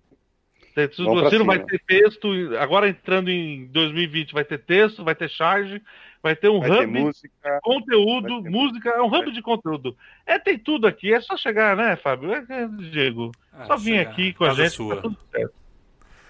Estúdio 0.77 1.13
pra 1.13 1.21
Codicilo, 1.23 1.45
vai 1.45 1.59
ter 1.63 1.79
texto. 1.87 2.27
Agora 2.59 2.87
entrando 2.89 3.29
em 3.31 3.65
2020, 3.67 4.33
vai 4.33 4.43
ter 4.43 4.57
texto, 4.59 5.03
vai 5.05 5.15
ter 5.15 5.29
charge, 5.29 5.81
vai 6.21 6.35
ter 6.35 6.49
um 6.49 6.59
Vai 6.59 6.69
ter 6.69 6.83
hub 6.83 6.99
música. 6.99 7.59
conteúdo, 7.63 8.33
Vai 8.41 8.43
ter 8.43 8.49
música, 8.49 8.89
é 8.89 9.01
um 9.01 9.05
hub 9.07 9.31
de 9.31 9.41
conteúdo. 9.41 9.97
É, 10.25 10.37
tem 10.37 10.59
tudo 10.59 10.85
aqui, 10.85 11.13
é 11.13 11.21
só 11.21 11.37
chegar, 11.37 11.77
né, 11.77 11.95
Fábio? 11.95 12.33
É, 12.33 12.45
é, 12.49 12.67
Diego, 12.67 13.31
Ah, 13.53 13.65
só 13.65 13.77
vir 13.77 13.99
aqui 13.99 14.33
com 14.33 14.43
a 14.43 14.47
Casa 14.49 14.63
gente, 14.63 14.73
sua. 14.75 14.95
tá 14.97 15.01
tudo 15.03 15.17
certo. 15.31 15.53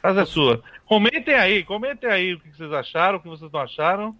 Casa 0.02 0.22
é 0.22 0.26
sua. 0.26 0.64
Comentem 0.86 1.34
aí, 1.34 1.64
comentem 1.64 2.08
aí 2.10 2.34
o 2.36 2.40
que 2.40 2.56
vocês 2.56 2.72
acharam, 2.72 3.18
o 3.18 3.22
que 3.22 3.28
vocês 3.28 3.52
não 3.52 3.60
acharam. 3.60 4.16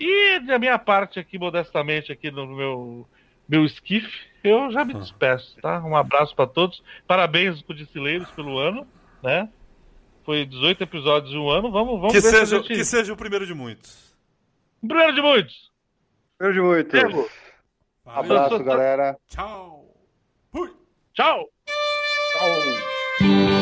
E 0.00 0.40
da 0.40 0.58
minha 0.58 0.78
parte 0.78 1.20
aqui, 1.20 1.38
modestamente, 1.38 2.10
aqui 2.10 2.30
no 2.30 2.46
meu, 2.46 3.06
meu 3.46 3.66
esquife, 3.66 4.10
eu 4.42 4.72
já 4.72 4.82
me 4.82 4.94
despeço, 4.94 5.54
tá? 5.60 5.78
Um 5.84 5.94
abraço 5.94 6.34
para 6.34 6.46
todos. 6.46 6.82
Parabéns, 7.06 7.60
Codicileiros, 7.60 8.30
pelo 8.30 8.58
ano, 8.58 8.88
né? 9.22 9.46
Foi 10.24 10.46
18 10.46 10.84
episódios 10.84 11.30
de 11.30 11.36
um 11.36 11.50
ano. 11.50 11.70
Vamos, 11.70 12.00
vamos 12.00 12.12
Que 12.14 12.20
ver 12.20 12.30
se 12.30 12.36
seja, 12.38 12.56
gente... 12.56 12.68
que 12.68 12.84
seja 12.84 13.12
o 13.12 13.16
primeiro 13.16 13.46
de 13.46 13.52
muitos. 13.52 14.16
Primeiro 14.80 15.14
de 15.14 15.20
muitos! 15.20 15.70
Beijo 16.38 16.54
de 16.54 16.60
muito. 16.62 16.90
Diego, 16.90 17.28
Valeu. 18.02 18.38
Abraço, 18.38 18.64
galera. 18.64 19.18
Tchau. 19.28 19.84
Fui. 20.50 20.72
tchau! 21.12 21.46
Tchau. 22.32 23.59